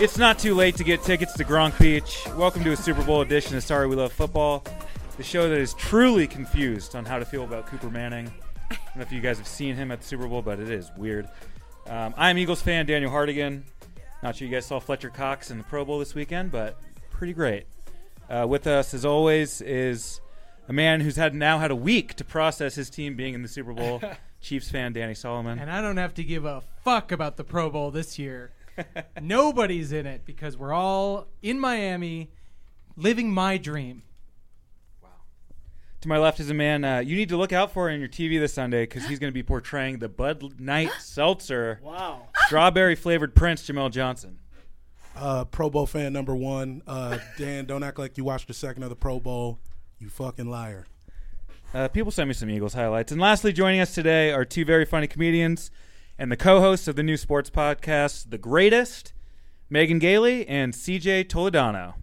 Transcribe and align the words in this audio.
It's 0.00 0.18
not 0.18 0.40
too 0.40 0.56
late 0.56 0.74
to 0.76 0.84
get 0.84 1.04
tickets 1.04 1.34
to 1.34 1.44
Gronk 1.44 1.78
Beach. 1.78 2.26
Welcome 2.36 2.64
to 2.64 2.72
a 2.72 2.76
Super 2.76 3.04
Bowl 3.04 3.20
edition 3.20 3.56
of 3.56 3.62
Sorry 3.62 3.86
We 3.86 3.94
Love 3.94 4.12
Football, 4.12 4.64
the 5.16 5.22
show 5.22 5.48
that 5.48 5.56
is 5.56 5.72
truly 5.74 6.26
confused 6.26 6.96
on 6.96 7.04
how 7.04 7.20
to 7.20 7.24
feel 7.24 7.44
about 7.44 7.66
Cooper 7.66 7.88
Manning. 7.88 8.26
I 8.70 8.74
don't 8.74 8.96
know 8.96 9.02
if 9.02 9.12
you 9.12 9.20
guys 9.20 9.38
have 9.38 9.46
seen 9.46 9.76
him 9.76 9.92
at 9.92 10.00
the 10.00 10.06
Super 10.06 10.26
Bowl, 10.26 10.42
but 10.42 10.58
it 10.58 10.68
is 10.68 10.90
weird. 10.96 11.28
Um, 11.86 12.12
I'm 12.16 12.38
Eagles 12.38 12.60
fan 12.60 12.86
Daniel 12.86 13.10
Hardigan. 13.12 13.62
Not 14.20 14.34
sure 14.34 14.48
you 14.48 14.52
guys 14.52 14.66
saw 14.66 14.80
Fletcher 14.80 15.10
Cox 15.10 15.52
in 15.52 15.58
the 15.58 15.64
Pro 15.64 15.84
Bowl 15.84 16.00
this 16.00 16.12
weekend, 16.12 16.50
but 16.50 16.76
pretty 17.10 17.32
great. 17.32 17.66
Uh, 18.28 18.46
with 18.48 18.66
us, 18.66 18.94
as 18.94 19.04
always, 19.04 19.60
is 19.60 20.20
a 20.68 20.72
man 20.72 21.02
who's 21.02 21.16
had 21.16 21.36
now 21.36 21.60
had 21.60 21.70
a 21.70 21.76
week 21.76 22.14
to 22.14 22.24
process 22.24 22.74
his 22.74 22.90
team 22.90 23.14
being 23.14 23.34
in 23.34 23.42
the 23.42 23.48
Super 23.48 23.72
Bowl. 23.72 24.02
Chiefs 24.40 24.70
fan 24.70 24.92
Danny 24.92 25.14
Solomon. 25.14 25.58
And 25.58 25.70
I 25.70 25.80
don't 25.80 25.96
have 25.96 26.14
to 26.14 26.24
give 26.24 26.44
a 26.44 26.62
fuck 26.82 27.12
about 27.12 27.36
the 27.36 27.44
Pro 27.44 27.70
Bowl 27.70 27.90
this 27.92 28.18
year. 28.18 28.50
Nobody's 29.20 29.92
in 29.92 30.06
it 30.06 30.24
because 30.24 30.56
we're 30.56 30.72
all 30.72 31.26
in 31.42 31.58
Miami 31.60 32.30
living 32.96 33.30
my 33.30 33.56
dream. 33.56 34.02
Wow. 35.02 35.08
To 36.02 36.08
my 36.08 36.18
left 36.18 36.40
is 36.40 36.50
a 36.50 36.54
man 36.54 36.84
uh, 36.84 36.98
you 36.98 37.16
need 37.16 37.28
to 37.30 37.36
look 37.36 37.52
out 37.52 37.72
for 37.72 37.88
in 37.90 38.00
your 38.00 38.08
TV 38.08 38.38
this 38.38 38.52
Sunday 38.54 38.82
because 38.84 39.06
he's 39.06 39.18
going 39.18 39.30
to 39.30 39.34
be 39.34 39.42
portraying 39.42 39.98
the 39.98 40.08
Bud 40.08 40.60
Light 40.60 40.90
Seltzer 41.00 41.80
Wow. 41.82 42.28
strawberry 42.46 42.94
flavored 42.94 43.34
Prince 43.34 43.68
Jamel 43.68 43.90
Johnson. 43.90 44.38
Uh, 45.16 45.44
Pro 45.44 45.70
Bowl 45.70 45.86
fan 45.86 46.12
number 46.12 46.34
one. 46.34 46.82
Uh, 46.86 47.18
Dan, 47.38 47.66
don't 47.66 47.84
act 47.84 47.98
like 47.98 48.18
you 48.18 48.24
watched 48.24 48.48
the 48.48 48.54
second 48.54 48.82
of 48.82 48.88
the 48.90 48.96
Pro 48.96 49.20
Bowl. 49.20 49.60
You 50.00 50.08
fucking 50.08 50.50
liar. 50.50 50.86
Uh, 51.72 51.88
people 51.88 52.10
send 52.12 52.28
me 52.28 52.34
some 52.34 52.50
Eagles 52.50 52.74
highlights. 52.74 53.10
And 53.12 53.20
lastly, 53.20 53.52
joining 53.52 53.80
us 53.80 53.94
today 53.94 54.32
are 54.32 54.44
two 54.44 54.64
very 54.64 54.84
funny 54.84 55.06
comedians 55.06 55.70
and 56.18 56.30
the 56.30 56.36
co-hosts 56.36 56.88
of 56.88 56.96
the 56.96 57.02
new 57.02 57.16
sports 57.16 57.50
podcast, 57.50 58.30
The 58.30 58.38
Greatest, 58.38 59.12
Megan 59.68 59.98
Gailey 59.98 60.46
and 60.46 60.72
CJ 60.72 61.24
Toledano. 61.24 61.94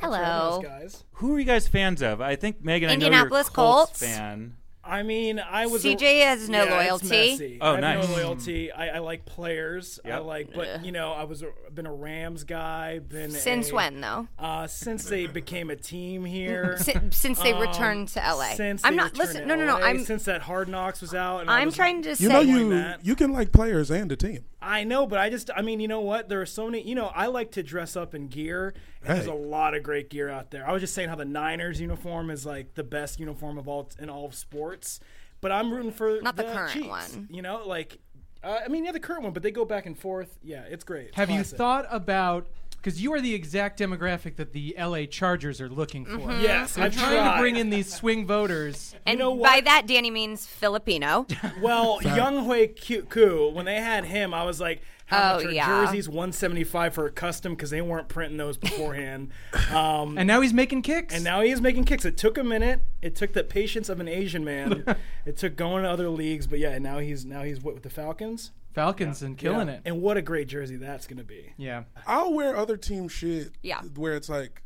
Hello. 0.00 0.60
Those 0.60 0.64
guys. 0.64 1.04
Who 1.12 1.34
are 1.34 1.38
you 1.38 1.44
guys 1.46 1.66
fans 1.68 2.02
of? 2.02 2.20
I 2.20 2.36
think 2.36 2.62
Megan, 2.62 2.90
I 2.90 2.96
know 2.96 3.06
you're 3.06 3.12
a 3.12 3.16
Indianapolis 3.16 3.48
Colts, 3.48 3.90
Colts. 3.90 4.00
fan. 4.00 4.56
I 4.86 5.02
mean, 5.02 5.38
I 5.40 5.66
was. 5.66 5.82
CJ 5.84 6.22
has 6.24 6.48
no 6.48 6.64
Yeah, 6.64 6.74
loyalty. 6.76 7.58
Oh, 7.60 7.68
I 7.68 7.70
have 7.72 7.80
nice. 7.80 8.08
No 8.08 8.14
loyalty. 8.14 8.70
I, 8.72 8.96
I 8.96 8.98
like 9.00 9.24
players. 9.24 9.98
I 10.04 10.18
like, 10.18 10.52
but 10.54 10.84
you 10.84 10.92
know, 10.92 11.12
I 11.12 11.24
was 11.24 11.42
a, 11.42 11.48
been 11.74 11.86
a 11.86 11.92
Rams 11.92 12.44
guy. 12.44 12.98
Been 13.00 13.30
Since 13.30 13.70
a- 13.70 13.74
when 13.74 14.00
though? 14.00 14.28
Uh, 14.38 14.66
since 14.66 15.04
they 15.04 15.26
became 15.26 15.70
a 15.70 15.76
team 15.76 16.24
here. 16.24 16.76
Since, 16.86 17.16
since 17.16 17.40
they 17.40 17.52
Um, 17.52 17.60
returned 17.62 18.08
to 18.08 18.20
LA. 18.20 18.50
Since 18.54 18.82
I'm 18.84 18.96
not 18.96 19.12
returned 19.12 19.18
listen. 19.28 19.48
No, 19.48 19.54
no, 19.56 19.66
no. 19.66 19.74
LA, 19.78 19.86
I'm 19.86 20.04
since 20.04 20.24
that 20.26 20.42
Hard 20.42 20.68
Knocks 20.68 21.00
was 21.00 21.14
out. 21.14 21.40
And 21.40 21.50
I 21.50 21.60
I'm 21.60 21.66
was- 21.66 21.74
trying 21.76 22.02
to 22.02 22.10
You 22.10 22.14
say 22.16 22.28
know 22.28 22.40
you 22.40 22.70
that. 22.70 23.04
you 23.04 23.16
can 23.16 23.32
like 23.32 23.52
players 23.52 23.90
and 23.90 24.10
a 24.12 24.16
team. 24.16 24.44
I 24.66 24.84
know, 24.84 25.06
but 25.06 25.18
I 25.18 25.30
just, 25.30 25.50
I 25.54 25.62
mean, 25.62 25.80
you 25.80 25.88
know 25.88 26.00
what? 26.00 26.28
There 26.28 26.40
are 26.40 26.46
so 26.46 26.66
many, 26.66 26.82
you 26.82 26.94
know, 26.94 27.06
I 27.14 27.26
like 27.26 27.52
to 27.52 27.62
dress 27.62 27.96
up 27.96 28.14
in 28.14 28.28
gear, 28.28 28.74
and 29.02 29.16
there's 29.16 29.26
a 29.26 29.34
lot 29.34 29.74
of 29.74 29.82
great 29.82 30.10
gear 30.10 30.28
out 30.28 30.50
there. 30.50 30.68
I 30.68 30.72
was 30.72 30.82
just 30.82 30.94
saying 30.94 31.08
how 31.08 31.14
the 31.14 31.24
Niners 31.24 31.80
uniform 31.80 32.30
is 32.30 32.44
like 32.44 32.74
the 32.74 32.84
best 32.84 33.20
uniform 33.20 33.58
of 33.58 33.68
all 33.68 33.90
in 33.98 34.10
all 34.10 34.26
of 34.26 34.34
sports, 34.34 35.00
but 35.40 35.52
I'm 35.52 35.72
rooting 35.72 35.92
for 35.92 36.20
Not 36.20 36.36
the 36.36 36.44
current 36.44 36.72
Chiefs, 36.72 36.88
one. 36.88 37.28
You 37.30 37.42
know, 37.42 37.62
like, 37.66 37.98
uh, 38.42 38.60
I 38.64 38.68
mean, 38.68 38.84
yeah, 38.84 38.92
the 38.92 39.00
current 39.00 39.22
one, 39.22 39.32
but 39.32 39.42
they 39.42 39.50
go 39.50 39.64
back 39.64 39.86
and 39.86 39.98
forth. 39.98 40.38
Yeah, 40.42 40.64
it's 40.68 40.84
great. 40.84 41.08
It's 41.08 41.16
Have 41.16 41.30
you 41.30 41.42
thought 41.42 41.86
about 41.90 42.48
because 42.86 43.02
you 43.02 43.12
are 43.12 43.20
the 43.20 43.34
exact 43.34 43.80
demographic 43.80 44.36
that 44.36 44.52
the 44.52 44.72
LA 44.78 45.06
Chargers 45.06 45.60
are 45.60 45.68
looking 45.68 46.04
for. 46.04 46.18
Mm-hmm. 46.18 46.40
Yes, 46.40 46.76
They're 46.76 46.84
I've 46.84 46.96
trying 46.96 47.16
tried. 47.16 47.34
to 47.34 47.40
bring 47.40 47.56
in 47.56 47.68
these 47.68 47.92
swing 47.92 48.24
voters. 48.28 48.94
and 49.04 49.18
know 49.18 49.34
by 49.34 49.60
that 49.62 49.88
Danny 49.88 50.08
means 50.08 50.46
Filipino. 50.46 51.26
Well, 51.60 51.98
Younghoe 52.02 53.08
Koo, 53.08 53.48
when 53.50 53.64
they 53.64 53.80
had 53.80 54.04
him, 54.04 54.32
I 54.32 54.44
was 54.44 54.60
like, 54.60 54.82
how 55.06 55.32
Oh, 55.32 55.36
much 55.36 55.46
are 55.46 55.50
yeah. 55.50 55.84
jerseys? 55.86 56.08
175 56.08 56.94
for 56.94 57.06
a 57.06 57.10
custom 57.10 57.54
because 57.54 57.70
they 57.70 57.80
weren't 57.80 58.06
printing 58.06 58.36
those 58.36 58.56
beforehand. 58.56 59.32
um, 59.74 60.16
And 60.16 60.28
now 60.28 60.40
he's 60.40 60.52
making 60.52 60.82
kicks. 60.82 61.12
And 61.12 61.24
now 61.24 61.40
he 61.40 61.50
is 61.50 61.60
making 61.60 61.84
kicks. 61.86 62.04
It 62.04 62.16
took 62.16 62.38
a 62.38 62.44
minute. 62.44 62.82
It 63.02 63.16
took 63.16 63.32
the 63.32 63.42
patience 63.42 63.88
of 63.88 63.98
an 63.98 64.06
Asian 64.06 64.44
man. 64.44 64.84
it 65.26 65.36
took 65.36 65.56
going 65.56 65.82
to 65.82 65.90
other 65.90 66.08
leagues, 66.08 66.46
but 66.46 66.60
yeah, 66.60 66.78
now 66.78 66.98
he's 66.98 67.24
now 67.24 67.42
he's 67.42 67.60
what 67.60 67.74
with 67.74 67.82
the 67.82 67.90
Falcons, 67.90 68.52
Falcons 68.76 69.22
and 69.22 69.36
killing 69.36 69.66
Yeah. 69.68 69.74
it. 69.74 69.82
And 69.86 70.00
what 70.02 70.16
a 70.16 70.22
great 70.22 70.46
jersey 70.48 70.76
that's 70.76 71.06
going 71.08 71.18
to 71.18 71.24
be. 71.24 71.52
yeah. 71.56 71.84
I'll 72.06 72.32
wear 72.32 72.56
other 72.56 72.76
team 72.76 73.08
shit. 73.08 73.52
Yeah. 73.62 73.80
Where 73.96 74.14
it's 74.14 74.28
like 74.28 74.62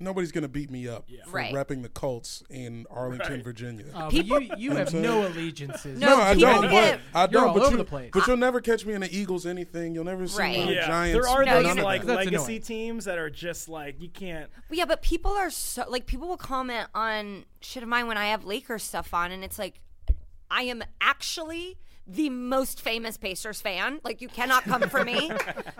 nobody's 0.00 0.30
gonna 0.30 0.46
beat 0.46 0.70
me 0.70 0.86
up 0.86 1.08
for 1.24 1.32
Right. 1.38 1.52
repping 1.52 1.82
the 1.82 1.88
Colts 1.88 2.44
in 2.48 2.86
Arlington, 2.88 3.32
Right. 3.34 3.42
Virginia. 3.44 3.86
Uh, 3.92 4.02
but 4.02 4.10
People- 4.10 4.40
you 4.40 4.50
you 4.56 4.70
have 4.76 4.94
no 4.94 5.26
allegiances. 5.26 5.98
No, 5.98 6.06
no, 6.18 6.22
I 6.22 6.34
people 6.36 6.52
don't. 6.62 6.70
get- 6.70 7.00
But 7.12 7.18
I 7.18 7.22
You're 7.22 7.28
don't. 7.28 7.48
all 7.48 7.54
but 7.54 7.62
over 7.64 7.70
you, 7.72 7.76
the 7.78 7.84
place. 7.84 8.10
But 8.14 8.26
you'll 8.28 8.36
never 8.36 8.60
catch 8.60 8.86
me 8.86 8.94
in 8.94 9.00
the 9.00 9.12
Eagles 9.16 9.44
anything. 9.44 9.96
You'll 9.96 10.04
never 10.04 10.28
see 10.28 10.38
Right. 10.38 10.52
me 10.52 10.60
in 10.62 10.66
the 10.68 10.74
Yeah, 10.74 10.86
Giants. 10.86 11.14
there 11.26 11.28
are 11.28 11.44
No, 11.44 11.54
those 11.54 11.66
you're 11.66 11.74
not. 11.74 11.84
like 11.84 12.02
That's 12.04 12.16
legacy 12.26 12.36
annoying. 12.44 12.62
teams 12.62 13.04
that 13.06 13.18
are 13.18 13.28
just 13.28 13.68
like 13.68 14.00
you 14.00 14.08
can't. 14.08 14.48
Well, 14.70 14.78
yeah, 14.78 14.84
but 14.84 15.02
people 15.02 15.32
are 15.32 15.50
so 15.50 15.84
like 15.88 16.06
people 16.06 16.28
will 16.28 16.36
comment 16.36 16.86
on 16.94 17.44
shit 17.60 17.82
of 17.82 17.88
mine 17.88 18.06
when 18.06 18.16
I 18.18 18.26
have 18.28 18.44
Lakers 18.44 18.84
stuff 18.84 19.12
on, 19.12 19.32
and 19.32 19.42
it's 19.42 19.58
like 19.58 19.80
I 20.48 20.62
am 20.62 20.84
actually 21.00 21.76
the 22.08 22.30
most 22.30 22.80
famous 22.80 23.16
Pacers 23.16 23.60
fan. 23.60 24.00
Like 24.02 24.20
you 24.22 24.28
cannot 24.28 24.64
come 24.64 24.82
for 24.88 25.04
me. 25.04 25.30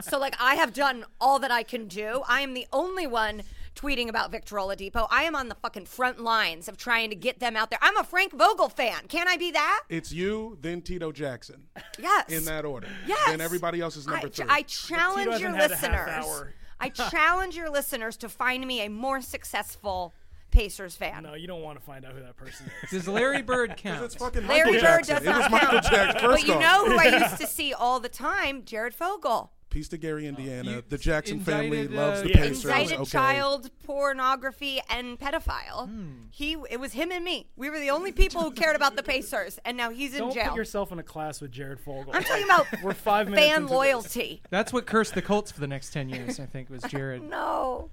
so 0.03 0.19
like 0.19 0.37
I 0.39 0.57
have 0.57 0.73
done 0.75 1.05
all 1.21 1.39
that 1.39 1.51
I 1.51 1.63
can 1.63 1.89
do. 1.89 2.23
I 2.29 2.43
am 2.43 2.55
the 2.55 2.67
only 2.73 3.07
one 3.07 3.43
tweeting 3.75 4.09
about 4.09 4.31
Victor 4.31 4.57
Oladipo. 4.57 5.07
I 5.11 5.23
am 5.23 5.35
on 5.35 5.49
the 5.49 5.55
fucking 5.55 5.87
front 5.87 6.21
lines 6.21 6.69
of 6.69 6.77
trying 6.77 7.11
to 7.11 7.17
get 7.17 7.39
them 7.39 7.57
out 7.57 7.71
there. 7.71 7.79
I'm 7.81 7.97
a 7.97 8.05
Frank 8.05 8.33
Vogel 8.37 8.69
fan. 8.69 9.07
Can 9.09 9.27
I 9.29 9.37
be 9.37 9.53
that? 9.53 9.85
It's 9.89 10.13
you, 10.13 10.59
then 10.61 10.83
Tito 10.83 11.13
Jackson, 11.13 11.69
Yes. 11.99 12.29
in 12.29 12.45
that 12.45 12.65
order. 12.65 12.89
Yes. 13.07 13.29
Then 13.29 13.41
everybody 13.41 13.81
else 13.81 13.97
is 13.97 14.07
number 14.07 14.27
I, 14.27 14.31
three. 14.31 14.47
I 14.49 14.63
challenge 14.63 15.41
your 15.41 15.51
had 15.53 15.71
a 15.71 15.77
half 15.77 15.83
listeners. 16.25 16.53
I 16.81 16.89
challenge 16.91 17.57
your 17.57 17.71
listeners 17.71 18.17
to 18.19 18.29
find 18.29 18.67
me 18.67 18.85
a 18.85 18.89
more 18.91 19.21
successful 19.21 20.13
Pacers 20.51 20.97
fan. 20.97 21.23
No, 21.23 21.35
you 21.35 21.47
don't 21.47 21.63
want 21.63 21.79
to 21.79 21.85
find 21.85 22.05
out 22.05 22.13
who 22.13 22.21
that 22.21 22.37
person 22.37 22.67
is. 22.85 22.91
Does 22.91 23.09
Larry 23.09 23.43
Bird 23.43 23.77
count? 23.79 24.05
it's 24.05 24.15
fucking 24.15 24.47
Larry 24.47 24.73
Michael 24.73 24.89
Bird 24.89 25.05
Jackson. 25.05 25.15
does 25.17 25.25
it 25.25 25.29
was 25.29 25.39
not 25.39 25.51
Michael 25.51 25.69
count. 25.81 25.85
Jackson. 25.87 26.31
But 26.31 26.47
you 26.47 26.55
off, 26.55 26.61
know 26.63 26.87
who 26.87 26.99
I 26.99 27.19
used 27.21 27.37
to 27.41 27.47
see 27.47 27.73
all 27.75 28.01
the 28.01 28.09
time? 28.09 28.65
Jared 28.65 28.95
Fogle. 28.95 29.53
Peace 29.71 29.89
to 29.89 29.99
Gary, 29.99 30.27
Indiana. 30.27 30.71
You 30.71 30.83
the 30.89 30.97
Jackson 30.97 31.41
family 31.41 31.81
indicted, 31.81 31.93
loves 31.93 32.21
uh, 32.21 32.23
the 32.23 32.29
Yeah. 32.31 32.37
Pacers. 32.37 32.65
Indicted 32.65 32.99
okay. 33.01 33.05
child 33.11 33.71
pornography 33.85 34.81
and 34.89 35.19
pedophile. 35.19 35.87
Hmm. 35.91 36.11
He 36.31 36.57
it 36.71 36.81
was 36.81 36.95
him 36.95 37.13
and 37.13 37.23
me. 37.23 37.51
We 37.55 37.69
were 37.69 37.79
the 37.79 37.91
only 37.91 38.11
people 38.13 38.43
who 38.43 38.51
cared 38.51 38.77
about 38.77 38.97
the 38.97 39.03
Pacers, 39.03 39.59
and 39.67 39.77
now 39.77 39.91
he's 39.91 40.15
in 40.15 40.21
Don't 40.21 40.33
jail. 40.33 40.49
put 40.49 40.57
yourself 40.57 40.91
in 40.91 40.99
a 40.99 41.03
class 41.03 41.43
with 41.43 41.51
Jared 41.53 41.81
Fogle. 41.81 42.15
I'm 42.15 42.25
talking 42.25 42.45
about 42.45 42.67
We're 42.83 42.95
five 42.95 43.29
minutes 43.29 43.47
fan 43.47 43.57
into 43.57 43.67
this. 43.69 43.77
loyalty. 43.77 44.43
That's 44.49 44.73
what 44.73 44.87
cursed 44.87 45.15
the 45.15 45.21
Colts 45.21 45.53
for 45.53 45.61
the 45.61 45.67
next 45.67 45.93
ten 45.93 46.09
years. 46.09 46.41
I 46.41 46.47
think 46.47 46.71
was 46.71 46.83
Jared. 46.85 47.23
No. 47.29 47.91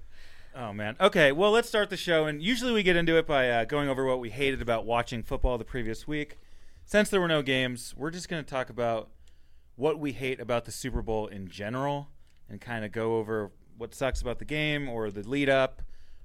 Oh 0.58 0.72
man. 0.72 0.96
Okay. 0.98 1.32
Well, 1.32 1.50
let's 1.50 1.68
start 1.68 1.90
the 1.90 1.98
show, 1.98 2.24
and 2.24 2.42
usually 2.42 2.72
we 2.72 2.82
get 2.82 2.96
into 2.96 3.18
it 3.18 3.26
by 3.26 3.50
uh, 3.50 3.64
going 3.66 3.90
over 3.90 4.06
what 4.06 4.20
we 4.20 4.30
hated 4.30 4.62
about 4.62 4.86
watching 4.86 5.22
football 5.22 5.58
the 5.58 5.64
previous 5.64 6.08
week. 6.08 6.38
Since 6.86 7.10
there 7.10 7.20
were 7.20 7.28
no 7.28 7.42
games, 7.42 7.92
we're 7.94 8.10
just 8.10 8.30
going 8.30 8.42
to 8.42 8.48
talk 8.48 8.70
about 8.70 9.10
what 9.74 9.98
we 9.98 10.12
hate 10.12 10.40
about 10.40 10.64
the 10.64 10.72
Super 10.72 11.02
Bowl 11.02 11.26
in 11.26 11.46
general, 11.48 12.08
and 12.48 12.58
kind 12.58 12.86
of 12.86 12.92
go 12.92 13.16
over 13.16 13.50
what 13.76 13.94
sucks 13.94 14.22
about 14.22 14.38
the 14.38 14.46
game 14.46 14.88
or 14.88 15.10
the 15.10 15.28
lead 15.28 15.50
up, 15.50 15.82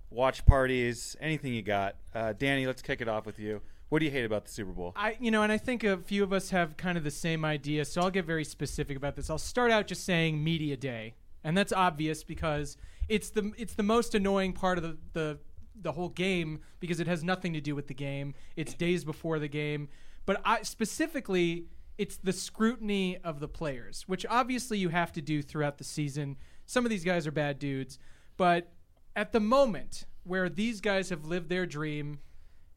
watch 0.10 0.45
parties, 0.45 1.18
anything 1.19 1.54
you 1.54 1.62
got. 1.62 1.98
Uh, 2.16 2.31
Danny, 2.31 2.66
let's 2.66 2.81
kick 2.81 3.01
it 3.01 3.10
off 3.10 3.25
with 3.25 3.38
you. 3.38 3.62
What 3.89 4.00
do 4.00 4.06
you 4.06 4.12
hate 4.12 4.24
about 4.24 4.45
the 4.45 4.51
Super 4.51 4.72
Bowl? 4.72 4.94
I, 4.95 5.18
you 5.19 5.31
know, 5.31 5.44
and 5.44 5.51
I 5.51 5.57
think 5.57 5.83
a 5.83 5.98
few 5.98 6.24
of 6.24 6.31
us 6.31 6.51
have 6.51 6.78
kind 6.78 6.98
of 6.98 7.04
the 7.04 7.12
same 7.12 7.44
idea, 7.44 7.83
so 7.83 8.00
I'll 8.00 8.10
get 8.12 8.24
very 8.24 8.45
specific 8.45 8.95
about 8.95 9.18
this. 9.18 9.30
I'll 9.30 9.38
start 9.38 9.72
out 9.72 9.88
just 9.88 10.06
saying 10.06 10.42
media 10.42 10.78
day. 10.78 11.16
and 11.44 11.57
that's 11.57 11.74
obvious 11.74 12.24
because 12.24 12.78
it's 13.12 13.30
the 13.30 13.52
it's 13.58 13.74
the 13.74 13.84
most 13.84 14.16
annoying 14.16 14.54
part 14.54 14.78
of 14.78 14.84
the 14.84 14.98
the 15.12 15.40
the 15.75 15.92
whole 15.92 16.10
game 16.10 16.62
because 16.80 17.00
it 17.00 17.08
has 17.08 17.24
nothing 17.24 17.54
to 17.54 17.60
do 17.62 17.75
with 17.75 17.88
the 17.88 17.94
game. 17.94 18.34
It's 18.56 18.74
days 18.74 19.04
before 19.04 19.38
the 19.38 19.50
game, 19.50 19.90
but 20.25 20.42
I 20.46 20.62
specifically 20.62 21.66
it's 21.98 22.16
the 22.18 22.31
scrutiny 22.31 23.18
of 23.18 23.42
the 23.42 23.50
players, 23.50 24.06
which 24.08 24.25
obviously 24.30 24.78
you 24.78 24.90
have 24.90 25.12
to 25.13 25.22
do 25.22 25.42
throughout 25.42 25.78
the 25.78 25.84
season. 25.84 26.38
Some 26.66 26.86
of 26.86 26.90
these 26.90 27.04
guys 27.04 27.28
are 27.28 27.31
bad 27.31 27.60
dudes, 27.60 28.00
but 28.38 28.72
at 29.14 29.34
the 29.34 29.42
moment 29.42 30.06
where 30.24 30.48
these 30.48 30.80
guys 30.80 31.10
have 31.10 31.25
lived 31.25 31.50
their 31.50 31.66
dream 31.66 32.19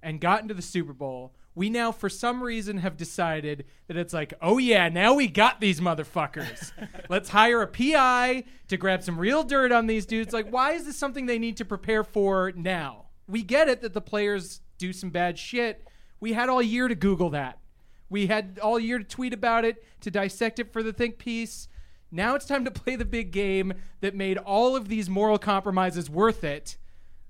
and 0.02 0.20
gotten 0.20 0.48
to 0.48 0.54
the 0.54 0.62
Super 0.62 0.92
Bowl, 0.92 1.36
we 1.54 1.70
now, 1.70 1.92
for 1.92 2.08
some 2.08 2.42
reason, 2.42 2.78
have 2.78 2.96
decided 2.96 3.64
that 3.86 3.96
it's 3.96 4.12
like, 4.12 4.34
oh 4.42 4.58
yeah, 4.58 4.88
now 4.88 5.14
we 5.14 5.28
got 5.28 5.60
these 5.60 5.80
motherfuckers. 5.80 6.72
Let's 7.08 7.28
hire 7.28 7.62
a 7.62 7.68
PI 7.68 8.44
to 8.68 8.76
grab 8.76 9.02
some 9.04 9.18
real 9.18 9.44
dirt 9.44 9.70
on 9.70 9.86
these 9.86 10.04
dudes. 10.04 10.32
Like, 10.32 10.50
why 10.50 10.72
is 10.72 10.84
this 10.84 10.98
something 10.98 11.26
they 11.26 11.38
need 11.38 11.56
to 11.58 11.64
prepare 11.64 12.02
for 12.02 12.52
now? 12.56 13.06
We 13.28 13.42
get 13.42 13.68
it 13.68 13.82
that 13.82 13.94
the 13.94 14.00
players 14.00 14.62
do 14.78 14.92
some 14.92 15.10
bad 15.10 15.38
shit. 15.38 15.86
We 16.18 16.32
had 16.32 16.48
all 16.48 16.62
year 16.62 16.88
to 16.88 16.94
Google 16.96 17.30
that. 17.30 17.58
We 18.10 18.26
had 18.26 18.58
all 18.60 18.80
year 18.80 18.98
to 18.98 19.04
tweet 19.04 19.32
about 19.32 19.64
it, 19.64 19.84
to 20.00 20.10
dissect 20.10 20.58
it 20.58 20.72
for 20.72 20.82
the 20.82 20.92
think 20.92 21.18
piece. 21.18 21.68
Now 22.10 22.34
it's 22.34 22.46
time 22.46 22.64
to 22.64 22.70
play 22.70 22.96
the 22.96 23.04
big 23.04 23.30
game 23.30 23.74
that 24.00 24.14
made 24.14 24.38
all 24.38 24.76
of 24.76 24.88
these 24.88 25.08
moral 25.08 25.38
compromises 25.38 26.10
worth 26.10 26.44
it. 26.44 26.76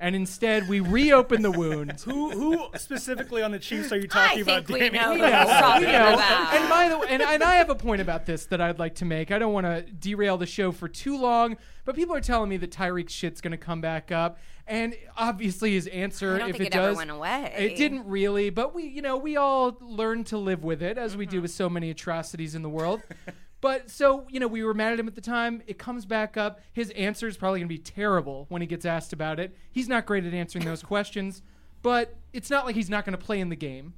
And 0.01 0.17
instead, 0.17 0.69
we 0.69 0.81
reopen 0.81 1.43
the 1.43 1.53
wound. 1.53 2.01
Who 2.05 2.31
who 2.31 2.67
specifically 2.79 3.43
on 3.43 3.53
the 3.53 3.59
Chiefs 3.61 3.93
are 3.93 3.97
you 3.97 4.09
I 4.13 4.27
talking 4.27 4.43
about? 4.43 4.67
think 4.67 4.81
we 4.81 4.91
know 4.91 5.09
who 5.11 5.15
You 5.15 5.19
know, 5.23 5.45
talking 5.47 5.87
you 5.87 5.93
know. 5.93 6.15
about. 6.15 6.55
And 6.55 6.69
by 6.69 6.89
the 6.89 6.99
way, 6.99 7.07
and, 7.11 7.23
and 7.23 7.43
I 7.45 7.55
have 7.55 7.71
a 7.71 7.75
point 7.77 8.01
about 8.03 8.27
this 8.27 8.47
that 8.47 8.61
I'd 8.61 8.79
like 8.81 8.97
to 8.97 9.05
make. 9.05 9.31
I 9.31 9.39
don't 9.39 9.53
want 9.53 9.67
to 9.67 9.83
derail 9.83 10.37
the 10.37 10.47
show 10.47 10.73
for 10.73 10.89
too 10.89 11.17
long, 11.17 11.57
but 11.85 11.95
people 11.95 12.15
are 12.17 12.21
telling 12.21 12.51
me 12.51 12.57
that 12.59 12.71
Tyreek 12.73 13.09
shit's 13.09 13.41
going 13.41 13.53
to 13.53 13.57
come 13.57 13.81
back 13.81 14.11
up, 14.11 14.39
and 14.67 14.97
obviously 15.17 15.73
his 15.75 15.87
answer, 15.87 16.35
I 16.35 16.39
don't 16.39 16.51
if 16.51 16.57
think 16.57 16.67
it, 16.71 16.75
it 16.75 16.79
ever 16.79 16.89
does, 16.89 16.97
went 16.97 17.11
away. 17.13 17.55
it 17.57 17.77
didn't 17.77 18.07
really. 18.07 18.51
But 18.51 18.75
we, 18.75 18.85
you 18.89 19.01
know, 19.01 19.17
we 19.17 19.37
all 19.37 19.77
learn 19.81 20.25
to 20.25 20.39
live 20.39 20.65
with 20.65 20.83
it 20.83 20.99
as 20.99 21.17
we 21.17 21.25
Mm-hmm. 21.25 21.31
do 21.37 21.43
with 21.43 21.53
so 21.53 21.71
many 21.71 21.91
atrocities 21.91 22.55
in 22.57 22.63
the 22.63 22.69
world. 22.69 23.01
But 23.65 23.89
so, 23.89 24.27
you 24.29 24.41
know, 24.41 24.47
we 24.47 24.63
were 24.63 24.75
mad 24.75 24.93
at 24.93 25.01
him 25.01 25.09
at 25.09 25.15
the 25.15 25.23
time. 25.23 25.63
It 25.67 25.79
comes 25.79 26.05
back 26.05 26.37
up. 26.37 26.61
His 26.75 26.91
answer 26.91 27.27
is 27.27 27.39
probably 27.39 27.61
going 27.61 27.69
to 27.71 27.75
be 27.75 27.79
terrible 27.79 28.45
when 28.51 28.61
he 28.61 28.67
gets 28.67 28.85
asked 28.85 29.15
about 29.15 29.41
it. 29.41 29.57
He's 29.73 29.89
not 29.89 30.05
great 30.05 30.27
at 30.27 30.35
answering 30.35 30.67
those 30.67 30.83
questions, 30.83 31.41
but 31.81 32.15
it's 32.35 32.51
not 32.51 32.67
like 32.67 32.75
he's 32.75 32.91
not 32.91 33.07
going 33.07 33.17
to 33.17 33.25
play 33.25 33.41
in 33.41 33.49
the 33.49 33.57
game. 33.57 33.95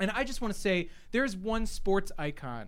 And 0.00 0.10
I 0.10 0.22
just 0.22 0.42
want 0.42 0.52
to 0.52 0.60
say 0.60 0.90
there's 1.12 1.34
one 1.34 1.64
sports 1.64 2.12
icon 2.18 2.66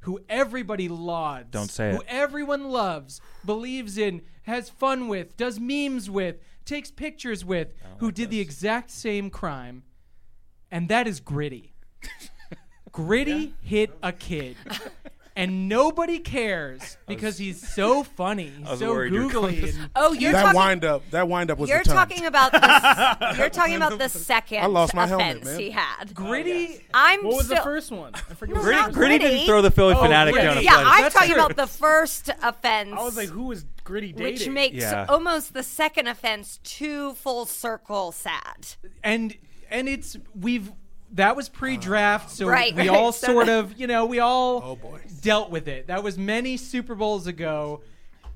who 0.00 0.18
everybody 0.28 0.88
lauds. 0.88 1.52
Don't 1.52 1.70
say 1.70 1.92
Who 1.92 2.00
it. 2.00 2.06
everyone 2.08 2.64
loves, 2.70 3.20
believes 3.44 3.96
in, 3.96 4.22
has 4.42 4.68
fun 4.68 5.06
with, 5.06 5.36
does 5.36 5.60
memes 5.60 6.10
with, 6.10 6.38
takes 6.64 6.90
pictures 6.90 7.44
with, 7.44 7.68
oh, 7.84 7.88
who 7.98 8.10
did 8.10 8.30
the 8.30 8.40
exact 8.40 8.90
same 8.90 9.30
crime, 9.30 9.84
and 10.68 10.88
that 10.88 11.06
is 11.06 11.20
Gritty. 11.20 11.74
Gritty 12.90 13.54
hit 13.62 13.96
a 14.02 14.10
kid. 14.10 14.56
And 15.40 15.68
nobody 15.68 16.18
cares 16.18 16.96
because 17.08 17.38
he's 17.38 17.66
so 17.74 18.02
funny, 18.04 18.52
he's 18.66 18.78
so 18.78 18.90
worried 18.90 19.12
you 19.12 19.24
were 19.24 19.30
going 19.32 19.54
googly. 19.54 19.70
and- 19.70 19.90
Oh, 19.96 20.12
you're 20.12 20.32
that 20.32 20.42
talking. 20.42 20.56
wind 20.56 20.84
up, 20.84 21.10
that 21.10 21.28
wind 21.28 21.50
up 21.50 21.58
was 21.58 21.68
You're 21.70 21.78
the 21.78 21.84
time. 21.84 22.08
talking 22.08 22.26
about 22.26 22.52
the. 22.52 23.34
You're 23.38 23.48
talking 23.50 23.76
about 23.76 23.98
the 23.98 24.08
second 24.08 24.62
I 24.62 24.66
lost 24.66 24.94
my 24.94 25.06
helmet, 25.06 25.28
offense 25.38 25.44
man. 25.46 25.58
he 25.60 25.70
had. 25.70 26.14
Gritty, 26.14 26.76
oh, 26.78 26.84
I'm 26.92 27.24
What 27.24 27.36
was 27.36 27.46
still, 27.46 27.56
the 27.56 27.62
first 27.62 27.90
one? 27.90 28.12
I 28.14 28.18
forget. 28.34 28.54
what 28.56 28.62
Gritty, 28.64 28.80
not 28.80 28.92
Gritty 28.92 29.18
Gritty. 29.18 29.34
didn't 29.36 29.46
throw 29.46 29.62
the 29.62 29.70
Philly 29.70 29.94
Oh, 29.96 30.02
fanatic 30.02 30.34
Gritty. 30.34 30.46
down 30.48 30.58
a 30.58 30.60
Yeah, 30.60 30.72
flight. 30.72 30.86
I'm 30.86 31.02
That's 31.02 31.14
talking 31.14 31.32
true. 31.34 31.44
about 31.44 31.56
the 31.56 31.66
first 31.66 32.28
offense. 32.42 32.90
I 32.96 33.02
was 33.02 33.16
like, 33.16 33.28
who 33.30 33.44
was 33.44 33.64
Gritty 33.84 34.12
dating? 34.12 34.24
which 34.34 34.48
makes 34.48 34.76
Yeah. 34.76 35.06
almost 35.08 35.54
the 35.54 35.62
second 35.62 36.06
offense 36.06 36.58
too 36.62 37.14
full 37.14 37.46
circle 37.46 38.12
sad. 38.12 38.66
and 39.02 39.36
and 39.70 39.88
it's 39.88 40.16
we've 40.38 40.70
that 41.12 41.34
was 41.36 41.48
pre-draft, 41.48 42.30
so 42.30 42.46
Right, 42.46 42.74
we 42.74 42.88
right. 42.88 42.90
all 42.90 43.12
So 43.12 43.28
sort 43.28 43.48
of, 43.48 43.78
you 43.78 43.86
know, 43.86 44.06
we 44.06 44.18
all 44.20 44.62
Oh, 44.64 44.76
boy. 44.76 45.00
dealt 45.22 45.50
with 45.50 45.68
it. 45.68 45.86
That 45.88 46.02
was 46.02 46.16
many 46.18 46.56
Super 46.56 46.94
Bowls 46.94 47.26
ago, 47.26 47.82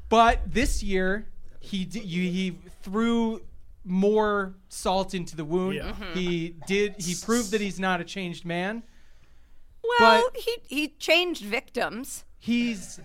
but 0.08 0.40
this 0.46 0.82
year 0.82 1.26
he 1.60 1.84
d- 1.84 2.00
you, 2.00 2.22
he 2.30 2.58
threw 2.82 3.42
more 3.84 4.54
salt 4.68 5.14
into 5.14 5.36
the 5.36 5.44
wound. 5.44 5.74
Yeah. 5.76 5.92
Mm-hmm. 5.92 6.18
He 6.18 6.56
did. 6.66 6.94
He 6.98 7.14
proved 7.22 7.50
that 7.52 7.60
he's 7.60 7.78
not 7.78 8.00
a 8.00 8.04
changed 8.04 8.44
man. 8.44 8.82
Well, 10.00 10.30
But- 10.32 10.40
he 10.42 10.56
he 10.66 10.88
changed 10.88 11.42
victims. 11.44 12.24
He's 12.38 13.00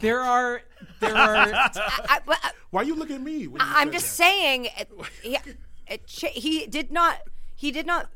there 0.00 0.20
are 0.20 0.62
there 1.00 1.14
are 1.16 1.36
I, 1.54 1.70
I, 2.08 2.18
but, 2.26 2.38
Why 2.70 2.82
you 2.82 2.94
look 2.94 3.10
at 3.10 3.20
me? 3.20 3.46
When 3.46 3.60
you 3.60 3.66
I'm 3.66 3.88
said 3.88 3.92
just 3.92 4.06
that? 4.06 4.24
saying, 4.24 4.68
it, 4.78 4.90
he, 5.22 5.38
it, 5.86 6.06
cha- 6.06 6.28
he 6.32 6.66
did 6.66 6.90
not 6.92 7.18
he 7.54 7.70
did 7.70 7.86
not 7.86 8.10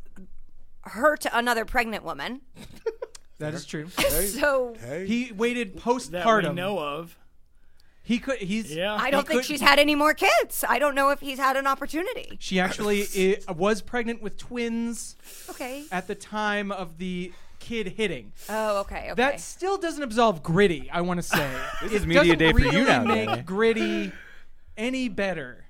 hurt 0.82 1.26
another 1.32 1.64
pregnant 1.64 2.04
woman. 2.04 2.40
that 3.38 3.54
is 3.54 3.64
true. 3.64 3.88
So 3.98 4.74
Hey, 4.80 5.06
He 5.06 5.32
waited 5.32 5.74
that 5.74 5.82
postpartum. 5.82 6.48
we 6.50 6.54
know 6.54 6.78
of. 6.78 7.16
He 8.02 8.18
could. 8.18 8.38
He's. 8.38 8.74
Yeah. 8.74 8.94
I 8.94 9.10
don't 9.10 9.26
think 9.26 9.40
could- 9.40 9.46
she's 9.46 9.60
had 9.60 9.78
any 9.78 9.94
more 9.94 10.14
kids. 10.14 10.64
I 10.68 10.78
don't 10.78 10.94
know 10.94 11.10
if 11.10 11.20
he's 11.20 11.38
had 11.38 11.56
an 11.56 11.66
opportunity. 11.66 12.36
She 12.40 12.58
actually 12.58 13.36
i 13.46 13.52
was 13.52 13.82
pregnant 13.82 14.20
with 14.22 14.36
twins 14.36 15.16
Okay. 15.50 15.84
at 15.92 16.06
the 16.08 16.14
time 16.16 16.72
of 16.72 16.98
the 16.98 17.32
kid 17.60 17.86
hitting. 17.88 18.32
Oh, 18.48 18.80
okay. 18.80 19.06
Okay. 19.10 19.14
That 19.14 19.38
still 19.40 19.76
doesn't 19.76 20.02
absolve 20.02 20.42
Gritty. 20.42 20.90
I 20.90 21.02
want 21.02 21.18
to 21.18 21.22
say 21.22 21.48
This 21.82 21.92
it 21.92 21.96
is 21.96 22.06
media 22.06 22.22
doesn't 22.36 22.38
day 22.38 22.52
for 22.52 22.58
you 22.60 22.70
really 22.70 22.84
now, 22.84 23.04
make 23.04 23.44
Gritty 23.46 24.12
any 24.76 25.08
better. 25.08 25.66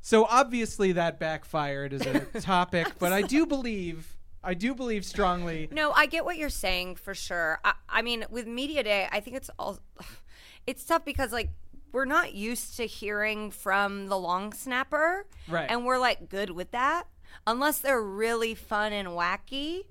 So 0.00 0.24
obviously 0.24 0.92
that 0.92 1.18
backfired 1.18 1.92
as 1.92 2.06
a 2.06 2.20
topic, 2.40 2.88
but 2.98 3.12
I 3.12 3.22
do 3.22 3.46
believe, 3.46 4.16
I 4.42 4.54
do 4.54 4.74
believe 4.74 5.04
strongly. 5.04 5.68
No, 5.70 5.92
I 5.92 6.06
get 6.06 6.24
what 6.24 6.36
you're 6.36 6.48
saying 6.48 6.96
for 6.96 7.14
sure. 7.14 7.60
I, 7.64 7.74
I 7.88 8.02
mean, 8.02 8.24
with 8.30 8.46
media 8.46 8.82
day, 8.82 9.08
I 9.12 9.20
think 9.20 9.36
it's 9.36 9.50
all 9.58 9.78
it's 10.66 10.84
tough 10.84 11.04
because 11.04 11.32
like 11.32 11.50
we're 11.92 12.04
not 12.04 12.34
used 12.34 12.76
to 12.76 12.86
hearing 12.86 13.50
from 13.50 14.06
the 14.06 14.16
long 14.18 14.52
snapper, 14.52 15.26
Right. 15.48 15.68
And 15.68 15.84
we're 15.84 15.98
like 15.98 16.28
good 16.28 16.50
with 16.50 16.70
that, 16.70 17.04
unless 17.46 17.78
they're 17.78 18.02
really 18.02 18.54
fun 18.54 18.92
and 18.92 19.08
wacky. 19.08 19.82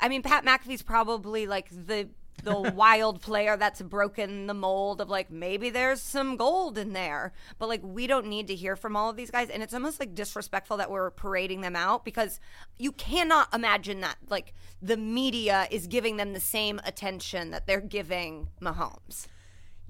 I 0.00 0.08
mean, 0.08 0.22
Pat 0.22 0.44
McAfee's 0.44 0.82
probably 0.82 1.46
like 1.46 1.68
the 1.70 2.08
the 2.42 2.60
wild 2.74 3.20
player 3.20 3.56
that's 3.56 3.82
broken 3.82 4.46
the 4.46 4.54
mold 4.54 5.00
of 5.00 5.08
like 5.08 5.30
maybe 5.30 5.70
there's 5.70 6.00
some 6.00 6.36
gold 6.36 6.78
in 6.78 6.92
there, 6.92 7.32
but 7.58 7.68
like 7.68 7.80
we 7.82 8.06
don't 8.06 8.26
need 8.26 8.46
to 8.48 8.54
hear 8.54 8.76
from 8.76 8.96
all 8.96 9.10
of 9.10 9.16
these 9.16 9.30
guys, 9.30 9.50
and 9.50 9.62
it's 9.62 9.74
almost 9.74 10.00
like 10.00 10.14
disrespectful 10.14 10.76
that 10.76 10.90
we're 10.90 11.10
parading 11.10 11.60
them 11.60 11.76
out 11.76 12.04
because 12.04 12.40
you 12.78 12.92
cannot 12.92 13.52
imagine 13.54 14.00
that 14.00 14.16
like 14.28 14.54
the 14.80 14.96
media 14.96 15.66
is 15.70 15.86
giving 15.86 16.16
them 16.16 16.32
the 16.32 16.40
same 16.40 16.80
attention 16.84 17.50
that 17.50 17.66
they're 17.66 17.80
giving 17.80 18.48
Mahomes. 18.60 19.26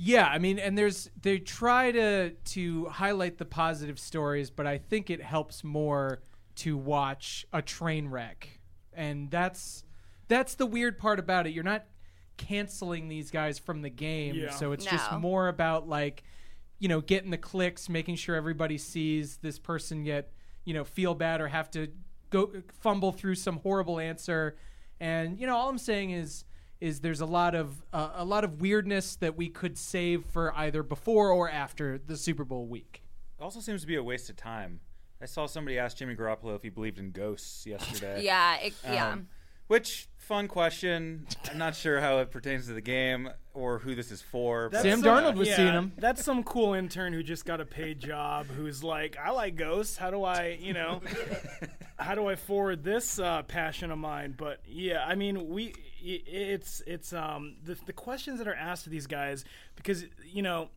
Yeah, 0.01 0.29
I 0.29 0.39
mean, 0.39 0.61
and 0.61 0.79
there's 0.79 1.11
they 1.21 1.39
try 1.39 1.91
to 1.91 2.31
to 2.31 2.87
highlight 2.87 3.39
the 3.39 3.45
positive 3.45 3.99
stories, 3.99 4.49
but 4.49 4.67
I 4.67 4.79
think 4.79 5.11
it 5.11 5.21
helps 5.21 5.65
more 5.65 6.23
to 6.57 6.77
watch 6.77 7.45
a 7.53 7.61
train 7.61 8.09
wreck, 8.09 8.61
and 8.93 9.29
that's 9.29 9.85
that's 10.29 10.55
the 10.55 10.67
weird 10.67 10.99
part 10.99 11.19
about 11.19 11.49
it. 11.49 11.53
You're 11.53 11.65
not 11.65 11.85
canceling 12.39 13.09
these 13.09 13.31
guys 13.31 13.59
from 13.59 13.83
the 13.83 13.91
game, 13.91 14.35
Yeah. 14.37 14.51
so 14.51 14.73
it's 14.73 14.87
just 14.87 15.13
more 15.13 15.49
about 15.49 15.87
like 15.89 16.23
you 16.79 16.89
know 16.89 17.01
getting 17.03 17.31
the 17.31 17.37
clicks, 17.39 17.89
making 17.91 18.17
sure 18.17 18.35
everybody 18.37 18.79
sees 18.79 19.37
this 19.39 19.59
person 19.59 20.05
get 20.05 20.33
you 20.65 20.73
know 20.73 20.85
feel 20.85 21.15
bad 21.15 21.41
or 21.43 21.49
have 21.49 21.71
to 21.73 21.89
go 22.31 22.51
fumble 22.81 23.13
through 23.13 23.35
some 23.35 23.59
horrible 23.59 23.99
answer, 24.01 24.57
and 25.01 25.39
you 25.39 25.47
know 25.47 25.57
all 25.57 25.69
I'm 25.69 25.77
saying 25.79 26.11
is 26.13 26.45
is 26.81 27.01
there's 27.01 27.21
a 27.21 27.27
lot 27.27 27.55
of 27.55 27.83
uh, 27.93 28.11
a 28.15 28.25
lot 28.25 28.45
of 28.45 28.61
weirdness 28.61 29.17
that 29.17 29.37
we 29.37 29.49
could 29.49 29.77
save 29.77 30.25
for 30.27 30.57
either 30.57 30.83
before 30.83 31.31
or 31.33 31.51
after 31.51 31.99
the 31.99 32.17
Super 32.17 32.45
Bowl 32.45 32.67
week. 32.67 33.03
It 33.39 33.43
also 33.43 33.61
seems 33.61 33.81
to 33.83 33.87
be 33.87 33.97
a 33.97 34.03
waste 34.03 34.31
of 34.31 34.37
time. 34.37 34.81
I 35.21 35.27
saw 35.27 35.47
somebody 35.47 35.79
ask 35.79 35.97
Jimmy 35.97 36.15
Garoppolo 36.15 36.55
if 36.55 36.63
he 36.63 36.69
believed 36.69 37.01
in 37.01 37.11
ghosts 37.11 37.67
yesterday. 37.67 38.23
Yeah, 38.25 38.57
it, 38.59 38.75
yeah. 38.85 39.17
Which 39.69 40.09
fun 40.17 40.47
question. 40.49 41.27
I'm 41.51 41.57
not 41.59 41.75
sure 41.75 42.01
how 42.01 42.19
it 42.19 42.31
pertains 42.31 42.67
to 42.67 42.75
the 42.75 42.83
game 42.83 43.31
or 43.55 43.79
who 43.79 43.95
this 43.95 44.11
is 44.11 44.21
for. 44.21 44.69
but- 44.69 44.83
Sam 44.83 45.01
some- 45.01 45.09
Darnold 45.09 45.37
was 45.37 45.49
yeah, 45.49 45.57
seeing 45.57 45.73
him. 45.73 45.93
That's 45.97 46.23
some 46.25 46.43
cool 46.45 46.75
intern 46.75 47.13
who 47.15 47.23
just 47.23 47.45
got 47.47 47.61
a 47.61 47.65
paid 47.65 47.99
job 47.99 48.47
who's 48.47 48.85
like, 48.85 49.17
I 49.23 49.31
like 49.31 49.57
ghosts. 49.57 49.97
How 49.97 50.11
do 50.11 50.25
I, 50.25 50.59
you 50.61 50.75
know, 50.75 51.01
how 51.99 52.15
do 52.15 52.27
I 52.29 52.37
forward 52.37 52.85
this 52.85 53.19
uh, 53.19 53.43
passion 53.43 53.91
of 53.91 53.99
mine? 53.99 54.35
But 54.37 54.61
yeah, 54.67 55.05
I 55.07 55.15
mean, 55.15 55.49
we, 55.49 55.75
it's, 56.03 56.83
it's, 56.87 57.13
um, 57.13 57.57
the, 57.65 57.77
the 57.87 57.93
questions 57.95 58.39
that 58.39 58.49
are 58.49 58.55
asked 58.55 58.85
to 58.85 58.91
these 58.91 59.07
guys 59.07 59.45
because, 59.77 60.05
you 60.31 60.43
know, 60.43 60.69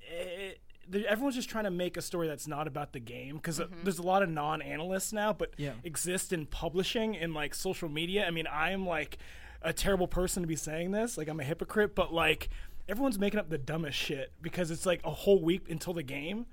it, 0.00 0.58
the- 0.58 0.71
everyone's 0.94 1.36
just 1.36 1.48
trying 1.48 1.64
to 1.64 1.70
make 1.70 1.96
a 1.96 2.02
story 2.02 2.28
that's 2.28 2.46
not 2.46 2.66
about 2.66 2.92
the 2.92 3.00
game 3.00 3.36
because 3.36 3.60
uh, 3.60 3.64
mm-hmm. 3.64 3.82
there's 3.84 3.98
a 3.98 4.02
lot 4.02 4.22
of 4.22 4.28
non-analysts 4.28 5.12
now, 5.12 5.32
but 5.32 5.52
Yeah. 5.56 5.72
exist 5.84 6.32
in 6.32 6.46
publishing 6.46 7.16
and 7.16 7.34
like 7.34 7.54
social 7.54 7.88
media. 7.88 8.26
I 8.26 8.30
mean, 8.30 8.46
I 8.46 8.70
am 8.70 8.86
like 8.86 9.18
a 9.62 9.72
terrible 9.72 10.08
person 10.08 10.42
to 10.42 10.46
be 10.46 10.56
saying 10.56 10.90
this, 10.90 11.16
like 11.16 11.28
I'm 11.28 11.40
a 11.40 11.44
hypocrite, 11.44 11.94
but 11.94 12.12
like 12.12 12.48
everyone's 12.88 13.18
making 13.18 13.40
up 13.40 13.48
the 13.48 13.58
dumbest 13.58 13.96
shit 13.96 14.32
because 14.40 14.70
it's 14.70 14.86
like 14.86 15.00
a 15.04 15.10
whole 15.10 15.42
week 15.42 15.70
until 15.70 15.94
the 15.94 16.02
game. 16.02 16.46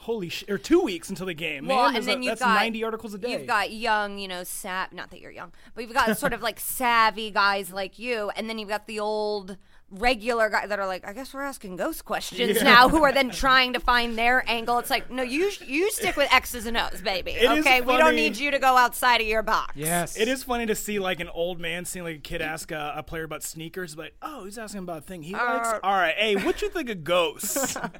Holy 0.00 0.28
shit! 0.28 0.50
Or 0.50 0.58
two 0.58 0.82
weeks 0.82 1.08
until 1.08 1.24
the 1.24 1.32
game. 1.32 1.66
Well, 1.66 1.86
Man, 1.86 1.96
and 1.96 2.06
then 2.06 2.18
a, 2.18 2.20
you've 2.20 2.30
that's 2.32 2.42
got 2.42 2.54
90 2.54 2.84
articles 2.84 3.14
a 3.14 3.18
day. 3.18 3.32
You've 3.32 3.46
got 3.46 3.72
young, 3.72 4.18
you 4.18 4.28
know, 4.28 4.44
sap. 4.44 4.92
Not 4.92 5.10
that 5.10 5.20
you're 5.20 5.30
young, 5.30 5.52
but 5.74 5.84
you've 5.84 5.94
got 5.94 6.18
sort 6.18 6.34
of 6.34 6.42
like 6.42 6.60
savvy 6.60 7.30
guys 7.30 7.72
like 7.72 7.98
you, 7.98 8.30
and 8.36 8.48
then 8.48 8.58
you've 8.58 8.68
got 8.68 8.86
the 8.86 9.00
old 9.00 9.56
regular 9.90 10.50
guys 10.50 10.68
that 10.68 10.78
are 10.80 10.86
like, 10.86 11.06
I 11.06 11.12
guess 11.12 11.32
we're 11.32 11.42
asking 11.42 11.76
ghost 11.76 12.04
questions 12.04 12.60
now, 12.62 12.88
who 12.88 13.04
are 13.04 13.12
then 13.12 13.30
trying 13.30 13.72
to 13.74 13.80
find 13.80 14.18
their 14.18 14.42
angle. 14.50 14.78
It's 14.78 14.90
like, 14.90 15.10
no, 15.10 15.22
you 15.22 15.50
you 15.64 15.90
stick 15.92 16.16
with 16.16 16.32
X's 16.32 16.66
and 16.66 16.76
O's, 16.76 17.00
baby. 17.00 17.32
It 17.32 17.50
is 17.50 17.64
okay, 17.66 17.80
we 17.80 17.96
don't 17.96 18.16
need 18.16 18.36
you 18.36 18.50
to 18.50 18.58
go 18.58 18.76
outside 18.76 19.20
of 19.20 19.26
your 19.26 19.42
box. 19.42 19.74
Yes. 19.76 20.18
It 20.18 20.28
is 20.28 20.42
funny 20.42 20.66
to 20.66 20.74
see 20.74 20.98
like 20.98 21.20
an 21.20 21.28
old 21.28 21.60
man 21.60 21.84
seeing 21.84 22.04
like 22.04 22.16
a 22.16 22.20
kid 22.20 22.42
ask 22.42 22.72
a, 22.72 22.94
a 22.96 23.02
player 23.02 23.24
about 23.24 23.42
sneakers, 23.42 23.96
like, 23.96 24.14
oh, 24.22 24.44
he's 24.44 24.58
asking 24.58 24.80
about 24.80 24.98
a 24.98 25.02
thing 25.02 25.22
he 25.22 25.34
likes. 25.34 25.68
Uh, 25.68 25.80
All 25.82 25.92
right, 25.94 26.14
hey, 26.16 26.36
what 26.36 26.60
you 26.62 26.68
think 26.68 26.90
of 26.90 27.04
ghosts? 27.04 27.76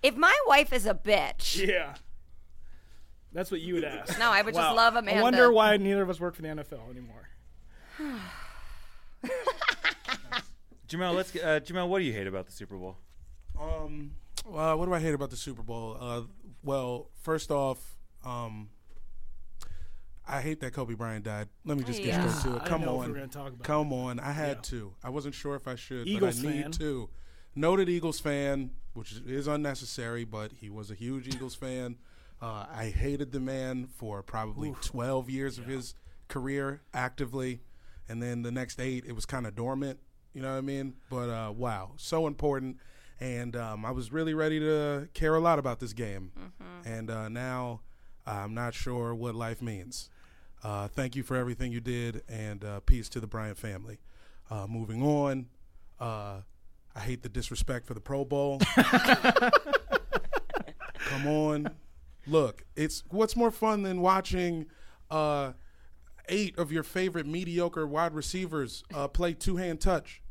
If 0.00 0.16
my 0.16 0.38
wife 0.46 0.72
is 0.72 0.86
a 0.86 0.94
bitch, 0.94 1.66
yeah, 1.66 1.96
that's 3.32 3.50
what 3.50 3.60
you 3.60 3.74
would 3.74 3.82
ask. 3.82 4.16
No, 4.16 4.30
I 4.30 4.42
would 4.42 4.54
just 4.54 4.68
Wow. 4.70 4.76
love 4.76 4.94
I 4.94 5.00
Amanda. 5.00 5.22
wonder 5.22 5.50
why 5.52 5.76
neither 5.76 6.02
of 6.02 6.08
us 6.10 6.20
work 6.20 6.36
for 6.36 6.42
the 6.42 6.48
NFL 6.48 6.88
anymore. 6.88 7.28
Jamel, 10.88 11.14
let's 11.14 11.30
get, 11.30 11.44
uh, 11.44 11.60
Jamel, 11.60 11.88
what 11.88 11.98
do 11.98 12.04
you 12.04 12.12
hate 12.12 12.26
about 12.26 12.46
the 12.46 12.52
Super 12.52 12.76
Bowl? 12.76 12.96
Um, 13.60 14.12
well, 14.46 14.78
what 14.78 14.86
do 14.86 14.94
I 14.94 15.00
hate 15.00 15.14
about 15.14 15.30
the 15.30 15.36
Super 15.36 15.62
Bowl? 15.62 15.96
Uh, 16.00 16.22
well, 16.64 17.10
first 17.20 17.50
off, 17.50 17.96
um, 18.24 18.70
I 20.26 20.40
hate 20.40 20.60
that 20.60 20.72
Kobe 20.72 20.94
Bryant 20.94 21.24
died. 21.24 21.48
Let 21.64 21.76
me 21.78 21.84
just 21.84 22.02
get 22.02 22.08
Yeah. 22.12 22.26
straight 22.28 22.52
to 22.52 22.56
it. 22.58 22.62
I 22.62 22.68
Come 22.68 22.82
know 22.82 22.98
on, 22.98 23.12
we 23.12 23.20
were 23.20 23.26
talk 23.26 23.48
about 23.48 23.64
come 23.64 23.92
on. 23.92 24.18
I 24.20 24.32
had 24.32 24.56
Yeah. 24.58 24.62
to. 24.62 24.94
I 25.02 25.10
wasn't 25.10 25.34
sure 25.34 25.54
if 25.56 25.66
I 25.68 25.74
should, 25.74 26.06
Eagles 26.06 26.40
but 26.40 26.48
I 26.48 26.52
need 26.52 26.62
fan. 26.64 26.70
to. 26.72 27.10
Noted 27.54 27.88
Eagles 27.88 28.20
fan, 28.20 28.70
which 28.94 29.12
is 29.12 29.46
unnecessary, 29.46 30.24
but 30.24 30.52
he 30.52 30.70
was 30.70 30.90
a 30.90 30.94
huge 30.94 31.28
Eagles 31.28 31.54
fan. 31.54 31.96
Uh, 32.40 32.66
I 32.70 32.90
hated 32.90 33.32
the 33.32 33.40
man 33.40 33.86
for 33.88 34.22
probably 34.22 34.74
12 34.80 35.28
years 35.28 35.58
of 35.58 35.66
his 35.66 35.94
career 36.28 36.82
actively, 36.94 37.62
and 38.08 38.22
then 38.22 38.42
the 38.42 38.52
next 38.52 38.78
eight, 38.80 39.04
it 39.06 39.12
was 39.12 39.26
kind 39.26 39.46
of 39.46 39.54
dormant. 39.54 39.98
You 40.34 40.42
know 40.42 40.52
what 40.52 40.58
I 40.58 40.62
mean? 40.62 40.94
But 41.10 41.28
uh, 41.30 41.52
wow, 41.56 41.92
so 41.96 42.26
important. 42.26 42.76
And 43.20 43.56
um, 43.56 43.84
I 43.84 43.90
was 43.90 44.12
really 44.12 44.34
ready 44.34 44.60
to 44.60 45.08
care 45.12 45.34
a 45.34 45.40
lot 45.40 45.58
about 45.58 45.80
this 45.80 45.92
game. 45.92 46.30
And 46.84 47.10
uh, 47.10 47.28
now 47.28 47.80
I'm 48.26 48.54
not 48.54 48.74
sure 48.74 49.14
what 49.14 49.34
life 49.34 49.60
means. 49.60 50.10
Uh, 50.62 50.88
thank 50.88 51.16
you 51.16 51.22
for 51.22 51.36
everything 51.36 51.72
you 51.72 51.80
did, 51.80 52.22
and 52.28 52.64
uh, 52.64 52.80
peace 52.80 53.08
to 53.10 53.20
the 53.20 53.26
Bryant 53.26 53.56
family. 53.58 53.98
Uh, 54.50 54.66
moving 54.68 55.02
on, 55.02 55.46
uh, 56.00 56.40
I 56.96 57.00
hate 57.00 57.22
the 57.22 57.28
disrespect 57.28 57.86
for 57.86 57.94
the 57.94 58.00
Pro 58.00 58.24
Bowl. 58.24 58.60
Come 60.98 61.26
on, 61.26 61.70
look, 62.26 62.64
it's 62.76 63.04
what's 63.10 63.36
more 63.36 63.50
fun 63.50 63.82
than 63.82 64.00
watching 64.00 64.66
uh, 65.10 65.52
eight 66.28 66.58
of 66.58 66.70
your 66.72 66.82
favorite 66.82 67.26
mediocre 67.26 67.86
wide 67.86 68.14
receivers 68.14 68.84
uh, 68.94 69.08
play 69.08 69.34
two 69.34 69.56
hand 69.56 69.80
touch 69.80 70.22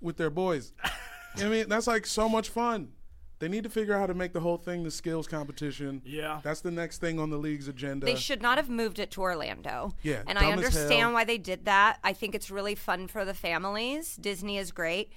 with 0.00 0.16
their 0.16 0.30
boys. 0.30 0.72
I 1.36 1.44
mean, 1.48 1.68
that's 1.68 1.86
like 1.86 2.06
so 2.06 2.28
much 2.28 2.48
fun. 2.48 2.88
They 3.40 3.48
need 3.48 3.64
to 3.64 3.68
figure 3.70 3.94
out 3.94 4.00
how 4.00 4.06
to 4.06 4.14
make 4.14 4.32
the 4.32 4.40
whole 4.40 4.56
thing 4.56 4.84
the 4.84 4.90
skills 4.90 5.26
competition. 5.26 6.00
Yeah. 6.04 6.40
that's 6.42 6.60
the 6.60 6.70
next 6.70 6.98
thing 6.98 7.18
on 7.18 7.30
the 7.30 7.36
league's 7.36 7.68
agenda. 7.68 8.06
They 8.06 8.14
should 8.14 8.40
not 8.40 8.58
have 8.58 8.70
moved 8.70 8.98
it 8.98 9.10
to 9.12 9.22
Orlando. 9.22 9.92
Yeah, 10.02 10.22
And 10.26 10.38
I 10.38 10.42
dumb 10.42 10.60
as 10.60 10.64
understand 10.66 11.00
hell. 11.00 11.12
why 11.12 11.24
they 11.24 11.36
did 11.38 11.64
that. 11.64 11.98
I 12.04 12.12
think 12.12 12.34
it's 12.34 12.50
really 12.50 12.74
fun 12.76 13.08
for 13.08 13.24
the 13.24 13.34
families. 13.34 14.16
Disney 14.16 14.56
is 14.56 14.70
great. 14.70 15.12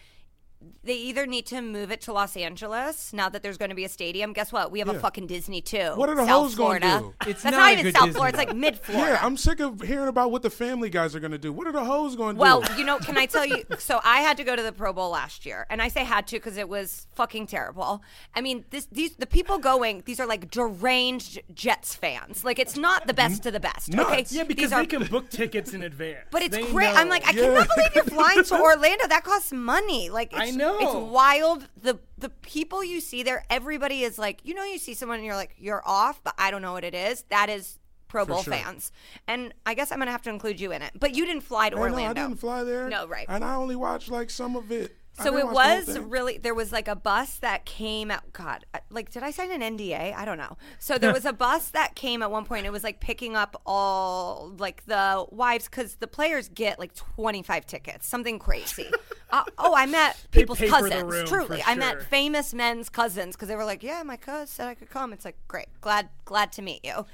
They 0.83 0.95
either 0.95 1.27
need 1.27 1.45
to 1.47 1.61
move 1.61 1.91
it 1.91 2.01
to 2.01 2.13
Los 2.13 2.35
Angeles 2.35 3.13
now 3.13 3.29
that 3.29 3.43
there's 3.43 3.57
going 3.57 3.69
to 3.69 3.75
be 3.75 3.83
a 3.83 3.89
stadium. 3.89 4.33
Guess 4.33 4.51
what? 4.51 4.71
We 4.71 4.79
have 4.79 4.87
Yeah. 4.87 4.95
a 4.95 4.99
fucking 4.99 5.27
Disney 5.27 5.61
too. 5.61 5.91
What 5.95 6.09
are 6.09 6.15
the 6.15 6.25
South 6.25 6.43
hoes 6.43 6.55
gonna 6.55 6.79
do? 6.79 7.13
It's 7.27 7.43
That's 7.43 7.55
not 7.55 7.59
not, 7.59 7.73
even 7.73 7.93
South 7.93 8.05
Disney. 8.05 8.13
Florida. 8.17 8.37
It's 8.39 8.47
like 8.47 8.57
mid 8.57 8.79
Florida. 8.79 9.13
Yeah, 9.13 9.19
I'm 9.25 9.37
sick 9.37 9.59
of 9.59 9.81
hearing 9.81 10.07
about 10.07 10.31
what 10.31 10.41
the 10.41 10.49
Family 10.49 10.89
Guys 10.89 11.15
are 11.15 11.19
going 11.19 11.31
to 11.33 11.37
do. 11.37 11.51
What 11.53 11.67
are 11.67 11.71
the 11.71 11.83
hoes 11.85 12.15
going 12.15 12.37
to 12.37 12.41
Well, 12.41 12.61
do? 12.61 12.69
Well, 12.69 12.79
you 12.79 12.85
know, 12.85 12.97
can 12.97 13.17
I 13.17 13.27
tell 13.27 13.45
you? 13.45 13.63
So 13.77 13.99
I 14.03 14.21
had 14.21 14.37
to 14.37 14.43
go 14.43 14.55
to 14.55 14.63
the 14.63 14.71
Pro 14.71 14.93
Bowl 14.93 15.09
last 15.11 15.45
year, 15.45 15.67
and 15.69 15.79
I 15.81 15.89
say 15.89 16.03
had 16.03 16.25
to 16.27 16.37
because 16.37 16.57
it 16.57 16.69
was 16.69 17.05
fucking 17.15 17.47
terrible. 17.47 18.01
I 18.35 18.41
mean, 18.41 18.65
this 18.71 18.87
these 18.91 19.15
the 19.17 19.27
people 19.27 19.59
going. 19.59 20.01
These 20.05 20.19
are 20.19 20.25
like 20.25 20.49
deranged 20.49 21.39
Jets 21.53 21.93
fans. 21.95 22.43
Like 22.43 22.57
it's 22.59 22.77
not 22.77 23.05
the 23.07 23.13
best 23.13 23.45
of 23.45 23.53
the 23.53 23.59
best. 23.59 23.89
Nuts. 23.93 24.09
Okay, 24.09 24.25
Yeah, 24.29 24.43
because 24.43 24.63
these 24.69 24.73
are, 24.73 24.81
they 24.81 24.87
can 24.87 25.05
book 25.05 25.29
tickets 25.29 25.73
in 25.73 25.83
advance. 25.83 26.25
But 26.31 26.41
it's 26.41 26.57
great. 26.71 26.95
I'm 26.95 27.09
like, 27.09 27.27
I 27.27 27.31
Yeah. 27.31 27.43
cannot 27.43 27.67
believe 27.75 27.91
you're 27.95 28.03
flying 28.05 28.43
to 28.43 28.55
Orlando. 28.61 29.07
That 29.07 29.23
costs 29.23 29.51
money. 29.51 30.09
Like, 30.09 30.31
it's, 30.33 30.41
I 30.41 30.46
know. 30.51 30.77
it's 30.79 31.11
wild. 31.11 31.67
The 31.81 31.99
the 32.17 32.29
people 32.29 32.83
you 32.83 32.99
see 32.99 33.23
there, 33.23 33.43
everybody 33.49 34.03
is 34.03 34.17
like, 34.17 34.41
you 34.43 34.53
know, 34.53 34.63
you 34.63 34.77
see 34.77 34.93
someone 34.93 35.17
and 35.17 35.25
you're 35.25 35.35
like, 35.35 35.55
you're 35.57 35.81
off, 35.85 36.21
but 36.23 36.33
I 36.37 36.51
don't 36.51 36.61
know 36.61 36.73
what 36.73 36.83
it 36.83 36.95
is. 36.95 37.23
That 37.29 37.49
is 37.49 37.79
Pro 38.07 38.25
Bowl 38.25 38.41
sure. 38.41 38.53
fans, 38.53 38.91
and 39.27 39.53
I 39.65 39.73
guess 39.73 39.91
I'm 39.91 39.99
gonna 39.99 40.11
have 40.11 40.21
to 40.23 40.29
include 40.29 40.59
you 40.59 40.71
in 40.71 40.81
it. 40.81 40.91
But 40.97 41.15
you 41.15 41.25
didn't 41.25 41.41
fly 41.41 41.69
to 41.69 41.75
I 41.75 41.79
know, 41.79 41.83
Orlando. 41.83 42.21
I 42.21 42.27
didn't 42.27 42.39
fly 42.39 42.63
there. 42.63 42.87
No, 42.87 43.07
right. 43.07 43.25
And 43.27 43.43
I 43.43 43.55
only 43.55 43.75
watched 43.75 44.09
like 44.09 44.29
some 44.29 44.55
of 44.55 44.71
it. 44.71 44.95
So 45.23 45.35
it 45.37 45.47
was 45.47 45.97
really 45.97 46.37
there 46.37 46.53
was 46.53 46.71
like 46.71 46.87
a 46.87 46.95
bus 46.95 47.39
that 47.39 47.65
came 47.65 48.11
out. 48.11 48.31
God, 48.33 48.65
like 48.89 49.09
did 49.11 49.23
I 49.23 49.31
sign 49.31 49.51
an 49.51 49.77
NDA? 49.77 50.13
I 50.13 50.25
don't 50.25 50.37
know. 50.37 50.57
So 50.77 50.97
there 50.97 51.11
was 51.11 51.25
a 51.25 51.33
bus 51.47 51.71
that 51.71 51.95
came 51.95 52.21
at 52.21 52.29
one 52.29 52.45
point. 52.45 52.65
It 52.65 52.71
was 52.71 52.83
like 52.83 52.99
picking 52.99 53.35
up 53.35 53.59
all 53.65 54.53
like 54.59 54.85
the 54.85 55.25
wives 55.31 55.65
because 55.65 55.95
the 55.95 56.07
players 56.07 56.49
get 56.49 56.77
like 56.77 56.93
twenty 56.93 57.41
five 57.41 57.65
tickets, 57.65 58.07
something 58.07 58.37
crazy. 58.37 58.91
uh, 59.31 59.43
oh, 59.57 59.73
I 59.75 59.87
met 59.87 60.23
people's 60.31 60.59
pay 60.59 60.67
for 60.67 60.83
the 60.83 60.89
cousins. 60.89 61.29
Truly, 61.29 61.61
for 61.61 61.69
I 61.69 61.75
met 61.75 62.03
famous 62.03 62.53
men's 62.53 62.89
cousins 62.89 63.35
because 63.35 63.47
they 63.47 63.55
were 63.55 63.65
like, 63.65 63.81
"Yeah, 63.81 64.03
my 64.03 64.17
cousin 64.17 64.47
said 64.47 64.67
I 64.67 64.75
could 64.75 64.89
come." 64.89 65.13
It's 65.13 65.25
like, 65.25 65.37
great, 65.47 65.67
glad 65.81 66.09
glad 66.25 66.51
to 66.53 66.61
meet 66.61 66.85
you. 66.85 67.05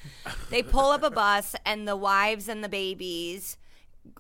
They 0.50 0.62
pull 0.62 0.92
up 0.92 1.04
a 1.04 1.12
bus 1.12 1.56
and 1.66 1.88
the 1.88 1.96
wives 1.96 2.50
and 2.50 2.64
the 2.64 2.70
babies 2.70 3.58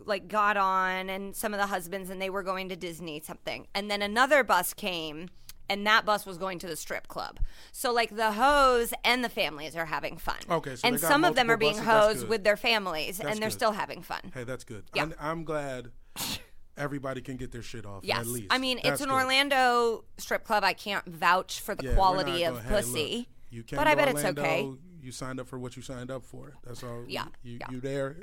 like 0.05 0.27
got 0.27 0.57
on 0.57 1.09
and 1.09 1.35
some 1.35 1.53
of 1.53 1.59
the 1.59 1.67
husbands 1.67 2.09
and 2.09 2.21
they 2.21 2.29
were 2.29 2.43
going 2.43 2.69
to 2.69 2.75
Disney 2.75 3.21
something. 3.21 3.67
And 3.75 3.89
then 3.91 4.01
another 4.01 4.43
bus 4.43 4.73
came 4.73 5.29
and 5.69 5.85
that 5.87 6.05
bus 6.05 6.25
was 6.25 6.37
going 6.37 6.59
to 6.59 6.67
the 6.67 6.75
strip 6.75 7.07
club. 7.07 7.39
So 7.71 7.91
like 7.93 8.15
the 8.15 8.33
hoes 8.33 8.93
and 9.05 9.23
the 9.23 9.29
families 9.29 9.75
are 9.75 9.85
having 9.85 10.17
fun. 10.17 10.37
Okay, 10.49 10.75
so 10.75 10.87
and 10.87 10.99
some 10.99 11.23
of 11.23 11.35
them 11.35 11.49
are 11.49 11.57
being 11.57 11.77
buses. 11.77 12.21
Hoes 12.21 12.25
with 12.25 12.43
their 12.43 12.57
families 12.57 13.17
That's 13.17 13.29
and 13.31 13.39
they're 13.41 13.49
good. 13.49 13.53
still 13.55 13.71
having 13.71 14.01
fun. 14.01 14.31
Hey, 14.33 14.43
that's 14.43 14.63
good. 14.63 14.83
Yeah. 14.93 15.03
I'm, 15.03 15.13
I'm 15.19 15.43
glad 15.45 15.91
everybody 16.77 17.21
can 17.21 17.37
get 17.37 17.51
their 17.51 17.61
shit 17.61 17.85
off. 17.85 18.03
Yes. 18.03 18.19
At 18.19 18.27
least. 18.27 18.47
I 18.51 18.57
mean, 18.57 18.77
That's 18.83 18.95
it's 18.95 19.01
an 19.01 19.09
good. 19.09 19.15
Orlando 19.15 20.03
strip 20.17 20.43
club. 20.43 20.63
I 20.63 20.73
can't 20.73 21.05
vouch 21.05 21.59
for 21.59 21.75
the 21.75 21.85
Yeah, 21.85 21.93
quality 21.95 22.43
of 22.43 22.55
going, 22.55 22.65
"Hey, 22.65 22.69
pussy. 22.75 23.15
look, 23.17 23.27
you 23.51 23.63
came 23.63 23.77
but 23.77 23.87
I 23.87 23.95
bet 23.95 24.07
Orlando, 24.09 24.29
it's 24.29 24.39
okay. 24.39 24.69
You 25.01 25.11
signed 25.11 25.39
up 25.39 25.47
for 25.47 25.59
what 25.59 25.75
you 25.75 25.81
signed 25.81 26.09
up 26.11 26.23
for. 26.23 26.53
That's 26.65 26.83
all. 26.83 27.03
Yeah, 27.07 27.25
You, 27.43 27.57
yeah. 27.59 27.67
you 27.71 27.79
there. 27.81 28.17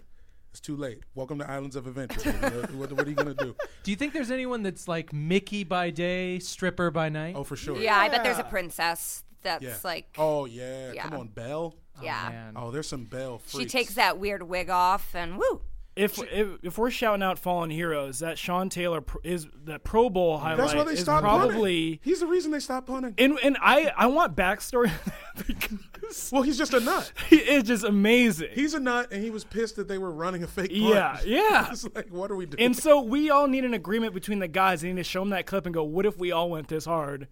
It's 0.50 0.61
too 0.61 0.76
late. 0.76 1.02
Welcome 1.14 1.38
to 1.38 1.49
Islands 1.49 1.76
of 1.76 1.87
Adventure. 1.87 2.33
baby. 2.33 2.57
what, 2.76 2.92
what 2.92 3.07
are 3.07 3.09
you 3.09 3.14
gonna 3.14 3.35
do? 3.35 3.54
Do 3.85 3.90
you 3.90 3.97
think 3.97 4.12
there's 4.12 4.33
anyone 4.33 4.62
that's 4.64 4.88
like 4.88 5.12
Mickey 5.12 5.62
by 5.62 5.90
day, 5.90 6.38
stripper 6.40 6.90
by 6.90 7.09
night? 7.09 7.35
Oh, 7.37 7.45
for 7.45 7.54
sure. 7.57 7.76
Yeah, 7.80 7.97
I 7.97 8.09
bet 8.09 8.25
there's 8.25 8.38
a 8.38 8.45
princess 8.45 9.23
that's 9.42 9.62
Yeah. 9.62 9.76
like 9.85 10.07
Oh 10.19 10.47
yeah. 10.47 10.92
Yeah. 10.92 11.02
Come 11.04 11.21
on, 11.21 11.28
Belle. 11.28 11.76
yeah. 12.02 12.25
Oh, 12.26 12.30
man. 12.30 12.52
Oh, 12.57 12.71
there's 12.73 12.88
some 12.88 13.04
Belle. 13.04 13.38
Freaks. 13.38 13.73
she 13.73 13.78
takes 13.78 13.95
that 13.95 14.19
weird 14.19 14.42
wig 14.42 14.71
off 14.71 15.14
and 15.14 15.38
woo. 15.38 15.61
If, 16.00 16.19
if 16.33 16.49
if 16.62 16.78
we're 16.78 16.90
shouting 16.90 17.23
out 17.23 17.38
fallen 17.38 17.71
heroes, 17.71 18.19
that 18.21 18.38
Sean 18.38 18.69
Taylor 18.69 19.00
pr- 19.00 19.19
is 19.23 19.47
that 19.64 19.85
Pro 19.85 20.09
Bowl 20.11 20.38
highlight 20.38 20.59
That's 20.59 20.75
why 20.75 20.85
they 20.85 20.92
is 20.92 21.00
stopped 21.00 21.23
probably. 21.23 21.97
punting. 21.97 21.99
He's 22.02 22.21
the 22.21 22.26
reason 22.26 22.50
they 22.52 22.61
stopped 22.61 22.87
punting. 22.87 23.14
And 23.19 23.38
and 23.42 23.57
I 23.61 23.92
I 23.97 24.07
want 24.07 24.35
backstory 24.37 24.90
because 25.47 26.30
well, 26.33 26.42
he's 26.42 26.59
just 26.59 26.75
a 26.75 26.80
nut. 26.80 27.12
he 27.28 27.37
is 27.37 27.64
just 27.64 27.85
amazing. 27.85 28.49
He's 28.52 28.75
a 28.75 28.80
nut, 28.80 29.09
and 29.12 29.23
he 29.23 29.30
was 29.30 29.45
pissed 29.45 29.76
that 29.76 29.88
they 29.88 29.99
were 29.99 30.11
running 30.11 30.42
a 30.42 30.47
fake 30.47 30.71
punch. 30.71 30.80
yeah, 30.83 31.19
yeah. 31.25 31.71
It's 31.71 31.87
like, 31.95 32.09
what 32.11 32.30
are 32.30 32.37
we 32.37 32.47
doing? 32.47 32.62
And 32.64 32.76
so 32.76 33.00
we 33.00 33.30
all 33.30 33.47
need 33.47 33.64
an 33.64 33.75
agreement 33.75 34.14
between 34.14 34.38
the 34.38 34.49
guys. 34.49 34.80
They 34.80 34.88
need 34.88 34.97
to 34.97 35.04
show 35.04 35.21
them 35.21 35.30
that 35.30 35.47
clip 35.47 35.66
and 35.66 35.75
go, 35.75 35.85
"What 35.85 36.07
if 36.07 36.19
we 36.19 36.33
all 36.33 36.50
went 36.50 36.69
this 36.69 36.85
hard?" 36.85 37.28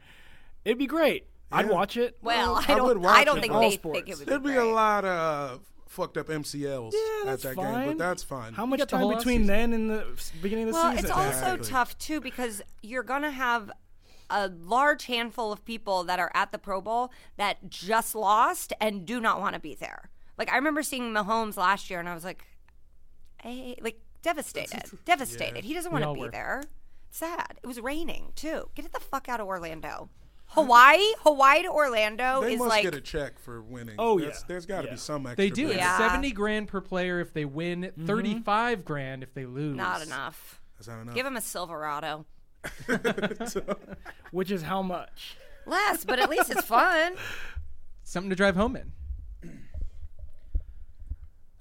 It'd 0.64 0.78
be 0.78 0.86
great. 0.86 1.26
I'd 1.50 1.68
watch 1.70 1.96
it. 1.96 2.18
Well, 2.20 2.52
Well, 2.52 2.56
I 2.56 2.72
I 2.72 2.76
don't. 2.76 3.00
would 3.00 3.06
I, 3.10 3.24
don't 3.24 3.38
it. 3.38 3.40
think 3.40 3.52
they 3.54 3.70
sports. 3.70 3.98
think 3.98 4.08
it 4.10 4.18
would 4.18 4.28
There'd 4.28 4.42
be 4.42 4.50
be 4.50 4.54
great. 4.56 4.68
a 4.68 4.70
lot 4.70 5.04
of 5.06 5.60
fucked 5.88 6.16
up 6.16 6.28
MCLs 6.28 6.92
Yeah, 6.92 7.32
at 7.32 7.40
that 7.42 7.54
fine. 7.56 7.74
game, 7.74 7.88
but 7.88 7.98
that's 7.98 8.22
fine. 8.22 8.52
How 8.54 8.66
much 8.66 8.78
got 8.78 8.88
the 8.88 8.96
time 8.98 9.08
between 9.16 9.46
then 9.46 9.72
and 9.72 9.90
the 9.90 10.06
beginning 10.42 10.68
of 10.68 10.74
the 10.74 10.80
Well, 10.80 10.92
season? 10.96 11.10
Well, 11.10 11.20
it's 11.28 11.36
also 11.36 11.46
Exactly. 11.54 11.68
tough 11.70 11.98
too 11.98 12.20
because 12.20 12.62
you're 12.82 13.02
gonna 13.02 13.30
have 13.30 13.70
a 14.30 14.48
large 14.48 15.06
handful 15.06 15.50
of 15.52 15.64
people 15.64 16.04
that 16.04 16.18
are 16.18 16.30
at 16.34 16.52
the 16.52 16.58
Pro 16.58 16.80
Bowl 16.82 17.10
that 17.38 17.68
just 17.70 18.14
lost 18.14 18.72
and 18.80 19.06
do 19.06 19.20
not 19.20 19.40
want 19.40 19.54
to 19.54 19.60
be 19.60 19.74
there. 19.74 20.10
Like 20.36 20.52
I 20.52 20.56
remember 20.56 20.82
seeing 20.82 21.12
Mahomes 21.12 21.56
last 21.56 21.88
year, 21.90 21.98
and 21.98 22.08
I 22.08 22.14
was 22.14 22.24
like, 22.24 22.44
hey, 23.42 23.76
like 23.80 24.00
devastated, 24.22 24.82
devastated. 25.04 25.64
He 25.64 25.74
doesn't 25.74 25.90
want 25.92 26.04
to 26.04 26.12
be 26.12 26.20
were. 26.20 26.30
there. 26.30 26.62
Sad. 27.10 27.58
It 27.62 27.66
was 27.66 27.80
raining 27.80 28.32
too. 28.36 28.68
Get 28.74 28.84
it 28.84 28.92
the 28.92 29.00
fuck 29.00 29.28
out 29.28 29.40
of 29.40 29.46
Orlando. 29.46 30.10
Hawaii, 30.50 31.02
Hawaii 31.20 31.62
to 31.62 31.68
Orlando 31.68 32.40
they 32.42 32.54
is 32.54 32.58
must 32.58 32.70
like 32.70 32.82
get 32.84 32.94
a 32.94 33.00
check 33.00 33.38
for 33.38 33.60
winning. 33.62 33.94
Oh, 33.98 34.18
There's- 34.18 34.38
yeah. 34.40 34.44
There's 34.48 34.66
got 34.66 34.80
to 34.82 34.86
Yeah. 34.88 34.92
be 34.94 34.98
some 34.98 35.26
extra. 35.26 35.36
They 35.44 35.50
do. 35.50 35.66
bread. 35.66 35.76
It's 35.76 35.84
Yeah. 35.84 35.98
70 35.98 36.32
grand 36.32 36.68
per 36.68 36.80
player 36.80 37.20
if 37.20 37.32
they 37.32 37.44
win, 37.44 37.92
35 38.06 38.84
grand 38.84 39.22
if 39.22 39.34
they 39.34 39.44
lose. 39.46 39.76
not 39.76 40.02
enough. 40.02 40.60
That's 40.76 40.88
not 40.88 41.00
enough. 41.02 41.14
Give 41.14 41.24
them 41.24 41.36
a 41.36 41.40
Silverado. 41.40 42.24
Which 44.30 44.50
is 44.50 44.62
how 44.62 44.82
much? 44.82 45.36
Less, 45.66 46.04
but 46.04 46.18
at 46.18 46.30
least 46.30 46.50
it's 46.50 46.64
fun. 46.64 47.12
Something 48.02 48.30
to 48.30 48.36
drive 48.36 48.56
home 48.56 48.74
in. 48.76 48.92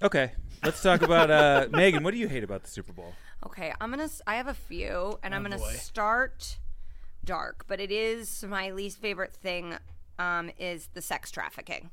Okay, 0.01 0.32
let's 0.63 0.82
talk 0.82 1.01
about 1.01 1.29
uh, 1.32 1.67
Megan. 1.72 2.03
What 2.03 2.12
do 2.12 2.17
you 2.20 2.27
hate 2.27 2.44
about 2.44 2.63
the 2.63 2.70
Super 2.70 2.94
Bowl? 2.94 3.13
Okay, 3.46 3.74
I'm 3.82 3.89
gonna. 3.89 4.10
I 4.25 4.36
have 4.36 4.48
a 4.48 4.53
few, 4.53 5.20
and 5.24 5.34
I'm 5.36 5.41
gonna 5.44 5.58
start 5.60 6.58
dark, 7.27 7.65
but 7.67 7.79
it 7.79 7.91
is 7.91 8.43
my 8.48 8.72
least 8.72 9.00
favorite 9.00 9.34
thing. 9.34 9.75
Um, 10.19 10.50
is 10.57 10.89
the 10.96 11.01
sex 11.03 11.29
trafficking. 11.29 11.91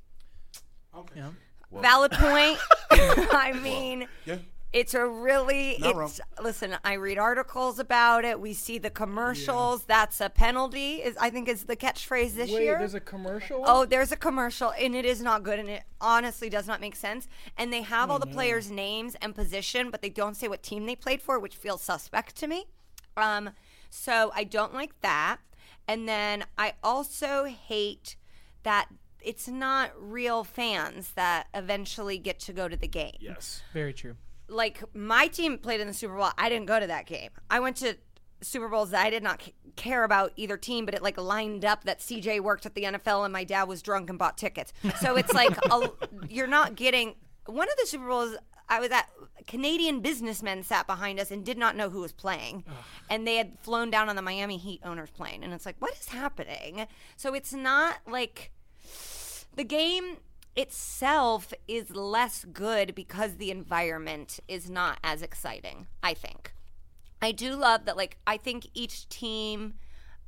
Yeah. 1.15 1.31
Valid 1.71 2.13
point. 2.15 2.59
I 2.91 3.53
mean, 3.63 4.09
Yeah. 4.25 4.37
it's 4.73 4.95
a 4.95 5.07
really. 5.07 5.77
Not 5.81 5.97
it's 6.05 6.21
listen. 6.43 6.77
I 6.85 6.95
read 6.95 7.19
articles 7.19 7.79
about 7.79 8.25
it. 8.25 8.41
We 8.41 8.55
see 8.55 8.79
the 8.79 8.89
commercials. 8.89 9.85
That's 9.85 10.21
a 10.23 10.31
penalty. 10.31 11.03
Is 11.03 11.17
I 11.21 11.29
think 11.31 11.49
is 11.49 11.65
the 11.65 11.77
catchphrase 11.77 12.35
this 12.35 12.51
Wait, 12.51 12.63
year. 12.65 12.79
there's 12.79 12.95
a 12.95 13.01
commercial. 13.01 13.63
Oh, 13.67 13.85
there's 13.85 14.13
a 14.13 14.17
commercial, 14.17 14.73
and 14.79 14.95
it 14.95 15.05
is 15.05 15.21
not 15.21 15.43
good, 15.43 15.59
and 15.59 15.69
it 15.69 15.83
honestly 16.01 16.49
does 16.49 16.67
not 16.67 16.81
make 16.81 16.97
sense. 16.97 17.29
And 17.59 17.71
they 17.73 17.83
have 17.83 18.11
all 18.11 18.19
the 18.19 18.27
players' 18.27 18.71
names 18.71 19.17
and 19.21 19.35
position, 19.35 19.91
but 19.91 20.01
they 20.01 20.09
don't 20.11 20.35
say 20.37 20.49
what 20.49 20.63
team 20.63 20.87
they 20.87 20.97
played 20.97 21.21
for, 21.21 21.39
which 21.39 21.57
feels 21.57 21.83
suspect 21.83 22.37
to 22.37 22.47
me. 22.47 22.67
Um, 23.17 23.51
so 23.95 24.33
I 24.35 24.43
don't 24.45 24.75
like 24.75 25.01
that. 25.03 25.39
And 25.87 26.09
then 26.09 26.45
I 26.59 26.75
also 26.83 27.45
hate 27.45 28.17
that 28.65 28.89
it's 29.23 29.47
not 29.47 29.93
real 29.97 30.43
fans 30.43 31.13
that 31.13 31.47
eventually 31.55 32.19
get 32.19 32.41
to 32.41 32.53
go 32.53 32.69
to 32.69 32.77
the 32.77 32.89
game 32.89 33.17
yes. 33.21 33.63
Very 33.73 33.93
true. 33.93 34.17
like 34.49 34.83
my 34.95 35.27
team 35.29 35.59
played 35.59 35.81
in 35.81 35.87
the 35.87 35.95
Super 35.95 36.17
Bowl. 36.17 36.31
I 36.37 36.49
didn't 36.49 36.67
go 36.67 36.81
to 36.81 36.87
that 36.89 37.07
game. 37.07 37.31
I 37.49 37.61
went 37.61 37.77
to 37.77 37.97
Super 38.43 38.69
Bowls 38.69 38.91
that 38.91 39.07
I 39.07 39.11
did 39.11 39.23
not 39.23 39.41
c- 39.43 39.55
care 39.77 40.05
about 40.05 40.33
either 40.37 40.57
team, 40.57 40.85
but 40.85 40.95
it 40.95 41.03
like 41.03 41.17
lined 41.19 41.65
up 41.65 41.85
that 41.85 42.01
CJ 42.01 42.41
worked 42.41 42.67
at 42.67 42.75
the 42.75 42.83
NFL 42.83 43.25
and 43.25 43.33
my 43.33 43.45
dad 43.45 43.65
was 43.65 43.81
drunk 43.81 44.11
and 44.11 44.19
bought 44.19 44.37
tickets. 44.37 44.73
So 45.01 45.17
it's 45.17 45.33
like 45.33 45.57
a, 45.71 45.91
you're 46.29 46.47
not 46.47 46.75
getting 46.75 47.15
one 47.47 47.69
of 47.69 47.77
the 47.79 47.87
Super 47.87 48.09
Bowls. 48.09 48.37
I 48.69 48.81
was 48.81 48.91
at 48.91 49.09
Canadian 49.47 50.01
businessmen 50.01 50.63
sat 50.63 50.87
behind 50.87 51.21
us 51.21 51.31
and 51.31 51.45
did 51.45 51.59
not 51.59 51.77
know 51.77 51.91
who 51.91 52.01
was 52.01 52.13
playing, 52.13 52.65
and 53.11 53.27
they 53.27 53.37
had 53.37 53.59
flown 53.61 53.91
down 53.91 54.09
on 54.09 54.17
the 54.17 54.23
Miami 54.23 54.57
Heat 54.57 54.81
owner's 54.85 55.11
plane, 55.11 55.43
and 55.43 55.53
it's 55.53 55.67
like, 55.67 55.77
what 55.79 55.93
is 55.93 56.09
happening? 56.09 56.87
So 57.17 57.35
it's 57.35 57.53
not 57.53 57.97
like 58.07 58.51
the 59.55 59.65
game 59.65 60.19
itself 60.57 61.53
is 61.67 61.91
less 61.95 62.45
good 62.53 62.95
because 62.95 63.37
the 63.37 63.51
environment 63.51 64.39
is 64.47 64.71
not 64.71 64.99
as 65.03 65.21
exciting 65.21 65.87
i 66.03 66.15
think. 66.15 66.55
I 67.21 67.33
do 67.33 67.55
love 67.57 67.87
that 67.87 67.97
like 67.97 68.19
i 68.27 68.37
think 68.37 68.69
each 68.75 69.09
team 69.09 69.75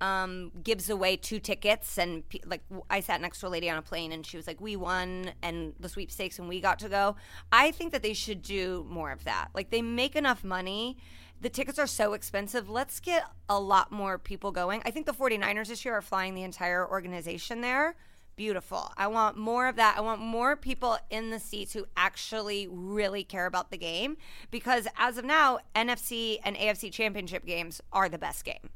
um, 0.01 0.53
gives 0.63 0.91
away 0.91 1.17
two 1.17 1.39
tickets 1.39 1.99
and 1.99 2.23
like 2.45 2.63
I 2.91 3.01
sat 3.01 3.21
next 3.21 3.41
to 3.41 3.47
a 3.47 3.49
lady 3.49 3.71
on 3.71 3.79
a 3.79 3.83
plane 3.83 4.13
and 4.13 4.27
she 4.27 4.37
was 4.37 4.47
like 4.47 4.61
we 4.61 4.77
won 4.77 5.33
and 5.43 5.73
the 5.81 5.89
sweepstakes 5.89 6.39
and 6.39 6.49
we 6.49 6.61
got 6.61 6.79
to 6.81 6.89
go. 6.89 7.17
I 7.51 7.71
think 7.71 7.93
that 7.93 8.03
they 8.03 8.13
should 8.13 8.43
do 8.43 8.87
more 8.89 9.11
of 9.11 9.25
that. 9.25 9.49
Like 9.55 9.71
they 9.71 9.83
make 9.83 10.15
enough 10.15 10.45
money. 10.45 10.99
The 11.41 11.49
tickets 11.49 11.79
are 11.79 11.87
so 11.87 12.13
expensive. 12.13 12.69
Let's 12.69 13.01
get 13.01 13.25
a 13.49 13.59
lot 13.59 13.93
more 13.93 14.19
people 14.19 14.53
going. 14.53 14.83
I 14.85 14.91
think 14.91 15.07
the 15.07 15.13
49ers 15.13 15.69
this 15.69 15.85
year 15.85 15.95
are 15.95 16.03
flying 16.03 16.35
the 16.35 16.43
entire 16.43 16.89
organization 16.89 17.61
there. 17.61 17.95
Beautiful. 18.37 18.93
I 18.99 19.07
want 19.07 19.39
more 19.39 19.67
of 19.67 19.77
that. 19.77 19.97
I 19.97 20.03
want 20.03 20.21
more 20.21 20.57
people 20.57 20.99
in 21.09 21.31
the 21.31 21.41
seats 21.41 21.73
who 21.73 21.87
actually 21.97 22.69
really 22.71 23.25
care 23.25 23.47
about 23.47 23.71
the 23.71 23.79
game 23.79 24.19
because 24.51 24.87
as 24.99 25.17
of 25.17 25.25
now, 25.25 25.59
NFC 25.75 26.39
and 26.45 26.55
AFC 26.55 26.93
championship 26.93 27.47
games 27.47 27.81
are 27.95 28.11
the 28.11 28.19
best 28.19 28.45
game 28.45 28.71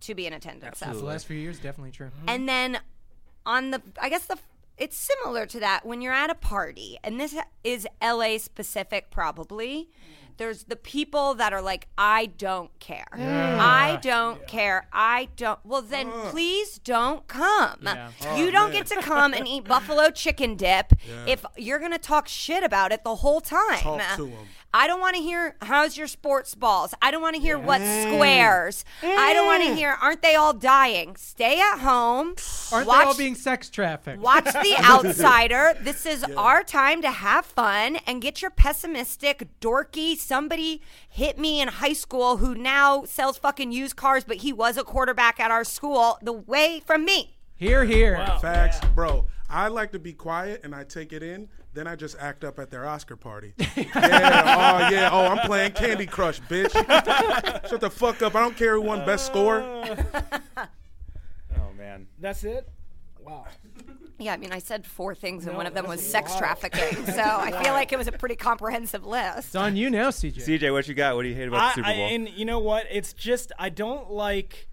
to 0.00 0.14
be 0.14 0.26
in 0.26 0.32
attendance 0.32 0.82
of. 0.82 0.98
The 0.98 1.04
last 1.04 1.26
few 1.26 1.36
years, 1.36 1.58
definitely 1.58 1.92
true. 1.92 2.08
Mm-hmm. 2.08 2.28
And 2.28 2.48
then 2.48 2.78
on 3.46 3.70
the, 3.70 3.82
I 4.00 4.08
guess 4.08 4.26
the, 4.26 4.38
it's 4.78 4.96
similar 4.96 5.46
to 5.46 5.60
that 5.60 5.84
when 5.84 6.00
you're 6.00 6.12
at 6.12 6.30
a 6.30 6.34
party, 6.34 6.98
and 7.04 7.20
this 7.20 7.36
is 7.64 7.86
LA 8.02 8.38
specific 8.38 9.10
probably. 9.10 9.88
Mm. 9.90 10.20
There's 10.40 10.62
the 10.62 10.76
people 10.76 11.34
that 11.34 11.52
are 11.52 11.60
like, 11.60 11.86
I 11.98 12.24
don't 12.24 12.70
care. 12.80 13.08
I 13.12 13.98
don't 14.00 14.46
care. 14.46 14.88
I 14.90 15.28
don't. 15.36 15.58
Well, 15.66 15.82
then 15.82 16.10
please 16.30 16.78
don't 16.78 17.26
come. 17.26 17.86
Oh, 17.86 18.36
you 18.38 18.50
don't 18.50 18.72
get 18.72 18.86
to 18.86 19.02
come 19.02 19.34
and 19.34 19.46
eat 19.46 19.64
buffalo 19.64 20.08
chicken 20.08 20.56
dip 20.56 20.94
if 21.26 21.44
you're 21.58 21.78
going 21.78 21.92
to 21.92 21.98
talk 21.98 22.26
shit 22.26 22.64
about 22.64 22.90
it 22.90 23.04
the 23.04 23.16
whole 23.16 23.42
time. 23.42 23.80
Talk 23.80 24.00
to 24.16 24.28
'em. 24.28 24.32
I 24.72 24.86
don't 24.86 25.00
want 25.00 25.16
to 25.16 25.22
hear 25.22 25.56
how's 25.62 25.96
your 25.96 26.06
sports 26.06 26.54
balls. 26.54 26.94
I 27.02 27.10
don't 27.10 27.22
want 27.22 27.34
to 27.34 27.42
hear 27.42 27.58
what 27.58 27.80
squares. 27.80 28.84
I 29.02 29.32
don't 29.32 29.46
want 29.46 29.64
to 29.64 29.74
hear 29.74 29.96
aren't 30.00 30.22
they 30.22 30.36
all 30.36 30.52
dying? 30.52 31.16
Stay 31.16 31.60
at 31.60 31.78
home. 31.78 32.36
Aren't 32.72 32.86
watch, 32.86 32.98
they 32.98 33.04
all 33.04 33.16
being 33.16 33.34
sex 33.34 33.68
trafficked? 33.68 34.20
watch 34.22 34.44
The 34.44 34.76
Outsider. 34.80 35.74
This 35.80 36.06
is 36.06 36.22
our 36.36 36.62
time 36.62 37.02
to 37.02 37.10
have 37.10 37.44
fun 37.46 37.96
and 38.06 38.22
get 38.22 38.42
your 38.42 38.50
pessimistic, 38.52 39.48
dorky, 39.60 40.16
somebody 40.16 40.82
hit 41.08 41.36
me 41.36 41.60
in 41.60 41.66
high 41.68 41.92
school 41.92 42.36
who 42.36 42.54
now 42.54 43.04
sells 43.04 43.38
fucking 43.38 43.72
used 43.72 43.96
cars, 43.96 44.22
but 44.22 44.38
he 44.38 44.52
was 44.52 44.76
a 44.76 44.84
quarterback 44.84 45.40
at 45.40 45.50
our 45.50 45.64
school, 45.64 46.18
the 46.22 46.32
way 46.32 46.80
from 46.86 47.04
me. 47.04 47.36
Here, 47.56 47.84
here. 47.84 48.16
Facts, 48.40 48.78
bro. 48.94 49.26
I 49.48 49.66
like 49.66 49.90
to 49.92 49.98
be 49.98 50.12
quiet 50.12 50.60
and 50.62 50.74
I 50.74 50.84
take 50.84 51.12
it 51.12 51.22
in. 51.24 51.48
Then 51.72 51.86
I 51.86 51.94
just 51.94 52.16
act 52.18 52.42
up 52.42 52.58
at 52.58 52.70
their 52.70 52.84
Oscar 52.86 53.14
party. 53.16 53.54
yeah, 53.58 53.68
oh 53.94 54.90
yeah, 54.92 55.08
oh 55.12 55.26
I'm 55.26 55.46
playing 55.46 55.72
Candy 55.72 56.06
Crush, 56.06 56.40
bitch. 56.42 56.72
Shut 57.70 57.80
the 57.80 57.90
fuck 57.90 58.22
up. 58.22 58.34
I 58.34 58.40
don't 58.40 58.56
care 58.56 58.74
who 58.74 58.82
won 58.82 59.06
best 59.06 59.26
score. 59.26 59.60
Oh 61.56 61.72
man, 61.76 62.06
That's 62.18 62.44
it. 62.44 62.68
Wow. 63.20 63.44
Yeah, 64.18 64.34
I 64.34 64.36
mean, 64.36 64.52
I 64.52 64.58
said 64.58 64.84
four 64.84 65.14
things, 65.14 65.44
and 65.44 65.52
No, 65.52 65.56
one 65.58 65.66
of 65.66 65.72
them 65.74 65.86
was 65.86 66.04
sex 66.04 66.30
wild. 66.30 66.40
trafficking. 66.40 67.04
So 67.14 67.22
I 67.22 67.62
feel 67.62 67.72
like 67.72 67.92
it 67.92 67.96
was 67.98 68.06
a 68.08 68.12
pretty 68.12 68.36
comprehensive 68.36 69.06
list. 69.06 69.38
It's 69.38 69.54
on 69.54 69.76
you 69.76 69.88
now, 69.90 70.10
CJ. 70.10 70.42
CJ, 70.60 70.72
what 70.72 70.88
you 70.88 70.94
got? 70.94 71.16
What 71.16 71.22
do 71.22 71.28
you 71.28 71.34
hate 71.34 71.48
about 71.48 71.60
I, 71.62 71.68
the 71.68 71.74
Super 71.74 71.88
I- 71.88 71.94
Bowl? 71.96 72.08
and 72.08 72.28
you 72.30 72.44
know 72.44 72.58
what? 72.58 72.86
It's 72.90 73.12
just 73.12 73.52
I 73.58 73.68
don't 73.70 74.10
like 74.10 74.68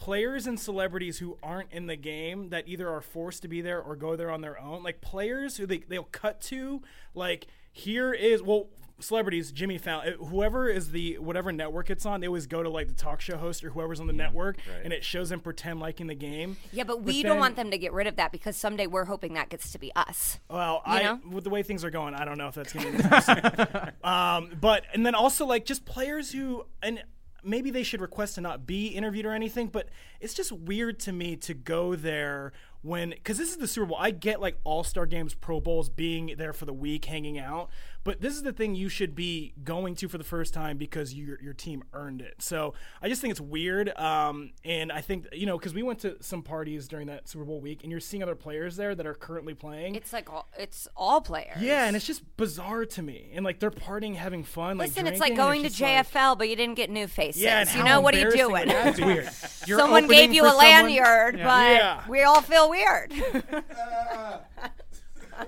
players 0.00 0.46
and 0.46 0.58
celebrities 0.58 1.18
who 1.18 1.36
aren't 1.42 1.70
in 1.72 1.86
the 1.86 1.94
game 1.96 2.48
that 2.48 2.66
either 2.66 2.88
are 2.88 3.02
forced 3.02 3.42
to 3.42 3.48
be 3.48 3.60
there 3.60 3.78
or 3.82 3.94
go 3.94 4.16
there 4.16 4.30
on 4.30 4.40
their 4.40 4.58
own. 4.58 4.82
Like 4.82 5.02
players 5.02 5.58
who 5.58 5.66
they 5.66 5.78
they'll 5.88 6.04
cut 6.04 6.40
to 6.42 6.80
like 7.14 7.46
here 7.70 8.10
is 8.14 8.42
well 8.42 8.68
celebrities 8.98 9.52
Jimmy 9.52 9.76
Fallon 9.78 10.14
whoever 10.18 10.68
is 10.68 10.90
the 10.90 11.18
whatever 11.18 11.52
network 11.52 11.88
it's 11.90 12.04
on 12.04 12.20
they 12.20 12.26
always 12.26 12.46
go 12.46 12.62
to 12.62 12.68
like 12.68 12.88
the 12.88 12.94
talk 12.94 13.20
show 13.20 13.36
host 13.36 13.62
or 13.64 13.70
whoever's 13.70 13.98
on 14.00 14.06
the 14.06 14.12
network 14.14 14.56
and 14.84 14.92
it 14.92 15.04
shows 15.04 15.28
them 15.28 15.40
pretend 15.40 15.80
liking 15.80 16.06
the 16.06 16.14
game. 16.14 16.56
Yeah, 16.72 16.84
but 16.84 17.02
we 17.02 17.22
then- 17.22 17.32
don't 17.32 17.38
want 17.38 17.56
them 17.56 17.70
to 17.70 17.76
get 17.78 17.92
rid 17.92 18.06
of 18.06 18.16
that 18.16 18.32
because 18.32 18.56
someday 18.56 18.86
we're 18.86 19.04
hoping 19.04 19.34
that 19.34 19.50
gets 19.50 19.70
to 19.72 19.78
be 19.78 19.92
us. 19.94 20.38
Well, 20.48 20.82
You 20.86 20.92
I 20.92 21.02
know? 21.02 21.20
with 21.30 21.44
the 21.44 21.50
way 21.50 21.62
things 21.62 21.84
are 21.84 21.90
going, 21.90 22.14
I 22.14 22.24
don't 22.24 22.38
know 22.38 22.48
if 22.48 22.54
that's 22.54 22.72
going 22.72 22.96
to 22.96 23.92
be. 24.02 24.04
um, 24.08 24.50
but 24.60 24.84
and 24.94 25.04
then 25.04 25.14
also 25.14 25.44
like 25.46 25.64
just 25.66 25.84
players 25.84 26.32
who 26.32 26.64
and 26.82 27.02
maybe 27.42 27.70
they 27.70 27.82
should 27.82 28.00
request 28.00 28.34
to 28.36 28.40
not 28.40 28.66
be 28.66 28.88
interviewed 28.88 29.26
or 29.26 29.32
anything, 29.32 29.68
but 29.68 29.88
it's 30.20 30.34
just 30.34 30.52
weird 30.52 30.98
to 31.00 31.12
me 31.12 31.36
to 31.36 31.54
go 31.54 31.94
there 31.94 32.52
when 32.82 33.10
because 33.10 33.38
this 33.38 33.50
is 33.50 33.56
the 33.58 33.66
Super 33.66 33.86
Bowl. 33.86 33.96
I 34.00 34.10
get 34.10 34.40
like 34.40 34.56
All 34.64 34.84
Star 34.84 35.06
games, 35.06 35.34
Pro 35.34 35.60
Bowls, 35.60 35.88
being 35.88 36.34
there 36.38 36.52
for 36.52 36.64
the 36.64 36.72
week, 36.72 37.04
hanging 37.04 37.38
out, 37.38 37.68
but 38.04 38.20
this 38.22 38.34
is 38.34 38.42
the 38.42 38.52
thing 38.52 38.74
you 38.74 38.88
should 38.88 39.14
be 39.14 39.52
going 39.62 39.94
to 39.96 40.08
for 40.08 40.16
the 40.16 40.24
first 40.24 40.54
time 40.54 40.78
because 40.78 41.12
your 41.12 41.38
your 41.42 41.52
team 41.52 41.82
earned 41.92 42.22
it. 42.22 42.34
So 42.38 42.72
I 43.02 43.08
just 43.08 43.20
think 43.20 43.32
it's 43.32 43.40
weird, 43.40 43.90
um, 43.98 44.52
and 44.64 44.90
I 44.90 45.02
think 45.02 45.26
you 45.32 45.44
know 45.46 45.58
because 45.58 45.74
we 45.74 45.82
went 45.82 45.98
to 46.00 46.16
some 46.22 46.42
parties 46.42 46.88
during 46.88 47.08
that 47.08 47.28
Super 47.28 47.44
Bowl 47.44 47.60
week, 47.60 47.82
and 47.82 47.90
you're 47.90 48.00
seeing 48.00 48.22
other 48.22 48.34
players 48.34 48.76
there 48.76 48.94
that 48.94 49.06
are 49.06 49.14
currently 49.14 49.52
playing. 49.54 49.94
It's 49.94 50.12
like 50.12 50.32
all, 50.32 50.48
it's 50.58 50.88
all 50.96 51.20
players. 51.20 51.60
Yeah, 51.60 51.84
and 51.86 51.94
it's 51.94 52.06
just 52.06 52.22
bizarre 52.38 52.86
to 52.86 53.02
me. 53.02 53.30
And 53.34 53.44
like 53.44 53.58
they're 53.60 53.70
partying, 53.70 54.14
having 54.14 54.42
fun. 54.42 54.78
Like 54.78 54.88
Listen, 54.88 55.06
it's 55.06 55.20
like 55.20 55.34
drinking, 55.34 55.40
and 55.44 55.48
going 55.48 55.60
to 55.62 55.66
it's 55.66 55.80
like- 55.80 56.06
JFL, 56.08 56.38
but 56.38 56.48
you 56.48 56.56
didn't 56.56 56.76
get 56.76 56.88
new 56.88 57.06
faces. 57.06 57.42
yeah, 57.42 57.76
you 57.76 57.84
know 57.84 58.00
what 58.00 58.14
are 58.14 58.18
you 58.20 58.30
doing? 58.32 58.68
That's 58.68 58.98
weird. 58.98 59.28
You're 59.66 59.78
Someone 59.78 60.06
gave 60.08 60.32
you 60.32 60.44
a 60.46 60.48
someone- 60.48 60.64
lanyard, 60.64 61.36
Yeah. 61.38 61.44
but 61.44 61.72
Yeah. 61.74 62.08
we 62.08 62.22
all 62.22 62.40
feel 62.40 62.69
weird. 62.70 63.12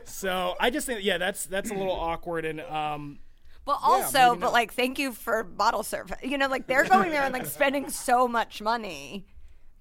So 0.05 0.55
I 0.59 0.71
just 0.71 0.87
think, 0.87 1.05
yeah, 1.05 1.19
that's 1.19 1.45
that's 1.47 1.71
a 1.71 1.75
little 1.75 1.93
awkward. 1.93 2.45
And 2.47 2.61
um, 2.63 3.19
But 3.65 3.79
also, 3.83 4.31
maybe 4.31 4.41
but 4.41 4.47
not. 4.47 4.53
like, 4.53 4.73
thank 4.73 4.99
you 4.99 5.13
for 5.13 5.43
bottle 5.45 5.83
service. 5.83 6.19
You 6.23 6.39
know, 6.39 6.49
like 6.49 6.67
they're 6.67 6.85
going 6.85 7.11
there 7.11 7.23
and 7.23 7.33
like 7.33 7.45
spending 7.47 7.91
so 7.91 8.27
much 8.27 8.63
money. 8.63 9.27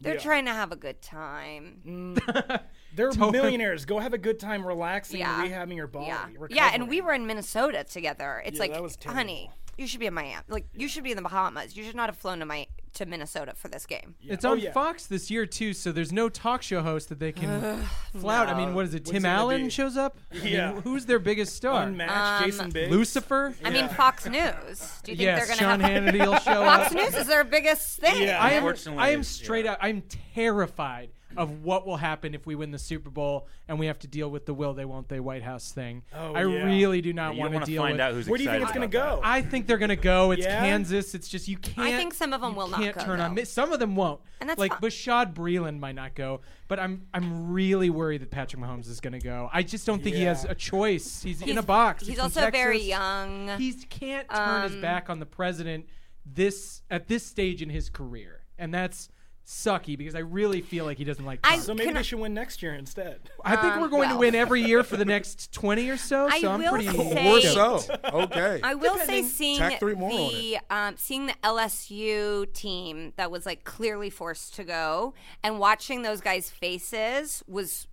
They're 0.02 0.16
Yeah. 0.16 0.20
trying 0.20 0.46
to 0.46 0.52
have 0.54 0.72
a 0.72 0.76
good 0.76 1.02
time. 1.02 2.16
they're 2.96 3.12
millionaires. 3.14 3.86
Go 3.86 4.00
have 4.00 4.14
a 4.14 4.18
good 4.18 4.40
time, 4.40 4.66
relaxing, 4.66 5.20
Yeah. 5.20 5.46
rehabbing 5.46 5.76
your 5.78 5.88
body. 5.88 6.08
Yeah, 6.08 6.28
yeah. 6.50 6.72
And 6.74 6.90
we 6.90 7.00
were 7.02 7.14
in 7.14 7.26
Minnesota 7.28 7.84
together. 7.86 8.42
It's 8.46 8.56
Yeah, 8.56 8.62
like, 8.64 8.74
that 8.74 8.82
was 8.84 8.98
honey, 9.06 9.50
you 9.78 9.86
should 9.88 10.00
be 10.00 10.08
in 10.08 10.14
Miami. 10.14 10.44
Like, 10.50 10.66
you 10.76 10.88
should 10.88 11.04
be 11.04 11.12
in 11.12 11.18
the 11.18 11.22
Bahamas. 11.24 11.78
You 11.78 11.84
should 11.84 11.96
not 11.96 12.10
have 12.10 12.18
flown 12.18 12.40
to 12.40 12.46
my 12.46 12.66
to 12.94 13.06
Minnesota 13.06 13.54
for 13.56 13.68
this 13.68 13.86
game. 13.86 14.16
It's 14.22 14.44
Oh, 14.46 14.52
on 14.52 14.60
yeah. 14.60 14.72
Fox 14.72 15.06
this 15.06 15.32
year 15.32 15.46
too, 15.46 15.74
so 15.74 15.92
there's 15.92 16.12
no 16.12 16.30
talk 16.30 16.62
show 16.62 16.82
host 16.82 17.10
that 17.10 17.20
they 17.20 17.32
can 17.32 17.84
flout. 18.20 18.48
I 18.50 18.58
mean, 18.58 18.74
what 18.74 18.86
is 18.86 18.94
it? 18.94 19.02
What's 19.02 19.12
Tim 19.12 19.26
it 19.26 19.30
Allen 19.30 19.70
shows 19.70 19.98
up. 19.98 20.18
I 20.32 20.36
mean, 20.44 20.54
Yeah. 20.54 20.82
who's 20.82 21.06
their 21.06 21.20
biggest 21.20 21.56
star? 21.56 21.84
Unmatched 21.84 22.42
um, 22.42 22.44
Jason 22.50 22.70
Biggs. 22.72 22.92
Lucifer. 22.92 23.54
I 23.64 23.70
mean, 23.70 23.88
Fox 23.90 24.26
News. 24.26 25.00
Do 25.04 25.12
you 25.12 25.18
think 25.18 25.20
yes, 25.20 25.38
they're 25.40 25.48
going 25.48 25.58
to 25.60 25.64
Sean 25.64 25.80
have 25.80 26.04
Hannity 26.04 26.26
will 26.26 26.36
show 26.40 26.64
Fox 26.64 26.88
up. 26.88 26.94
News 26.94 27.16
is 27.16 27.28
their 27.28 27.44
biggest 27.44 28.00
thing. 28.00 28.24
Yeah. 28.24 28.42
I 28.42 28.52
am, 28.52 28.66
I 28.98 29.10
am 29.10 29.20
yeah. 29.20 29.24
straight 29.24 29.66
up. 29.66 29.78
I'm 29.82 30.04
terrified 30.34 31.10
of 31.38 31.64
what 31.64 31.86
will 31.86 31.98
happen 31.98 32.34
if 32.34 32.46
we 32.46 32.56
win 32.56 32.72
the 32.72 32.80
Super 32.80 33.10
Bowl 33.10 33.48
and 33.68 33.80
we 33.80 33.86
have 33.88 34.00
to 34.00 34.08
deal 34.08 34.30
with 34.30 34.46
the 34.46 34.54
will 34.54 34.74
they 34.74 34.86
won't 34.86 35.08
they 35.10 35.20
White 35.20 35.44
House 35.44 35.72
thing. 35.72 36.04
Oh, 36.14 36.34
I 36.34 36.46
yeah. 36.46 36.66
really 36.66 37.02
do 37.02 37.14
not 37.14 37.36
want 37.36 37.54
to 37.54 37.60
deal 37.62 37.82
find 37.84 37.94
with. 37.94 38.02
out 38.02 38.14
who's 38.14 38.28
Where 38.28 38.38
do 38.38 38.44
you 38.44 38.50
think 38.50 38.64
it's 38.64 38.72
gonna 38.72 38.88
go? 38.88 39.20
I 39.24 39.42
think 39.42 39.68
they're 39.68 39.78
gonna 39.78 39.96
go. 39.96 40.32
It's 40.32 40.44
Yeah? 40.44 40.60
Kansas. 40.60 41.14
It's 41.16 41.28
just 41.30 41.48
you 41.48 41.58
can't. 41.58 41.88
I 41.88 41.98
think 41.98 42.14
some 42.14 42.34
of 42.34 42.42
them 42.42 42.56
will 42.56 42.68
not 42.68 42.80
can't 42.82 42.96
go, 42.98 43.04
turn 43.04 43.20
on. 43.20 43.46
Some 43.46 43.72
of 43.72 43.80
them 43.80 43.96
won't. 43.96 44.22
And 44.40 44.50
that's 44.50 44.60
like 44.60 44.74
fi- 44.74 44.88
Bashaud 44.88 45.34
Breeland 45.34 45.80
might 45.80 45.96
not 45.96 46.16
go, 46.16 46.42
but 46.68 46.80
I'm 46.80 47.08
I'm 47.14 47.52
really 47.52 47.90
worried 47.90 48.22
that 48.22 48.32
Patrick 48.32 48.62
Mahomes 48.62 48.90
is 48.90 49.00
gonna 49.00 49.20
go. 49.20 49.50
I 49.54 49.64
just 49.64 49.86
don't 49.86 50.02
think 50.04 50.16
he 50.16 50.24
has 50.24 50.46
a 50.46 50.56
choice. 50.56 51.22
He's, 51.22 51.42
in 51.42 51.58
a 51.58 51.64
box. 51.64 52.06
He's 52.08 52.16
from 52.16 52.24
also 52.26 52.50
very 52.52 52.82
young. 52.82 53.50
He 53.58 53.74
can't 53.74 54.28
turn 54.30 54.64
his 54.64 54.74
Um, 54.74 54.82
back 54.82 55.10
on 55.10 55.20
the 55.20 55.26
president 55.26 55.86
this 56.26 56.82
at 56.90 57.08
this 57.08 57.26
stage 57.26 57.62
in 57.62 57.70
his 57.70 57.90
career, 57.90 58.42
and 58.58 58.74
that's 58.74 59.10
sucky 59.52 59.98
because 59.98 60.16
I 60.16 60.20
really 60.20 60.62
feel 60.62 60.86
like 60.86 60.98
he 60.98 61.04
doesn't 61.04 61.26
like. 61.26 61.40
I- 61.44 61.50
Trump. 61.56 61.64
So 61.64 61.74
maybe 61.74 61.92
they 61.94 62.00
I- 62.00 62.02
should 62.04 62.20
win 62.20 62.34
next 62.34 62.64
year 62.64 62.74
instead. 62.74 63.20
I 63.44 63.56
think 63.58 63.74
Um, 63.74 63.82
we're 63.82 63.88
going 63.90 64.02
well. 64.10 64.14
to 64.14 64.20
win 64.20 64.34
every 64.36 64.62
year 64.62 64.84
for 64.84 64.98
the 64.98 65.06
next 65.06 65.52
twenty 65.52 65.90
or 65.90 65.98
so. 65.98 66.28
I 66.28 66.40
so 66.42 66.52
I'm 66.52 66.60
will 66.62 66.72
pretty. 66.72 66.88
say- 66.88 67.24
More 67.24 67.40
Hey. 67.40 67.42
so. 67.54 67.80
Okay. 68.06 68.60
I 68.64 68.76
will 68.76 68.98
say 68.98 69.24
seeing 69.24 69.60
three 69.78 69.96
more 69.96 70.10
the 70.32 70.58
um, 70.70 70.96
seeing 70.98 71.26
the 71.28 71.36
LSU 71.44 72.52
team 72.54 73.14
that 73.18 73.30
was 73.32 73.46
like 73.46 73.64
clearly 73.64 74.10
forced 74.10 74.56
to 74.56 74.64
go 74.64 75.14
and 75.44 75.60
watching 75.60 76.02
those 76.02 76.22
guys' 76.22 76.50
faces 76.50 77.44
was 77.48 77.88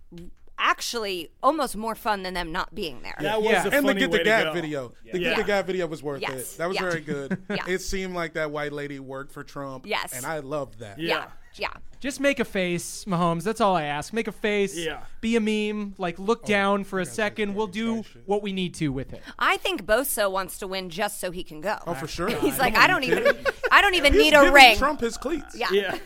actually 0.61 1.31
almost 1.41 1.77
more 1.77 1.95
fun 1.95 2.21
than 2.23 2.33
them 2.33 2.51
not 2.51 2.75
being 2.75 3.01
there. 3.01 3.15
That 3.19 3.41
was 3.41 3.51
Yeah. 3.51 3.61
a 3.63 3.69
and 3.69 3.73
the 3.85 3.93
funny 3.93 3.99
Get 4.01 4.11
the 4.11 4.17
to 4.17 4.23
Gab 4.25 4.43
go. 4.47 4.53
video. 4.53 4.93
The 5.09 5.19
Yeah. 5.19 5.29
Get 5.29 5.37
the 5.37 5.43
Gab 5.45 5.65
video 5.65 5.87
was 5.87 6.03
worth 6.03 6.21
Yes. 6.21 6.55
it. 6.55 6.57
That 6.57 6.67
was 6.67 6.75
Yeah. 6.75 6.81
very 6.81 6.99
good. 7.01 7.37
Yeah. 7.49 7.63
It 7.65 7.79
seemed 7.79 8.13
like 8.13 8.33
that 8.33 8.51
white 8.51 8.73
lady 8.73 8.99
worked 8.99 9.31
for 9.31 9.43
Trump. 9.45 9.85
Yes. 9.87 10.11
And 10.13 10.25
I 10.25 10.39
loved 10.39 10.79
that. 10.79 10.99
Yeah. 10.99 11.27
Yeah, 11.55 11.67
yeah. 11.73 11.79
Just 11.99 12.21
make 12.21 12.39
a 12.39 12.45
face, 12.45 13.03
Mahomes. 13.05 13.43
That's 13.43 13.59
all 13.59 13.75
I 13.75 13.83
ask. 13.83 14.13
Make 14.13 14.29
a 14.29 14.31
face. 14.31 14.77
Yeah. 14.77 15.03
Be 15.19 15.35
a 15.35 15.41
meme. 15.41 15.95
Like 15.97 16.17
look 16.17 16.45
down 16.45 16.85
for 16.85 17.01
a 17.01 17.05
second. 17.05 17.55
We'll 17.55 17.67
do 17.67 18.03
what 18.25 18.41
we 18.41 18.53
need 18.53 18.73
to 18.75 18.87
with 18.89 19.11
it. 19.11 19.21
I 19.37 19.57
think 19.57 19.85
Bosa 19.85 20.31
wants 20.31 20.59
to 20.59 20.67
win 20.67 20.89
just 20.89 21.19
so 21.19 21.31
he 21.31 21.43
can 21.43 21.59
go. 21.59 21.77
Oh, 21.85 21.93
for 21.93 22.07
sure. 22.07 22.29
He's 22.29 22.57
like, 22.57 22.75
Come 22.75 22.83
I 22.83 22.87
don't 22.87 23.03
even. 23.03 23.35
I 23.71 23.81
don't 23.81 23.95
even 23.95 24.13
He's 24.13 24.23
need 24.23 24.33
a 24.33 24.49
ring. 24.51 24.77
Trump 24.77 25.01
his 25.01 25.17
cleats. 25.17 25.55
Yeah. 25.55 25.67
Yeah. 25.71 25.97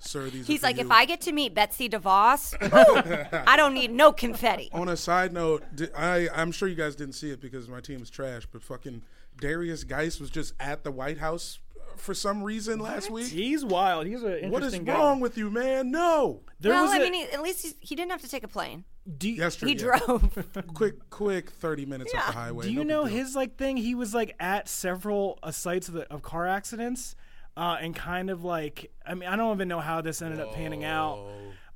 Sir, 0.00 0.30
these 0.30 0.46
He's 0.46 0.58
are 0.58 0.60
for 0.60 0.66
like, 0.66 0.76
you. 0.76 0.84
if 0.84 0.90
I 0.90 1.04
get 1.04 1.20
to 1.22 1.32
meet 1.32 1.54
Betsy 1.54 1.88
DeVos, 1.88 2.60
woo, 2.60 3.40
I 3.46 3.56
don't 3.56 3.74
need 3.74 3.90
no 3.90 4.12
confetti. 4.12 4.68
On 4.72 4.88
a 4.88 4.96
side 4.96 5.32
note, 5.32 5.64
I 5.96 6.28
I'm 6.34 6.52
sure 6.52 6.68
you 6.68 6.74
guys 6.74 6.94
didn't 6.96 7.14
see 7.14 7.30
it 7.30 7.40
because 7.40 7.68
my 7.68 7.80
team 7.80 8.02
is 8.02 8.10
trash, 8.10 8.46
but 8.50 8.62
fucking 8.62 9.02
Derrius 9.40 9.86
Guice 9.86 10.18
was 10.20 10.30
just 10.30 10.54
at 10.60 10.84
the 10.84 10.90
White 10.92 11.18
House 11.18 11.58
for 11.96 12.12
some 12.14 12.42
reason 12.42 12.78
last 12.78 13.10
week. 13.10 13.28
He's 13.28 13.64
wild. 13.64 14.06
He's 14.06 14.22
an 14.22 14.38
interesting 14.38 14.44
guy. 14.44 14.50
What 14.50 14.62
is 14.62 14.78
guy. 14.78 14.92
wrong 14.94 15.20
with 15.20 15.38
you, 15.38 15.50
man? 15.50 15.90
No. 15.90 16.42
There 16.60 16.72
well, 16.72 16.84
was 16.84 16.92
I 16.92 16.98
a- 16.98 17.00
mean, 17.00 17.14
he, 17.14 17.22
at 17.24 17.42
least 17.42 17.62
he's, 17.62 17.74
he 17.80 17.94
didn't 17.94 18.10
have 18.10 18.20
to 18.22 18.28
take 18.28 18.42
a 18.44 18.48
plane. 18.48 18.84
do 19.16 19.28
you, 19.30 19.36
Yesterday, 19.36 19.72
He 19.72 19.78
yeah. 19.84 19.98
drove. 20.06 20.46
quick, 20.74 21.08
quick, 21.10 21.50
thirty 21.50 21.86
minutes 21.86 22.14
off 22.14 22.26
the 22.26 22.32
highway. 22.32 22.66
Do 22.66 22.72
you 22.72 22.84
no 22.84 23.02
know 23.02 23.04
his 23.04 23.34
like 23.34 23.56
thing? 23.56 23.76
He 23.78 23.94
was 23.94 24.14
like 24.14 24.34
at 24.40 24.68
several 24.68 25.38
uh, 25.42 25.50
sites 25.50 25.88
of, 25.88 25.94
the, 25.94 26.12
of 26.12 26.22
car 26.22 26.46
accidents, 26.46 27.14
uh, 27.56 27.76
and 27.80 27.94
kind 27.94 28.30
of 28.30 28.44
like 28.44 28.90
I 29.04 29.14
mean 29.14 29.28
I 29.28 29.36
don't 29.36 29.54
even 29.56 29.68
know 29.68 29.80
how 29.80 30.00
this 30.00 30.20
ended 30.22 30.40
up 30.40 30.54
panning 30.54 30.84
out. 30.84 31.26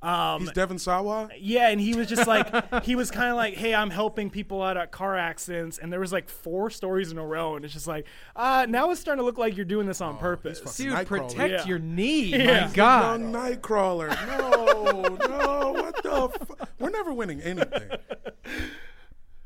Um, 0.03 0.41
He's 0.41 0.51
Devon 0.53 0.79
Sawa. 0.79 1.29
yeah, 1.37 1.67
and 1.69 1.79
he 1.79 1.93
was 1.93 2.07
just 2.07 2.25
like 2.27 2.83
he 2.83 2.95
was 2.95 3.11
kind 3.11 3.29
of 3.29 3.35
like, 3.35 3.53
hey, 3.53 3.75
I'm 3.75 3.91
helping 3.91 4.31
people 4.31 4.63
out 4.63 4.75
at 4.75 4.89
car 4.91 5.15
accidents, 5.15 5.77
and 5.77 5.93
there 5.93 5.99
was 5.99 6.11
like 6.11 6.27
four 6.27 6.71
stories 6.71 7.11
in 7.11 7.19
a 7.19 7.25
row, 7.25 7.55
and 7.55 7.63
it's 7.63 7.73
just 7.75 7.85
like, 7.85 8.07
uh, 8.35 8.65
now 8.67 8.89
it's 8.89 8.99
starting 8.99 9.21
to 9.21 9.25
look 9.25 9.37
like 9.37 9.55
you're 9.55 9.63
doing 9.63 9.85
this 9.85 10.01
on 10.01 10.17
purpose. 10.17 10.59
fucking 10.59 10.95
Dude, 10.95 11.05
protect 11.05 11.51
Yeah. 11.53 11.65
your 11.67 11.77
knee. 11.77 12.31
Yeah. 12.35 12.65
My 12.67 12.73
God. 12.73 13.21
Young 13.21 13.31
Nightcrawler. 13.33 14.09
No, 14.41 15.01
no. 15.27 15.71
What 15.73 16.01
the? 16.03 16.45
Fu- 16.45 16.55
We're 16.79 16.89
never 16.89 17.13
winning 17.13 17.39
anything. 17.41 17.89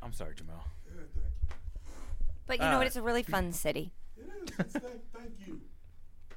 I'm 0.02 0.14
sorry, 0.14 0.36
Jamel. 0.36 0.62
But 2.48 2.60
you 2.60 2.66
know 2.66 2.78
what? 2.78 2.88
It's 2.88 2.96
a 2.96 3.02
really 3.02 3.24
fun 3.24 3.52
city. 3.52 3.92
Thank 4.58 4.74
you. 4.74 5.15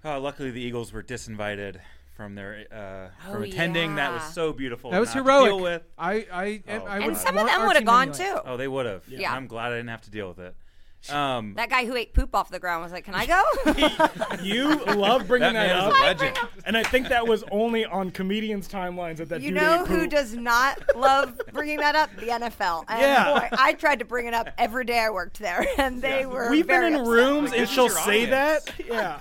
Uh, 0.04 0.20
luckily, 0.20 0.50
the 0.50 0.61
Eagles 0.61 0.92
were 0.92 1.02
disinvited 1.02 1.76
from 2.16 2.34
their 2.34 2.64
uh, 2.72 3.30
from 3.32 3.42
Oh, 3.42 3.44
attending. 3.44 3.96
That 3.96 4.12
was 4.12 4.22
so 4.34 4.52
beautiful. 4.52 4.90
That 4.90 4.98
was 5.00 5.12
heroic. 5.12 5.50
Deal 5.50 5.61
with. 5.61 5.82
I, 5.96 6.12
I, 6.32 6.42
I 6.42 6.62
Oh, 6.68 6.82
would 6.98 7.02
And 7.08 7.16
some 7.16 7.37
of 7.38 7.46
them 7.46 7.66
would 7.66 7.76
have 7.76 7.84
gone 7.84 8.12
too. 8.12 8.38
Oh, 8.44 8.56
they 8.56 8.68
would 8.68 8.87
have. 8.87 9.02
Yeah. 9.08 9.32
I'm 9.32 9.46
glad 9.46 9.72
I 9.72 9.76
didn't 9.76 9.90
have 9.90 10.02
to 10.02 10.11
deal 10.11 10.28
with 10.28 10.38
it. 10.40 10.54
Um, 11.11 11.54
That 11.54 11.70
guy 11.70 11.87
who 11.87 11.94
ate 11.94 12.12
poop 12.12 12.34
off 12.34 12.50
the 12.50 12.58
ground 12.58 12.82
was 12.82 12.90
like, 12.90 13.04
"Can 13.04 13.14
I 13.14 13.24
go?" 13.24 13.40
You 14.42 14.84
love 14.96 15.28
bringing 15.28 15.52
that 15.52 15.68
that, 15.68 15.68
man 15.68 15.76
is 15.76 15.84
up, 15.84 16.00
legend. 16.02 16.38
and 16.66 16.76
I 16.76 16.82
think 16.82 17.08
that 17.11 17.24
was 17.24 17.44
only 17.52 17.84
on 17.84 18.11
comedians' 18.11 18.66
timelines 18.66 19.12
at 19.20 19.28
that 19.28 19.28
that 19.28 19.42
you 19.42 19.50
dude 19.52 19.61
know 19.62 19.82
ate 19.82 19.88
who 19.88 20.06
does 20.08 20.34
not 20.34 20.82
love 20.96 21.40
bringing 21.52 21.76
that 21.78 21.94
up? 21.94 22.11
The 22.16 22.26
NFL. 22.26 22.84
And 22.88 23.00
Yeah. 23.00 23.32
boy, 23.38 23.48
I 23.52 23.74
tried 23.74 24.00
to 24.00 24.04
bring 24.04 24.26
it 24.26 24.34
up 24.34 24.48
every 24.58 24.84
day 24.84 24.98
I 24.98 25.11
worked 25.11 25.38
there, 25.38 25.64
and 25.78 26.02
they 26.02 26.26
were. 26.26 26.50
We've 26.50 26.66
been 26.66 26.82
in 26.82 26.94
upset. 26.94 27.06
rooms 27.06 27.50
Like, 27.52 27.61
and 27.61 27.68
she'll 27.68 27.88
say 27.90 28.24
audience. 28.24 28.64
that. 28.64 28.74
Yeah. 28.84 29.20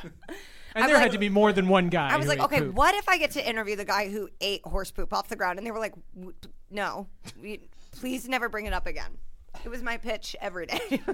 And 0.78 0.84
I'm 0.84 0.90
there 0.90 0.98
like- 0.98 1.04
had 1.04 1.12
to 1.14 1.18
be 1.18 1.30
more 1.30 1.52
than 1.52 1.68
one 1.68 1.90
guy. 1.90 2.10
I 2.14 2.18
was 2.18 2.26
who 2.26 2.30
like, 2.30 2.40
ate 2.40 2.46
okay, 2.46 2.60
poop. 2.62 2.76
what 2.76 2.96
if 2.96 3.10
I 3.10 3.18
get 3.18 3.32
to 3.32 3.48
interview 3.50 3.76
the 3.76 3.86
guy 3.86 4.10
who 4.10 4.30
ate 4.42 4.62
horse 4.66 4.92
poop 4.92 5.12
off 5.14 5.28
the 5.28 5.36
ground? 5.36 5.58
And 5.58 5.66
they 5.66 5.72
were 5.72 5.80
like, 5.80 5.94
"W- 6.16 6.34
no, 6.70 7.08
we, 7.42 7.70
please 7.92 8.28
never 8.30 8.48
bring 8.50 8.66
it 8.68 8.74
up 8.74 8.86
again. 8.88 9.18
It 9.66 9.70
was 9.70 9.82
my 9.82 9.98
pitch 9.98 10.36
every 10.40 10.68
day. 10.68 11.02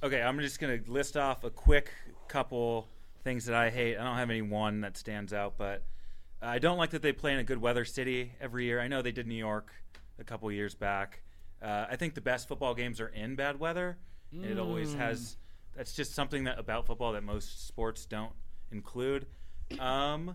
Okay, 0.00 0.22
I'm 0.22 0.38
just 0.38 0.60
gonna 0.60 0.78
list 0.86 1.16
off 1.16 1.42
a 1.42 1.50
quick 1.50 1.90
couple 2.28 2.86
things 3.24 3.46
that 3.46 3.56
I 3.56 3.68
hate. 3.68 3.98
I 3.98 4.04
don't 4.04 4.14
have 4.14 4.30
any 4.30 4.42
one 4.42 4.82
that 4.82 4.96
stands 4.96 5.32
out, 5.32 5.54
but 5.58 5.82
I 6.40 6.60
don't 6.60 6.78
like 6.78 6.90
that 6.90 7.02
they 7.02 7.12
play 7.12 7.32
in 7.32 7.40
a 7.40 7.44
good 7.44 7.60
weather 7.60 7.84
city 7.84 8.30
every 8.40 8.64
year. 8.66 8.80
I 8.80 8.86
know 8.86 9.02
they 9.02 9.10
did 9.10 9.26
New 9.26 9.34
York 9.34 9.72
a 10.20 10.22
couple 10.24 10.50
years 10.52 10.76
back. 10.76 11.22
Uh, 11.60 11.86
I 11.90 11.96
think 11.96 12.14
the 12.14 12.20
best 12.20 12.46
football 12.46 12.74
games 12.74 13.00
are 13.00 13.08
in 13.08 13.34
bad 13.34 13.58
weather. 13.58 13.98
It 14.32 14.56
always 14.60 14.94
has. 14.94 15.36
That's 15.78 15.92
just 15.92 16.12
something 16.12 16.42
that 16.42 16.58
about 16.58 16.86
football 16.86 17.12
that 17.12 17.22
most 17.22 17.68
sports 17.68 18.04
don't 18.04 18.32
include. 18.72 19.26
Um, 19.78 20.34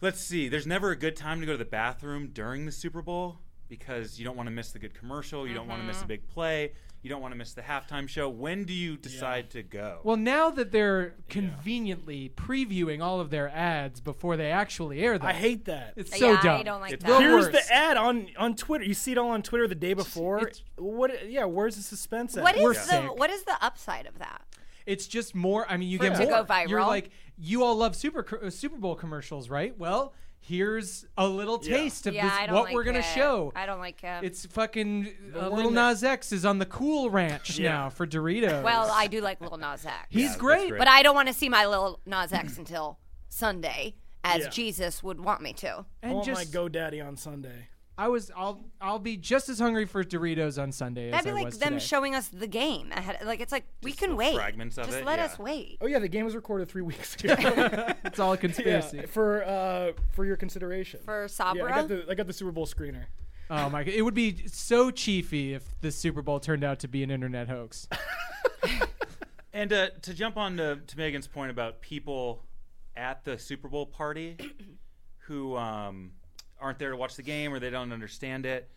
let's 0.00 0.18
see. 0.18 0.48
There's 0.48 0.66
never 0.66 0.92
a 0.92 0.96
good 0.96 1.14
time 1.14 1.40
to 1.40 1.46
go 1.46 1.52
to 1.52 1.58
the 1.58 1.66
bathroom 1.66 2.30
during 2.32 2.64
the 2.64 2.72
Super 2.72 3.02
Bowl 3.02 3.40
because 3.68 4.18
you 4.18 4.24
don't 4.24 4.38
want 4.38 4.46
to 4.46 4.50
miss 4.50 4.72
the 4.72 4.78
good 4.78 4.94
commercial. 4.94 5.46
You 5.46 5.52
don't 5.52 5.68
want 5.68 5.82
to 5.82 5.86
miss 5.86 6.00
a 6.00 6.06
big 6.06 6.26
play. 6.26 6.72
You 7.02 7.08
don't 7.08 7.22
want 7.22 7.32
to 7.32 7.38
miss 7.38 7.54
the 7.54 7.62
halftime 7.62 8.06
show. 8.08 8.28
When 8.28 8.64
do 8.64 8.74
you 8.74 8.96
decide 8.98 9.48
to 9.50 9.62
go? 9.62 10.00
Well, 10.04 10.18
now 10.18 10.50
that 10.50 10.70
they're 10.70 11.14
conveniently 11.30 12.30
previewing 12.36 13.00
all 13.02 13.20
of 13.20 13.30
their 13.30 13.48
ads 13.48 14.00
before 14.00 14.36
they 14.36 14.50
actually 14.50 15.00
air 15.00 15.16
them, 15.18 15.26
I 15.28 15.32
hate 15.32 15.64
that. 15.64 15.94
it's 15.96 16.18
so 16.18 16.32
yeah, 16.32 16.42
dumb. 16.42 16.60
I 16.60 16.62
don't 16.62 16.80
like 16.80 16.92
It's 16.92 17.04
that. 17.04 17.10
the 17.10 17.18
Here's 17.20 17.46
worst. 17.46 17.52
the 17.68 17.74
ad 17.74 17.96
on 17.96 18.28
on 18.36 18.54
Twitter. 18.54 18.84
You 18.84 18.94
see 18.94 19.12
it 19.12 19.18
all 19.18 19.30
on 19.30 19.42
Twitter 19.42 19.66
the 19.66 19.74
day 19.74 19.94
before. 19.94 20.38
it's- 20.38 20.62
what? 20.76 21.28
Yeah. 21.30 21.44
Where's 21.44 21.76
the 21.76 21.82
suspense? 21.82 22.36
At? 22.36 22.42
What 22.42 22.56
is 22.56 22.62
We're 22.62 22.74
the 22.74 22.80
sick. 22.80 23.18
what 23.18 23.30
is 23.30 23.42
the 23.44 23.56
upside 23.64 24.06
of 24.06 24.18
that? 24.18 24.42
It's 24.86 25.06
just 25.06 25.34
more. 25.34 25.66
I 25.70 25.76
mean, 25.76 25.88
you 25.88 25.98
For 25.98 26.04
get 26.04 26.12
it 26.20 26.24
to 26.24 26.30
more. 26.30 26.42
go 26.42 26.44
viral? 26.52 26.68
You're 26.68 26.80
like, 26.86 27.10
you 27.40 27.64
all 27.64 27.76
love 27.76 27.96
Super 27.96 28.24
uh, 28.44 28.50
Super 28.50 28.76
Bowl 28.76 28.94
commercials, 28.94 29.48
right? 29.48 29.76
Well, 29.78 30.12
here's 30.42 31.04
a 31.18 31.26
little 31.28 31.58
taste 31.58 32.06
of 32.06 32.14
yeah, 32.14 32.24
this. 32.24 32.32
I 32.38 32.46
don't 32.46 32.54
what 32.54 32.64
like 32.64 32.74
we're 32.74 32.84
gonna 32.84 32.98
it. 33.00 33.04
show. 33.14 33.52
I 33.56 33.66
don't 33.66 33.78
like 33.80 34.02
it. 34.04 34.24
It's 34.24 34.46
fucking 34.46 35.06
uh, 35.34 35.48
we're 35.50 35.56
little 35.56 35.68
in 35.68 35.74
Nas 35.74 36.02
X 36.04 36.32
is 36.32 36.44
on 36.44 36.58
the 36.58 36.66
Cool 36.66 37.10
Ranch 37.10 37.58
Yeah. 37.58 37.70
now 37.72 37.90
for 37.90 38.06
Doritos. 38.06 38.62
well, 38.62 38.90
I 38.92 39.06
do 39.06 39.20
like 39.20 39.40
Lil 39.40 39.56
Nas 39.58 39.84
X. 39.86 39.94
he's 40.10 40.28
that's 40.28 40.40
great. 40.40 40.68
great. 40.70 40.78
but 40.78 40.88
I 40.88 41.02
don't 41.02 41.14
want 41.14 41.28
to 41.28 41.34
see 41.34 41.48
my 41.48 41.66
Lil 41.66 42.00
Nas 42.06 42.32
X 42.32 42.58
until 42.58 42.98
Sunday, 43.28 43.94
as 44.24 44.42
Yeah. 44.44 44.48
Jesus 44.50 45.02
would 45.02 45.20
want 45.20 45.40
me 45.40 45.52
to. 45.54 45.84
I 46.02 46.06
And 46.06 46.14
want 46.14 46.26
just, 46.26 46.54
my 46.54 46.60
GoDaddy 46.60 47.06
on 47.06 47.16
Sunday. 47.16 47.68
I 48.00 48.08
was, 48.08 48.30
I'll, 48.34 48.64
I'll 48.80 48.98
be 48.98 49.18
just 49.18 49.50
as 49.50 49.58
hungry 49.58 49.84
for 49.84 50.02
Doritos 50.02 50.60
on 50.60 50.72
Sunday 50.72 51.08
as 51.08 51.12
That'd 51.12 51.26
be 51.26 51.30
I 51.30 51.34
like 51.34 51.44
was 51.44 51.58
them 51.58 51.74
today. 51.74 51.84
showing 51.84 52.14
us 52.14 52.28
the 52.28 52.46
game 52.46 52.90
ahead. 52.92 53.18
Like 53.26 53.40
it's 53.40 53.52
like 53.52 53.66
we 53.82 53.92
can 53.92 54.16
little 54.16 54.16
wait. 54.16 54.34
fragments 54.36 54.78
of 54.78 54.86
Just 54.86 54.98
it, 54.98 55.04
let 55.04 55.18
yeah. 55.18 55.26
us 55.26 55.38
wait. 55.38 55.76
Oh 55.82 55.86
yeah, 55.86 55.98
the 55.98 56.08
game 56.08 56.24
was 56.24 56.34
recorded 56.34 56.70
three 56.70 56.80
weeks 56.90 57.14
ago. 57.16 57.34
it's 58.04 58.18
all 58.18 58.32
a 58.32 58.36
yeah, 58.36 58.40
conspiracy. 58.40 59.02
for 59.02 59.44
uh 59.44 59.92
for 60.12 60.24
your 60.24 60.36
consideration. 60.36 61.00
For 61.04 61.22
yeah, 61.22 61.26
Sabra, 61.26 61.64
I 61.64 61.76
got 61.76 61.88
the 61.88 62.06
I 62.08 62.14
got 62.14 62.26
the 62.26 62.32
Super 62.32 62.52
Bowl 62.52 62.66
screener. 62.66 63.04
Oh 63.50 63.68
my 63.68 63.84
god, 63.84 63.92
it 63.92 64.00
would 64.02 64.14
be 64.14 64.46
so 64.46 64.90
chiefy 64.90 65.52
if 65.52 65.64
the 65.82 65.90
Super 65.90 66.22
Bowl 66.22 66.40
turned 66.40 66.64
out 66.64 66.78
to 66.80 66.88
be 66.88 67.02
an 67.02 67.10
internet 67.10 67.48
hoax. 67.48 67.86
And 69.52 69.72
uh, 69.72 69.90
to 70.02 70.14
jump 70.14 70.36
on 70.36 70.56
to, 70.58 70.78
to 70.86 70.96
Megan's 70.96 71.26
point 71.26 71.50
about 71.50 71.80
people 71.80 72.44
at 72.96 73.24
the 73.24 73.36
Super 73.36 73.68
Bowl 73.68 73.84
party 73.84 74.36
who 75.26 75.56
um, 75.56 76.12
aren't 76.60 76.78
there 76.78 76.90
to 76.90 76.96
watch 76.96 77.16
the 77.16 77.22
game 77.22 77.52
or 77.52 77.58
they 77.58 77.70
don't 77.70 77.92
understand 77.92 78.46
it, 78.46 78.68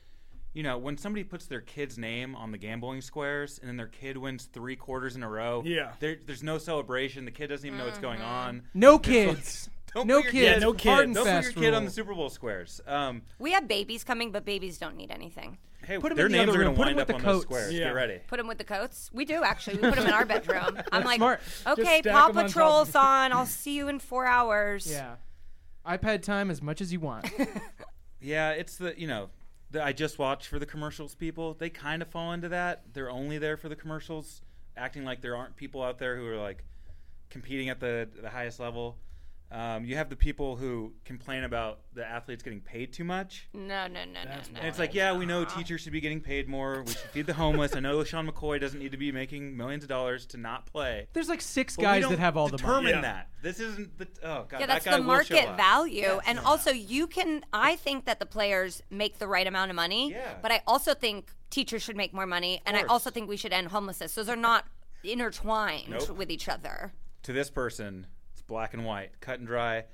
you 0.53 0.61
know, 0.63 0.77
when 0.77 0.97
somebody 0.97 1.23
puts 1.23 1.45
their 1.47 1.61
kid's 1.61 1.97
name 1.97 2.35
on 2.35 2.51
the 2.51 2.57
gambling 2.57 3.01
squares 3.01 3.57
and 3.59 3.67
then 3.67 3.77
their 3.77 3.87
kid 3.87 4.17
wins 4.17 4.45
three 4.45 4.75
quarters 4.75 5.15
in 5.15 5.23
a 5.23 5.29
row, 5.29 5.63
Yeah. 5.65 5.93
there, 5.99 6.17
there's 6.25 6.43
no 6.43 6.57
celebration. 6.57 7.25
The 7.25 7.31
kid 7.31 7.47
doesn't 7.47 7.65
even 7.65 7.79
know 7.79 7.85
what's 7.85 7.97
going 7.99 8.21
on. 8.21 8.63
No 8.73 8.99
kids. 8.99 9.69
Don't 9.95 10.07
no 10.07 10.17
put 10.23 10.25
your 10.25 10.31
kids. 10.31 10.53
kid- 10.55 10.61
no 10.61 10.67
Hard 10.69 10.77
kids. 10.79 11.01
and 11.01 11.13
Don't 11.13 11.23
put 11.25 11.31
your 11.33 11.41
fast 11.43 11.55
kid 11.55 11.73
on 11.75 11.83
the 11.83 11.87
rule. 11.87 11.89
Super 11.93 12.13
Bowl 12.15 12.29
squares. 12.29 12.81
Um, 12.87 13.21
We 13.37 13.51
have 13.51 13.67
babies 13.67 14.03
coming, 14.03 14.31
but 14.31 14.43
babies 14.43 14.79
don't 14.79 14.95
need 14.97 15.11
anything. 15.11 15.59
hey, 15.85 15.99
Put 15.99 16.11
'em 16.11 16.17
their 16.17 16.25
in 16.25 16.31
the 16.31 16.37
names 16.39 16.49
other 16.49 16.61
are 16.61 16.65
room. 16.65 16.75
going 16.75 16.75
to 16.75 16.81
Put 16.83 16.87
'em 16.89 16.95
wind 16.95 16.99
up 17.01 17.07
with 17.09 17.15
on 17.17 17.21
the 17.21 17.27
those 17.27 17.35
coats. 17.35 17.45
squares. 17.45 17.73
Yeah. 17.73 17.79
Get 17.85 17.93
ready. 17.93 18.19
Put 18.25 18.37
them 18.37 18.47
with 18.47 18.57
the 18.57 18.63
coats. 18.63 19.11
We 19.13 19.25
do 19.25 19.43
actually. 19.43 19.75
We 19.75 19.81
put 19.89 19.95
them 19.97 20.07
in 20.07 20.13
our 20.13 20.25
bedroom. 20.33 20.79
I'm 20.91 21.03
like, 21.03 21.17
smart. 21.17 21.41
okay, 21.67 21.99
stack 21.99 22.11
Paw 22.13 22.29
'em 22.29 22.37
on 22.37 22.43
top 22.45 22.45
Patrol's 22.47 22.89
of- 22.89 22.95
on. 22.95 23.33
I'll 23.33 23.45
see 23.45 23.75
you 23.75 23.87
in 23.87 23.99
four 23.99 24.25
hours. 24.25 24.87
Yeah. 24.89 25.15
iPad 25.85 26.21
time 26.21 26.49
as 26.49 26.61
much 26.61 26.81
as 26.81 26.91
you 26.93 26.99
want. 26.99 27.29
Yeah, 28.23 28.51
it's 28.51 28.77
the 28.77 28.97
you 28.97 29.05
know, 29.05 29.29
the 29.69 29.83
I 29.83 29.91
just 29.91 30.17
watch 30.17 30.47
for 30.47 30.57
the 30.57 30.65
commercials. 30.65 31.13
People 31.13 31.55
they 31.55 31.69
kind 31.69 32.01
of 32.01 32.07
fall 32.07 32.31
into 32.31 32.49
that. 32.49 32.83
They're 32.93 33.11
only 33.11 33.37
there 33.37 33.57
for 33.57 33.67
the 33.67 33.75
commercials, 33.75 34.41
acting 34.77 35.03
like 35.03 35.21
there 35.21 35.35
aren't 35.35 35.57
people 35.57 35.83
out 35.83 35.99
there 35.99 36.15
who 36.15 36.25
are 36.27 36.37
like 36.37 36.63
competing 37.29 37.67
at 37.67 37.81
the 37.81 38.07
the 38.21 38.29
highest 38.29 38.59
level. 38.61 38.97
Um, 39.53 39.85
you 39.85 39.95
have 39.97 40.09
the 40.09 40.15
people 40.15 40.55
who 40.55 40.93
complain 41.05 41.43
about 41.43 41.81
the 41.93 42.03
athletes 42.03 42.41
getting 42.41 42.59
paid 42.59 42.91
too 42.91 43.03
much. 43.03 43.47
No, 43.53 43.85
no, 43.87 44.03
no, 44.03 44.19
That's 44.25 44.49
no, 44.49 44.55
no. 44.55 44.59
And 44.61 44.67
it's 44.67 44.79
like, 44.79 44.95
yeah, 44.95 45.15
we 45.15 45.27
know 45.27 45.45
teachers 45.45 45.81
should 45.81 45.93
be 45.93 46.01
getting 46.01 46.21
paid 46.21 46.47
more. 46.49 46.81
We 46.81 46.93
should 46.93 47.01
feed 47.11 47.25
the 47.27 47.35
homeless. 47.35 47.75
I 47.75 47.79
know 47.79 47.97
LeSean 47.97 48.27
McCoy 48.27 48.59
doesn't 48.59 48.79
need 48.79 48.91
to 48.93 48.97
be 48.97 49.11
making 49.11 49.55
millions 49.55 49.83
of 49.83 49.89
dollars 49.89 50.25
to 50.27 50.37
not 50.37 50.65
play. 50.65 51.07
There's 51.13 51.29
like 51.29 51.39
six 51.41 51.75
But 51.75 51.81
we 51.81 51.85
guys 51.85 52.01
don't 52.01 52.11
that 52.13 52.19
have 52.19 52.35
all 52.35 52.47
the 52.47 52.57
determine 52.57 52.83
money. 52.85 52.91
Yeah. 52.95 53.01
that. 53.01 53.29
This 53.43 53.59
isn't 53.59 53.95
the 53.99 54.07
oh 54.23 54.45
god. 54.49 54.53
yeah, 54.53 54.59
that 54.65 54.67
that's 54.67 54.85
guy 54.85 54.91
the 54.97 54.97
will 55.03 55.21
show 55.21 55.33
market 55.35 55.49
up. 55.49 55.57
value. 55.57 56.19
And 56.25 56.39
also, 56.39 56.71
you 56.71 57.05
can, 57.05 57.45
I 57.53 57.75
think 57.75 58.05
that 58.05 58.17
the 58.19 58.25
players 58.25 58.81
make 58.89 59.19
the 59.19 59.27
right 59.27 59.45
amount 59.45 59.69
of 59.69 59.75
money, 59.75 60.11
Yeah. 60.13 60.33
but 60.41 60.51
I 60.51 60.61
also 60.65 60.95
think 60.95 61.31
teachers 61.51 61.83
should 61.83 61.95
make 61.95 62.11
more 62.11 62.25
money. 62.25 62.59
And 62.65 62.75
I 62.75 62.79
course. 62.79 62.91
also 62.91 63.09
think 63.11 63.29
we 63.29 63.37
should 63.37 63.53
end 63.53 63.67
homelessness. 63.67 64.15
Those 64.15 64.29
are 64.29 64.35
not 64.35 64.65
intertwined 65.03 65.89
Nope. 65.89 66.09
with 66.17 66.31
each 66.31 66.49
other. 66.49 66.93
To 67.23 67.33
this 67.33 67.49
person, 67.49 68.07
it's 68.07 68.12
black 68.47 68.73
and 68.73 68.85
white, 68.85 69.19
cut 69.19 69.39
and 69.39 69.47
dry. 69.47 69.85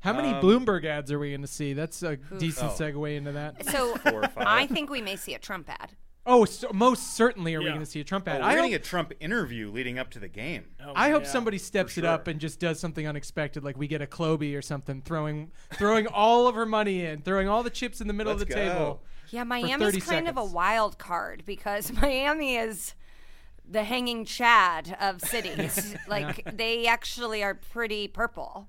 How 0.00 0.12
many 0.12 0.28
Um, 0.28 0.42
Bloomberg 0.42 0.84
ads 0.84 1.10
are 1.10 1.18
we 1.18 1.30
going 1.30 1.40
to 1.40 1.46
see? 1.46 1.72
That's 1.72 2.02
a 2.02 2.16
decent 2.16 2.72
Oh. 2.72 2.74
segue 2.74 3.16
into 3.16 3.32
that. 3.32 3.64
So 3.70 3.96
Four 3.98 4.24
or 4.24 4.28
five. 4.28 4.46
I 4.46 4.66
think 4.66 4.90
we 4.90 5.00
may 5.00 5.16
see 5.16 5.34
a 5.34 5.38
Trump 5.38 5.68
ad. 5.68 5.92
Oh, 6.28 6.44
so 6.44 6.68
most 6.72 7.14
certainly 7.14 7.54
are 7.54 7.60
we 7.60 7.66
going 7.66 7.78
to 7.78 7.86
see 7.86 8.00
a 8.00 8.04
Trump 8.04 8.26
Oh, 8.28 8.32
ad. 8.32 8.40
we're 8.40 8.46
I 8.48 8.54
getting 8.56 8.72
hope, 8.72 8.80
a 8.80 8.84
Trump 8.84 9.12
interview 9.20 9.70
leading 9.70 9.98
up 9.98 10.10
to 10.10 10.18
the 10.18 10.28
game. 10.28 10.64
Oh, 10.84 10.92
I 10.94 11.10
hope 11.10 11.22
yeah. 11.22 11.28
somebody 11.28 11.56
steps 11.58 11.94
For 11.94 12.00
it 12.00 12.04
up 12.06 12.26
and 12.26 12.40
just 12.40 12.58
does 12.58 12.80
something 12.80 13.06
unexpected, 13.06 13.62
like 13.62 13.76
we 13.78 13.86
get 13.86 14.02
a 14.02 14.06
Kloby 14.06 14.56
or 14.58 14.62
something, 14.62 15.02
throwing 15.02 15.52
throwing 15.74 16.08
all 16.08 16.48
of 16.48 16.56
her 16.56 16.66
money 16.66 17.04
in, 17.04 17.22
throwing 17.22 17.48
all 17.48 17.62
the 17.62 17.70
chips 17.70 18.00
in 18.00 18.08
the 18.08 18.12
middle 18.12 18.32
of 18.32 18.38
Let's 18.40 18.48
the 18.48 18.54
go. 18.56 18.68
table. 18.68 19.02
Yeah, 19.30 19.42
30 19.42 19.48
Miami's 19.48 20.04
kind 20.04 20.26
of 20.28 20.36
a 20.36 20.44
wild 20.44 20.98
card 20.98 21.44
because 21.46 21.92
Miami 22.02 22.56
is 22.56 22.94
the 23.68 23.84
hanging 23.84 24.24
Chad 24.24 24.96
of 25.00 25.20
cities. 25.20 25.94
like 26.08 26.56
they 26.56 26.86
actually 26.86 27.42
are 27.42 27.54
pretty 27.54 28.08
purple. 28.08 28.68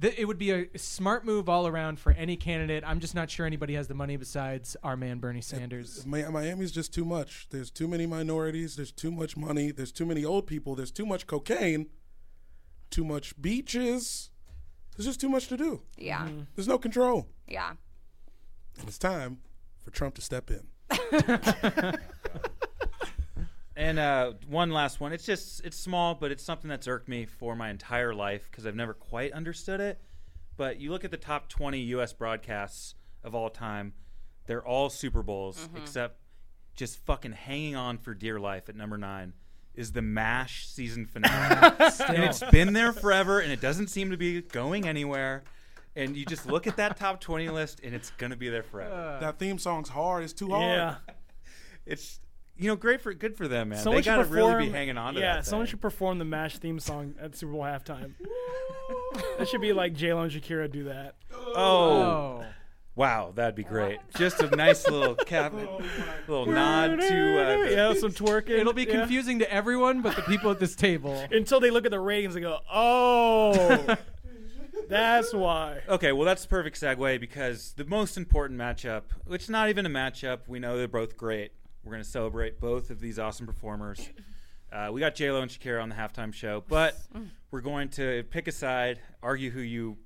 Th- 0.00 0.14
it 0.16 0.24
would 0.24 0.38
be 0.38 0.50
a 0.50 0.78
smart 0.78 1.24
move 1.26 1.48
all 1.50 1.66
around 1.66 1.98
for 2.00 2.12
any 2.12 2.36
candidate. 2.36 2.82
I'm 2.86 2.98
just 2.98 3.14
not 3.14 3.30
sure 3.30 3.44
anybody 3.44 3.74
has 3.74 3.88
the 3.88 3.94
money 3.94 4.16
besides 4.16 4.74
our 4.82 4.96
man 4.96 5.18
Bernie 5.18 5.42
Sanders. 5.42 6.06
Mi- 6.06 6.24
Miami's 6.24 6.72
just 6.72 6.94
too 6.94 7.04
much. 7.04 7.46
There's 7.50 7.70
too 7.70 7.86
many 7.86 8.06
minorities. 8.06 8.76
There's 8.76 8.90
too 8.92 9.10
much 9.10 9.36
money. 9.36 9.70
There's 9.70 9.92
too 9.92 10.06
many 10.06 10.24
old 10.24 10.46
people. 10.46 10.74
There's 10.74 10.90
too 10.90 11.04
much 11.04 11.26
cocaine. 11.26 11.88
Too 12.90 13.04
much 13.04 13.40
beaches. 13.40 14.30
There's 14.96 15.06
just 15.06 15.20
too 15.20 15.28
much 15.28 15.48
to 15.48 15.56
do. 15.56 15.82
Yeah, 15.96 16.26
mm-hmm. 16.26 16.42
There's 16.54 16.68
no 16.68 16.78
control. 16.78 17.26
yeah. 17.46 17.72
And 18.78 18.88
it's 18.88 18.98
time 18.98 19.38
for 19.84 19.90
Trump 19.90 20.14
to 20.14 20.22
step 20.22 20.50
in. 20.50 20.66
And 23.82 23.98
uh, 23.98 24.32
one 24.46 24.70
last 24.70 25.00
one. 25.00 25.12
It's 25.12 25.24
just 25.26 25.64
it's 25.64 25.76
small, 25.76 26.14
but 26.14 26.30
it's 26.30 26.42
something 26.44 26.68
that's 26.68 26.86
irked 26.86 27.08
me 27.08 27.26
for 27.26 27.56
my 27.56 27.68
entire 27.70 28.14
life 28.14 28.48
because 28.50 28.66
I've 28.66 28.76
never 28.76 28.94
quite 28.94 29.32
understood 29.32 29.80
it. 29.80 30.00
But 30.56 30.80
you 30.80 30.90
look 30.90 31.04
at 31.04 31.10
the 31.10 31.16
top 31.16 31.48
20 31.48 31.78
U.S. 31.80 32.12
broadcasts 32.12 32.94
of 33.24 33.34
all 33.34 33.50
time; 33.50 33.94
they're 34.46 34.64
all 34.66 34.88
Super 34.90 35.22
Bowls, 35.22 35.58
Mm-hmm. 35.58 35.78
except 35.78 36.18
just 36.76 37.04
fucking 37.04 37.32
hanging 37.32 37.76
on 37.76 37.98
for 37.98 38.14
dear 38.14 38.38
life 38.40 38.68
at 38.68 38.76
number 38.76 38.96
nine 38.96 39.32
is 39.74 39.92
the 39.92 40.02
MASH 40.02 40.68
season 40.68 41.06
finale, 41.06 41.74
and 42.08 42.22
it's 42.24 42.42
been 42.50 42.74
there 42.74 42.92
forever, 42.92 43.40
and 43.40 43.50
it 43.50 43.60
doesn't 43.60 43.88
seem 43.88 44.10
to 44.10 44.16
be 44.18 44.42
going 44.42 44.86
anywhere. 44.86 45.42
And 45.96 46.14
you 46.16 46.24
just 46.26 46.46
look 46.46 46.66
at 46.66 46.76
that 46.76 46.96
top 46.98 47.20
20 47.20 47.48
list, 47.48 47.80
and 47.82 47.94
it's 47.94 48.10
gonna 48.18 48.36
be 48.36 48.48
there 48.50 48.62
forever. 48.62 49.18
that 49.20 49.38
theme 49.38 49.58
song's 49.58 49.88
hard. 49.88 50.24
It's 50.24 50.32
too 50.34 50.50
hard. 50.50 50.62
Yeah. 50.76 50.96
it's 51.86 52.20
you 52.62 52.68
know 52.68 52.76
great 52.76 53.00
for 53.00 53.12
good 53.12 53.36
for 53.36 53.48
them, 53.48 53.70
man. 53.70 53.78
Someone 53.80 54.00
they 54.02 54.04
gotta 54.04 54.24
really 54.24 54.66
be 54.66 54.70
hanging 54.70 54.96
on 54.96 55.14
to 55.14 55.20
Yeah, 55.20 55.36
that. 55.36 55.46
someone 55.46 55.66
thing. 55.66 55.72
should 55.72 55.80
perform 55.80 56.18
the 56.18 56.24
MASH 56.24 56.58
theme 56.58 56.78
song 56.78 57.14
at 57.20 57.34
Super 57.36 57.52
Bowl 57.52 57.62
halftime. 57.62 58.12
that 59.38 59.48
should 59.48 59.60
be 59.60 59.72
like 59.72 59.94
J-Lo 59.94 60.22
and 60.22 60.30
Shakira 60.32 60.70
do 60.70 60.84
that. 60.84 61.16
Oh, 61.34 61.52
Oh, 61.54 62.44
wow, 62.94 63.32
that'd 63.34 63.54
be 63.54 63.64
great. 63.64 63.98
Just 64.16 64.40
a 64.42 64.54
nice 64.54 64.86
little 64.88 65.14
cap, 65.14 65.52
little 66.28 66.46
nod 66.46 67.00
to. 67.00 67.04
Uh, 67.06 67.62
yeah, 67.70 67.94
some 67.94 68.12
twerking. 68.12 68.58
it'll 68.60 68.72
be 68.72 68.84
yeah. 68.84 68.98
confusing 69.00 69.38
to 69.40 69.52
everyone 69.52 70.00
but 70.02 70.14
the 70.16 70.22
people 70.22 70.50
at 70.50 70.58
this 70.60 70.74
table. 70.76 71.24
until 71.30 71.58
they 71.60 71.70
look 71.70 71.84
at 71.84 71.90
the 71.90 72.00
ratings 72.00 72.34
and 72.36 72.42
go, 72.44 72.58
"Oh, 72.72 73.96
that's 74.88 75.32
why." 75.32 75.80
Okay, 75.88 76.12
well 76.12 76.26
that's 76.26 76.42
the 76.42 76.48
perfect 76.48 76.80
segue 76.80 77.18
because 77.20 77.72
the 77.76 77.84
most 77.84 78.16
important 78.16 78.58
matchup, 78.60 79.02
which 79.26 79.44
is 79.44 79.50
not 79.50 79.68
even 79.68 79.86
a 79.86 79.90
matchup, 79.90 80.40
we 80.48 80.58
know 80.58 80.76
they're 80.76 80.86
both 80.88 81.16
great. 81.16 81.52
We're 81.84 81.92
gonna 81.92 82.04
celebrate 82.04 82.60
both 82.60 82.90
of 82.90 83.00
these 83.00 83.18
awesome 83.18 83.46
performers. 83.46 84.08
Uh, 84.72 84.88
we 84.90 85.00
got 85.00 85.14
J 85.14 85.30
Lo 85.30 85.42
and 85.42 85.50
Shakira 85.50 85.82
on 85.82 85.88
the 85.88 85.94
halftime 85.94 86.32
show, 86.32 86.64
but 86.68 86.96
we're 87.50 87.60
going 87.60 87.88
to 87.90 88.24
pick 88.30 88.48
a 88.48 88.52
side, 88.52 89.00
argue 89.22 89.50
who 89.50 89.60
you, 89.60 89.98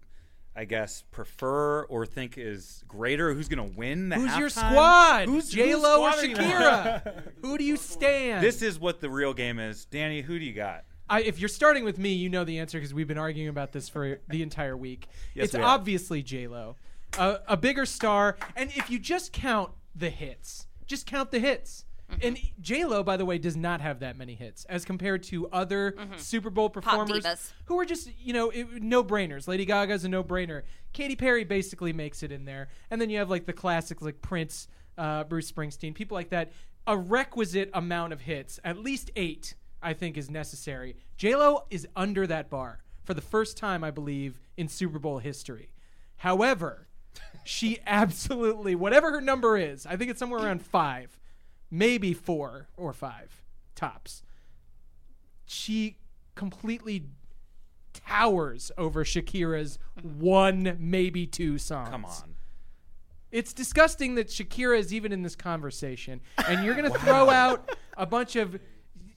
I 0.57 0.65
guess, 0.65 1.05
prefer 1.13 1.85
or 1.85 2.05
think 2.05 2.37
is 2.37 2.83
greater, 2.89 3.33
who's 3.33 3.47
gonna 3.49 3.63
win 3.77 4.09
the 4.09 4.17
Who's 4.17 4.37
your 4.37 4.49
squad? 4.49 5.29
Who's 5.29 5.51
J 5.51 5.71
whose 5.71 5.83
Lo 5.83 6.03
or 6.03 6.13
squad 6.13 6.25
are 6.25 6.35
Shakira? 6.35 7.23
Who 7.43 7.59
do 7.59 7.65
you 7.65 7.77
stand? 7.77 8.43
This 8.43 8.61
is 8.63 8.81
what 8.81 9.01
the 9.01 9.09
real 9.09 9.35
game 9.35 9.59
is. 9.61 9.85
Danny, 9.85 10.23
who 10.23 10.39
do 10.39 10.45
you 10.45 10.53
got? 10.53 10.85
I, 11.09 11.23
if 11.23 11.39
you're 11.39 11.49
starting 11.49 11.85
with 11.85 11.99
me, 11.99 12.15
you 12.15 12.29
know 12.29 12.43
the 12.43 12.59
answer 12.59 12.79
because 12.79 12.93
we've 12.93 13.07
been 13.07 13.19
arguing 13.19 13.49
about 13.49 13.71
this 13.71 13.89
for 13.89 14.19
the 14.29 14.43
entire 14.43 14.77
week. 14.77 15.07
Yes, 15.35 15.45
it's 15.45 15.55
we 15.55 15.61
have. 15.61 15.69
obviously 15.69 16.23
J 16.25 16.49
Lo, 16.49 16.75
uh, 17.17 17.39
a 17.47 17.57
bigger 17.57 17.87
star, 17.87 18.37
and 18.57 18.71
if 18.75 18.91
you 18.91 18.99
just 18.99 19.33
count 19.33 19.71
the 19.95 20.11
hits, 20.11 20.67
just 20.87 21.07
count 21.07 21.31
the 21.31 21.39
hits. 21.39 21.85
And 22.23 22.39
J 22.61 22.85
Lo, 22.85 23.03
by 23.03 23.17
the 23.17 23.25
way, 23.25 23.37
does 23.37 23.57
not 23.57 23.81
have 23.81 23.99
that 23.99 24.17
many 24.17 24.35
hits 24.37 24.65
as 24.67 24.85
compared 24.85 25.25
to 25.25 25.49
other 25.49 25.97
Super 26.19 26.51
Bowl 26.51 26.71
performers 26.71 27.25
who 27.65 27.81
are 27.81 27.85
just 27.85 28.09
you 28.21 28.33
know 28.33 28.53
no 28.79 29.03
brainers. 29.03 29.49
Lady 29.49 29.65
Gaga's 29.65 30.05
a 30.05 30.09
no 30.09 30.23
brainer. 30.23 30.63
Katy 30.93 31.17
Perry 31.17 31.43
basically 31.43 31.93
makes 31.93 32.23
it 32.23 32.31
in 32.31 32.45
there, 32.45 32.69
and 32.91 33.01
then 33.01 33.11
you 33.11 33.19
have 33.19 33.29
like 33.29 33.45
the 33.45 33.53
classics 33.53 34.03
like 34.03 34.23
Prince, 34.23 34.69
uh, 34.97 35.25
Bruce 35.25 35.51
Springsteen, 35.51 35.95
people 35.95 36.15
like 36.15 36.31
that. 36.31 36.53
A 36.87 36.97
requisite 36.97 37.71
amount 37.75 38.13
of 38.13 38.21
hits, 38.21 38.61
at 38.63 38.79
least 38.79 39.11
eight, 39.17 39.55
I 39.83 39.93
think 39.93 40.17
is 40.17 40.31
necessary. 40.31 40.95
J 41.17 41.35
Lo 41.35 41.65
is 41.71 41.89
under 41.97 42.25
that 42.29 42.49
bar 42.49 42.85
for 43.05 43.15
the 43.15 43.21
first 43.21 43.57
time, 43.57 43.83
I 43.83 43.91
believe, 43.91 44.41
in 44.57 44.69
Super 44.69 45.01
Bowl 45.01 45.19
history. 45.19 45.71
However, 46.19 46.87
she 47.45 47.79
absolutely 47.87 48.75
whatever 48.75 49.11
her 49.13 49.21
number 49.21 49.57
is, 49.57 49.87
I 49.87 49.97
think 49.97 50.11
it's 50.11 50.19
somewhere 50.19 50.41
around 50.43 50.63
five, 50.63 51.19
maybe 51.71 52.13
four 52.13 52.69
or 52.77 52.93
five 52.93 53.43
tops. 53.75 54.23
She 55.45 55.99
completely 56.35 57.07
towers 57.93 58.71
over 58.77 59.05
Shakira's 59.05 59.79
one, 60.03 60.77
maybe 60.79 61.27
two 61.27 61.59
songs. 61.59 61.89
Come 61.89 62.05
on. 62.05 62.35
It's 63.33 63.53
disgusting 63.53 64.15
that 64.17 64.29
Shakira 64.29 64.79
is 64.79 64.95
even 64.95 65.13
in 65.13 65.23
this 65.23 65.37
conversation, 65.37 66.21
and 66.49 66.65
you're 66.65 66.75
gonna 66.75 66.91
throw 66.99 67.29
out 67.29 67.77
a 67.97 68.07
bunch 68.07 68.37
of 68.37 68.59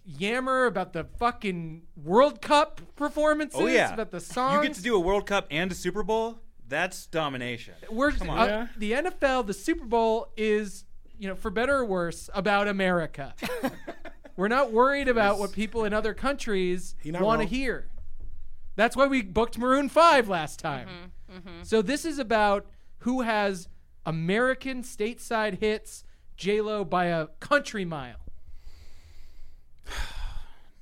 yammer 0.06 0.66
about 0.66 0.94
the 0.94 1.04
fucking 1.04 1.84
World 1.96 2.42
Cup 2.42 2.82
performances, 2.96 3.60
Oh 3.62 3.68
yeah, 3.68 3.94
about 3.94 4.12
the 4.12 4.20
songs. 4.20 4.56
You 4.64 4.70
get 4.70 4.76
to 4.78 4.82
do 4.82 4.96
a 4.96 5.00
World 5.00 5.26
Cup 5.26 5.48
and 5.52 5.72
a 5.72 5.76
Super 5.76 6.04
Bowl. 6.04 6.40
That's 6.70 7.08
domination. 7.08 7.74
We're, 7.90 8.12
Come 8.12 8.30
on. 8.30 8.40
uh, 8.40 8.46
Yeah. 8.46 8.68
the 8.78 8.92
NFL, 9.10 9.48
the 9.48 9.54
Super 9.54 9.86
Bowl 9.86 10.30
is, 10.38 10.86
you 11.18 11.28
know, 11.28 11.36
for 11.36 11.50
better 11.52 11.76
or 11.78 11.86
worse, 11.86 12.30
about 12.34 12.68
America. 12.68 13.34
We're 14.38 14.48
not 14.48 14.72
worried 14.72 15.08
about 15.10 15.38
what 15.40 15.52
people 15.52 15.84
in 15.84 15.94
other 15.94 16.14
countries 16.14 16.96
He 17.02 17.12
not 17.12 17.22
want 17.24 17.40
to 17.42 17.46
wrong. 17.46 17.50
hear. 17.54 17.90
That's 18.78 18.96
why 18.96 19.08
we 19.08 19.22
booked 19.22 19.58
Maroon 19.58 19.90
5 19.90 20.30
last 20.30 20.60
time. 20.60 21.12
So 21.64 21.82
this 21.82 22.06
is 22.06 22.20
about 22.20 22.66
who 23.00 23.22
has 23.22 23.68
American 24.06 24.84
stateside 24.84 25.60
hits 25.60 26.04
J-Lo 26.38 26.86
by 26.86 27.06
a 27.06 27.28
country 27.42 27.84
mile. 27.84 28.16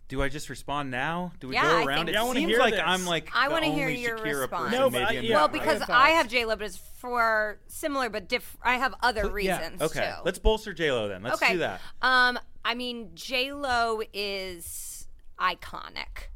Do 0.08 0.22
I 0.22 0.30
just 0.30 0.50
respond 0.50 0.89
now? 0.89 1.34
Do 1.41 1.50
we 1.50 1.56
Yeah, 1.56 1.63
go 1.63 1.78
I 1.80 1.84
around? 1.86 1.98
think 2.06 2.10
it 2.10 2.13
Yeah, 2.13 2.24
I 2.24 2.34
seems 2.34 2.58
like 2.58 2.74
this. 2.74 2.84
I'm 2.86 3.06
like 3.06 3.30
I 3.36 3.50
wanna 3.50 3.67
hear 3.67 3.89
your 3.89 4.17
Shakira 4.17 4.41
response. 4.41 4.72
No, 4.72 4.89
but 4.89 5.04
maybe 5.12 5.28
yeah, 5.28 5.36
well, 5.36 5.48
because 5.50 5.80
have 5.82 5.89
I 5.89 6.10
have 6.12 6.30
J 6.30 6.46
Lo, 6.46 6.56
but 6.56 6.65
it's 6.65 6.78
for 6.78 7.60
similar 7.67 8.10
but 8.10 8.30
different. 8.30 8.62
I 8.65 8.76
have 8.78 8.96
other 9.04 9.24
yeah. 9.26 9.32
reasons 9.60 9.82
Okay, 9.82 10.00
too. 10.15 10.22
let's 10.24 10.39
bolster 10.39 10.74
J 10.74 10.91
Lo 10.93 11.10
then. 11.10 11.24
Let's 11.24 11.41
okay. 11.41 11.54
do 11.54 11.60
that. 11.60 11.82
Um, 12.02 12.39
I 12.63 12.74
mean, 12.74 13.12
J 13.15 13.52
Lo 13.52 14.02
is 14.13 15.08
iconic. 15.39 16.30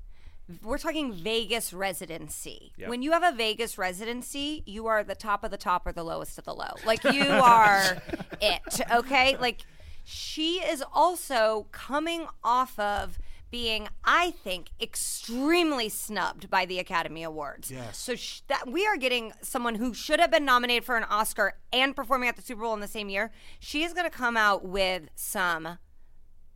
We're 0.62 0.78
talking 0.78 1.14
Vegas 1.14 1.72
residency. 1.72 2.74
Yep. 2.78 2.90
When 2.90 3.02
you 3.02 3.14
have 3.14 3.24
a 3.24 3.32
Vegas 3.32 3.78
residency, 3.78 4.64
you 4.66 4.88
are 4.88 5.02
the 5.02 5.16
top 5.16 5.46
of 5.46 5.52
the 5.52 5.56
top 5.58 5.88
or 5.88 5.94
the 5.94 6.04
lowest 6.04 6.38
of 6.38 6.44
the 6.44 6.54
low. 6.54 6.74
Like 6.86 7.06
you 7.06 7.24
are 7.30 8.02
it. 8.42 8.82
Okay, 8.92 9.38
like 9.38 9.62
she 10.04 10.56
is 10.58 10.84
also 10.94 11.68
coming 11.72 12.28
off 12.44 12.78
of 12.78 13.18
being, 13.52 13.90
I 14.04 14.32
think, 14.32 14.72
extremely 14.82 15.90
snubbed 15.90 16.50
by 16.50 16.66
the 16.66 16.80
Academy 16.80 17.24
Awards. 17.24 17.70
Yes. 17.70 17.98
So 17.98 18.16
sh- 18.16 18.42
that 18.48 18.72
we 18.72 18.88
are 18.88 18.98
getting 18.98 19.34
someone 19.42 19.76
who 19.76 19.94
should 19.94 20.20
have 20.20 20.32
been 20.32 20.46
nominated 20.46 20.86
for 20.86 20.98
an 20.98 21.04
Oscar 21.04 21.54
and 21.72 21.96
performing 21.96 22.30
at 22.30 22.38
the 22.38 22.42
Super 22.42 22.62
Bowl 22.62 22.74
in 22.74 22.80
the 22.80 22.88
same 22.88 23.10
year. 23.10 23.32
She 23.60 23.84
is 23.84 23.94
going 23.94 24.10
to 24.10 24.16
come 24.16 24.38
out 24.38 24.66
with 24.66 25.10
some, 25.16 25.78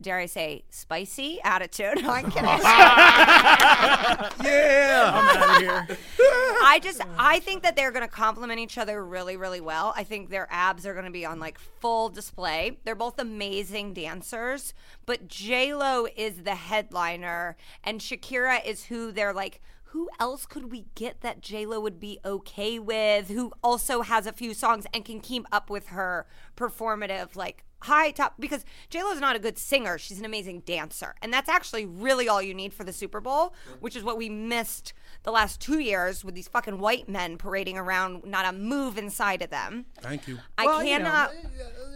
dare 0.00 0.18
I 0.18 0.26
say, 0.26 0.64
spicy 0.70 1.40
attitude. 1.42 2.02
No, 2.02 2.10
I'm 2.10 2.30
kidding. 2.30 2.48
Yeah. 4.44 5.10
I'm 5.14 5.38
out 5.38 5.56
of 5.56 5.62
here. 5.62 5.98
I 6.18 6.78
just 6.82 7.00
I 7.18 7.38
think 7.40 7.62
that 7.62 7.76
they're 7.76 7.90
going 7.90 8.04
to 8.04 8.10
complement 8.12 8.60
each 8.60 8.78
other 8.78 9.04
really 9.04 9.36
really 9.36 9.60
well. 9.60 9.92
I 9.96 10.04
think 10.04 10.30
their 10.30 10.46
abs 10.50 10.86
are 10.86 10.92
going 10.92 11.04
to 11.06 11.10
be 11.10 11.24
on 11.24 11.38
like 11.40 11.58
full 11.58 12.08
display. 12.08 12.78
They're 12.84 12.94
both 12.94 13.18
amazing 13.18 13.94
dancers, 13.94 14.74
but 15.06 15.28
J 15.28 15.74
Lo 15.74 16.06
is 16.16 16.42
the 16.42 16.54
headliner 16.54 17.56
and 17.82 18.00
Shakira 18.00 18.64
is 18.64 18.84
who 18.86 19.12
they're 19.12 19.32
like. 19.34 19.60
Who 19.90 20.10
else 20.20 20.44
could 20.44 20.70
we 20.70 20.86
get 20.94 21.22
that 21.22 21.40
J 21.40 21.64
Lo 21.64 21.80
would 21.80 21.98
be 21.98 22.18
okay 22.22 22.78
with? 22.78 23.28
Who 23.28 23.52
also 23.62 24.02
has 24.02 24.26
a 24.26 24.32
few 24.32 24.52
songs 24.52 24.84
and 24.92 25.04
can 25.06 25.20
keep 25.20 25.46
up 25.50 25.70
with 25.70 25.86
her 25.88 26.26
performative 26.54 27.34
like 27.34 27.64
high 27.82 28.10
top 28.10 28.34
because 28.38 28.64
J 28.90 29.02
Lo 29.02 29.10
is 29.12 29.20
not 29.20 29.36
a 29.36 29.38
good 29.38 29.58
singer. 29.58 29.98
She's 29.98 30.18
an 30.18 30.24
amazing 30.24 30.60
dancer, 30.60 31.14
and 31.22 31.32
that's 31.32 31.48
actually 31.48 31.84
really 31.86 32.28
all 32.28 32.40
you 32.42 32.54
need 32.54 32.72
for 32.72 32.84
the 32.84 32.92
Super 32.92 33.20
Bowl, 33.20 33.54
which 33.80 33.94
is 33.96 34.02
what 34.02 34.16
we 34.16 34.28
missed 34.28 34.92
the 35.24 35.30
last 35.30 35.60
two 35.60 35.78
years 35.78 36.24
with 36.24 36.34
these 36.34 36.48
fucking 36.48 36.78
white 36.78 37.08
men 37.08 37.36
parading 37.36 37.76
around, 37.76 38.24
not 38.24 38.46
a 38.46 38.56
move 38.56 38.96
inside 38.96 39.42
of 39.42 39.50
them. 39.50 39.86
Thank 40.00 40.28
you. 40.28 40.38
I 40.56 40.66
Well, 40.66 40.84
you 40.84 40.98
know, 40.98 41.04
cannot. 41.04 41.30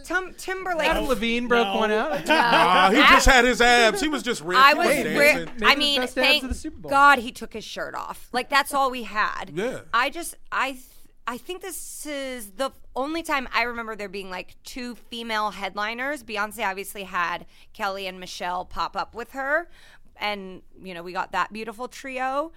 Tim, 0.03 0.33
Timberlake. 0.37 0.87
Adam 0.89 1.05
Levine 1.07 1.47
broke 1.47 1.67
No. 1.73 1.79
one 1.79 1.91
out. 1.91 2.21
Ah, 2.29 2.89
he 2.91 2.97
just 2.97 3.25
had 3.25 3.45
his 3.45 3.61
abs. 3.61 4.01
He 4.01 4.07
was 4.07 4.23
just 4.23 4.41
ripped. 4.41 4.61
I 4.61 4.73
was. 4.73 4.87
wasn't 4.87 5.05
re- 5.17 5.33
dancing. 5.33 5.49
Maybe 5.59 5.65
I 5.71 5.75
mean, 5.75 6.07
thank 6.07 6.43
of 6.43 6.49
the 6.49 6.55
Super 6.55 6.77
Bowl. 6.77 6.89
God 6.89 7.19
he 7.19 7.31
took 7.31 7.53
his 7.53 7.63
shirt 7.63 7.95
off. 7.95 8.27
Like 8.33 8.49
that's 8.49 8.73
all 8.73 8.91
we 8.91 9.03
had. 9.03 9.51
Yeah. 9.53 9.81
I 9.93 10.09
just 10.09 10.35
I 10.51 10.71
th- 10.71 10.83
I 11.27 11.37
think 11.37 11.61
this 11.61 12.05
is 12.05 12.51
the 12.51 12.71
only 12.95 13.23
time 13.23 13.47
I 13.53 13.63
remember 13.63 13.95
there 13.95 14.09
being 14.09 14.29
like 14.29 14.55
two 14.63 14.95
female 14.95 15.51
headliners. 15.51 16.23
Beyonce 16.23 16.67
obviously 16.67 17.03
had 17.03 17.45
Kelly 17.73 18.07
and 18.07 18.19
Michelle 18.19 18.65
pop 18.65 18.97
up 18.97 19.13
with 19.15 19.31
her, 19.31 19.69
and 20.17 20.61
you 20.83 20.93
know 20.93 21.03
we 21.03 21.13
got 21.13 21.31
that 21.31 21.53
beautiful 21.53 21.87
trio. 21.87 22.51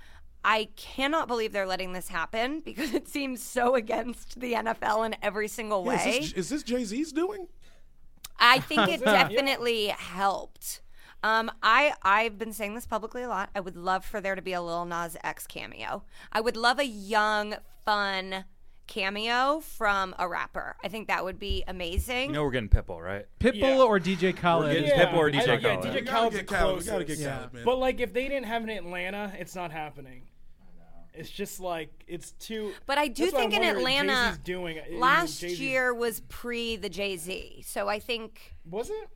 I 0.44 0.68
cannot 0.77 1.27
believe 1.29 1.53
they're 1.53 1.66
letting 1.66 1.92
this 1.92 2.09
happen 2.09 2.61
because 2.64 2.92
it 2.94 3.09
seems 3.09 3.42
so 3.42 3.74
against 3.74 4.40
the 4.40 4.55
NFL 4.55 5.07
in 5.07 5.16
every 5.22 5.48
single 5.48 5.83
Yeah, 5.85 5.88
way. 5.88 6.18
is 6.18 6.33
this, 6.33 6.48
this 6.48 6.62
Jay 6.62 6.85
Z's 6.85 7.12
doing? 7.12 7.48
I 8.38 8.59
think 8.61 8.88
it 8.88 9.00
definitely 9.05 9.88
helped. 9.88 10.81
Um, 11.22 11.50
I 11.62 11.94
I've 12.03 12.38
been 12.38 12.53
saying 12.53 12.74
this 12.74 12.87
publicly 12.87 13.22
a 13.22 13.29
lot. 13.29 13.50
I 13.55 13.61
would 13.61 13.77
love 13.77 14.05
for 14.05 14.20
there 14.20 14.35
to 14.35 14.42
be 14.42 14.53
a 14.53 14.61
Lil 14.61 14.85
Nas 14.85 15.16
X 15.22 15.46
cameo. 15.46 16.05
I 16.33 16.40
would 16.40 16.57
love 16.57 16.79
a 16.79 16.85
young, 16.85 17.55
fun 17.85 18.44
cameo 18.87 19.61
from 19.61 20.14
a 20.18 20.29
rapper. 20.29 20.77
I 20.85 20.88
think 20.88 21.09
that 21.09 21.25
would 21.25 21.38
be 21.38 21.64
amazing. 21.66 22.29
You 22.29 22.33
know 22.35 22.42
we're 22.44 22.51
getting 22.51 22.68
Pitbull, 22.68 23.01
right? 23.01 23.27
Pitbull 23.40 23.61
Yeah. 23.79 23.83
or 23.83 23.99
DJ 23.99 24.33
Khaled. 24.37 24.73
getting 24.73 24.90
Pitbull 24.90 25.16
or 25.16 25.29
I- 25.29 25.33
DJ 25.33 25.47
yeah, 25.47 25.57
Khaled. 25.57 25.85
DJ 25.85 25.94
We 25.94 26.01
gotta 26.01 26.05
Khaled's 26.05 26.37
get 26.37 26.47
the 26.49 26.55
Khaled. 26.55 26.79
We 26.79 26.85
gotta 26.85 27.05
get 27.05 27.18
Yeah. 27.18 27.37
Khaled, 27.38 27.53
man. 27.55 27.64
But 27.64 27.79
like, 27.79 28.01
if 28.01 28.12
they 28.12 28.29
didn't 28.29 28.47
have 28.47 28.62
it 28.62 28.70
in 28.70 28.77
Atlanta, 28.79 29.33
it's 29.38 29.55
not 29.55 29.73
happening. 29.73 30.29
I 30.61 30.79
know. 30.79 30.85
It's 31.14 31.31
just 31.31 31.61
like 31.61 32.05
it's 32.07 32.33
too. 32.33 32.73
But 32.87 32.99
I 32.99 33.09
do 33.09 33.25
That's 33.25 33.33
what 33.35 33.40
think 33.40 33.55
in 33.55 33.61
wondering, 33.61 33.77
Atlanta, 33.99 34.12
Jay-Z's 34.31 34.38
doing 34.44 34.77
it. 34.77 34.92
last 34.92 35.40
Jay-Z's- 35.40 35.61
year 35.61 35.94
was 35.94 36.20
pre 36.29 36.77
the 36.77 36.88
Jay 36.90 37.16
Z. 37.16 37.62
So 37.66 37.88
I 37.88 37.99
think 37.99 38.55
was 38.68 38.90
it? 38.90 39.09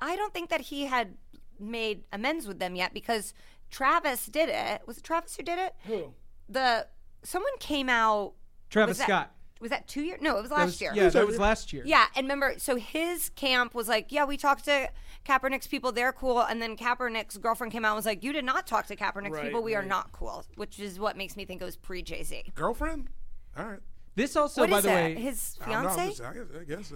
I 0.00 0.16
don't 0.16 0.34
think 0.34 0.50
that 0.50 0.60
he 0.62 0.86
had 0.86 1.16
made 1.58 2.02
amends 2.12 2.46
with 2.48 2.58
them 2.58 2.74
yet 2.74 2.92
because 2.92 3.32
Travis 3.70 4.26
did 4.26 4.48
it. 4.48 4.82
Was 4.86 4.98
it 4.98 5.04
Travis 5.04 5.36
who 5.36 5.42
did 5.44 5.58
it? 5.58 5.74
Who? 5.86 6.14
The 6.48 6.88
someone 7.22 7.56
came 7.60 7.88
out. 7.88 8.34
Travis 8.74 8.90
was 8.90 8.98
that- 8.98 9.06
Scott. 9.06 9.30
Was 9.60 9.70
that 9.70 9.88
two 9.88 10.02
years? 10.02 10.20
No, 10.20 10.36
it 10.36 10.42
was 10.42 10.50
last 10.50 10.58
That 10.60 10.64
was- 10.66 10.80
year. 10.82 10.92
Yeah, 10.94 11.08
that 11.08 11.26
was 11.26 11.38
last 11.38 11.72
year. 11.72 11.84
Yeah, 11.86 12.04
and 12.16 12.24
remember, 12.24 12.54
so 12.58 12.76
his 12.76 13.30
camp 13.30 13.72
was 13.72 13.88
like, 13.88 14.12
yeah, 14.12 14.24
we 14.26 14.36
talked 14.36 14.66
to 14.66 14.90
Kaepernick's 15.24 15.66
people, 15.68 15.90
they're 15.90 16.12
cool, 16.12 16.40
and 16.40 16.60
then 16.60 16.76
Kaepernick's 16.76 17.38
girlfriend 17.38 17.72
came 17.72 17.82
out 17.84 17.90
and 17.92 17.96
was 17.96 18.04
like, 18.04 18.22
you 18.22 18.32
did 18.34 18.44
not 18.44 18.66
talk 18.66 18.86
to 18.88 18.96
Kaepernick's 18.96 19.30
Right, 19.30 19.44
people, 19.44 19.62
we 19.62 19.74
are 19.74 19.82
not 19.82 20.12
cool, 20.12 20.44
which 20.56 20.78
is 20.80 20.98
what 20.98 21.16
makes 21.16 21.34
me 21.36 21.46
think 21.46 21.62
it 21.62 21.64
was 21.64 21.76
pre 21.76 22.02
Jay 22.02 22.22
Z. 22.24 22.52
Girlfriend? 22.54 23.08
All 23.56 23.64
right. 23.64 23.80
This 24.16 24.36
also, 24.36 24.60
What 24.62 24.70
by 24.70 24.78
is 24.78 24.82
the 24.82 24.88
that? 24.90 24.94
way, 24.96 25.14
His 25.14 25.56
I 25.64 25.70
don't 25.72 25.82
know. 25.84 25.88
I'm 25.88 25.94
fiance? 25.96 26.08
just- 26.10 26.20
I 26.20 26.32
guess. 26.34 26.46
I, 26.60 26.64
guess 26.64 26.92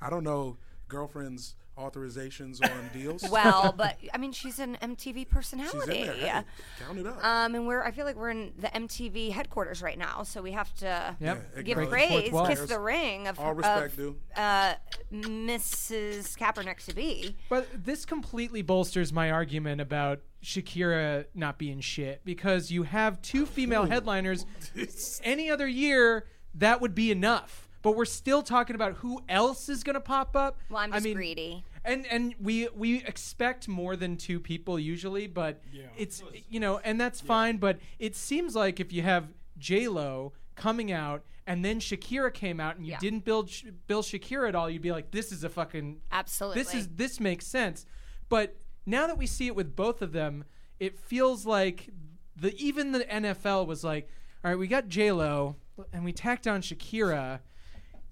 I, 0.00 0.06
I 0.06 0.10
don't 0.10 0.24
know 0.24 0.56
girlfriend's 0.88 1.56
authorizations 1.78 2.62
on 2.62 2.90
deals. 2.92 3.24
Well, 3.30 3.72
but 3.76 3.96
I 4.12 4.18
mean, 4.18 4.32
she's 4.32 4.58
an 4.58 4.76
MTV 4.82 5.28
personality. 5.28 5.78
She's 5.78 5.88
in 5.88 5.94
personality. 5.96 6.20
there. 6.20 6.32
Hey, 6.78 6.84
count 6.84 6.98
it 6.98 7.06
up. 7.06 7.24
Um, 7.24 7.54
and 7.54 7.66
we're 7.66 7.82
I 7.82 7.90
feel 7.90 8.04
like 8.04 8.16
we're 8.16 8.30
in 8.30 8.52
the 8.58 8.68
MTV 8.68 9.30
headquarters 9.32 9.82
right 9.82 9.98
now, 9.98 10.22
so 10.22 10.42
we 10.42 10.52
have 10.52 10.72
to 10.76 11.16
Yep. 11.20 11.50
Yeah, 11.56 11.62
give 11.62 11.88
praise, 11.88 12.30
kiss 12.46 12.60
the 12.66 12.80
ring 12.80 13.26
of, 13.28 13.38
All 13.40 13.50
of, 13.52 13.56
respect 13.58 13.96
due. 13.96 14.16
uh, 14.36 14.74
Mrs. 15.12 16.36
Kaepernick 16.38 16.84
to 16.86 16.94
be. 16.94 17.36
But 17.48 17.68
this 17.84 18.04
completely 18.04 18.62
bolsters 18.62 19.12
my 19.12 19.30
argument 19.30 19.80
about 19.80 20.20
Shakira 20.42 21.26
not 21.34 21.58
being 21.58 21.80
shit 21.80 22.22
because 22.24 22.70
you 22.70 22.82
have 22.84 23.20
two 23.22 23.46
female 23.46 23.84
headliners. 23.86 24.46
Any 25.24 25.50
other 25.50 25.66
year, 25.66 26.26
that 26.54 26.80
would 26.80 26.94
be 26.94 27.10
enough. 27.10 27.63
But 27.84 27.96
we're 27.96 28.06
still 28.06 28.42
talking 28.42 28.74
about 28.74 28.94
who 28.94 29.22
else 29.28 29.68
is 29.68 29.84
going 29.84 29.94
to 29.94 30.00
pop 30.00 30.34
up. 30.34 30.58
Well, 30.70 30.80
I'm 30.80 30.92
I 30.92 30.96
just 30.96 31.04
mean, 31.04 31.14
greedy. 31.14 31.64
And 31.84 32.06
and 32.06 32.34
we 32.40 32.66
we 32.74 33.04
expect 33.04 33.68
more 33.68 33.94
than 33.94 34.16
two 34.16 34.40
people 34.40 34.78
usually, 34.78 35.26
but 35.26 35.60
yeah. 35.70 35.82
it's 35.96 36.22
you 36.48 36.58
know, 36.58 36.80
and 36.82 36.98
that's 36.98 37.20
fine. 37.20 37.58
But 37.58 37.78
it 37.98 38.16
seems 38.16 38.56
like 38.56 38.80
if 38.80 38.90
you 38.90 39.02
have 39.02 39.28
J 39.58 39.86
Lo 39.88 40.32
coming 40.56 40.90
out 40.92 41.24
and 41.46 41.62
then 41.62 41.78
Shakira 41.78 42.32
came 42.32 42.58
out 42.58 42.76
and 42.76 42.86
you 42.86 42.92
Yeah. 42.92 42.98
didn't 43.00 43.26
build 43.26 43.50
Sh- 43.50 43.66
Bill 43.86 44.02
Shakira 44.02 44.48
at 44.48 44.54
all, 44.54 44.70
you'd 44.70 44.80
be 44.80 44.92
like, 44.92 45.10
this 45.10 45.30
is 45.30 45.44
a 45.44 45.50
fucking 45.50 46.00
Absolutely. 46.10 46.62
this 46.62 46.74
is 46.74 46.88
this 46.88 47.20
makes 47.20 47.46
sense. 47.46 47.84
But 48.30 48.56
now 48.86 49.06
that 49.06 49.18
we 49.18 49.26
see 49.26 49.46
it 49.46 49.54
with 49.54 49.76
both 49.76 50.00
of 50.00 50.12
them, 50.12 50.44
it 50.80 50.98
feels 50.98 51.44
like 51.44 51.90
the 52.34 52.56
even 52.56 52.92
the 52.92 53.00
NFL 53.04 53.66
was 53.66 53.84
like, 53.84 54.08
all 54.42 54.50
right, 54.50 54.58
we 54.58 54.68
got 54.68 54.88
J 54.88 55.12
Lo 55.12 55.56
and 55.92 56.02
we 56.02 56.14
tacked 56.14 56.46
on 56.46 56.62
Shakira. 56.62 57.40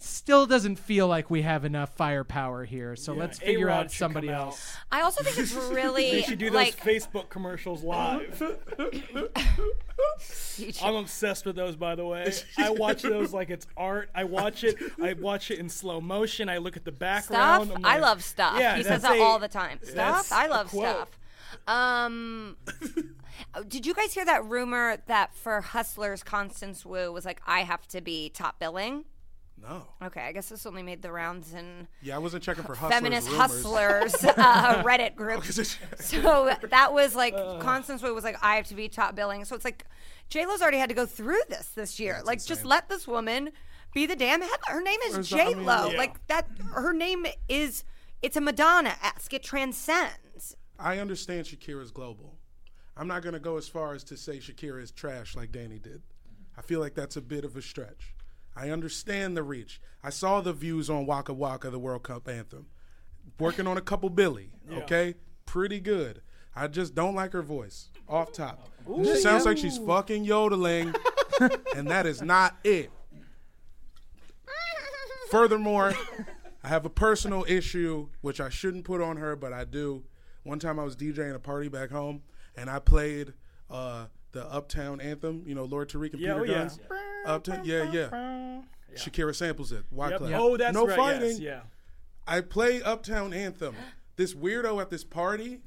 Still 0.03 0.47
doesn't 0.47 0.77
feel 0.81 1.07
like 1.07 1.31
we 1.31 1.43
have 1.43 1.65
enough 1.65 1.95
firepower 1.97 2.65
here, 2.65 2.97
so 2.97 3.13
let's 3.13 3.39
figure 3.39 3.69
A-Rod 3.69 3.85
out 3.87 3.93
somebody 3.93 4.27
come 4.27 4.37
out. 4.37 4.47
else. 4.49 4.77
I 4.91 5.03
also 5.03 5.23
think 5.23 5.39
it's 5.39 5.53
really 5.55 6.11
They 6.11 6.23
should 6.23 6.41
do 6.41 6.47
those 6.47 6.55
like 6.55 6.77
Facebook 6.77 7.29
commercials 7.29 7.85
live. 7.85 8.43
I'm 10.83 10.95
obsessed 10.97 11.47
with 11.47 11.55
those, 11.57 11.77
by 11.77 11.95
the 11.95 12.05
way. 12.05 12.33
I 12.59 12.71
watch 12.71 13.03
those 13.03 13.33
like 13.33 13.51
it's 13.51 13.67
art. 13.77 14.11
I 14.15 14.25
watch 14.25 14.65
it. 14.65 14.77
I 15.01 15.13
watch 15.13 15.51
it 15.53 15.61
in 15.61 15.69
slow 15.69 16.01
motion. 16.01 16.49
I 16.49 16.59
look 16.59 16.77
at 16.77 16.85
the 16.85 16.93
background. 16.93 17.67
stuff. 17.67 17.79
I'm 17.79 17.85
I 17.85 17.99
love 17.99 18.25
stuff. 18.25 18.59
Yeah, 18.59 18.77
he 18.77 18.83
says 18.83 19.03
that 19.03 19.21
all 19.21 19.39
the 19.39 19.49
time. 19.49 19.79
Stuff. 19.83 20.33
I 20.33 20.49
love 20.49 20.71
stuff. 20.71 21.09
Um, 21.69 22.57
did 23.69 23.87
you 23.87 23.95
guys 23.95 24.15
hear 24.15 24.25
that 24.25 24.45
rumor 24.47 24.97
that 25.07 25.35
for 25.35 25.61
Hustlers, 25.61 26.23
Constance 26.23 26.85
Wu 26.85 27.13
was 27.13 27.25
like, 27.25 27.41
"I 27.47 27.61
have 27.61 27.87
to 27.89 28.01
be 28.01 28.31
top 28.31 28.59
billing"? 28.59 29.05
No. 29.63 29.87
Okay, 30.07 30.23
I 30.23 30.33
guess 30.33 30.49
this 30.49 30.67
only 30.67 30.83
made 30.83 31.03
the 31.03 31.13
rounds 31.13 31.55
in 31.55 31.87
Yeah, 32.03 32.17
I 32.17 32.19
wasn't 32.19 32.43
checking 32.43 32.65
for 32.65 32.75
hustlers. 32.75 32.93
feminist 33.01 33.29
rumors. 33.31 33.41
hustlers 33.53 34.15
uh, 34.25 34.83
Reddit 34.87 35.15
group. 35.15 35.45
So 35.45 36.55
that 36.71 36.93
was 36.93 37.15
like 37.15 37.35
Constance 37.61 38.03
Wu 38.03 38.13
was 38.15 38.25
like, 38.25 38.37
I 38.43 38.57
have 38.57 38.67
to 38.69 38.75
be 38.75 38.89
top 38.89 39.15
billing. 39.15 39.45
So 39.45 39.55
it's 39.55 39.65
like 39.65 39.85
J 40.29 40.47
Lo's 40.47 40.63
already 40.63 40.79
had 40.79 40.89
to 40.89 40.95
go 40.95 41.07
through 41.07 41.41
this 41.49 41.69
this 41.69 42.01
year. 42.01 42.21
like, 42.25 42.45
just 42.45 42.65
let 42.65 42.89
this 42.89 43.07
woman 43.07 43.51
be 43.95 44.07
the 44.07 44.17
damn 44.17 44.41
head. 44.41 44.51
Her 44.67 44.83
name 44.83 44.99
is 45.07 45.15
Where's 45.15 45.31
the- 45.31 45.37
I 45.37 45.45
J 45.51 45.55
mean, 45.55 45.65
Lo. 45.67 45.91
Yeah. 45.91 45.99
Like 45.99 46.27
that. 46.29 46.49
Her 46.75 46.93
name 46.93 47.27
is. 47.49 47.85
It's 48.23 48.37
a 48.37 48.41
Madonna 48.41 48.95
esque. 49.03 49.33
It 49.35 49.43
transcends. 49.43 50.57
I 50.79 50.99
understand 50.99 51.47
Shakira's 51.47 51.91
global. 51.91 52.39
I'm 52.97 53.09
not 53.09 53.23
going 53.23 53.33
to 53.35 53.41
go 53.41 53.57
as 53.57 53.69
far 53.69 53.95
as 53.95 54.05
to 54.05 54.17
say 54.17 54.39
Shakira 54.39 54.83
is 54.83 54.91
trash 54.91 55.35
like 55.35 55.51
Danny 55.53 55.79
did. 55.79 56.03
I 56.57 56.63
feel 56.63 56.79
like 56.81 56.95
that's 56.95 57.17
a 57.17 57.21
bit 57.21 57.45
of 57.45 57.57
a 57.57 57.63
stretch. 57.63 58.15
I 58.57 58.71
understand 58.71 59.37
the 59.37 59.43
reach. 59.43 59.81
I 60.03 60.11
saw 60.11 60.41
the 60.41 60.53
views 60.53 60.91
on 60.91 61.07
Waka 61.07 61.33
Waka, 61.33 61.71
the 61.71 61.79
World 61.79 62.03
Cup 62.03 62.29
anthem. 62.29 62.67
Working 63.39 63.67
on 63.67 63.77
a 63.77 63.81
couple 63.81 64.11
Billy, 64.11 64.51
okay? 64.71 65.15
Pretty 65.47 65.81
good. 65.81 66.23
I 66.55 66.67
just 66.69 66.95
don't 66.95 67.15
like 67.15 67.33
her 67.33 67.43
voice. 67.43 67.89
Off 68.09 68.33
top, 68.33 68.69
she 69.05 69.17
sounds 69.17 69.47
like 69.47 69.57
she's 69.57 69.79
fucking 69.79 70.25
yodeling, 70.25 70.95
and 71.77 71.89
that 71.89 72.05
is 72.05 72.21
not 72.21 72.57
it. 72.63 72.91
Furthermore, 75.31 75.95
I 76.63 76.69
have 76.69 76.85
a 76.85 76.91
personal 76.91 77.45
issue 77.49 78.09
which 78.21 78.41
I 78.41 78.51
shouldn't 78.51 78.85
put 78.85 79.01
on 79.01 79.17
her, 79.17 79.35
but 79.35 79.53
I 79.53 79.65
do. 79.65 80.05
One 80.43 80.59
time 80.59 80.79
I 80.79 80.85
was 80.85 80.95
DJing 80.95 81.35
a 81.35 81.39
party 81.39 81.69
back 81.69 81.91
home, 81.91 82.23
and 82.55 82.69
I 82.69 82.81
played 82.81 83.33
uh, 83.71 84.07
the 84.33 84.45
Uptown 84.53 85.01
anthem. 85.01 85.45
You 85.47 85.55
know, 85.55 85.65
Lord 85.65 85.89
Tariq 85.89 86.13
and 86.13 86.21
Yeah, 86.21 86.35
Peter 86.35 86.41
oh, 86.41 86.45
yeah. 86.45 86.65
Gunz. 86.65 86.79
Uptown, 87.27 87.65
yeah, 87.65 87.93
yeah. 87.93 88.61
Shakira 88.97 89.35
samples 89.35 89.73
it. 89.73 89.85
Wyclef. 89.95 90.31
Yep. 90.31 90.41
Oh, 90.41 90.57
that's 90.57 90.75
no 90.75 90.87
right. 90.87 90.97
fighting. 90.97 91.29
Yes, 91.31 91.39
yeah. 91.41 91.61
I 92.27 92.41
play 92.41 92.83
Uptown 92.83 93.33
Anthem. 93.33 93.75
This 94.17 94.35
weirdo 94.35 94.81
at 94.81 94.91
this 94.91 95.05
party, 95.05 95.61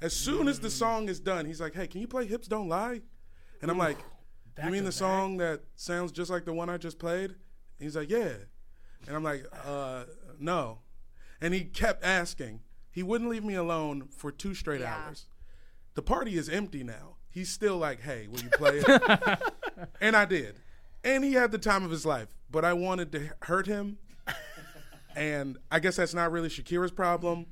as 0.00 0.14
soon 0.16 0.48
as 0.48 0.60
the 0.60 0.70
song 0.70 1.08
is 1.08 1.20
done, 1.20 1.44
he's 1.44 1.60
like, 1.60 1.74
"Hey, 1.74 1.86
can 1.86 2.00
you 2.00 2.08
play 2.08 2.26
Hips 2.26 2.48
Don't 2.48 2.68
Lie?" 2.68 3.02
And 3.60 3.70
I'm 3.70 3.76
like, 3.78 3.98
"You 4.64 4.70
mean 4.70 4.80
to 4.80 4.86
the 4.86 4.92
song 4.92 5.36
that 5.36 5.60
sounds 5.76 6.10
just 6.10 6.30
like 6.30 6.44
the 6.46 6.52
one 6.54 6.70
I 6.70 6.78
just 6.78 6.98
played?" 6.98 7.30
And 7.30 7.36
he's 7.78 7.96
like, 7.96 8.08
"Yeah." 8.10 8.32
And 9.06 9.14
I'm 9.16 9.22
like, 9.22 9.44
"Uh, 9.64 10.04
no." 10.38 10.78
And 11.40 11.52
he 11.54 11.64
kept 11.64 12.04
asking. 12.04 12.60
He 12.90 13.02
wouldn't 13.02 13.30
leave 13.30 13.44
me 13.44 13.54
alone 13.54 14.08
for 14.10 14.32
two 14.32 14.54
straight 14.54 14.80
Yeah. 14.80 14.94
hours. 15.06 15.26
The 15.94 16.02
party 16.02 16.36
is 16.36 16.48
empty 16.48 16.82
now. 16.82 17.16
He's 17.30 17.48
still 17.50 17.76
like, 17.78 18.00
"Hey, 18.00 18.26
will 18.28 18.40
you 18.40 18.50
play 18.50 18.82
it?" 18.86 19.38
and 20.00 20.16
I 20.16 20.24
did. 20.24 20.56
And 21.04 21.24
he 21.24 21.32
had 21.32 21.50
the 21.52 21.58
time 21.58 21.84
of 21.84 21.90
his 21.90 22.04
life, 22.04 22.28
but 22.50 22.64
I 22.64 22.72
wanted 22.74 23.12
to 23.12 23.30
hurt 23.42 23.66
him 23.66 23.98
and 25.16 25.58
I 25.70 25.80
guess 25.80 25.96
that's 25.96 26.14
not 26.14 26.30
really 26.32 26.48
Shakira's 26.48 26.92
problem, 26.92 27.46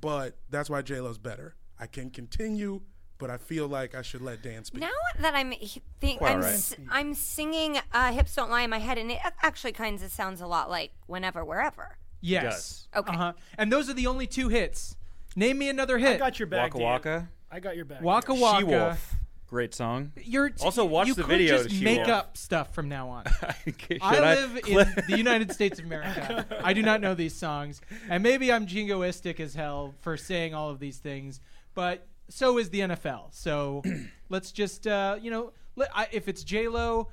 but 0.00 0.36
that's 0.48 0.70
why 0.70 0.82
J 0.82 1.00
Lo's 1.00 1.18
better. 1.18 1.54
I 1.78 1.86
can 1.86 2.10
continue, 2.10 2.82
but 3.18 3.30
I 3.30 3.36
feel 3.36 3.66
like 3.68 3.94
I 3.94 4.02
should 4.02 4.22
let 4.22 4.42
Dan 4.42 4.64
speak. 4.64 4.80
Now 4.82 4.90
that 5.20 5.34
I'm 5.34 5.52
think 6.00 6.22
I'm 6.22 6.28
all 6.36 6.38
right. 6.38 6.46
s- 6.52 6.76
I'm 6.90 7.14
singing 7.14 7.78
uh, 7.92 8.12
"Hips 8.12 8.34
Don't 8.34 8.50
Lie" 8.50 8.62
in 8.62 8.70
my 8.70 8.78
head, 8.78 8.98
and 8.98 9.10
it 9.10 9.18
actually 9.42 9.72
kind 9.72 10.00
of 10.00 10.10
sounds 10.12 10.40
a 10.40 10.46
lot 10.46 10.70
like 10.70 10.92
"Whenever, 11.06 11.44
Wherever." 11.44 11.96
Yes. 12.20 12.86
Okay. 12.94 13.12
Uh-huh. 13.12 13.32
And 13.56 13.72
those 13.72 13.88
are 13.88 13.94
the 13.94 14.06
only 14.06 14.26
two 14.26 14.48
hits. 14.48 14.96
Name 15.36 15.58
me 15.58 15.68
another 15.68 15.96
hit. 15.98 16.16
I 16.16 16.18
got 16.18 16.38
your 16.38 16.46
back. 16.48 16.74
Waka 16.74 16.78
Dan. 16.78 16.86
Waka. 16.86 17.28
I 17.50 17.60
got 17.60 17.76
your 17.76 17.84
back. 17.86 18.02
Waka 18.02 18.34
Waka. 18.34 18.58
She 18.58 18.64
Wolf. 18.64 19.09
Great 19.50 19.74
song. 19.74 20.12
You're 20.22 20.52
Also, 20.60 20.84
watch 20.84 21.08
you 21.08 21.14
the 21.14 21.22
could 21.22 21.28
video 21.28 21.56
Just 21.56 21.70
to 21.70 21.82
make 21.84 22.06
Wolf. 22.06 22.08
up 22.08 22.36
stuff 22.36 22.72
from 22.72 22.88
now 22.88 23.08
on. 23.08 23.24
I 24.00 24.20
live 24.20 24.60
in 24.64 25.04
the 25.08 25.16
United 25.16 25.50
States 25.50 25.80
of 25.80 25.86
America. 25.86 26.46
I 26.64 26.72
do 26.72 26.82
not 26.82 27.00
know 27.00 27.14
these 27.14 27.34
songs, 27.34 27.80
and 28.08 28.22
maybe 28.22 28.52
I'm 28.52 28.64
jingoistic 28.68 29.40
as 29.40 29.54
hell 29.54 29.96
for 30.02 30.16
saying 30.16 30.54
all 30.54 30.70
of 30.70 30.78
these 30.78 30.98
things, 30.98 31.40
but 31.74 32.06
so 32.28 32.58
is 32.58 32.70
the 32.70 32.78
NFL. 32.78 33.34
So 33.34 33.82
let's 34.28 34.52
just, 34.52 34.86
uh, 34.86 35.18
you 35.20 35.32
know, 35.32 35.52
let, 35.74 35.90
I, 35.92 36.06
if 36.12 36.28
it's 36.28 36.44
J 36.44 36.68
Lo, 36.68 37.08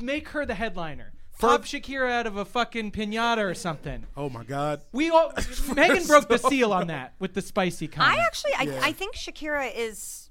make 0.00 0.28
her 0.28 0.46
the 0.46 0.54
headliner. 0.54 1.12
Pop 1.40 1.64
Shakira 1.64 2.12
out 2.12 2.26
of 2.28 2.36
a 2.36 2.44
fucking 2.44 2.92
pinata 2.92 3.38
or 3.38 3.54
something. 3.54 4.06
Oh 4.16 4.28
my 4.28 4.44
God. 4.44 4.82
We 4.92 5.10
all 5.10 5.32
Megan 5.74 6.06
broke 6.06 6.28
the 6.28 6.38
seal 6.38 6.72
on 6.72 6.86
that 6.86 7.14
with 7.18 7.34
the 7.34 7.42
spicy 7.42 7.88
comment. 7.88 8.16
I 8.16 8.22
actually, 8.22 8.52
I, 8.54 8.62
Yeah. 8.62 8.80
I 8.82 8.92
think 8.92 9.16
Shakira 9.16 9.72
is. 9.74 10.29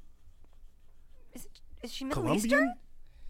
Is, 1.82 1.94
she 1.94 2.06
Middle 2.06 2.24
Colombian? 2.24 2.46
Eastern? 2.46 2.74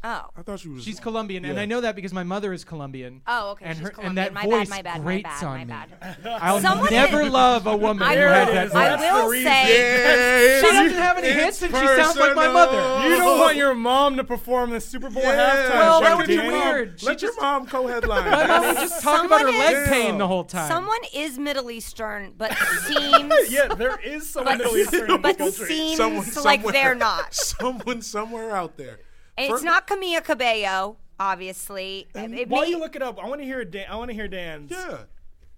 Oh. 0.02 0.28
I 0.38 0.42
thought 0.44 0.62
she 0.62 0.70
was. 0.70 0.82
She's 0.86 0.98
Colombian, 0.98 1.44
and 1.44 1.56
Yeah. 1.56 1.62
I 1.62 1.66
know 1.66 1.82
that 1.82 1.94
because 1.94 2.14
my 2.14 2.24
mother 2.24 2.54
is 2.54 2.64
Colombian. 2.64 3.22
Oh, 3.28 3.52
okay. 3.52 3.66
And 3.66 3.78
she's 3.78 3.84
her 3.86 3.90
Colombian. 3.92 4.10
and 4.10 4.18
that 4.18 4.34
my 4.34 4.44
voice 4.50 4.70
bad, 4.70 4.78
my 4.78 4.82
bad, 4.82 5.02
grates 5.02 5.24
my 5.26 5.40
bad, 5.40 5.44
on 5.44 5.68
my 5.68 5.86
me. 6.24 6.32
I'll 6.42 6.62
Someone 6.62 6.90
never 6.90 7.22
is- 7.24 7.30
love 7.34 7.68
a 7.68 7.76
woman 7.76 8.04
I 8.08 8.16
who 8.16 8.22
will, 8.22 8.30
has 8.30 8.48
it 8.50 8.54
that 8.54 8.66
is. 8.68 8.72
voice. 8.72 8.82
I 8.82 8.96
will 9.14 9.26
the 9.26 9.32
reason. 9.32 9.52
say. 9.52 10.62
She 10.62 10.68
doesn't 10.72 10.98
have 10.98 11.18
any 11.18 11.32
hits, 11.34 11.62
and 11.64 11.72
she 11.76 11.86
sounds 11.86 12.18
like 12.18 12.34
my 12.36 12.48
mother. 12.48 13.10
You 13.10 13.18
don't 13.18 13.40
want 13.40 13.58
your 13.58 13.74
mom 13.74 14.16
to 14.16 14.24
perform 14.24 14.70
the 14.70 14.80
Super 14.80 15.10
Bowl 15.10 15.22
Yeah. 15.22 15.36
halftime 15.68 15.70
Well, 15.80 16.00
show. 16.00 16.06
that 16.06 16.18
would 16.18 16.28
be 16.28 16.36
Dan. 16.38 16.52
weird. 16.52 17.00
She 17.02 17.06
Let 17.06 17.18
just 17.20 17.36
your 17.36 17.44
mom 17.46 17.66
co-headline. 17.68 18.30
my 18.32 18.48
mom 18.48 18.68
would 18.68 18.78
just 18.78 19.02
talk 19.02 19.26
about 19.26 19.42
her 19.42 19.48
Someone 19.48 19.60
leg 19.66 19.76
is- 19.84 19.90
pain 19.90 20.18
the 20.18 20.28
whole 20.28 20.46
time. 20.46 20.72
Someone 20.72 21.00
is 21.14 21.38
Middle 21.38 21.70
Eastern, 21.72 22.34
but 22.38 22.54
seems. 22.88 23.34
Yeah, 23.52 23.68
there 23.76 24.00
is 24.00 24.30
someone 24.30 24.60
Middle 24.60 24.78
Eastern 24.78 25.12
in 25.12 25.22
But 25.22 25.38
this 25.38 25.58
country. 25.58 25.76
seems 25.76 26.46
like 26.46 26.66
they're 26.66 26.96
not. 26.96 27.34
Someone 27.34 28.02
somewhere 28.02 28.56
out 28.56 28.78
there. 28.78 29.00
It's 29.40 29.64
not 29.64 29.88
Camila 29.88 30.24
Cabello, 30.24 30.98
obviously. 31.20 32.08
It 32.14 32.50
While 32.50 32.64
may- 32.64 32.70
you 32.70 32.80
look 32.80 32.96
it 32.96 33.02
up, 33.02 33.20
I 33.24 33.28
want 33.28 33.42
to 33.42 33.46
hear 33.46 33.64
Dan. 33.66 33.86
I 33.90 33.96
want 33.96 34.10
to 34.10 34.16
hear 34.16 34.28
Dan's. 34.28 34.72
Yeah, 34.72 35.00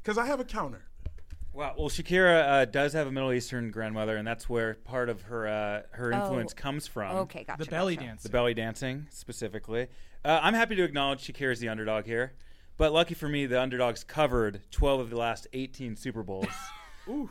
because 0.03 0.17
I 0.17 0.25
have 0.25 0.39
a 0.39 0.45
counter. 0.45 0.83
Wow. 1.53 1.75
Well, 1.77 1.89
Shakira 1.89 2.43
uh, 2.61 2.65
does 2.65 2.93
have 2.93 3.07
a 3.07 3.11
Middle 3.11 3.33
Eastern 3.33 3.71
grandmother, 3.71 4.15
and 4.15 4.25
that's 4.25 4.47
where 4.47 4.75
part 4.75 5.09
of 5.09 5.23
her 5.23 5.47
uh, 5.47 5.81
her 5.91 6.11
influence 6.11 6.53
Oh. 6.57 6.61
comes 6.61 6.87
from. 6.87 7.15
okay, 7.17 7.43
gotcha. 7.43 7.63
the 7.65 7.69
belly 7.69 7.95
gotcha. 7.95 8.07
dance. 8.07 8.23
The 8.23 8.29
belly 8.29 8.53
dancing 8.53 9.07
specifically. 9.09 9.87
Uh, 10.23 10.39
I'm 10.41 10.53
happy 10.53 10.75
to 10.75 10.83
acknowledge 10.83 11.25
Shakira's 11.27 11.59
the 11.59 11.67
underdog 11.67 12.05
here, 12.05 12.33
but 12.77 12.93
lucky 12.93 13.15
for 13.15 13.27
me, 13.27 13.47
the 13.47 13.59
underdogs 13.59 14.03
covered 14.05 14.61
12 14.71 14.99
of 15.01 15.09
the 15.09 15.17
last 15.17 15.47
18 15.51 15.95
Super 15.97 16.23
Bowls. 16.23 16.45
Ooh. 17.09 17.29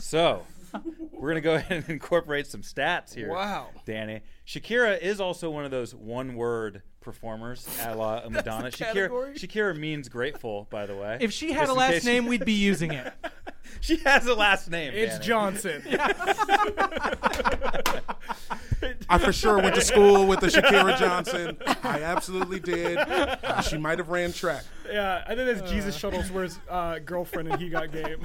So 0.00 0.46
we're 1.12 1.28
gonna 1.30 1.40
go 1.40 1.54
ahead 1.54 1.78
and 1.78 1.90
incorporate 1.90 2.46
some 2.46 2.62
stats 2.62 3.14
here. 3.14 3.30
Wow. 3.30 3.68
Danny. 3.84 4.20
Shakira 4.46 5.00
is 5.00 5.20
also 5.20 5.50
one 5.50 5.64
of 5.64 5.70
those 5.70 5.94
one-word 5.94 6.82
performers, 7.12 7.66
a 7.84 7.94
la 7.94 8.22
Madonna. 8.28 8.68
Shakira, 8.68 8.78
category? 8.94 9.34
Shakira 9.34 9.74
means 9.76 10.08
grateful, 10.10 10.66
by 10.70 10.84
the 10.84 10.94
way. 10.94 11.16
If 11.20 11.32
she 11.32 11.52
had 11.52 11.62
Just 11.62 11.70
a 11.72 11.74
last 11.74 11.92
case- 11.92 12.04
name, 12.04 12.26
we'd 12.26 12.44
be 12.44 12.52
using 12.52 12.92
it. 12.92 13.10
she 13.80 13.96
has 13.98 14.26
a 14.26 14.34
last 14.34 14.70
name. 14.70 14.92
It's 14.94 15.14
Danny. 15.14 15.24
Johnson. 15.24 15.82
I 19.10 19.16
for 19.18 19.32
sure 19.32 19.56
went 19.58 19.74
to 19.74 19.80
school 19.80 20.26
with 20.26 20.40
the 20.40 20.48
Shakira 20.48 20.98
Johnson. 20.98 21.56
I 21.82 22.02
absolutely 22.02 22.60
did. 22.60 22.98
Uh, 22.98 23.60
she 23.62 23.78
might 23.78 23.98
have 23.98 24.10
ran 24.10 24.32
track. 24.32 24.64
yeah, 24.90 25.24
I 25.26 25.34
think 25.34 25.46
that's 25.58 25.70
Jesus 25.70 25.98
Shuttlesworth's 26.00 26.58
uh, 26.68 26.98
girlfriend, 26.98 27.48
and 27.50 27.60
he 27.60 27.70
got 27.70 27.90
game. 27.90 28.24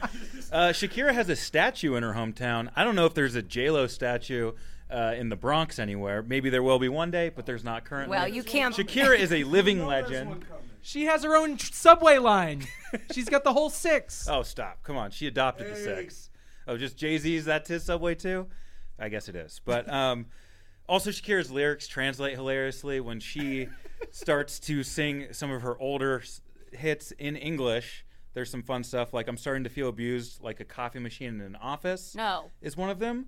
Uh, 0.52 0.70
Shakira 0.70 1.14
has 1.14 1.30
a 1.30 1.36
statue 1.36 1.96
in 1.96 2.04
her 2.04 2.14
hometown. 2.14 2.70
I 2.76 2.84
don't 2.84 2.96
know 2.96 3.06
if 3.06 3.14
there's 3.14 3.36
a 3.36 3.42
J 3.42 3.70
Lo 3.72 3.88
statue 3.88 4.52
uh, 4.92 5.14
in 5.18 5.30
the 5.30 5.36
Bronx 5.36 5.80
anywhere. 5.80 6.22
Maybe 6.22 6.50
there 6.50 6.64
will 6.64 6.80
be 6.80 6.90
one 6.90 7.12
day, 7.12 7.30
but 7.30 7.46
there's 7.46 7.64
not 7.64 7.86
currently. 7.86 8.18
Well, 8.18 8.28
you 8.28 8.44
can't. 8.44 8.76
Shakira 8.78 9.18
is 9.18 9.32
a 9.32 9.44
living 9.44 9.86
legend. 9.86 10.46
She 10.82 11.06
has 11.06 11.24
her 11.24 11.36
own 11.36 11.58
tr- 11.58 11.72
subway 11.72 12.18
line. 12.18 12.64
She's 13.14 13.30
got 13.30 13.44
the 13.44 13.54
whole 13.54 13.70
six. 13.70 14.28
Oh, 14.30 14.44
stop! 14.44 14.84
Come 14.84 14.98
on, 14.98 15.12
she 15.12 15.28
adopted 15.28 15.72
the 15.72 15.76
six. 15.76 16.30
Oh, 16.68 16.78
just 16.78 16.98
Jay 16.98 17.18
Z's. 17.18 17.46
that 17.46 17.68
his 17.68 17.84
subway 17.84 18.16
too. 18.16 18.48
I 19.00 19.10
guess 19.10 19.28
it 19.30 19.36
is. 19.36 19.62
But 19.66 19.92
um, 19.92 20.28
also, 20.88 21.10
Shakira's 21.10 21.50
lyrics 21.52 21.88
translate 21.88 22.36
hilariously 22.36 23.00
when 23.00 23.20
she 23.20 23.68
starts 24.12 24.60
to 24.62 24.84
sing 24.84 25.28
some 25.32 25.52
of 25.52 25.62
her 25.62 25.78
older 25.80 26.20
s- 26.22 26.42
hits 26.72 27.12
in 27.12 27.36
English. 27.36 28.06
There's 28.34 28.50
some 28.50 28.64
fun 28.64 28.84
stuff 28.84 29.14
like 29.14 29.28
"I'm 29.28 29.38
starting 29.38 29.64
to 29.64 29.70
feel 29.70 29.88
abused 29.90 30.42
like 30.44 30.60
a 30.60 30.66
coffee 30.66 31.00
machine 31.00 31.30
in 31.36 31.42
an 31.42 31.56
office." 31.56 32.14
No. 32.16 32.52
is 32.62 32.76
one 32.76 32.90
of 32.90 33.00
them. 33.00 33.28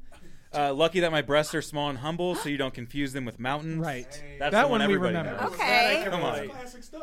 Uh, 0.55 0.73
lucky 0.73 1.01
that 1.01 1.11
my 1.11 1.21
breasts 1.21 1.53
are 1.53 1.61
small 1.61 1.89
and 1.89 1.99
humble, 1.99 2.35
so 2.35 2.49
you 2.49 2.57
don't 2.57 2.73
confuse 2.73 3.13
them 3.13 3.25
with 3.25 3.39
mountains. 3.39 3.79
Right. 3.79 4.07
That's 4.39 4.51
That 4.51 4.63
the 4.63 4.67
one 4.67 4.79
we 4.79 4.85
everybody 4.85 5.15
remember. 5.17 5.41
knows. 5.41 5.53
Okay. 5.53 6.03
Come 6.09 6.23
on. 6.23 6.47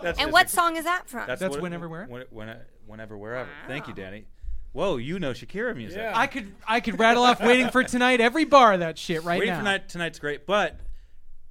That's 0.03 0.19
And 0.19 0.19
just 0.19 0.33
what 0.33 0.47
a- 0.47 0.49
song 0.49 0.77
is 0.77 0.85
that 0.85 1.09
from? 1.09 1.27
That's, 1.27 1.41
That's 1.41 1.53
what- 1.53 1.63
Whenever, 1.63 1.89
Where? 1.89 2.07
when- 2.07 2.25
when- 2.31 2.57
whenever, 2.87 3.17
wherever. 3.19 3.49
Thank 3.67 3.89
you, 3.89 3.95
Danny. 3.95 4.25
Whoa, 4.73 4.97
you 4.97 5.19
know 5.19 5.33
Shakira 5.33 5.77
music. 5.77 5.99
Yeah. 5.99 6.13
I 6.19 6.27
could 6.27 6.55
I 6.67 6.81
could 6.81 6.99
rattle 6.99 7.25
off 7.25 7.43
waiting 7.43 7.69
for 7.69 7.85
tonight 7.85 8.23
every 8.23 8.47
bar 8.47 8.73
of 8.73 8.81
that 8.81 8.97
shit 8.97 9.23
right 9.23 9.39
Waiting 9.39 9.53
now. 9.53 9.59
for 9.59 9.65
night 9.65 9.89
tonight's 9.91 10.19
great, 10.19 10.47
but 10.47 10.81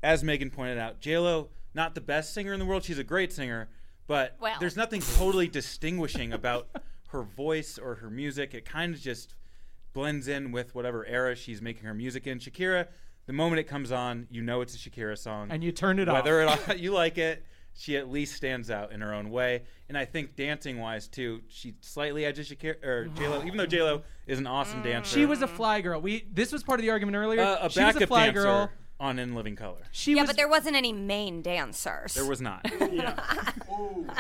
as 0.01 0.23
Megan 0.23 0.49
pointed 0.49 0.79
out, 0.79 0.99
J 1.01 1.19
Lo 1.19 1.49
not 1.75 1.93
the 1.93 2.01
best 2.01 2.33
singer 2.33 2.51
in 2.51 2.59
the 2.59 2.65
world. 2.65 2.83
She's 2.83 2.97
a 2.97 3.03
great 3.03 3.31
singer, 3.31 3.69
but 4.07 4.37
Well. 4.41 4.55
there's 4.59 4.75
nothing 4.75 5.01
totally 5.01 5.47
distinguishing 5.47 6.33
about 6.33 6.67
her 7.09 7.21
voice 7.21 7.77
or 7.77 7.93
her 7.95 8.09
music. 8.09 8.55
It 8.55 8.65
kind 8.65 8.95
of 8.95 8.99
just 8.99 9.35
blends 9.93 10.27
in 10.27 10.51
with 10.51 10.73
whatever 10.75 11.05
era 11.05 11.35
she's 11.35 11.61
making 11.61 11.83
her 11.85 11.93
music 11.93 12.27
in. 12.27 12.39
Shakira, 12.39 12.87
the 13.25 13.33
moment 13.33 13.59
it 13.59 13.63
comes 13.65 13.91
on, 13.91 14.27
you 14.29 14.41
know 14.41 14.61
it's 14.61 14.75
a 14.75 14.77
Shakira 14.77 15.17
song, 15.17 15.49
and 15.51 15.63
you 15.63 15.71
turn 15.71 15.99
it 15.99 16.07
off. 16.09 16.23
whether 16.25 16.47
you 16.77 16.91
like 16.93 17.17
it. 17.17 17.45
She 17.73 17.95
at 17.95 18.09
least 18.11 18.35
stands 18.35 18.69
out 18.69 18.91
in 18.91 18.99
her 18.99 19.13
own 19.13 19.29
way, 19.29 19.63
and 19.87 19.97
I 19.97 20.03
think 20.03 20.35
dancing 20.35 20.79
wise 20.79 21.07
too, 21.07 21.41
she 21.47 21.75
slightly 21.79 22.25
edges 22.25 22.49
Shakira 22.49 22.83
or 22.83 23.05
J 23.15 23.27
Lo. 23.29 23.43
Even 23.45 23.57
though 23.57 23.65
J 23.65 23.81
Lo 23.81 24.01
is 24.27 24.39
an 24.39 24.47
awesome 24.47 24.83
dancer, 24.83 25.17
She 25.17 25.25
was 25.25 25.41
a 25.41 25.47
fly 25.47 25.79
girl. 25.79 26.01
We 26.01 26.25
this 26.31 26.51
was 26.51 26.63
part 26.63 26.79
of 26.81 26.83
the 26.83 26.89
argument 26.91 27.15
earlier. 27.15 27.41
uh, 27.41 27.59
a 27.67 27.69
she 27.69 27.81
was 27.81 27.95
a 27.95 28.07
fly 28.07 28.25
dancer 28.25 28.41
girl. 28.43 28.69
On 29.01 29.17
In 29.19 29.33
Living 29.35 29.55
Color. 29.55 29.79
She 29.91 30.13
yeah, 30.13 30.21
was 30.21 30.29
but 30.29 30.37
there 30.37 30.47
wasn't 30.47 30.75
any 30.75 30.93
main 30.93 31.41
dancers. 31.41 32.13
There 32.13 32.25
was 32.25 32.39
not. 32.39 32.65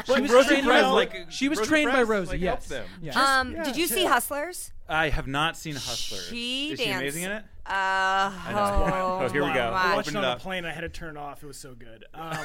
she 0.05 0.21
was 0.21 0.31
Rosie 0.31 0.47
trained 0.49 0.63
Perez, 0.65 0.81
by 0.83 0.87
like, 0.89 1.15
she 1.29 1.49
was 1.49 1.59
Rosie 1.59 1.69
trained 1.69 1.87
by 1.89 1.95
Perez, 2.03 2.09
Rosie. 2.09 2.31
like, 2.31 2.41
yes. 2.41 2.49
helped 2.49 2.69
them. 2.69 2.85
Yes. 3.01 3.15
Um, 3.15 3.53
did 3.63 3.77
you 3.77 3.87
see 3.87 4.05
Hustlers? 4.05 4.73
I 4.89 5.09
have 5.09 5.27
not 5.27 5.55
seen 5.55 5.75
Hustlers. 5.75 6.27
She 6.27 6.71
Is 6.71 6.79
she 6.79 6.85
danced- 6.85 7.01
amazing 7.01 7.23
in 7.23 7.31
it? 7.31 7.43
Uh, 7.65 8.31
Oh, 8.49 9.29
here 9.31 9.41
we 9.43 9.49
Wow. 9.49 9.53
go. 9.53 9.59
I 9.61 9.69
Wow. 9.89 9.95
watched 9.95 10.09
it 10.09 10.15
on 10.15 10.23
it 10.23 10.27
the 10.27 10.31
up. 10.33 10.39
plane. 10.39 10.65
I 10.65 10.71
had 10.71 10.81
to 10.81 10.89
turn 10.89 11.15
it 11.15 11.19
off. 11.19 11.43
It 11.43 11.47
was 11.47 11.57
so 11.57 11.73
good. 11.75 12.05
Um, 12.13 12.37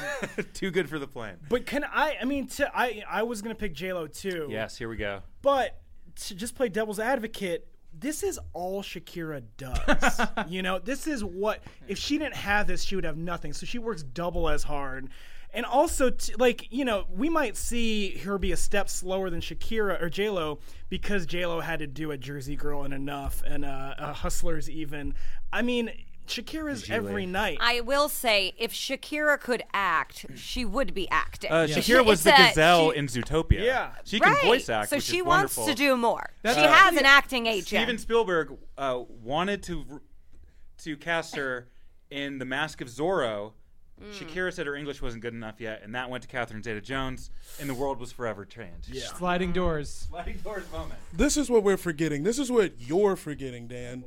Too 0.53 0.71
good 0.71 0.89
for 0.89 0.99
the 0.99 1.07
plane. 1.07 1.35
but 1.49 1.65
can 1.65 1.83
I? 1.83 2.17
I 2.21 2.25
mean, 2.25 2.47
to, 2.49 2.71
I 2.77 3.03
I 3.09 3.23
was 3.23 3.41
gonna 3.41 3.55
pick 3.55 3.73
J 3.73 3.93
Lo 3.93 4.07
too. 4.07 4.47
Yes, 4.49 4.77
here 4.77 4.87
we 4.89 4.95
go. 4.95 5.21
But 5.41 5.79
to 6.27 6.35
just 6.35 6.55
play 6.55 6.69
devil's 6.69 6.99
advocate, 6.99 7.67
this 7.93 8.23
is 8.23 8.39
all 8.53 8.81
Shakira 8.81 9.43
does. 9.57 10.21
you 10.47 10.61
know, 10.61 10.79
this 10.79 11.07
is 11.07 11.23
what 11.23 11.61
if 11.87 11.97
she 11.97 12.17
didn't 12.17 12.35
have 12.35 12.67
this, 12.67 12.83
she 12.83 12.95
would 12.95 13.05
have 13.05 13.17
nothing. 13.17 13.53
So 13.53 13.65
she 13.65 13.79
works 13.79 14.03
double 14.03 14.49
as 14.49 14.63
hard. 14.63 15.09
And 15.53 15.65
also, 15.65 16.09
t- 16.09 16.35
like 16.37 16.71
you 16.71 16.85
know, 16.85 17.05
we 17.09 17.29
might 17.29 17.55
see 17.55 18.17
her 18.19 18.37
be 18.37 18.51
a 18.51 18.57
step 18.57 18.89
slower 18.89 19.29
than 19.29 19.39
Shakira 19.39 20.01
or 20.01 20.09
J 20.09 20.29
Lo 20.29 20.59
because 20.89 21.25
J 21.25 21.45
Lo 21.45 21.61
had 21.61 21.79
to 21.79 21.87
do 21.87 22.11
a 22.11 22.17
Jersey 22.17 22.55
Girl 22.55 22.83
and 22.83 22.93
enough, 22.93 23.41
and 23.45 23.63
uh, 23.63 23.95
uh, 23.97 24.13
Hustlers 24.13 24.69
even. 24.69 25.13
I 25.51 25.61
mean, 25.61 25.91
Shakira's 26.27 26.89
every 26.89 27.25
night. 27.25 27.57
I 27.61 27.81
will 27.81 28.09
say, 28.09 28.53
if 28.57 28.73
Shakira 28.73 29.39
could 29.39 29.63
act, 29.73 30.25
she 30.35 30.65
would 30.65 30.93
be 30.93 31.09
acting. 31.09 31.51
Uh, 31.51 31.67
She- 31.67 31.73
Shakira 31.93 32.05
was 32.05 32.19
it's 32.19 32.23
the 32.25 32.31
a- 32.31 32.53
gshe, 32.63 32.91
she- 32.93 32.99
in 32.99 33.07
Zootopia. 33.07 33.63
Yeah. 33.63 33.91
she 34.03 34.19
can 34.19 34.33
right. 34.33 34.45
voice 34.45 34.69
act. 34.69 34.89
so 34.89 34.97
which 34.97 35.05
she 35.05 35.17
is 35.19 35.23
wants 35.25 35.57
wonderful. 35.57 35.73
to 35.75 35.89
do 35.89 35.97
more. 35.97 36.29
That's 36.43 36.57
she 36.57 36.65
uh, 36.65 36.71
has 36.71 36.95
an 36.97 37.05
acting 37.05 37.47
agent. 37.47 37.67
Steven 37.67 37.97
Spielberg 37.97 38.57
uh, 38.77 39.01
wanted 39.23 39.63
to 39.63 40.01
to 40.79 40.95
cast 40.97 41.35
her 41.35 41.69
in 42.11 42.37
The 42.37 42.45
Mask 42.45 42.81
of 42.81 42.87
Zorro. 42.87 43.53
Mm. 43.99 44.11
Shakira 44.13 44.53
said 44.53 44.67
her 44.67 44.75
English 44.75 45.01
wasn't 45.01 45.23
good 45.23 45.33
enough 45.33 45.59
yet, 45.59 45.81
and 45.83 45.95
that 45.95 46.07
went 46.07 46.21
to 46.21 46.27
Catherine 46.29 46.61
Zeta-Jones, 46.61 47.31
and 47.59 47.67
the 47.67 47.73
world 47.73 47.99
was 47.99 48.11
forever 48.11 48.45
changed. 48.45 48.89
Yeah. 48.89 49.07
Sliding 49.07 49.53
doors. 49.53 49.89
Sliding 50.07 50.37
doors 50.37 50.71
moment. 50.71 50.99
This 51.11 51.35
is 51.35 51.49
what 51.49 51.63
we're 51.63 51.77
forgetting. 51.77 52.21
This 52.21 52.37
is 52.37 52.51
what 52.51 52.73
you're 52.79 53.15
forgetting, 53.15 53.67
Dan. 53.67 54.03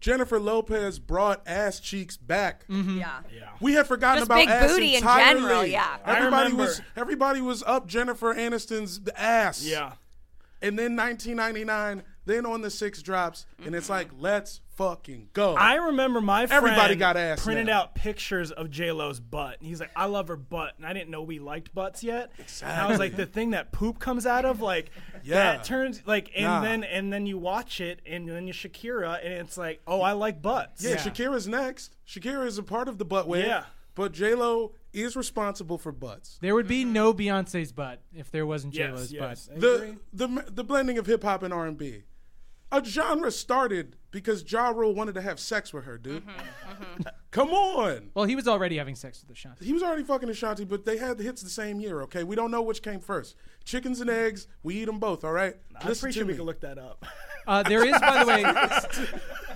Jennifer 0.00 0.38
Lopez 0.38 0.98
brought 0.98 1.46
ass 1.46 1.80
cheeks 1.80 2.16
back. 2.16 2.66
Mm-hmm. 2.68 2.98
yeah. 2.98 3.20
yeah, 3.34 3.48
We 3.60 3.72
had 3.74 3.86
forgotten 3.86 4.20
Just 4.20 4.28
about 4.28 4.36
big 4.38 4.48
ass 4.48 4.70
booty 4.70 4.90
in 4.90 4.96
entirely. 4.96 5.40
general, 5.40 5.64
yeah. 5.66 5.96
Everybody 6.04 6.52
was 6.52 6.80
everybody 6.96 7.40
was 7.40 7.62
up 7.62 7.86
Jennifer 7.86 8.34
Aniston's 8.34 9.00
ass. 9.16 9.64
yeah. 9.64 9.92
And 10.62 10.78
then 10.78 10.96
1999, 10.96 12.02
then 12.26 12.44
on 12.44 12.60
the 12.60 12.70
six 12.70 13.02
drops, 13.02 13.46
and 13.64 13.74
it's 13.74 13.88
like, 13.88 14.08
mm-hmm. 14.08 14.22
let's 14.22 14.60
fucking 14.74 15.30
go. 15.32 15.54
I 15.54 15.76
remember 15.76 16.20
my 16.20 16.46
friend 16.46 16.66
Everybody 16.66 16.96
got 16.96 17.16
ass 17.16 17.42
printed 17.42 17.66
now. 17.66 17.80
out 17.80 17.94
pictures 17.94 18.50
of 18.50 18.70
J 18.70 18.92
Lo's 18.92 19.20
butt. 19.20 19.58
And 19.58 19.66
he's 19.68 19.80
like, 19.80 19.90
I 19.96 20.04
love 20.06 20.28
her 20.28 20.36
butt, 20.36 20.74
and 20.76 20.86
I 20.86 20.92
didn't 20.92 21.10
know 21.10 21.22
we 21.22 21.38
liked 21.38 21.74
butts 21.74 22.04
yet. 22.04 22.30
And 22.62 22.72
I 22.72 22.88
was 22.88 22.98
like, 22.98 23.16
the 23.16 23.26
thing 23.26 23.50
that 23.50 23.72
poop 23.72 23.98
comes 23.98 24.26
out 24.26 24.44
of, 24.44 24.60
like 24.60 24.90
Yeah. 25.22 25.36
that 25.36 25.64
turns 25.64 26.02
like, 26.06 26.30
and 26.36 26.44
Nah. 26.44 26.60
then 26.60 26.84
and 26.84 27.12
then 27.12 27.26
you 27.26 27.38
watch 27.38 27.80
it, 27.80 28.00
and 28.04 28.28
then 28.28 28.46
you 28.46 28.52
Shakira, 28.52 29.24
and 29.24 29.32
it's 29.32 29.56
like, 29.56 29.80
oh, 29.86 30.02
I 30.02 30.12
like 30.12 30.42
butts. 30.42 30.84
yeah, 30.84 30.96
Shakira's 30.96 31.48
next. 31.48 31.96
Shakira 32.06 32.46
is 32.46 32.58
a 32.58 32.62
part 32.62 32.88
of 32.88 32.98
the 32.98 33.04
butt 33.04 33.26
wave. 33.28 33.46
Yeah. 33.46 33.64
But 33.94 34.12
J 34.12 34.34
Lo 34.34 34.72
is 34.92 35.16
responsible 35.16 35.78
for 35.78 35.90
butts. 35.90 36.38
There 36.42 36.54
would 36.54 36.68
be 36.68 36.82
mm-hmm. 36.82 36.92
no 36.92 37.14
Beyonce's 37.14 37.72
butt 37.72 38.02
if 38.14 38.30
there 38.30 38.44
wasn't 38.46 38.74
J 38.74 38.80
Yes, 38.80 38.92
Lo's 38.94 39.12
yes. 39.12 39.46
butt. 39.48 39.60
The 39.60 39.96
the 40.12 40.44
the 40.50 40.64
blending 40.64 40.98
of 40.98 41.06
hip 41.06 41.22
hop 41.22 41.42
and 41.42 41.54
R 41.54 41.66
and 41.66 41.78
B. 41.78 42.02
A 42.76 42.84
genre 42.84 43.30
started 43.30 43.96
because 44.10 44.44
Ja 44.50 44.68
Rule 44.68 44.94
wanted 44.94 45.14
to 45.14 45.22
have 45.22 45.40
sex 45.40 45.72
with 45.72 45.84
her, 45.84 45.96
dude. 45.96 46.22
Come 47.30 47.50
on. 47.50 48.10
Well, 48.14 48.26
he 48.26 48.36
was 48.36 48.46
already 48.46 48.76
having 48.76 48.94
sex 48.94 49.22
with 49.22 49.34
Ashanti. 49.34 49.64
He 49.64 49.72
was 49.72 49.82
already 49.82 50.02
fucking 50.02 50.28
Ashanti, 50.28 50.64
but 50.64 50.84
they 50.84 50.98
had 50.98 51.16
the 51.16 51.24
hits 51.24 51.40
the 51.42 51.48
same 51.48 51.80
year, 51.80 52.02
okay? 52.02 52.22
We 52.22 52.36
don't 52.36 52.50
know 52.50 52.60
which 52.62 52.82
came 52.82 53.00
first. 53.00 53.34
Chickens 53.64 54.00
and 54.00 54.10
eggs, 54.10 54.46
we 54.62 54.74
eat 54.76 54.84
them 54.86 54.98
both, 54.98 55.24
all 55.24 55.32
right? 55.32 55.54
I'm 55.80 55.88
Listen 55.88 56.02
pretty 56.02 56.18
sure 56.18 56.26
we 56.26 56.34
can 56.34 56.44
look 56.44 56.60
that 56.60 56.76
up. 56.78 57.04
Uh, 57.46 57.62
there 57.62 57.84
is, 57.84 57.98
by 58.00 58.24
the 58.24 58.26
way, 58.26 59.10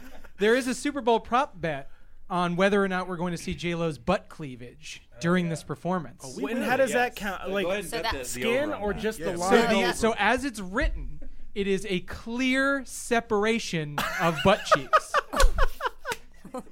there 0.38 0.54
is 0.54 0.66
a 0.66 0.74
Super 0.74 1.00
Bowl 1.02 1.20
prop 1.20 1.60
bet 1.60 1.90
on 2.30 2.56
whether 2.56 2.82
or 2.82 2.88
not 2.88 3.08
we're 3.08 3.16
going 3.16 3.32
to 3.32 3.38
see 3.38 3.54
J 3.54 3.74
Lo's 3.74 3.98
butt 3.98 4.28
cleavage 4.28 5.02
during 5.20 5.48
this 5.48 5.62
performance. 5.62 6.38
and 6.38 6.62
how 6.64 6.76
does 6.76 6.92
that 6.92 7.16
count? 7.16 7.50
Like 7.50 7.84
So 7.84 8.00
that- 8.00 8.26
skin 8.26 8.72
or 8.72 8.94
just 8.94 9.18
the 9.18 9.30
Yeah, 9.32 9.36
so, 9.36 9.40
line? 9.40 9.82
the, 9.88 9.92
so 9.92 10.14
as 10.18 10.44
it's 10.44 10.60
written, 10.60 11.19
it 11.54 11.66
is 11.66 11.86
a 11.88 12.00
clear 12.00 12.82
separation 12.86 13.96
of 14.20 14.38
butt 14.44 14.60
cheeks. 14.74 15.12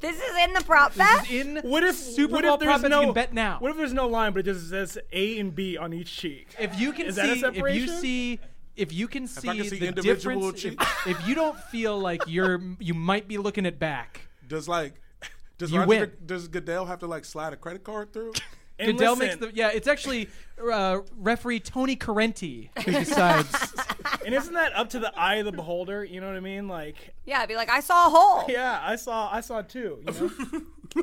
This 0.00 0.16
is 0.16 0.36
in 0.44 0.52
the 0.52 0.60
prop 0.60 0.94
bet. 0.96 1.30
In 1.30 1.56
What 1.62 1.82
if 1.82 1.94
Super 1.96 2.34
what 2.34 2.44
Bowl 2.44 2.54
if 2.54 2.60
there's 2.60 2.68
prop 2.68 2.82
bet, 2.82 2.90
no 2.90 3.00
you 3.00 3.06
can 3.06 3.14
bet 3.14 3.32
now. 3.32 3.56
What 3.60 3.70
if 3.70 3.76
there's 3.78 3.94
no 3.94 4.06
line, 4.06 4.32
but 4.32 4.40
it 4.40 4.42
just 4.52 4.68
says 4.68 4.98
A 5.12 5.38
and 5.38 5.54
B 5.54 5.78
on 5.78 5.94
each 5.94 6.14
cheek? 6.14 6.48
if 6.58 6.78
you 6.78 6.92
can 6.92 7.06
Is 7.06 7.14
see, 7.14 7.20
that 7.22 7.28
a 7.28 7.32
if 7.32 7.54
you 7.54 7.54
separation? 7.54 7.88
see, 8.00 8.40
if 8.76 8.92
you 8.92 9.08
can 9.08 9.26
see, 9.26 9.48
I 9.48 9.56
can 9.56 9.64
see 9.64 9.78
the 9.78 9.86
individual 9.86 10.50
difference, 10.50 10.64
if, 10.64 10.72
cheeks. 10.78 10.86
if 11.06 11.26
you 11.28 11.34
don't 11.34 11.58
feel 11.58 11.98
like 11.98 12.20
you're, 12.26 12.60
you 12.80 12.92
might 12.92 13.28
be 13.28 13.38
looking 13.38 13.64
at 13.64 13.78
back. 13.78 14.28
Does 14.46 14.68
like 14.68 14.94
does 15.58 15.70
You 15.70 15.78
Roger, 15.78 15.88
win. 15.88 16.12
does 16.26 16.48
Goodell 16.48 16.84
have 16.84 16.98
to 16.98 17.06
like 17.06 17.24
slide 17.24 17.54
a 17.54 17.56
credit 17.56 17.82
card 17.84 18.12
through? 18.12 18.32
And 18.78 18.92
Goodell 18.98 19.14
listen, 19.16 19.40
makes 19.40 19.52
the 19.52 19.56
yeah. 19.56 19.68
It's 19.72 19.86
actually 19.86 20.28
uh, 20.60 21.00
referee 21.16 21.60
Tony 21.60 21.94
Corrente 21.96 22.70
who 22.84 22.90
decides. 22.92 23.72
and 24.26 24.34
isn't 24.34 24.54
that 24.54 24.74
up 24.74 24.90
to 24.90 24.98
the 24.98 25.12
eye 25.16 25.36
of 25.36 25.44
the 25.44 25.52
beholder? 25.52 26.04
You 26.04 26.20
know 26.20 26.26
what 26.26 26.36
I 26.36 26.40
mean? 26.40 26.66
Like, 26.66 27.14
Yeah, 27.24 27.40
I'd 27.40 27.48
be 27.48 27.54
like, 27.56 27.70
I 27.70 27.80
saw 27.80 28.08
a 28.08 28.10
hole. 28.10 28.44
yeah, 28.48 28.80
I 28.82 28.96
saw, 28.96 29.28
I 29.32 29.40
saw 29.42 29.62
two. 29.62 30.02
You 30.06 30.30
know? 30.96 31.02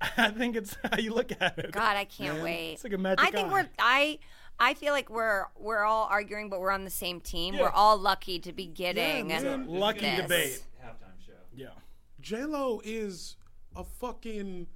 I 0.18 0.30
think 0.30 0.56
it's 0.56 0.76
how 0.90 0.98
you 0.98 1.12
look 1.12 1.32
at 1.40 1.58
it. 1.58 1.72
God, 1.72 1.96
I 1.96 2.04
can't 2.04 2.42
wait. 2.42 2.74
It's 2.74 2.84
like 2.84 2.92
a 2.92 2.98
magic 2.98 3.26
I 3.26 3.30
think 3.30 3.48
eye. 3.48 3.52
we're 3.52 3.68
I 3.78 4.18
I 4.60 4.74
feel 4.74 4.92
like 4.92 5.10
we're 5.10 5.46
we're 5.58 5.84
all 5.84 6.04
arguing, 6.10 6.50
but 6.50 6.60
we're 6.60 6.70
on 6.70 6.84
the 6.84 6.90
same 6.90 7.20
team. 7.20 7.54
Yeah. 7.54 7.62
We're 7.62 7.70
all 7.70 7.96
lucky 7.98 8.38
to 8.40 8.52
be 8.52 8.66
getting. 8.66 9.28
man. 9.28 9.66
Lucky 9.66 10.00
this. 10.00 10.20
debate. 10.20 10.62
Halftime 10.84 11.24
show. 11.26 11.32
Yeah. 11.54 11.68
J 12.20 12.44
Lo 12.44 12.80
is 12.84 13.36
a 13.74 13.84
fucking 13.84 14.66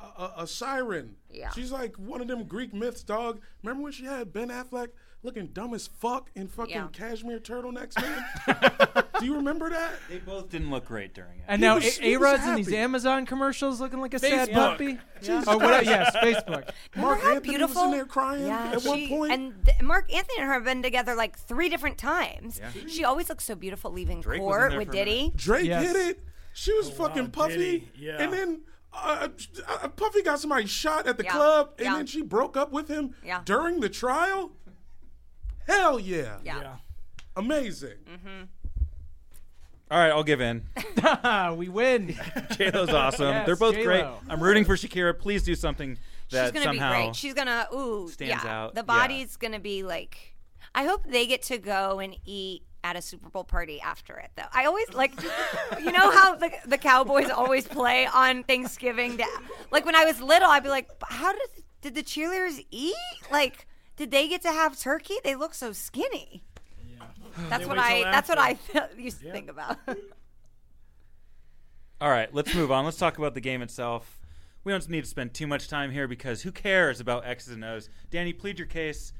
a, 0.00 0.22
a, 0.22 0.32
a 0.38 0.46
siren. 0.46 1.16
Yeah. 1.30 1.50
She's 1.50 1.70
like 1.72 1.96
one 1.96 2.20
of 2.20 2.28
them 2.28 2.44
Greek 2.44 2.72
myths, 2.74 3.02
dog. 3.02 3.40
Remember 3.62 3.82
when 3.84 3.92
she 3.92 4.04
had 4.04 4.32
Ben 4.32 4.48
Affleck 4.48 4.88
looking 5.22 5.48
dumb 5.48 5.74
as 5.74 5.86
fuck 5.86 6.30
in 6.34 6.48
fucking 6.48 6.74
Yeah. 6.74 6.88
cashmere 6.92 7.40
turtlenecks, 7.40 7.94
man? 8.00 9.04
Do 9.20 9.26
you 9.26 9.34
remember 9.36 9.68
that? 9.68 9.92
They 10.08 10.16
both 10.16 10.48
didn't 10.48 10.70
look 10.70 10.86
great 10.86 11.12
during 11.12 11.40
it. 11.40 11.44
And 11.46 11.60
He 11.60 11.66
now 11.68 11.74
was- 11.74 11.98
A 11.98 12.02
he 12.02 12.16
was 12.16 12.24
Rod's 12.24 12.46
in 12.46 12.54
these. 12.56 12.72
Amazon 12.72 13.26
commercials 13.26 13.80
looking 13.82 14.00
like 14.00 14.14
a 14.14 14.18
sad 14.18 14.48
Facebook. 14.48 14.54
puppy. 14.54 14.98
Oh, 15.46 15.58
what, 15.58 15.84
yes, 15.84 16.16
Facebook. 16.22 16.70
Mark 16.96 17.20
how 17.20 17.34
Anthony 17.34 17.50
beautiful? 17.50 17.82
was 17.82 17.84
in 17.92 17.98
there 17.98 18.06
crying 18.06 18.46
Yeah, 18.46 18.72
at 18.72 18.82
one 18.82 19.08
point. 19.08 19.32
And 19.32 19.64
th- 19.66 19.82
Marc 19.82 20.10
Anthony 20.10 20.38
and 20.38 20.46
her 20.46 20.54
have 20.54 20.64
been 20.64 20.82
together 20.82 21.14
like 21.14 21.38
three 21.38 21.68
different 21.68 21.98
times. 21.98 22.58
Yeah. 22.58 22.88
She 22.88 23.04
always 23.04 23.28
looks 23.28 23.44
so 23.44 23.54
beautiful 23.54 23.90
leaving 23.92 24.22
Drake 24.22 24.40
court 24.40 24.62
with 24.62 24.70
for 24.72 24.76
a 24.76 24.78
minute. 24.86 24.92
Diddy. 24.92 25.32
Drake 25.36 25.66
Yes. 25.66 25.86
hit 25.86 25.96
it. 25.96 26.20
She 26.54 26.72
was 26.72 26.88
oh, 26.88 26.92
fucking 26.94 27.30
puffy. 27.30 27.90
Yeah. 27.94 28.16
And 28.22 28.32
then 28.32 28.60
uh, 28.92 29.28
uh, 29.68 29.88
Puffy 29.88 30.22
got 30.22 30.40
somebody 30.40 30.66
shot 30.66 31.06
at 31.06 31.16
the 31.16 31.24
Yeah, 31.24 31.32
club, 31.32 31.70
and 31.78 31.84
yeah. 31.86 31.96
then 31.96 32.06
she 32.06 32.22
broke 32.22 32.56
up 32.56 32.72
with 32.72 32.88
him 32.88 33.14
Yeah. 33.24 33.42
during 33.44 33.80
the 33.80 33.88
trial. 33.88 34.52
Hell 35.66 36.00
yeah. 36.00 36.38
Yeah. 36.44 36.60
Yeah. 36.60 36.76
Amazing. 37.36 37.96
All 39.90 39.98
right, 39.98 40.10
I'll 40.10 40.22
give 40.24 40.40
in. 40.40 40.62
We 41.56 41.68
win. 41.68 42.16
J 42.56 42.70
Lo's 42.70 42.90
awesome. 42.90 43.28
Yes, 43.28 43.46
They're 43.46 43.56
both 43.56 43.74
great. 43.74 44.02
J-Lo. 44.02 44.18
I'm 44.28 44.40
rooting 44.42 44.64
for 44.64 44.76
Shakira. 44.76 45.18
Please 45.18 45.42
do 45.42 45.54
something 45.54 45.98
that 46.30 46.44
She's 46.46 46.52
gonna 46.52 46.64
somehow. 46.64 46.92
be 46.92 47.02
great. 47.06 47.16
She's 47.16 47.34
gonna 47.34 47.66
ooh 47.74 48.08
stands 48.08 48.44
yeah. 48.44 48.50
out. 48.64 48.74
The 48.74 48.80
Yeah. 48.80 48.84
body's 48.84 49.36
gonna 49.36 49.58
be 49.60 49.82
like. 49.82 50.34
I 50.74 50.84
hope 50.84 51.04
they 51.04 51.26
get 51.26 51.42
to 51.44 51.58
go 51.58 51.98
and 51.98 52.14
eat 52.24 52.62
at 52.82 52.96
a 52.96 53.02
Super 53.02 53.28
Bowl 53.28 53.44
party 53.44 53.80
after 53.80 54.16
it, 54.18 54.30
though. 54.36 54.48
I 54.52 54.64
always 54.64 54.92
like, 54.92 55.12
you 55.80 55.92
know 55.92 56.10
how 56.10 56.34
the, 56.36 56.50
the 56.66 56.78
Cowboys 56.78 57.30
always 57.30 57.66
play 57.66 58.06
on 58.06 58.44
Thanksgiving. 58.44 59.16
Day? 59.16 59.24
Like 59.70 59.84
when 59.84 59.94
I 59.94 60.04
was 60.04 60.20
little, 60.20 60.48
I'd 60.48 60.62
be 60.62 60.68
like, 60.68 60.88
how 61.02 61.32
did 61.32 61.40
did 61.82 61.94
the 61.94 62.02
cheerleaders 62.02 62.64
eat? 62.70 62.94
Like, 63.30 63.66
did 63.96 64.10
they 64.10 64.28
get 64.28 64.42
to 64.42 64.52
have 64.52 64.78
turkey? 64.78 65.14
They 65.24 65.34
look 65.34 65.54
so 65.54 65.72
skinny. 65.72 66.42
That's 67.48 67.66
what 67.66 67.78
I. 67.78 68.02
That's 68.02 68.28
what 68.28 68.38
I 68.38 68.50
after. 68.50 68.72
th- 68.72 68.84
used 68.98 69.20
to 69.22 69.32
think 69.32 69.50
about. 69.50 69.78
All 72.00 72.10
right, 72.10 72.32
let's 72.34 72.54
move 72.54 72.72
on. 72.72 72.84
Let's 72.84 72.96
talk 72.96 73.18
about 73.18 73.34
the 73.34 73.40
game 73.40 73.62
itself. 73.62 74.18
We 74.64 74.72
don't 74.72 74.88
need 74.88 75.04
to 75.04 75.10
spend 75.10 75.32
too 75.32 75.46
much 75.46 75.68
time 75.68 75.90
here 75.90 76.08
because 76.08 76.42
who 76.42 76.52
cares 76.52 77.00
about 77.00 77.26
X's 77.26 77.54
and 77.54 77.64
O's? 77.64 77.88
Danny, 78.10 78.32
plead 78.32 78.58
your 78.58 78.66
case. 78.66 79.12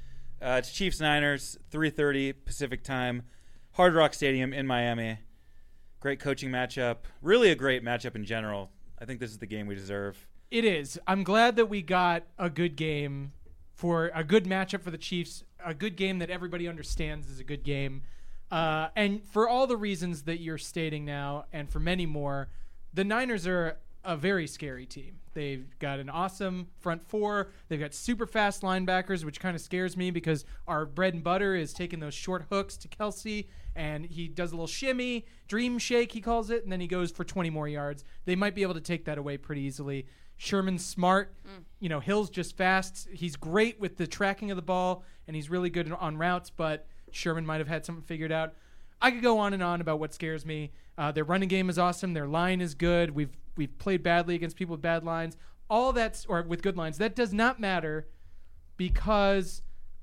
Uh, 0.42 0.56
it's 0.58 0.72
Chiefs 0.72 1.00
Niners, 1.00 1.58
3:30 1.70 2.34
Pacific 2.44 2.82
time, 2.82 3.24
Hard 3.72 3.94
Rock 3.94 4.14
Stadium 4.14 4.52
in 4.52 4.66
Miami. 4.66 5.18
Great 6.00 6.18
coaching 6.18 6.50
matchup. 6.50 6.96
Really 7.22 7.50
a 7.50 7.54
great 7.54 7.84
matchup 7.84 8.16
in 8.16 8.24
general. 8.24 8.70
I 8.98 9.04
think 9.04 9.20
this 9.20 9.30
is 9.30 9.38
the 9.38 9.46
game 9.46 9.66
we 9.66 9.74
deserve. 9.74 10.26
It 10.50 10.64
is. 10.64 10.98
I'm 11.06 11.22
glad 11.22 11.56
that 11.56 11.66
we 11.66 11.80
got 11.80 12.24
a 12.38 12.50
good 12.50 12.74
game 12.74 13.32
for 13.74 14.10
a 14.14 14.24
good 14.24 14.44
matchup 14.44 14.82
for 14.82 14.90
the 14.90 14.98
Chiefs, 14.98 15.44
a 15.64 15.72
good 15.72 15.96
game 15.96 16.18
that 16.18 16.28
everybody 16.30 16.66
understands 16.66 17.28
is 17.30 17.38
a 17.38 17.44
good 17.44 17.62
game. 17.62 18.02
Uh, 18.50 18.88
and 18.96 19.24
for 19.24 19.48
all 19.48 19.66
the 19.66 19.76
reasons 19.76 20.22
that 20.22 20.40
you're 20.40 20.58
stating 20.58 21.04
now, 21.04 21.44
and 21.52 21.70
for 21.70 21.78
many 21.78 22.04
more, 22.04 22.48
the 22.92 23.04
Niners 23.04 23.46
are 23.46 23.78
a 24.04 24.16
very 24.16 24.46
scary 24.48 24.86
team. 24.86 25.19
They've 25.32 25.66
got 25.78 25.98
an 25.98 26.08
awesome 26.08 26.68
front 26.78 27.06
four. 27.08 27.50
They've 27.68 27.80
got 27.80 27.94
super 27.94 28.26
fast 28.26 28.62
linebackers, 28.62 29.24
which 29.24 29.40
kind 29.40 29.54
of 29.54 29.62
scares 29.62 29.96
me 29.96 30.10
because 30.10 30.44
our 30.66 30.84
bread 30.84 31.14
and 31.14 31.22
butter 31.22 31.54
is 31.54 31.72
taking 31.72 32.00
those 32.00 32.14
short 32.14 32.46
hooks 32.50 32.76
to 32.78 32.88
Kelce, 32.88 33.46
and 33.76 34.04
he 34.04 34.28
does 34.28 34.52
a 34.52 34.54
little 34.54 34.66
shimmy, 34.66 35.26
dream 35.48 35.78
shake, 35.78 36.12
he 36.12 36.20
calls 36.20 36.50
it, 36.50 36.64
and 36.64 36.72
then 36.72 36.80
he 36.80 36.86
goes 36.86 37.10
for 37.10 37.24
20 37.24 37.50
more 37.50 37.68
yards. 37.68 38.04
They 38.24 38.36
might 38.36 38.54
be 38.54 38.62
able 38.62 38.74
to 38.74 38.80
take 38.80 39.04
that 39.04 39.18
away 39.18 39.36
pretty 39.36 39.62
easily. 39.62 40.06
Sherman's 40.36 40.84
smart. 40.84 41.34
Mm. 41.46 41.64
You 41.80 41.88
know, 41.90 42.00
Hill's 42.00 42.30
just 42.30 42.56
fast. 42.56 43.08
He's 43.12 43.36
great 43.36 43.78
with 43.78 43.96
the 43.98 44.06
tracking 44.06 44.50
of 44.50 44.56
the 44.56 44.62
ball, 44.62 45.04
and 45.26 45.36
he's 45.36 45.50
really 45.50 45.70
good 45.70 45.92
on 45.92 46.16
routes, 46.16 46.50
but 46.50 46.86
Sherman 47.12 47.44
might 47.44 47.58
have 47.58 47.68
had 47.68 47.84
something 47.84 48.02
figured 48.02 48.32
out. 48.32 48.54
I 49.03 49.11
could 49.11 49.22
go 49.22 49.38
on 49.38 49.53
and 49.53 49.62
on 49.62 49.80
about 49.80 49.98
what 49.98 50.12
scares 50.12 50.44
me. 50.44 50.72
Uh, 50.98 51.12
their 51.12 51.24
running 51.24 51.48
game 51.48 51.70
is 51.70 51.78
awesome. 51.78 52.12
Their 52.12 52.26
line 52.26 52.61
is 52.61 52.74
good. 52.74 53.11
We've 53.11 53.36
we've 53.57 53.76
played 53.78 54.03
badly 54.03 54.34
against 54.34 54.57
people 54.57 54.74
with 54.74 54.82
bad 54.82 55.05
lines. 55.05 55.36
All 55.68 55.92
that's 55.92 56.26
or 56.26 56.42
with 56.42 56.62
good 56.62 56.76
lines. 56.76 56.98
That 56.98 57.14
does 57.14 57.32
not 57.32 57.61
matter 57.61 58.09
because 58.76 59.62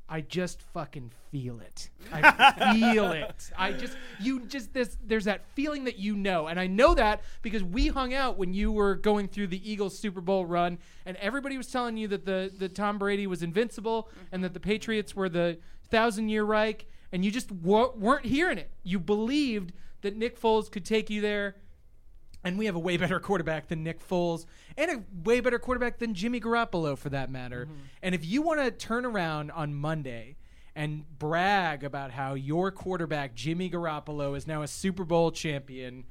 I 0.10 0.22
just 0.22 0.62
fucking 0.62 1.12
feel 1.32 1.60
it. 1.60 1.90
I 2.14 2.74
feel 2.74 3.12
it. 3.12 3.52
I 3.58 3.74
just 3.74 3.98
you 4.22 4.46
just 4.46 4.74
this 4.74 4.98
there's 5.04 5.26
that 5.26 5.46
feeling 5.54 5.84
that 5.84 6.00
you 6.00 6.16
know, 6.16 6.48
and 6.48 6.60
I 6.60 6.68
know 6.68 6.94
that 6.94 7.22
because 7.42 7.64
we 7.64 7.88
hung 7.88 8.14
out 8.14 8.38
when 8.38 8.54
you 8.54 8.72
were 8.72 8.96
going 8.96 9.28
through 9.28 9.48
the 9.48 9.70
Eagles 9.70 9.98
Super 10.00 10.22
Bowl 10.22 10.46
run, 10.46 10.80
and 11.06 11.18
everybody 11.18 11.58
was 11.58 11.68
telling 11.68 11.98
you 11.98 12.08
that 12.08 12.26
the 12.26 12.52
the 12.58 12.70
Tom 12.70 12.98
Brady 12.98 13.28
was 13.28 13.44
invincible 13.44 14.10
and 14.32 14.44
that 14.44 14.54
the 14.54 14.60
Patriots 14.62 15.16
were 15.16 15.28
the 15.28 15.60
thousand 15.90 16.30
year 16.30 16.46
Reich, 16.46 16.86
and 17.12 17.24
you 17.24 17.32
just 17.32 17.52
wa- 17.52 17.92
weren't 17.96 18.26
hearing 18.26 18.58
it. 18.58 18.72
You 18.84 19.00
believed 19.00 19.74
that 20.02 20.16
Nick 20.16 20.40
Foles 20.40 20.72
could 20.72 20.86
take 20.86 21.10
you 21.10 21.22
there 21.22 21.56
and 22.44 22.58
we 22.58 22.66
have 22.66 22.76
a 22.76 22.80
way 22.80 22.98
better 22.98 23.20
quarterback 23.20 23.68
than 23.68 23.84
Nick 23.84 24.08
Foles, 24.08 24.46
and 24.78 24.92
a 24.92 25.04
way 25.24 25.40
better 25.40 25.60
quarterback 25.60 26.00
than 26.00 26.14
Jimmy 26.14 26.40
Garoppolo, 26.40 26.98
for 26.98 27.10
that 27.10 27.30
matter. 27.30 27.66
Mm-hmm. 27.66 27.82
And 28.02 28.16
if 28.16 28.26
you 28.26 28.42
want 28.42 28.62
to 28.62 28.72
turn 28.72 29.06
around 29.06 29.52
on 29.52 29.74
Monday 29.74 30.38
and 30.76 31.04
brag 31.20 31.84
about 31.84 32.12
how 32.12 32.36
your 32.36 32.72
quarterback 32.72 33.36
Jimmy 33.36 33.70
Garoppolo 33.70 34.38
is 34.38 34.48
now 34.48 34.62
a 34.62 34.68
Super 34.68 35.04
Bowl 35.04 35.32
champion, 35.32 36.06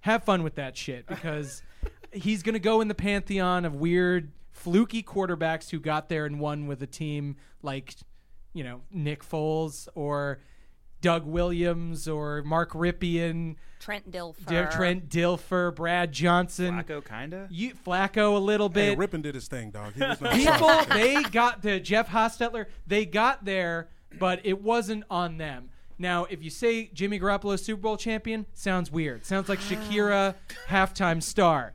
have 0.00 0.24
fun 0.24 0.42
with 0.42 0.54
that 0.54 0.76
shit 0.76 1.06
because 1.06 1.62
he's 2.12 2.42
going 2.42 2.54
to 2.54 2.60
go 2.60 2.80
in 2.80 2.88
the 2.88 2.94
pantheon 2.94 3.64
of 3.64 3.74
weird, 3.74 4.32
fluky 4.50 5.02
quarterbacks 5.02 5.70
who 5.70 5.80
got 5.80 6.08
there 6.08 6.24
and 6.24 6.40
won 6.40 6.66
with 6.66 6.82
a 6.82 6.86
team 6.86 7.36
like, 7.62 7.94
you 8.52 8.64
know, 8.64 8.80
Nick 8.90 9.24
Foles 9.24 9.88
or. 9.94 10.40
Doug 11.00 11.26
Williams 11.26 12.06
or 12.06 12.44
Mark 12.44 12.74
Rypien, 12.74 13.56
Trent 13.80 14.08
Dilfer. 14.12 14.46
Dear 14.46 14.70
Trent 14.70 15.08
Dilfer, 15.08 15.74
Brad 15.74 16.12
Johnson, 16.12 16.76
Flacco, 16.76 17.04
kinda. 17.04 17.48
you, 17.50 17.74
Flacco 17.74 18.36
a 18.36 18.38
little 18.38 18.68
Hey, 18.68 18.94
bit. 18.94 18.98
Rypien 19.10 19.20
did 19.20 19.34
his 19.34 19.48
thing, 19.48 19.72
dog. 19.72 19.94
He 19.94 20.00
was 20.00 20.20
not 20.20 20.32
People, 20.32 20.70
they 20.96 21.24
got 21.24 21.60
the 21.60 21.80
Jeff 21.80 22.08
Hostetler. 22.08 22.66
They 22.86 23.04
got 23.04 23.44
there, 23.44 23.88
but 24.20 24.42
it 24.44 24.62
wasn't 24.62 25.02
on 25.10 25.38
them. 25.38 25.70
Now, 25.98 26.26
if 26.26 26.40
you 26.40 26.50
say 26.50 26.88
Jimmy 26.94 27.18
Garoppolo 27.18 27.58
Super 27.58 27.82
Bowl 27.82 27.96
champion, 27.96 28.46
sounds 28.54 28.88
weird. 28.92 29.26
Sounds 29.26 29.48
like 29.48 29.58
Shakira 29.58 30.36
halftime 30.68 31.20
star. 31.20 31.74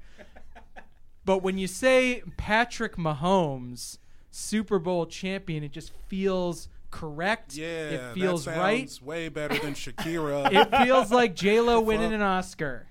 But 1.25 1.43
when 1.43 1.57
you 1.57 1.67
say 1.67 2.23
Patrick 2.37 2.95
Mahomes 2.95 3.97
Super 4.37 4.77
Bowl 4.77 5.07
champion, 5.07 5.63
it 5.63 5.71
just 5.71 5.91
feels 6.07 6.69
correct. 6.91 7.55
Yeah, 7.55 7.65
it 7.65 8.13
feels 8.13 8.45
that 8.45 8.57
right. 8.57 8.99
Way 9.01 9.29
better 9.29 9.57
than 9.57 9.73
Shakira. 9.73 10.51
It 10.53 10.85
feels 10.85 11.11
like 11.11 11.35
J 11.35 11.59
Lo 11.59 11.81
winning 11.81 12.13
an 12.13 12.21
Oscar. 12.21 12.85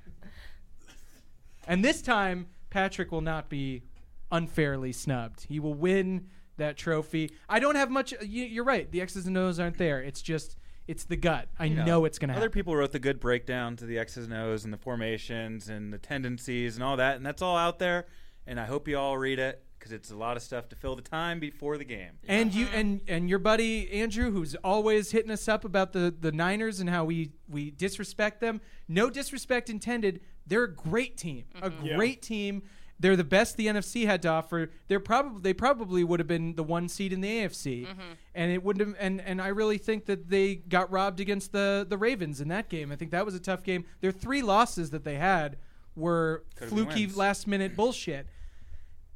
And 1.68 1.84
this 1.84 2.02
time, 2.02 2.48
Patrick 2.70 3.12
will 3.12 3.20
not 3.20 3.48
be 3.48 3.84
unfairly 4.32 4.90
snubbed. 4.90 5.46
He 5.48 5.60
will 5.60 5.74
win 5.74 6.26
that 6.56 6.76
trophy. 6.76 7.30
I 7.48 7.60
don't 7.60 7.76
have 7.76 7.90
much. 7.90 8.12
You, 8.22 8.44
you're 8.44 8.64
right. 8.64 8.90
The 8.90 9.00
X's 9.00 9.26
and 9.26 9.38
O's 9.38 9.60
aren't 9.60 9.78
there. 9.78 10.02
It's 10.02 10.22
just 10.22 10.56
it's 10.88 11.04
the 11.04 11.16
gut. 11.16 11.48
I 11.60 11.66
You 11.66 11.84
know, 11.84 12.04
it's 12.06 12.18
gonna 12.18 12.32
happen. 12.32 12.42
Other 12.42 12.50
people 12.50 12.74
wrote 12.74 12.90
the 12.90 12.98
good 12.98 13.20
breakdown 13.20 13.76
to 13.76 13.86
the 13.86 14.00
X's 14.00 14.24
and 14.24 14.34
O's 14.34 14.64
and 14.64 14.72
the 14.72 14.78
formations 14.78 15.68
and 15.68 15.92
the 15.92 15.98
tendencies 15.98 16.74
and 16.74 16.82
all 16.82 16.96
that, 16.96 17.16
and 17.16 17.24
that's 17.24 17.40
all 17.40 17.56
out 17.56 17.78
there. 17.78 18.06
And 18.48 18.58
I 18.58 18.64
hope 18.64 18.88
you 18.88 18.98
all 18.98 19.16
read 19.16 19.38
it 19.38 19.62
because 19.86 19.96
it's 19.96 20.10
a 20.10 20.16
lot 20.16 20.36
of 20.36 20.42
stuff 20.42 20.68
to 20.68 20.76
fill 20.76 20.96
the 20.96 21.02
time 21.02 21.38
before 21.38 21.78
the 21.78 21.84
game. 21.84 22.18
And 22.26 22.54
you 22.54 22.66
uh-huh. 22.66 22.76
and 22.76 23.00
and 23.06 23.30
your 23.30 23.38
buddy 23.38 23.90
Andrew, 23.92 24.30
who's 24.30 24.54
always 24.56 25.10
hitting 25.12 25.30
us 25.30 25.48
up 25.48 25.64
about 25.64 25.92
the 25.92 26.14
the 26.18 26.32
Niners 26.32 26.80
and 26.80 26.90
how 26.90 27.04
we 27.04 27.32
we 27.48 27.70
disrespect 27.70 28.40
them. 28.40 28.60
No 28.88 29.10
disrespect 29.10 29.70
intended. 29.70 30.20
They're 30.46 30.64
a 30.64 30.72
great 30.72 31.16
team, 31.16 31.44
a 31.60 31.70
mm-hmm. 31.70 31.94
great 31.94 32.22
team. 32.22 32.62
They're 32.98 33.16
the 33.16 33.24
best 33.24 33.58
the 33.58 33.66
NFC 33.66 34.06
had 34.06 34.22
to 34.22 34.28
offer. 34.28 34.70
They're 34.88 35.00
probably 35.00 35.40
they 35.42 35.52
probably 35.52 36.02
would 36.02 36.18
have 36.18 36.26
been 36.26 36.54
the 36.54 36.64
one 36.64 36.88
seed 36.88 37.12
in 37.12 37.20
the 37.20 37.28
AFC, 37.28 37.86
mm-hmm. 37.86 38.00
and 38.34 38.52
it 38.52 38.62
wouldn't 38.62 38.88
have. 38.88 38.96
And 38.98 39.20
and 39.20 39.40
I 39.40 39.48
really 39.48 39.78
think 39.78 40.06
that 40.06 40.30
they 40.30 40.56
got 40.56 40.90
robbed 40.90 41.20
against 41.20 41.52
the 41.52 41.86
the 41.88 41.98
Ravens 41.98 42.40
in 42.40 42.48
that 42.48 42.68
game. 42.68 42.90
I 42.90 42.96
think 42.96 43.10
that 43.10 43.24
was 43.24 43.34
a 43.34 43.40
tough 43.40 43.62
game. 43.62 43.84
Their 44.00 44.12
three 44.12 44.42
losses 44.42 44.90
that 44.90 45.04
they 45.04 45.16
had 45.16 45.58
were 45.94 46.44
Could've 46.56 46.74
been 46.74 46.84
fluky 46.84 47.06
wins. 47.06 47.16
last 47.16 47.46
minute 47.46 47.76
bullshit 47.76 48.28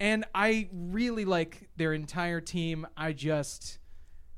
and 0.01 0.25
I 0.35 0.69
really 0.73 1.25
like 1.25 1.69
their 1.77 1.93
entire 1.93 2.41
team. 2.41 2.87
I 2.97 3.13
just, 3.13 3.79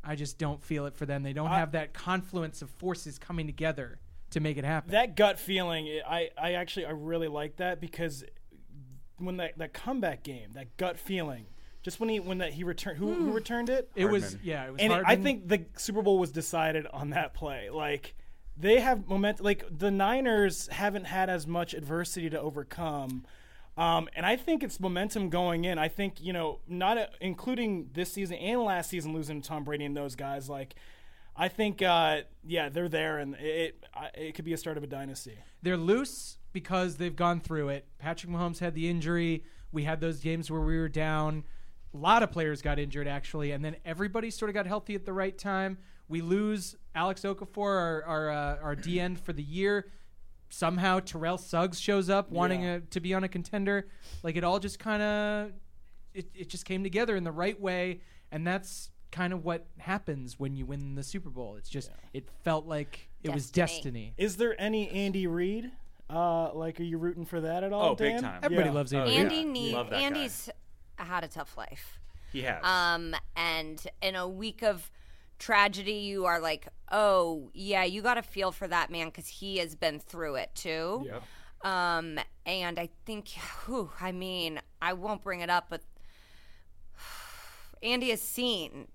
I 0.05 0.17
just 0.17 0.37
don't 0.37 0.63
feel 0.63 0.87
it 0.87 0.97
for 0.97 1.07
them. 1.07 1.23
They 1.23 1.33
don't 1.33 1.51
have 1.51 1.73
that 1.73 1.95
confluence 1.95 2.61
of 2.61 2.69
forces 2.71 3.19
coming 3.19 3.47
together 3.47 3.99
to 4.31 4.41
make 4.41 4.57
it 4.57 4.65
happen. 4.65 4.93
that 4.93 5.15
gut 5.15 5.39
feeling 5.39 6.01
i 6.09 6.31
i 6.39 6.53
actually 6.55 6.87
i 6.87 6.91
really 6.91 7.29
like 7.29 7.57
that 7.57 7.83
because 7.83 8.25
when 9.19 9.37
that, 9.37 9.59
that 9.59 9.75
comeback 9.75 10.23
game 10.23 10.49
that 10.55 10.75
gut 10.79 10.99
feeling 10.99 11.45
just 11.83 11.99
when 12.01 12.09
he 12.09 12.21
when 12.21 12.39
that 12.39 12.53
he 12.53 12.65
returned 12.65 12.99
who, 12.99 13.13
who 13.13 13.25
hmm. 13.27 13.33
returned 13.33 13.69
it 13.69 13.91
it 13.95 14.07
was, 14.07 14.37
yeah, 14.43 14.67
it 14.67 14.73
was. 14.73 14.81
and 14.81 14.93
it, 14.93 15.03
I 15.05 15.17
think 15.17 15.49
the 15.49 15.65
Super 15.77 16.01
Bowl 16.03 16.19
was 16.19 16.31
decided 16.31 16.87
on 16.87 17.11
that 17.11 17.35
play. 17.35 17.71
Like 17.71 18.15
they 18.57 18.81
have 18.81 19.09
momentum. 19.09 19.45
Like 19.45 19.67
the 19.71 19.91
Niners 19.91 20.69
haven't 20.69 21.05
had 21.05 21.29
as 21.29 21.47
much 21.47 21.75
adversity 21.75 22.31
to 22.31 22.41
overcome. 22.41 23.25
Um, 23.77 24.09
and 24.15 24.27
I 24.27 24.37
think 24.37 24.63
it's 24.63 24.79
momentum 24.79 25.31
going 25.31 25.65
in. 25.65 25.79
I 25.79 25.89
think 25.89 26.21
you 26.21 26.33
know, 26.33 26.61
not 26.69 26.99
uh, 26.99 27.07
including 27.21 27.91
this 27.95 28.13
season 28.13 28.37
and 28.37 28.63
last 28.63 28.91
season, 28.91 29.15
losing 29.15 29.41
to 29.41 29.49
Tom 29.49 29.65
Brady 29.65 29.85
and 29.85 29.97
those 29.97 30.15
guys. 30.15 30.49
Like, 30.49 30.75
I 31.35 31.49
think, 31.49 31.81
uh, 31.81 32.23
yeah, 32.45 32.69
they're 32.69 32.89
there, 32.91 33.19
and 33.19 33.35
it 33.37 33.83
it, 33.97 34.13
it 34.15 34.35
could 34.35 34.45
be 34.45 34.53
a 34.53 34.59
start 34.59 34.77
of 34.77 34.83
a 34.83 34.87
dynasty. 34.87 35.39
they're 35.63 35.79
loose 35.79 36.37
because 36.53 36.97
they've 36.97 37.17
gone 37.17 37.41
through 37.41 37.71
it. 37.71 37.87
Patrick 37.99 38.31
Mahomes 38.31 38.59
had 38.59 38.75
the 38.75 38.91
injury. 38.91 39.43
We 39.73 39.85
had 39.85 40.03
those 40.03 40.21
games 40.21 40.51
where 40.51 40.61
we 40.61 40.77
were 40.77 40.91
down. 40.91 41.45
A 41.95 41.97
lot 41.97 42.23
of 42.23 42.31
players 42.31 42.61
got 42.61 42.79
injured 42.79 43.09
actually, 43.09 43.53
and 43.53 43.65
then 43.65 43.77
everybody 43.87 44.31
sort 44.31 44.51
of 44.51 44.55
got 44.55 44.67
healthy 44.67 44.95
at 44.95 45.07
the 45.07 45.15
right 45.15 45.37
time. 45.37 45.79
We 46.09 46.21
lose 46.21 46.77
Alex 46.95 47.23
Okafor, 47.23 47.57
our 47.57 48.03
our, 48.05 48.31
uh, 48.31 48.57
our 48.63 48.77
D 48.77 49.01
end 49.01 49.19
for 49.19 49.33
the 49.33 49.43
year. 49.43 49.87
Somehow 50.55 51.01
Terrell 51.01 51.39
Suggs 51.39 51.81
shows 51.81 52.11
up 52.11 52.31
wanting 52.31 52.63
Yeah. 52.63 52.75
a, 52.75 52.81
to 52.81 53.01
be 53.01 53.15
on 53.15 53.25
a 53.25 53.29
contender. 53.29 53.89
Like 54.23 54.37
it 54.37 54.45
all 54.45 54.59
just 54.59 54.79
kind 54.79 55.03
of 55.03 55.53
it, 56.13 56.27
it 56.35 56.49
just 56.51 56.67
came 56.67 56.83
together 56.83 57.17
in 57.17 57.25
the 57.25 57.33
right 57.33 57.59
way, 57.59 58.03
and 58.31 58.47
that's 58.47 58.91
kind 59.11 59.33
of 59.33 59.45
what 59.47 59.67
happens 59.79 60.39
when 60.39 60.55
you 60.55 60.67
win 60.67 60.95
the 60.95 61.03
Super 61.03 61.31
Bowl. 61.31 61.57
It's 61.57 61.71
just 61.71 61.91
it 62.13 62.29
felt 62.45 62.67
like 62.67 63.09
it 63.23 63.33
was 63.33 63.51
Destiny. 63.51 64.13
destiny. 64.13 64.15
Is 64.19 64.37
there 64.37 64.55
any 64.61 64.91
Andy 64.91 65.27
Reid? 65.27 65.73
Uh, 66.11 66.53
like, 66.53 66.79
are 66.79 66.83
you 66.83 66.99
rooting 66.99 67.25
for 67.25 67.41
that 67.41 67.65
at 67.65 67.73
all? 67.73 67.91
Oh, 67.91 67.95
big 67.95 68.21
time. 68.21 68.41
Everybody 68.43 68.69
Yeah. 68.69 68.75
loves 68.75 68.93
Oh, 68.93 68.99
Andy. 68.99 69.13
yeah. 69.15 69.21
Andy 69.21 69.45
need 69.45 69.73
Love 69.73 69.89
that 69.89 70.01
guy. 70.01 70.03
Andy's 70.07 70.51
had 70.97 71.25
a 71.25 71.29
tough 71.29 71.57
life. 71.57 71.99
He 72.31 72.43
has. 72.43 72.63
Um, 72.63 73.15
and 73.37 73.83
in 74.03 74.17
a 74.17 74.29
week 74.29 74.63
of 74.63 74.91
tragedy, 75.43 75.93
you 75.93 76.25
are 76.25 76.41
like, 76.41 76.69
oh 76.91 77.51
yeah, 77.53 77.85
you 77.85 78.01
got 78.01 78.15
to 78.15 78.23
feel 78.23 78.53
for 78.53 78.69
that 78.69 78.91
man 78.91 79.09
because 79.09 79.27
he 79.27 79.59
has 79.59 79.75
been 79.75 79.99
through 79.99 80.37
it 80.37 80.51
too. 80.55 81.07
Yep. 81.07 81.23
Um, 81.69 82.19
and 82.47 82.79
I 82.79 82.89
think, 83.05 83.29
whew, 83.65 83.91
I 84.01 84.13
mean, 84.13 84.61
I 84.81 84.93
won't 84.93 85.23
bring 85.23 85.41
it 85.41 85.51
up, 85.51 85.67
but 85.69 85.83
Andy 87.83 88.11
has 88.11 88.21
seen 88.21 88.89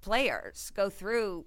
players 0.00 0.72
go 0.74 0.88
through 0.88 1.44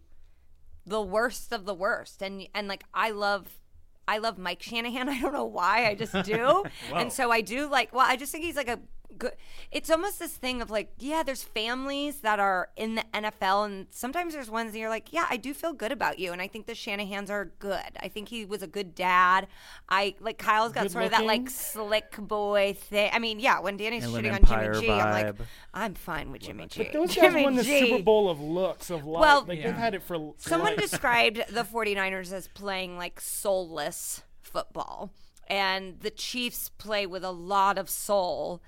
the 0.85 1.01
worst 1.01 1.51
of 1.51 1.65
the 1.65 1.73
worst, 1.73 2.21
and 2.21 2.47
and 2.53 2.67
like 2.67 2.83
I 2.93 3.11
love. 3.11 3.59
I 4.05 4.17
love 4.17 4.37
Mike 4.37 4.61
Shanahan. 4.61 5.07
I 5.15 5.21
don't 5.21 5.31
know 5.31 5.45
why. 5.45 5.87
I 5.87 5.95
just 5.95 6.11
do. 6.25 6.65
and 6.93 7.11
so 7.11 7.31
I 7.31 7.39
do 7.39 7.69
like, 7.69 7.93
well, 7.93 8.05
I 8.05 8.17
just 8.17 8.33
think 8.33 8.43
he's 8.43 8.57
like 8.57 8.67
a 8.67 8.79
good. 9.17 9.33
It's 9.71 9.89
almost 9.89 10.19
this 10.19 10.33
thing 10.33 10.61
of 10.61 10.69
like, 10.69 10.91
yeah, 10.99 11.23
there's 11.23 11.43
families 11.43 12.21
that 12.21 12.39
are 12.39 12.69
in 12.75 12.95
the 12.95 13.03
NFL, 13.13 13.65
and 13.65 13.87
sometimes 13.89 14.33
there's 14.33 14.49
ones 14.49 14.71
that 14.73 14.79
you're 14.79 14.89
like, 14.89 15.11
yeah, 15.13 15.25
I 15.29 15.37
do 15.37 15.53
feel 15.53 15.73
good 15.73 15.91
about 15.91 16.19
you. 16.19 16.31
And 16.31 16.41
I 16.41 16.47
think 16.47 16.65
the 16.65 16.73
Shanahans 16.73 17.29
are 17.29 17.51
good. 17.59 17.97
I 17.99 18.07
think 18.07 18.29
he 18.29 18.45
was 18.45 18.61
a 18.63 18.67
good 18.67 18.95
dad. 18.95 19.47
I 19.89 20.15
like 20.19 20.37
Kyle's 20.37 20.71
got 20.73 20.83
Good 20.83 20.91
sort 20.91 21.05
of 21.05 21.11
that 21.11 21.25
like 21.25 21.49
slick 21.49 22.15
boy 22.17 22.75
thing. 22.79 23.09
I 23.13 23.19
mean, 23.19 23.39
yeah, 23.39 23.59
when 23.59 23.77
Danny's 23.77 24.03
Inland 24.03 24.25
shooting 24.25 24.31
on 24.31 24.37
Empire 24.39 24.73
Jimmy 24.73 24.85
G, 24.87 24.91
I'm 24.91 25.11
like. 25.11 25.35
I'm 25.75 25.95
fine 25.95 26.31
with 26.31 26.41
Jimmy 26.43 26.67
G. 26.67 26.83
But 26.83 26.93
those 26.93 27.07
guys 27.15 27.31
Jimmy 27.31 27.43
won 27.43 27.55
the 27.55 27.63
G. 27.63 27.79
Super 27.89 28.03
Bowl 28.03 28.29
of 28.29 28.39
looks 28.39 28.89
of 28.91 29.05
life. 29.05 29.21
Well, 29.21 29.45
like 29.47 29.57
Yeah. 29.57 29.67
they've 29.67 29.75
had 29.75 29.95
it 29.95 30.03
for 30.03 30.33
Someone 30.37 30.73
life. 30.75 30.79
described 30.81 31.41
the 31.49 31.63
49ers 31.63 32.31
as 32.31 32.47
playing 32.49 32.95
like 32.97 33.19
soulless 33.19 34.21
football, 34.41 35.11
and 35.47 35.99
the 36.01 36.11
Chiefs 36.11 36.69
play 36.69 37.05
with 37.07 37.23
a 37.23 37.31
lot 37.31 37.77
of 37.79 37.89
soul. 37.89 38.61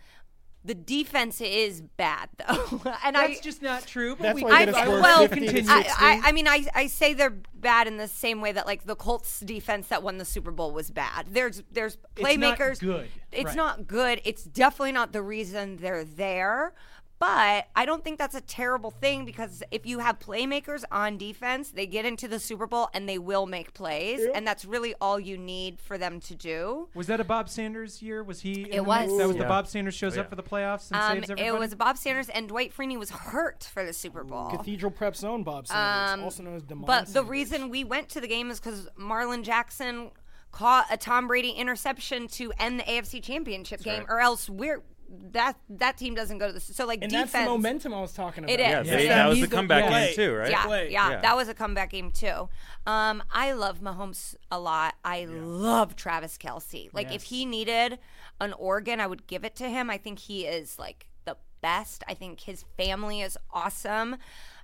The 0.66 0.74
defense 0.74 1.42
is 1.42 1.82
bad 1.82 2.28
though, 2.38 2.82
and 3.06 3.16
I 3.16 3.28
That's 3.28 3.40
just 3.42 3.62
not 3.62 3.86
true. 3.86 4.16
But 4.16 4.24
That's 4.24 4.36
we 4.36 4.44
why 4.44 4.66
can- 4.66 4.66
they 4.66 4.72
get 4.72 4.76
a 4.76 4.78
I, 4.80 4.86
score 4.86 5.02
well, 5.02 5.28
continue. 5.28 5.64
I, 5.70 5.86
I, 6.24 6.30
I 6.30 6.32
mean, 6.32 6.48
I, 6.48 6.66
I 6.74 6.88
say 6.88 7.14
they're 7.14 7.38
bad 7.54 7.86
in 7.88 7.98
the 7.98 8.08
same 8.08 8.42
way 8.42 8.52
that 8.52 8.66
like 8.66 8.86
the 8.86 8.96
Colts 8.96 9.40
defense 9.42 9.88
that 9.90 10.02
won 10.02 10.18
the 10.18 10.26
Super 10.26 10.50
Bowl 10.52 10.72
was 10.72 10.90
bad. 10.90 11.28
There's 11.30 11.62
there's 11.72 11.98
playmakers. 12.16 12.18
It's 12.18 12.42
not 12.42 12.58
playmakers. 12.58 12.80
good. 12.80 13.08
It's 13.32 13.46
Right. 13.46 13.56
not 13.56 13.88
good. 13.88 14.22
It's 14.26 14.44
definitely 14.44 14.94
not 14.94 15.12
the 15.14 15.22
reason 15.22 15.78
they're 15.78 16.04
there. 16.06 16.74
But 17.18 17.68
I 17.76 17.86
don't 17.86 18.04
think 18.04 18.18
that's 18.20 18.36
a 18.36 18.42
terrible 18.42 18.92
thing 18.92 19.24
because 19.24 19.64
if 19.72 19.86
you 19.86 20.00
have 20.00 20.20
playmakers 20.20 20.84
on 20.92 21.18
defense, 21.18 21.70
they 21.72 21.86
get 21.88 22.04
into 22.06 22.28
the 22.28 22.40
Super 22.40 22.68
Bowl 22.68 22.90
and 22.94 23.08
they 23.08 23.18
will 23.18 23.46
make 23.46 23.74
plays, 23.74 24.20
and 24.36 24.46
that's 24.46 24.66
really 24.66 24.94
all 25.00 25.18
you 25.18 25.38
need 25.38 25.80
for 25.80 25.98
them 25.98 26.20
to 26.22 26.36
do. 26.36 26.90
Was 26.94 27.08
that 27.08 27.22
a 27.22 27.24
Bob 27.24 27.48
Sanders 27.50 28.02
year? 28.02 28.22
Was 28.22 28.42
he? 28.42 28.64
It 28.64 28.78
the 28.78 28.84
was. 28.84 29.08
mix? 29.08 29.18
That 29.18 29.28
was 29.30 29.38
the 29.38 29.46
Bob 29.46 29.68
Sanders 29.68 29.96
shows 29.96 30.18
Oh, 30.18 30.22
up 30.22 30.30
for 30.30 30.36
the 30.36 30.44
playoffs 30.44 30.92
and 30.92 31.00
Um, 31.00 31.14
saves 31.18 31.30
everybody. 31.32 31.48
it 31.56 31.58
was 31.60 31.74
Bob 31.76 31.98
Sanders 31.98 32.28
and 32.30 32.50
Dwight 32.50 32.76
Freeney 32.76 33.00
was 33.00 33.10
hurt 33.12 33.64
for 33.64 33.86
the 33.86 33.94
Super 33.94 34.24
Bowl. 34.26 34.50
Cathedral 34.50 34.92
Prep 34.92 35.16
Zone 35.16 35.44
Bob 35.44 35.68
Sanders, 35.68 36.22
also 36.24 36.44
known 36.44 36.56
as 36.58 36.64
Demond 36.64 36.80
Um, 36.80 36.86
But 36.86 37.08
the 37.14 37.24
reason 37.24 37.70
we 37.70 37.86
went 37.86 38.10
to 38.10 38.20
the 38.22 38.28
game 38.28 38.52
is 38.52 38.60
because 38.60 38.90
Marlin 38.98 39.44
Jackson 39.44 40.12
caught 40.52 40.88
a 40.92 40.98
Tom 40.98 41.28
Brady 41.28 41.52
interception 41.52 42.28
to 42.30 42.52
end 42.60 42.80
the 42.80 42.84
AFC 42.84 43.22
Championship 43.22 43.82
game, 43.84 44.00
right. 44.00 44.10
or 44.10 44.20
else 44.20 44.50
we're 44.50 44.84
that 45.32 45.58
that 45.70 45.98
team 45.98 46.16
doesn't 46.16 46.38
go 46.38 46.48
to 46.48 46.54
the 46.54 46.60
so 46.60 46.86
like 46.86 47.00
and 47.02 47.12
defense. 47.12 47.32
that's 47.32 47.46
the 47.46 47.52
momentum 47.52 47.94
I 47.94 48.02
was 48.02 48.14
talking 48.14 48.44
about. 48.44 48.54
It 48.54 48.60
is. 48.60 48.68
Yeah, 48.68 48.84
they, 48.84 49.08
that 49.08 49.16
that 49.16 49.28
was 49.28 49.36
the 49.38 49.42
needs 49.42 49.50
to 49.52 49.56
comeback 49.56 49.88
play. 49.88 50.06
game 50.08 50.16
too, 50.16 50.34
right? 50.36 50.52
Yeah, 50.52 50.68
yeah, 50.68 51.10
Yeah. 51.12 51.22
that 51.22 51.36
was 51.36 51.48
a 51.48 51.54
comeback 51.54 51.92
game 51.92 52.12
too. 52.12 52.50
Um, 52.88 53.24
I 53.32 53.52
love 53.54 53.80
Mahomes 53.82 54.36
a 54.52 54.60
lot. 54.60 54.96
I 55.04 55.26
love 55.26 55.96
Travis 55.96 56.38
Kelce. 56.38 56.90
Like 56.94 57.14
if 57.14 57.24
he 57.24 57.46
needed 57.46 58.00
an 58.42 58.54
organ, 58.54 59.00
I 59.00 59.08
would 59.08 59.28
give 59.28 59.44
it 59.44 59.56
to 59.58 59.70
him. 59.70 59.90
I 59.90 59.98
think 59.98 60.20
he 60.20 60.46
is 60.46 60.78
like 60.80 61.08
the 61.26 61.38
best. 61.62 62.04
I 62.08 62.14
think 62.14 62.42
his 62.42 62.66
family 62.78 63.22
is 63.22 63.38
awesome. 63.54 64.18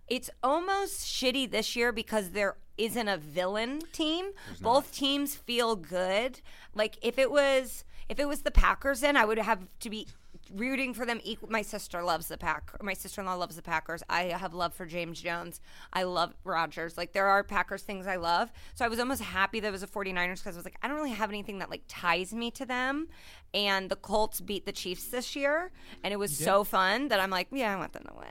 It's 0.08 0.30
almost 0.44 1.06
shitty 1.06 1.50
this 1.52 1.76
year 1.76 1.92
because 1.92 2.32
there 2.32 2.58
isn't 2.78 3.08
a 3.08 3.18
villain 3.18 3.80
team. 3.94 4.32
Both 4.60 4.92
teams 4.94 5.36
feel 5.36 5.76
good. 5.76 6.42
Like 6.74 6.98
if 7.02 7.18
it 7.18 7.32
was 7.32 7.86
if 8.10 8.20
it 8.20 8.28
was 8.28 8.42
the 8.42 8.52
Packers 8.52 9.04
in, 9.04 9.16
I 9.16 9.24
would 9.24 9.38
have 9.38 9.60
to 9.80 9.90
be 9.90 10.08
rooting 10.56 10.94
for 10.94 11.06
them 11.06 11.20
equal. 11.24 11.50
My 11.50 11.62
sister 11.62 12.04
loves 12.04 12.28
the 12.28 12.38
pack. 12.38 12.72
My 12.82 12.94
sister-in-law 12.94 13.36
loves 13.36 13.56
the 13.56 13.62
Packers. 13.62 14.04
I 14.10 14.24
have 14.26 14.54
love 14.54 14.74
for 14.74 14.86
James 14.86 15.22
Jones. 15.22 15.62
I 15.94 16.04
love 16.04 16.34
Rodgers. 16.44 16.98
Like 16.98 17.14
there 17.14 17.28
are 17.28 17.44
Packers 17.44 17.84
things 17.84 18.08
I 18.08 18.18
love. 18.18 18.52
So 18.76 18.86
I 18.86 18.88
was 18.88 19.00
almost 19.00 19.22
happy 19.22 19.60
there 19.60 19.72
was 19.72 19.84
a 19.84 19.88
49ers 19.88 20.40
because 20.44 20.56
I 20.56 20.60
was 20.60 20.66
like, 20.66 20.78
I 20.82 20.88
don't 20.88 20.98
really 20.98 21.12
have 21.12 21.30
anything 21.30 21.60
that 21.60 21.70
like 21.70 21.84
ties 21.88 22.34
me 22.34 22.52
to 22.52 22.66
them. 22.66 23.08
And 23.54 23.90
the 23.90 23.96
Colts 23.96 24.40
beat 24.42 24.66
the 24.66 24.72
Chiefs 24.72 25.08
this 25.10 25.36
year, 25.36 25.72
and 26.04 26.14
it 26.14 26.18
was 26.18 26.36
so 26.38 26.64
fun 26.64 27.10
that 27.10 27.20
I'm 27.20 27.30
like, 27.30 27.48
yeah, 27.52 27.74
I 27.74 27.78
want 27.78 27.92
them 27.92 28.06
to 28.08 28.14
win. 28.16 28.28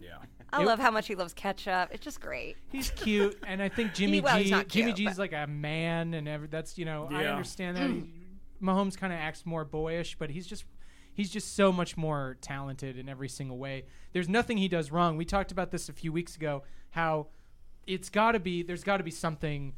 Yeah. 0.00 0.16
I 0.52 0.62
love 0.62 0.78
how 0.78 0.90
much 0.90 1.06
he 1.08 1.14
loves 1.14 1.32
ketchup. 1.32 1.90
It's 1.92 2.04
just 2.04 2.20
great. 2.20 2.56
He's 2.70 2.90
cute, 2.90 3.36
and 3.46 3.62
I 3.62 3.68
think 3.68 3.94
Jimmy 3.94 4.20
well, 4.20 4.42
G. 4.42 4.50
not 4.50 4.68
Jimmy 4.68 4.92
cute, 4.92 5.08
G's 5.08 5.16
but- 5.16 5.18
like 5.18 5.32
a 5.32 5.46
man, 5.46 6.14
and 6.14 6.28
every, 6.28 6.48
that's 6.48 6.76
you 6.78 6.84
know 6.84 7.08
I 7.10 7.24
understand 7.26 7.76
that. 7.76 7.88
Mm. 7.90 7.94
He- 8.06 8.10
Mahomes 8.62 8.96
kind 8.96 9.12
of 9.12 9.18
acts 9.18 9.44
more 9.44 9.64
boyish, 9.64 10.16
but 10.18 10.30
he's 10.30 10.46
just 10.46 10.64
he's 11.14 11.30
just 11.30 11.54
so 11.56 11.72
much 11.72 11.96
more 11.96 12.36
talented 12.40 12.98
in 12.98 13.08
every 13.08 13.28
single 13.28 13.56
way. 13.56 13.84
There's 14.12 14.28
nothing 14.28 14.58
he 14.58 14.68
does 14.68 14.90
wrong. 14.92 15.16
We 15.16 15.24
talked 15.24 15.52
about 15.52 15.70
this 15.70 15.88
a 15.88 15.92
few 15.92 16.12
weeks 16.12 16.36
ago. 16.36 16.62
How 16.90 17.28
it's 17.86 18.10
got 18.10 18.32
to 18.32 18.40
be 18.40 18.62
there's 18.62 18.84
got 18.84 18.98
to 18.98 19.04
be 19.04 19.10
something 19.10 19.74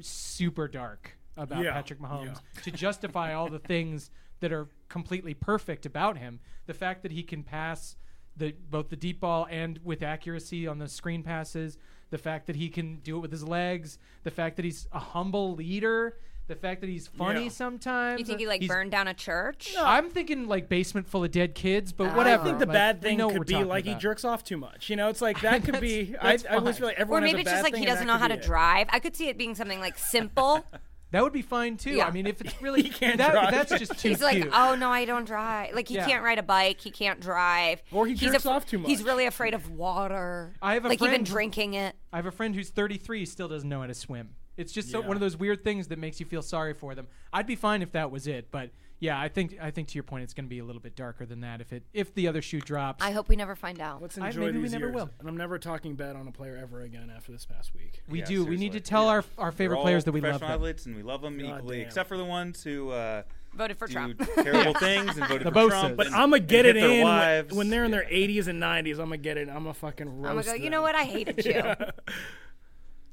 super 0.00 0.68
dark 0.68 1.16
about 1.36 1.62
Yeah. 1.64 1.72
Patrick 1.72 2.00
Mahomes 2.00 2.40
to 2.64 2.70
justify 2.70 3.32
all 3.34 3.48
the 3.48 3.58
things 3.58 4.10
that 4.40 4.52
are 4.52 4.68
completely 4.88 5.34
perfect 5.34 5.86
about 5.86 6.18
him. 6.18 6.40
The 6.66 6.74
fact 6.74 7.02
that 7.02 7.12
he 7.12 7.22
can 7.22 7.42
pass 7.42 7.96
the 8.36 8.52
both 8.70 8.88
the 8.88 8.96
deep 8.96 9.20
ball 9.20 9.46
and 9.50 9.78
with 9.84 10.02
accuracy 10.02 10.66
on 10.66 10.78
the 10.78 10.88
screen 10.88 11.22
passes, 11.22 11.78
the 12.10 12.18
fact 12.18 12.46
that 12.46 12.56
he 12.56 12.68
can 12.68 12.96
do 12.96 13.16
it 13.16 13.20
with 13.20 13.32
his 13.32 13.44
legs, 13.44 13.98
the 14.22 14.30
fact 14.30 14.56
that 14.56 14.64
he's 14.64 14.86
a 14.92 14.98
humble 14.98 15.54
leader, 15.54 16.18
the 16.52 16.60
fact 16.60 16.80
that 16.82 16.90
he's 16.90 17.06
funny 17.06 17.44
Yeah. 17.44 17.48
sometimes. 17.50 18.18
You 18.20 18.26
think 18.26 18.40
he 18.40 18.46
like 18.46 18.60
He's- 18.60 18.68
burned 18.68 18.90
down 18.90 19.08
a 19.08 19.14
church? 19.14 19.72
No, 19.74 19.84
I'm 19.84 20.10
thinking 20.10 20.46
like 20.48 20.68
basement 20.68 21.08
full 21.08 21.24
of 21.24 21.30
dead 21.30 21.54
kids, 21.54 21.92
but 21.92 22.08
I 22.10 22.16
whatever. 22.16 22.42
I 22.42 22.46
think 22.46 22.58
the 22.58 22.66
Like, 22.66 22.72
bad 22.74 23.02
we 23.02 23.08
thing 23.08 23.18
know 23.18 23.26
what 23.28 23.32
could 23.32 23.38
we're 23.40 23.44
be 23.44 23.52
talking 23.54 23.68
like 23.68 23.84
he 23.84 23.90
about. 23.92 24.00
jerks 24.02 24.24
off 24.24 24.44
too 24.44 24.56
much. 24.58 24.90
You 24.90 24.96
know, 24.96 25.08
it's 25.08 25.22
like 25.22 25.40
that 25.42 25.64
could 25.64 25.80
be. 25.80 26.14
I, 26.20 26.32
that's 26.32 26.44
I 26.46 26.56
always 26.56 26.74
fine. 26.76 26.80
feel 26.80 26.86
like 26.88 26.98
Or 26.98 27.00
everyone 27.02 27.22
maybe 27.24 27.38
has 27.38 27.38
a 27.38 27.40
it's 27.40 27.50
just 27.50 27.56
bad 27.58 27.62
like 27.64 27.72
thing 27.72 27.82
he 27.82 27.88
and 27.88 27.94
doesn't 27.94 28.06
that 28.06 28.12
know 28.12 28.18
how 28.18 28.28
to 28.28 28.34
be 28.34 28.40
it. 28.40 28.46
drive. 28.46 28.86
I 28.90 28.98
could 28.98 29.16
see 29.16 29.28
it 29.28 29.38
being 29.38 29.54
something 29.54 29.80
like 29.80 29.98
simple. 29.98 30.64
That 31.12 31.22
would 31.22 31.34
be 31.34 31.42
fine 31.42 31.76
too. 31.76 31.90
Yeah. 31.90 32.06
I 32.06 32.10
mean, 32.10 32.26
if 32.26 32.40
it's 32.40 32.62
really 32.62 32.80
He 32.82 32.88
can't 32.88 33.18
that, 33.18 33.32
drive. 33.32 33.50
that's 33.50 33.78
just 33.78 33.98
too 34.00 34.08
He's 34.08 34.22
like, 34.22 34.36
cute. 34.44 34.48
oh 34.50 34.74
no, 34.76 34.88
I 34.88 35.04
don't 35.04 35.26
drive. 35.26 35.74
Like 35.74 35.86
he 35.88 35.96
Yeah. 35.96 36.06
can't 36.06 36.24
ride 36.24 36.38
a 36.38 36.42
bike. 36.42 36.80
He 36.80 36.90
can't 36.90 37.20
drive. 37.20 37.82
Or 37.92 38.06
he 38.06 38.14
He's 38.14 38.30
jerks 38.32 38.46
af- 38.46 38.50
off 38.50 38.64
too 38.66 38.78
He's 38.78 39.00
much. 39.00 39.06
really 39.08 39.26
afraid 39.26 39.52
of 39.52 39.70
water. 39.70 40.54
I 40.62 40.72
have 40.72 40.86
a 40.86 40.88
like 40.88 41.02
even 41.02 41.10
friend- 41.10 41.26
drinking 41.26 41.74
it. 41.74 41.94
I 42.14 42.16
have 42.16 42.24
a 42.24 42.30
friend 42.30 42.54
who's 42.54 42.70
33 42.70 43.26
still 43.26 43.46
doesn't 43.46 43.68
know 43.68 43.82
how 43.82 43.88
to 43.88 43.92
swim. 43.94 44.30
It's 44.56 44.72
just 44.72 44.90
so, 44.90 45.00
Yeah. 45.00 45.06
one 45.08 45.16
of 45.16 45.20
those 45.20 45.36
weird 45.36 45.64
things 45.64 45.88
that 45.88 45.98
makes 45.98 46.20
you 46.20 46.26
feel 46.26 46.42
sorry 46.42 46.74
for 46.74 46.94
them. 46.94 47.06
I'd 47.32 47.46
be 47.46 47.56
fine 47.56 47.80
if 47.82 47.92
that 47.92 48.10
was 48.10 48.26
it, 48.26 48.50
but 48.50 48.70
yeah, 49.00 49.18
I 49.20 49.28
think 49.28 49.56
I 49.60 49.72
think 49.72 49.88
to 49.88 49.94
your 49.94 50.04
point, 50.04 50.22
it's 50.22 50.32
going 50.34 50.44
to 50.44 50.48
be 50.50 50.60
a 50.60 50.64
little 50.64 50.80
bit 50.80 50.94
darker 50.94 51.26
than 51.26 51.40
that 51.40 51.60
if 51.60 51.72
it 51.72 51.82
if 51.92 52.14
the 52.14 52.28
other 52.28 52.40
shoe 52.40 52.60
drops. 52.60 53.02
I 53.04 53.10
hope 53.10 53.28
we 53.28 53.34
never 53.34 53.56
find 53.56 53.80
out. 53.80 54.00
Let's 54.00 54.16
I- 54.16 54.28
enjoy 54.28 54.42
maybe 54.42 54.58
we 54.58 54.62
these 54.64 54.72
never 54.74 54.84
years. 54.86 54.94
will. 54.94 55.10
And 55.18 55.28
I'm 55.28 55.36
never 55.36 55.58
talking 55.58 55.96
bad 55.96 56.14
on 56.14 56.28
a 56.28 56.32
player 56.32 56.56
ever 56.56 56.82
again 56.82 57.10
after 57.14 57.32
this 57.32 57.44
past 57.44 57.74
week. 57.74 58.00
we 58.08 58.20
Yeah, 58.20 58.26
do. 58.26 58.44
We 58.44 58.50
need 58.56 58.68
to 58.68 58.72
seriously. 58.74 58.80
tell 58.82 59.08
our 59.08 59.24
our 59.38 59.50
They're 59.50 59.52
favorite 59.52 59.76
all 59.78 59.82
players 59.82 60.04
that 60.04 60.12
we 60.12 60.20
love. 60.20 60.32
professional 60.32 60.48
Them. 60.50 60.60
athletes, 60.60 60.86
and 60.86 60.94
we 60.96 61.02
love 61.02 61.20
them 61.22 61.36
God 61.38 61.56
equally, 61.58 61.78
damn. 61.78 61.86
except 61.86 62.08
for 62.08 62.16
the 62.16 62.24
ones 62.24 62.62
who 62.62 62.90
uh, 62.90 63.22
Voted 63.54 63.76
for 63.76 63.86
do 63.88 63.92
Trump. 63.92 64.22
terrible 64.36 64.74
things 64.78 65.16
and 65.16 65.26
voted 65.26 65.46
The 65.48 65.50
for 65.50 65.56
Bosas. 65.58 65.68
Trump. 65.80 65.96
But 65.96 66.06
and- 66.06 66.14
I'm 66.14 66.30
gonna 66.30 66.38
get 66.40 66.64
and 66.64 66.78
it 66.78 66.80
their 66.80 66.90
in 66.90 66.96
when- 66.98 67.06
wives. 67.12 67.54
when 67.54 67.70
they're 67.70 67.84
in 67.84 67.90
their 67.90 68.04
80s 68.08 68.46
and 68.46 68.62
90s. 68.62 68.92
I'm 69.00 69.06
gonna 69.06 69.16
get 69.16 69.36
it. 69.36 69.48
I'm 69.48 69.64
gonna 69.64 69.74
fucking 69.74 70.20
roast 70.20 70.28
I'm 70.30 70.36
gonna 70.36 70.44
go. 70.46 70.54
You 70.54 70.70
them. 70.70 70.70
know 70.70 70.82
what? 70.82 70.94
I 70.94 71.02
hated 71.04 71.44
you. 71.44 71.74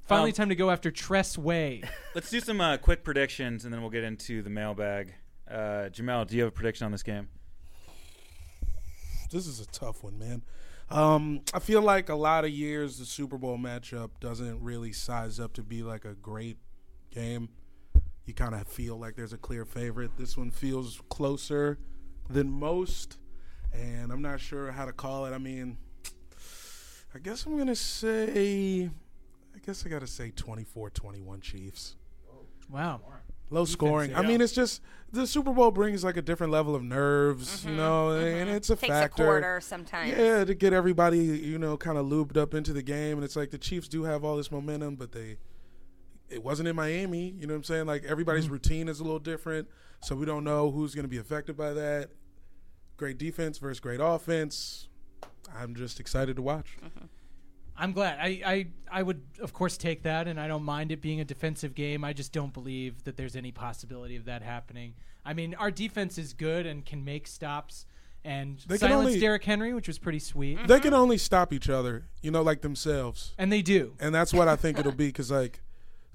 Finally, 0.10 0.32
Um, 0.32 0.34
time 0.36 0.50
to 0.50 0.56
go 0.56 0.72
after 0.72 0.90
Tress 0.90 1.38
Way. 1.38 1.84
Let's 2.16 2.32
do 2.32 2.40
some 2.40 2.60
uh, 2.60 2.78
quick 2.78 3.04
predictions, 3.04 3.64
and 3.64 3.72
then 3.74 3.82
we'll 3.82 3.92
get 3.92 4.04
into 4.04 4.42
the 4.42 4.50
mailbag. 4.50 5.14
Uh, 5.50 5.90
Jamel, 5.92 6.28
do 6.28 6.36
you 6.36 6.42
have 6.42 6.50
a 6.50 6.52
prediction 6.52 6.86
on 6.86 6.92
this 6.92 7.04
game? 7.04 7.28
This 9.32 9.46
is 9.46 9.60
a 9.60 9.68
tough 9.68 10.04
one, 10.04 10.18
man. 10.18 10.42
Um, 10.90 11.42
I 11.54 11.60
feel 11.60 11.84
like 11.84 12.10
a 12.10 12.16
lot 12.16 12.44
of 12.44 12.50
years 12.50 12.98
the 12.98 13.06
Super 13.06 13.38
Bowl 13.38 13.58
matchup 13.60 14.10
doesn't 14.20 14.60
really 14.64 14.92
size 14.92 15.40
up 15.40 15.54
to 15.54 15.62
be 15.62 15.84
like 15.84 16.04
a 16.06 16.16
great 16.16 16.58
game. 17.12 17.50
You 18.26 18.34
kind 18.34 18.56
of 18.56 18.68
feel 18.68 18.98
like 18.98 19.16
there's 19.16 19.34
a 19.34 19.38
clear 19.38 19.66
favorite. 19.66 20.18
This 20.18 20.36
one 20.36 20.50
feels 20.50 21.00
closer 21.10 21.78
than 22.28 22.50
most, 22.50 23.18
and 23.72 24.12
I'm 24.12 24.24
not 24.24 24.40
sure 24.40 24.72
how 24.72 24.86
to 24.86 24.92
call 24.92 25.26
it. 25.28 25.34
I 25.34 25.38
mean, 25.38 25.78
I 27.14 27.20
guess 27.20 27.46
I'm 27.46 27.56
gonna 27.58 27.76
say, 27.76 28.86
I 28.86 28.90
guess 29.70 29.86
I 29.86 29.90
gotta 29.90 30.08
say 30.08 30.32
24-21 30.32 31.42
Chiefs. 31.42 31.96
Wow. 32.72 33.02
Low 33.52 33.66
scoring. 33.66 34.16
I 34.16 34.24
mean, 34.24 34.42
it's 34.42 34.54
just 34.54 34.82
the 35.12 35.28
Super 35.28 35.52
Bowl 35.54 35.70
brings 35.70 36.04
like 36.04 36.18
a 36.18 36.22
different 36.24 36.52
level 36.52 36.76
of 36.76 36.84
nerves, 36.84 37.64
you 37.64 37.70
mm-hmm. 37.70 37.78
know, 37.78 38.08
mm-hmm. 38.10 38.42
and 38.42 38.50
it's 38.50 38.70
a 38.70 38.76
Takes 38.76 38.92
factor. 38.92 39.24
a 39.24 39.26
quarter 39.26 39.62
sometimes. 39.62 40.18
Yeah, 40.18 40.44
to 40.44 40.54
get 40.56 40.74
everybody, 40.74 41.20
you 41.20 41.58
know, 41.58 41.78
kind 41.78 41.98
of 41.98 42.08
looped 42.08 42.36
up 42.36 42.54
into 42.54 42.74
the 42.74 42.82
game, 42.82 43.18
and 43.18 43.24
it's 43.24 43.36
like 43.36 43.52
the 43.52 43.58
Chiefs 43.58 43.88
do 43.88 44.04
have 44.04 44.24
all 44.24 44.38
this 44.38 44.52
momentum, 44.52 44.96
but 44.96 45.12
they, 45.12 45.38
it 46.30 46.44
wasn't 46.44 46.68
in 46.68 46.76
Miami. 46.76 47.36
You 47.40 47.46
know 47.46 47.54
what 47.54 47.60
I'm 47.60 47.64
saying? 47.64 47.86
Like 47.86 48.04
everybody's 48.06 48.46
Mm-hmm. 48.46 48.54
routine 48.54 48.88
is 48.88 49.00
a 49.00 49.04
little 49.04 49.20
different, 49.20 49.68
so 50.02 50.16
we 50.16 50.26
don't 50.26 50.44
know 50.44 50.72
who's 50.72 50.96
going 50.96 51.06
to 51.06 51.10
be 51.10 51.18
affected 51.18 51.56
by 51.56 51.74
that. 51.74 52.10
Great 52.98 53.20
defense 53.20 53.60
versus 53.60 53.80
great 53.80 54.00
offense. 54.02 54.90
I'm 55.56 55.76
just 55.76 56.00
excited 56.00 56.36
to 56.38 56.42
watch. 56.42 56.78
Mm-hmm. 56.84 57.06
Mm-hmm. 57.80 57.84
I'm 57.84 57.94
glad. 57.94 58.20
I, 58.20 58.28
I 58.46 58.68
I 58.92 59.04
would 59.04 59.22
of 59.40 59.54
course 59.54 59.78
take 59.78 60.04
that, 60.04 60.28
and 60.28 60.40
I 60.40 60.48
don't 60.48 60.64
mind 60.64 60.92
it 60.92 61.02
being 61.02 61.20
a 61.22 61.26
defensive 61.26 61.76
game. 61.76 62.04
I 62.04 62.14
just 62.14 62.32
don't 62.34 62.54
believe 62.54 63.04
that 63.06 63.18
there's 63.18 63.36
any 63.36 63.52
possibility 63.52 64.16
of 64.16 64.26
that 64.26 64.42
happening. 64.42 64.94
I 65.26 65.34
mean, 65.34 65.54
our 65.56 65.72
defense 65.72 66.18
is 66.18 66.34
good 66.34 66.66
and 66.66 66.86
can 66.86 67.04
make 67.04 67.28
stops 67.28 67.86
and 68.24 68.58
They 68.68 68.78
can 68.78 68.90
silence 68.90 69.08
only- 69.08 69.20
Derrick 69.20 69.44
Henry, 69.44 69.74
which 69.74 69.88
was 69.88 69.98
pretty 69.98 70.20
sweet, 70.20 70.58
Mm-hmm. 70.58 70.68
They 70.68 70.80
can 70.80 70.94
only 70.94 71.18
stop 71.18 71.54
each 71.54 71.70
other, 71.70 72.06
you 72.22 72.32
know, 72.32 72.42
like 72.42 72.62
themselves, 72.62 73.34
and 73.38 73.52
they 73.52 73.62
do. 73.62 73.96
and 74.00 74.14
that's 74.14 74.34
what 74.34 74.48
I 74.48 74.56
think 74.58 74.78
it'll 74.78 74.92
be. 74.92 75.08
Because 75.08 75.32
like, 75.32 75.62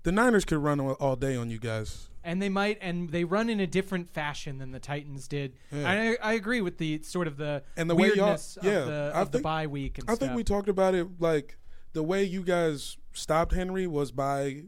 the 0.03 0.12
Niners 0.12 0.45
could 0.45 0.59
run 0.59 0.81
all 0.81 1.17
day 1.17 1.35
on 1.37 1.51
you 1.51 1.59
guys. 1.59 2.09
And 2.25 2.41
they 2.43 2.49
might 2.49 2.79
and 2.81 3.11
they 3.11 3.25
run 3.25 3.49
in 3.51 3.61
a 3.61 3.66
different 3.66 4.11
fashion 4.11 4.59
than 4.59 4.72
the 4.72 4.81
Titans 4.81 5.29
did. 5.29 5.55
Yeah. 5.70 5.89
I, 6.22 6.31
I 6.31 6.33
agree 6.35 6.61
with 6.61 6.79
the 6.79 7.03
sort 7.03 7.27
of 7.27 7.37
the 7.37 7.62
And 7.77 7.89
the 7.89 7.95
way 7.95 8.12
y'all- 8.14 8.39
yeah, 8.62 8.72
of, 8.79 8.87
the, 8.89 9.12
I 9.14 9.20
of 9.20 9.31
the 9.31 9.39
bye 9.41 9.66
week 9.66 9.99
and 9.99 10.05
stuff. 10.05 10.12
I 10.12 10.16
stuff. 10.16 10.29
think 10.29 10.37
we 10.37 10.45
talked 10.45 10.68
about 10.68 10.95
it 10.95 11.07
like 11.20 11.59
the 11.93 12.03
way 12.03 12.25
you 12.25 12.43
guys 12.43 12.97
stopped 13.12 13.53
Henry 13.55 13.87
was 13.87 14.11
by 14.11 14.64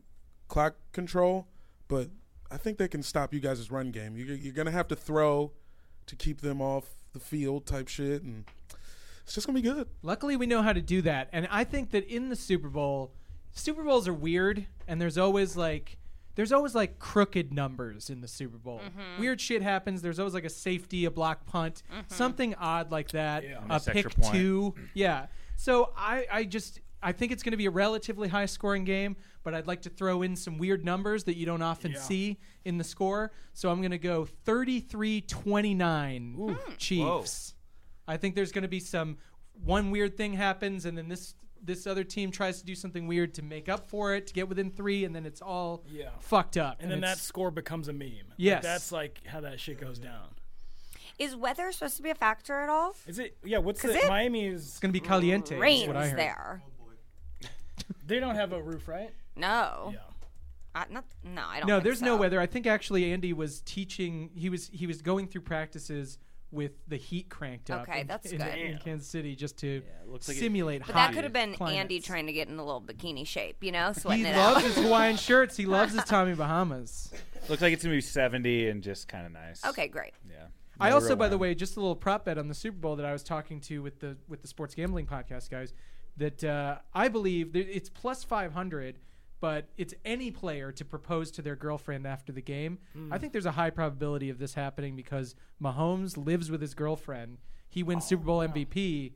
clock 0.48 0.76
control, 0.92 1.48
but 1.88 2.09
I 2.50 2.57
think 2.57 2.78
they 2.78 2.86
can 2.88 3.02
stop 3.02 3.34
you 3.34 3.40
guys' 3.40 3.68
run 3.70 3.90
game. 3.90 4.16
You're, 4.16 4.36
you're 4.36 4.52
gonna 4.54 4.70
have 4.70 4.86
to 4.88 4.96
throw 4.96 5.50
to 6.07 6.14
keep 6.14 6.40
them 6.40 6.62
off 6.62 6.94
the 7.12 7.18
field, 7.18 7.66
type 7.66 7.88
shit, 7.88 8.22
and 8.22 8.44
it's 9.24 9.34
just 9.34 9.46
gonna 9.48 9.59
be 9.61 9.62
good. 9.68 9.88
Luckily, 10.02 10.36
we 10.36 10.46
know 10.46 10.62
how 10.62 10.72
to 10.72 10.80
do 10.80 11.02
that, 11.02 11.28
and 11.32 11.48
I 11.50 11.64
think 11.64 11.90
that 11.90 12.04
in 12.07 12.28
the 12.28 12.36
Super 12.36 12.68
Bowl, 12.68 13.12
Super 13.52 13.82
Bowls 13.82 14.07
are 14.07 14.14
weird, 14.14 14.66
and 14.86 15.00
there's 15.00 15.18
always 15.18 15.57
like 15.57 15.98
there's 16.37 16.53
always 16.53 16.74
like 16.74 16.99
crooked 16.99 17.53
numbers 17.53 18.09
in 18.11 18.20
the 18.20 18.28
Super 18.28 18.59
Bowl. 18.59 18.80
Mm-hmm. 18.80 19.20
Weird 19.20 19.41
shit 19.41 19.62
happens. 19.62 20.03
There's 20.03 20.18
always 20.20 20.34
like 20.34 20.45
a 20.45 20.51
safety, 20.51 21.07
a 21.07 21.11
block 21.11 21.47
punt, 21.47 21.82
mm-hmm. 21.91 22.03
something 22.07 22.55
odd 22.55 22.93
like 22.93 23.11
that, 23.12 23.43
Yeah. 23.43 23.62
a 23.68 23.80
pick 23.80 24.14
two. 24.30 24.74
Yeah. 24.95 25.26
So 25.57 25.93
I 25.97 26.26
I 26.30 26.45
just 26.45 26.80
I 27.03 27.12
think 27.12 27.32
it's 27.32 27.43
going 27.43 27.53
to 27.53 27.57
be 27.57 27.66
a 27.66 27.70
relatively 27.70 28.28
high 28.28 28.47
scoring 28.47 28.84
game, 28.84 29.16
but 29.45 29.55
I'd 29.55 29.66
like 29.66 29.82
to 29.82 29.91
throw 29.91 30.22
in 30.22 30.37
some 30.37 30.59
weird 30.59 30.84
numbers 30.84 31.24
that 31.24 31.37
you 31.37 31.47
don't 31.47 31.62
often 31.62 31.93
Yeah. 31.93 32.01
see 32.01 32.39
in 32.64 32.78
the 32.78 32.84
score. 32.84 33.32
So 33.53 33.70
I'm 33.70 33.80
going 33.80 33.91
to 33.91 33.99
go 33.99 34.26
33-29 34.45 36.34
hmm. 36.34 36.55
Chiefs. 36.78 37.55
I 38.09 38.16
think 38.16 38.34
there's 38.34 38.53
going 38.53 38.62
to 38.62 38.68
be 38.68 38.80
some 38.80 39.18
one 39.64 39.91
weird 39.91 40.16
thing 40.16 40.34
happens, 40.34 40.84
and 40.84 40.97
then 40.99 41.09
this 41.09 41.34
this 41.62 41.86
other 41.86 42.04
team 42.04 42.30
tries 42.30 42.59
to 42.61 42.64
do 42.66 42.74
something 42.74 43.07
weird 43.07 43.34
to 43.34 43.42
make 43.42 43.68
up 43.68 43.88
for 43.88 44.14
it 44.14 44.26
to 44.28 44.34
get 44.34 44.48
within 44.48 44.70
three, 44.70 45.04
and 45.04 45.14
then 45.14 45.26
it's 45.26 45.42
all 45.42 45.84
Yeah. 45.88 46.11
fucked 46.20 46.57
up. 46.57 46.80
And 46.80 46.90
then 46.90 47.00
that 47.00 47.18
score 47.18 47.50
becomes 47.50 47.88
a 47.88 47.92
meme. 47.92 48.11
Like, 48.11 48.34
Yes. 48.36 48.62
that's 48.62 48.92
like 48.92 49.26
how 49.26 49.40
that 49.40 49.59
shit 49.61 49.80
goes 49.80 49.98
down. 49.98 50.28
Is 51.18 51.34
weather 51.34 51.72
supposed 51.72 51.96
to 51.96 52.02
be 52.02 52.11
a 52.11 52.14
factor 52.14 52.61
at 52.61 52.68
all? 52.68 52.94
Is 53.07 53.18
it? 53.18 53.36
Yeah. 53.42 53.59
what's 53.59 53.80
the 53.82 53.96
it 53.96 54.09
Miami 54.09 54.46
is? 54.46 54.66
it's 54.66 54.78
gonna 54.78 54.92
be 54.92 55.00
caliente. 55.00 55.54
is 55.54 55.61
Rains 55.61 55.86
what 55.88 55.96
I 55.96 56.09
heard. 56.09 56.18
there. 56.18 56.62
Oh, 57.42 57.48
they 58.07 58.20
don't 58.20 58.34
have 58.34 58.52
a 58.52 58.62
roof, 58.62 58.86
right? 58.88 59.11
No. 59.34 59.90
Yeah. 59.92 60.00
I, 60.74 60.84
not, 60.90 61.07
no, 61.24 61.42
I 61.48 61.61
don't. 61.61 61.68
No, 61.68 61.76
think 61.76 61.84
there's 61.84 62.02
no 62.02 62.16
weather. 62.18 62.38
I 62.38 62.44
think 62.44 62.66
actually 62.66 63.11
Andy 63.11 63.32
was 63.32 63.62
teaching. 63.62 64.30
He 64.34 64.50
was 64.50 64.68
he 64.68 64.86
was 64.86 65.00
going 65.00 65.26
through 65.26 65.40
practices 65.40 66.18
with 66.53 66.72
the 66.88 66.97
heat 66.97 67.28
cranked 67.28 67.70
up. 67.70 67.82
Okay, 67.88 68.01
in, 68.03 68.07
that's 68.07 68.30
in, 68.30 68.38
good. 68.38 68.55
in 68.59 68.78
Kansas 68.78 69.09
City 69.09 69.34
just 69.34 69.59
to 69.59 69.82
looks 70.07 70.28
like 70.28 70.36
it- 70.36 70.40
simulate 70.40 70.80
But 70.86 70.94
hot 70.94 71.09
that 71.09 71.14
could 71.14 71.24
have 71.24 71.32
been 71.32 71.55
climates. 71.55 71.78
Andy 71.80 72.01
trying 72.01 72.26
to 72.26 72.32
get 72.32 72.49
in 72.49 72.59
a 72.59 72.64
little 72.64 72.80
bikini 72.80 73.26
shape, 73.26 73.57
you 73.62 73.72
know, 73.72 73.88
He 73.92 74.01
sweating 74.01 74.26
it 74.26 74.36
loves 74.36 74.59
out. 74.59 74.62
his 74.62 74.76
Hawaiian 74.76 75.16
shirts. 75.18 75.57
He 75.57 75.66
loves 75.66 75.92
his 75.94 76.05
Tommy 76.05 76.34
Bahamas. 76.34 77.12
Looks 77.49 77.62
like 77.62 77.72
it's 77.72 77.82
gonna 77.82 77.94
be 77.97 78.01
70 78.01 78.68
and 78.68 78.82
just 78.82 79.09
kind 79.09 79.26
of 79.26 79.32
nice. 79.32 79.64
okay, 79.66 79.88
great. 79.88 80.12
Yeah. 80.30 80.47
I 80.78 80.90
also, 80.90 81.16
by 81.16 81.28
the 81.28 81.38
way, 81.38 81.55
just 81.55 81.76
a 81.76 81.80
little 81.80 81.97
prop 81.97 82.26
bet 82.26 82.36
on 82.38 82.49
the 82.49 82.55
Super 82.55 82.76
Bowl 82.76 82.97
that 82.97 83.07
I 83.07 83.12
was 83.12 83.22
talking 83.22 83.61
to 83.62 83.82
with 83.82 83.99
the 84.01 84.16
with 84.28 84.42
the 84.42 84.49
sports 84.49 84.74
gambling 84.74 85.07
podcast 85.07 85.49
guys. 85.51 85.72
That 86.18 86.44
uh, 86.44 86.78
I 86.94 87.09
believe 87.09 87.53
that 87.55 87.66
it's 87.74 87.88
plus 87.88 88.24
five 88.24 88.53
hundred, 88.53 88.99
but 89.41 89.68
it's 89.76 89.95
any 90.05 90.30
player 90.30 90.72
to 90.72 90.84
propose 90.84 91.30
to 91.32 91.43
their 91.43 91.57
girlfriend 91.57 92.07
after 92.07 92.32
the 92.32 92.41
game. 92.43 92.78
Hmm. 92.93 93.12
I 93.12 93.18
think 93.18 93.32
there's 93.32 93.47
a 93.47 93.53
high 93.53 93.70
probability 93.70 94.30
of 94.30 94.39
this 94.39 94.55
happening 94.55 94.97
because 94.97 95.34
Mahomes 95.62 96.16
lives 96.16 96.51
with 96.51 96.61
his 96.61 96.74
girlfriend. 96.74 97.39
He 97.68 97.82
wins 97.82 98.05
Super 98.07 98.24
Bowl 98.24 98.39
MVP. 98.41 99.12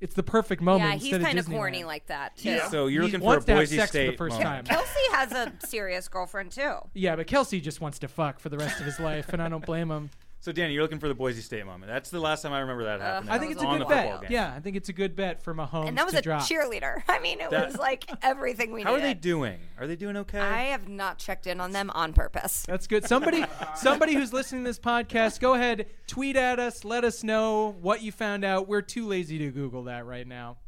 It's 0.00 0.14
the 0.14 0.22
perfect 0.22 0.62
moment. 0.62 0.90
yeah, 0.90 0.94
he's 0.96 1.12
instead 1.14 1.22
kind 1.26 1.38
of 1.40 1.46
of 1.46 1.52
corny 1.52 1.82
Disneyland. 1.82 1.86
like 1.86 2.06
that 2.06 2.36
too. 2.36 2.50
Yeah. 2.50 2.68
So 2.68 2.86
you're 2.86 3.02
He 3.02 3.08
looking 3.08 3.20
for 3.20 3.24
a 3.24 3.26
wants 3.30 3.46
to 3.46 3.52
have 3.52 3.60
Boise 3.62 3.76
sex 3.78 3.90
for 3.90 3.98
the 3.98 4.12
first 4.12 4.38
moment. 4.40 4.66
time. 4.68 4.78
Kelce 4.78 5.14
has 5.16 5.32
a 5.32 5.52
serious 5.66 6.06
girlfriend 6.08 6.52
too. 6.52 6.74
Yeah, 6.94 7.16
but 7.16 7.26
Kelce 7.26 7.60
just 7.60 7.80
wants 7.80 7.98
to 8.00 8.08
fuck 8.08 8.38
for 8.38 8.48
the 8.48 8.58
rest 8.58 8.78
of 8.78 8.86
his 8.86 9.00
life, 9.00 9.32
and 9.32 9.42
I 9.42 9.48
don't 9.48 9.64
blame 9.66 9.90
him. 9.90 10.10
So 10.40 10.52
Danny, 10.52 10.72
you're 10.72 10.82
looking 10.84 11.00
for 11.00 11.08
the 11.08 11.14
Boise 11.16 11.40
State 11.42 11.66
moment. 11.66 11.90
That's 11.90 12.10
the 12.10 12.20
last 12.20 12.42
time 12.42 12.52
I 12.52 12.60
remember 12.60 12.84
that 12.84 13.00
happening. 13.00 13.30
I 13.32 13.38
think 13.38 13.52
it's 13.52 13.62
a 13.62 13.66
good 13.66 13.88
bet. 13.88 14.20
game. 14.22 14.30
Yeah, 14.30 14.52
I 14.54 14.60
think 14.60 14.76
it's 14.76 14.88
a 14.88 14.92
good 14.92 15.16
bet 15.16 15.42
for 15.42 15.52
Mahomes 15.52 15.88
And 15.88 15.98
that 15.98 16.04
was 16.04 16.12
to 16.12 16.20
a 16.20 16.22
drop. 16.22 16.42
cheerleader. 16.42 17.02
I 17.08 17.18
mean, 17.18 17.40
it 17.40 17.50
That- 17.50 17.66
was 17.66 17.76
like 17.76 18.08
everything 18.22 18.70
we 18.70 18.78
needed. 18.80 18.88
How 18.88 18.94
are 18.94 19.00
they 19.00 19.14
doing? 19.14 19.58
Are 19.80 19.88
they 19.88 19.96
doing 19.96 20.16
okay? 20.18 20.38
I 20.38 20.62
have 20.66 20.88
not 20.88 21.18
checked 21.18 21.48
in 21.48 21.60
on 21.60 21.72
them 21.72 21.90
on 21.90 22.12
purpose. 22.12 22.64
That's 22.68 22.86
good. 22.86 23.04
Somebody, 23.04 23.44
somebody 23.76 24.14
who's 24.14 24.32
listening 24.32 24.62
to 24.62 24.70
this 24.70 24.78
podcast, 24.78 25.40
go 25.40 25.54
ahead, 25.54 25.86
tweet 26.06 26.36
at 26.36 26.60
us, 26.60 26.84
let 26.84 27.02
us 27.04 27.24
know 27.24 27.74
what 27.80 28.02
you 28.02 28.12
found 28.12 28.44
out. 28.44 28.68
We're 28.68 28.82
too 28.82 29.08
lazy 29.08 29.38
to 29.38 29.50
Google 29.50 29.84
that 29.84 30.06
right 30.06 30.26
now. 30.26 30.58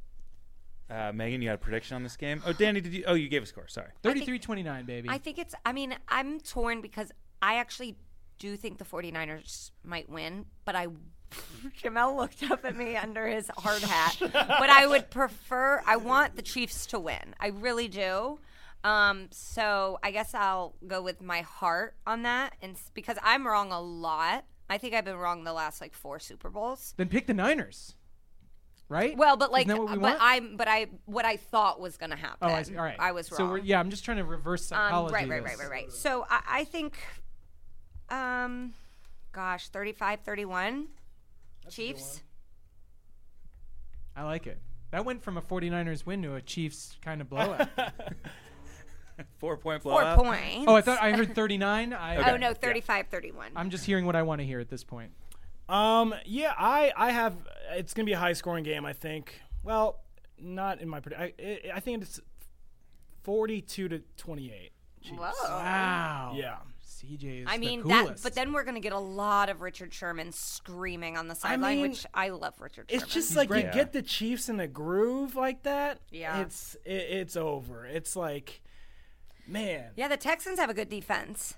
Uh, 0.90 1.12
Megan, 1.14 1.40
you 1.40 1.48
got 1.48 1.54
a 1.54 1.58
prediction 1.58 1.94
on 1.94 2.02
this 2.02 2.16
game? 2.16 2.42
Oh, 2.44 2.52
Danny, 2.52 2.80
did 2.80 2.92
you? 2.92 3.04
Oh, 3.06 3.14
you 3.14 3.28
gave 3.28 3.44
a 3.44 3.46
score. 3.46 3.68
Sorry. 3.68 3.90
33-29, 4.02 4.84
baby. 4.84 5.08
I 5.08 5.18
think 5.18 5.38
it's, 5.38 5.54
I 5.64 5.72
mean, 5.72 5.94
I'm 6.08 6.40
torn 6.40 6.80
because 6.80 7.12
I 7.40 7.54
actually 7.58 7.96
do 8.40 8.56
think 8.56 8.78
the 8.78 8.84
49ers 8.84 9.70
might 9.84 10.08
win, 10.10 10.46
but 10.64 10.74
I. 10.74 10.88
Jamel 11.80 12.16
looked 12.16 12.42
up 12.50 12.64
at 12.64 12.74
me 12.74 12.96
under 12.96 13.28
his 13.28 13.48
hard 13.56 13.82
hat. 13.82 14.16
but 14.20 14.68
I 14.68 14.84
would 14.88 15.10
prefer, 15.12 15.80
I 15.86 15.96
want 15.96 16.34
the 16.34 16.42
Chiefs 16.42 16.86
to 16.86 16.98
win. 16.98 17.36
I 17.38 17.48
really 17.48 17.86
do. 17.86 18.40
Um, 18.82 19.28
so 19.30 20.00
I 20.02 20.10
guess 20.10 20.34
I'll 20.34 20.74
go 20.84 21.02
with 21.02 21.22
my 21.22 21.42
heart 21.42 21.94
on 22.04 22.22
that, 22.22 22.54
and 22.62 22.76
because 22.94 23.16
I'm 23.22 23.46
wrong 23.46 23.70
a 23.70 23.80
lot. 23.80 24.44
I 24.68 24.78
think 24.78 24.94
I've 24.94 25.04
been 25.04 25.16
wrong 25.18 25.44
the 25.44 25.52
last 25.52 25.80
like 25.80 25.94
four 25.94 26.18
Super 26.18 26.48
Bowls. 26.48 26.94
then 26.96 27.08
pick 27.08 27.26
the 27.26 27.34
Niners. 27.34 27.94
Right? 28.88 29.16
Well, 29.16 29.36
but 29.36 29.52
like, 29.52 29.66
Isn't 29.66 29.76
that 29.76 29.82
what 29.82 29.92
we 29.92 29.98
but 29.98 30.02
want? 30.02 30.18
I'm, 30.20 30.56
but 30.56 30.66
I, 30.66 30.86
what 31.04 31.24
I 31.24 31.36
thought 31.36 31.80
was 31.80 31.96
going 31.96 32.10
to 32.10 32.16
happen. 32.16 32.38
oh, 32.48 32.52
I 32.52 32.62
see. 32.62 32.76
All 32.76 32.82
right. 32.82 32.96
I 32.98 33.12
was 33.12 33.30
wrong. 33.30 33.38
So 33.38 33.54
yeah, 33.54 33.78
I'm 33.78 33.88
just 33.90 34.04
trying 34.04 34.16
to 34.16 34.24
reverse 34.24 34.66
psychology. 34.66 35.14
Um, 35.14 35.14
right, 35.14 35.28
right, 35.28 35.44
right, 35.44 35.58
right, 35.58 35.70
right. 35.70 35.92
So 35.92 36.26
I, 36.28 36.40
I 36.48 36.64
think, 36.64 36.98
um, 38.10 38.74
gosh, 39.32 39.68
35 39.68 40.20
31. 40.20 40.86
Chiefs. 41.70 42.22
I 44.16 44.24
like 44.24 44.46
it. 44.46 44.58
That 44.90 45.04
went 45.04 45.22
from 45.22 45.36
a 45.36 45.42
49ers 45.42 46.04
win 46.04 46.22
to 46.22 46.34
a 46.34 46.42
Chiefs 46.42 46.96
kind 47.04 47.20
of 47.20 47.28
blowout. 47.30 47.68
Four 49.38 49.56
point 49.58 49.82
Four 49.82 49.92
blowout. 50.00 50.16
Four 50.18 50.24
points. 50.34 50.64
oh, 50.66 50.74
I 50.74 50.80
thought 50.80 50.98
I 51.02 51.12
heard 51.12 51.34
39. 51.34 51.92
I, 51.92 52.32
Oh, 52.32 52.36
no, 52.36 52.54
35 52.54 53.06
31. 53.08 53.52
I'm 53.54 53.68
just 53.70 53.84
hearing 53.84 54.06
what 54.06 54.16
I 54.16 54.22
want 54.22 54.40
to 54.40 54.46
hear 54.46 54.60
at 54.60 54.68
this 54.70 54.82
point. 54.82 55.12
Um. 55.68 56.14
Yeah. 56.24 56.52
I. 56.58 56.90
I 56.96 57.12
have. 57.12 57.34
It's 57.72 57.94
gonna 57.94 58.06
be 58.06 58.12
a 58.14 58.18
high 58.18 58.32
scoring 58.32 58.64
game. 58.64 58.84
I 58.84 58.92
think. 58.94 59.34
Well, 59.62 60.00
not 60.40 60.80
in 60.80 60.88
my. 60.88 61.00
predi- 61.00 61.18
I. 61.20 61.32
I- 61.40 61.76
I 61.76 61.80
think 61.80 62.02
it's 62.02 62.18
forty-two 63.22 63.88
to 63.90 64.02
twenty-eight. 64.16 64.72
Chiefs. 65.02 65.18
Whoa. 65.20 65.48
Wow. 65.48 66.32
Yeah. 66.34 66.56
CJ 67.02 67.42
is 67.42 67.46
I 67.48 67.56
the 67.56 67.66
mean 67.66 67.88
that, 67.88 68.20
but 68.22 68.34
then 68.34 68.52
we're 68.52 68.64
gonna 68.64 68.80
get 68.80 68.92
a 68.92 68.98
lot 68.98 69.48
of 69.48 69.60
Richard 69.62 69.92
Sherman 69.94 70.32
screaming 70.32 71.16
on 71.16 71.28
the 71.28 71.34
sideline, 71.34 71.82
mean, 71.82 71.90
which 71.90 72.06
I 72.12 72.28
love 72.28 72.54
Richard 72.60 72.90
Sherman. 72.90 73.02
It's 73.02 73.12
just 73.12 73.36
like 73.36 73.48
great. 73.48 73.66
you 73.66 73.72
get 73.72 73.92
the 73.92 74.02
Chiefs 74.02 74.48
in 74.48 74.60
a 74.60 74.66
groove 74.68 75.34
like 75.36 75.62
that. 75.62 76.00
Yeah. 76.10 76.40
It's 76.40 76.76
it, 76.84 76.92
it's 76.92 77.36
over. 77.36 77.86
It's 77.86 78.16
like, 78.16 78.60
man. 79.46 79.90
yeah, 79.96 80.08
the 80.08 80.16
Texans 80.16 80.58
have 80.58 80.70
a 80.70 80.74
good 80.74 80.90
defense, 80.90 81.54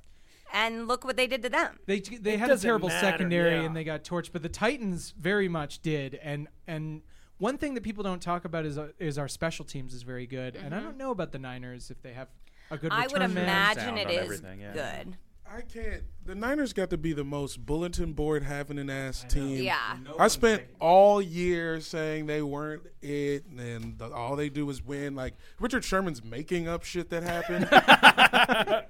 and 0.53 0.87
look 0.87 1.05
what 1.05 1.17
they 1.17 1.27
did 1.27 1.43
to 1.43 1.49
them. 1.49 1.79
They 1.87 2.01
they 2.01 2.35
It 2.35 2.41
had 2.41 2.51
a 2.51 2.59
terrible 2.59 2.89
matter, 2.89 3.07
secondary 3.07 3.57
yeah. 3.57 3.63
and 3.63 3.75
they 3.77 3.85
got 3.85 4.05
torched, 4.05 4.31
but 4.33 4.43
the 4.43 4.49
Titans 4.49 5.13
very 5.19 5.49
much 5.49 5.81
did. 5.81 6.15
And 6.23 6.49
and 6.67 7.03
one 7.39 7.59
thing 7.59 7.75
that 7.75 7.83
people 7.83 8.05
don't 8.05 8.23
talk 8.23 8.45
about 8.45 8.65
is 8.65 8.79
uh, 8.79 8.89
is 9.01 9.19
our 9.19 9.29
special 9.29 9.65
teams 9.65 9.95
is 9.95 10.03
very 10.03 10.27
good. 10.27 10.55
And 10.55 10.75
I 10.75 10.81
don't 10.81 10.97
know 10.97 11.11
about 11.11 11.33
the 11.33 11.41
Niners 11.41 11.91
if 11.91 12.01
they 12.01 12.13
have 12.13 12.29
a 12.71 12.79
good. 12.79 12.93
Mm-hmm. 12.93 13.01
I 13.01 13.07
would 13.07 13.15
return 13.15 13.35
man. 13.35 13.45
imagine 13.45 13.83
Sound 13.83 13.99
it 13.99 14.07
on 14.07 14.13
is 14.13 14.19
everything, 14.21 14.61
yeah. 14.61 14.73
good. 14.73 15.17
I 15.55 15.61
can't. 15.61 16.03
The 16.25 16.35
Niners 16.35 16.73
got 16.73 16.89
to 16.91 16.97
be 16.97 17.13
the 17.13 17.25
most 17.25 17.67
bulletin 17.67 18.13
board 18.15 18.43
having 18.43 18.79
an 18.79 18.89
ass 18.89 19.25
team. 19.29 19.63
Yeah. 19.63 19.97
I 20.19 20.29
spent 20.29 20.63
all 20.81 21.21
year 21.21 21.81
saying 21.81 22.27
they 22.27 22.41
weren't 22.43 22.85
it, 23.03 23.45
and 23.59 23.99
the, 23.99 24.11
all 24.13 24.37
they 24.37 24.49
do 24.49 24.69
is 24.71 24.83
win. 24.83 25.15
Like 25.15 25.35
Richard 25.61 25.85
Sherman's 25.85 26.25
making 26.25 26.69
up 26.69 26.85
shit 26.85 27.11
that 27.11 27.23
happened. 27.23 27.67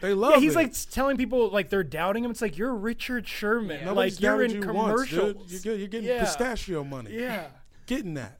they 0.00 0.14
love 0.14 0.34
Yeah, 0.34 0.40
he's 0.40 0.52
it. 0.52 0.56
like 0.56 0.72
telling 0.90 1.16
people 1.16 1.50
like 1.50 1.68
they're 1.68 1.82
doubting 1.82 2.22
him. 2.24 2.30
It's 2.30 2.42
like 2.42 2.56
you're 2.56 2.74
Richard 2.74 3.26
Sherman. 3.26 3.84
Nobody's 3.84 4.16
like 4.16 4.22
you're 4.22 4.42
in 4.44 4.50
you 4.52 4.60
once, 4.60 4.66
commercials. 5.10 5.50
You're, 5.50 5.60
good. 5.62 5.78
You're 5.80 5.88
getting 5.88 6.08
Yeah. 6.08 6.20
pistachio 6.20 6.84
money. 6.84 7.12
Yeah. 7.18 7.48
Getting 7.86 8.14
that. 8.14 8.38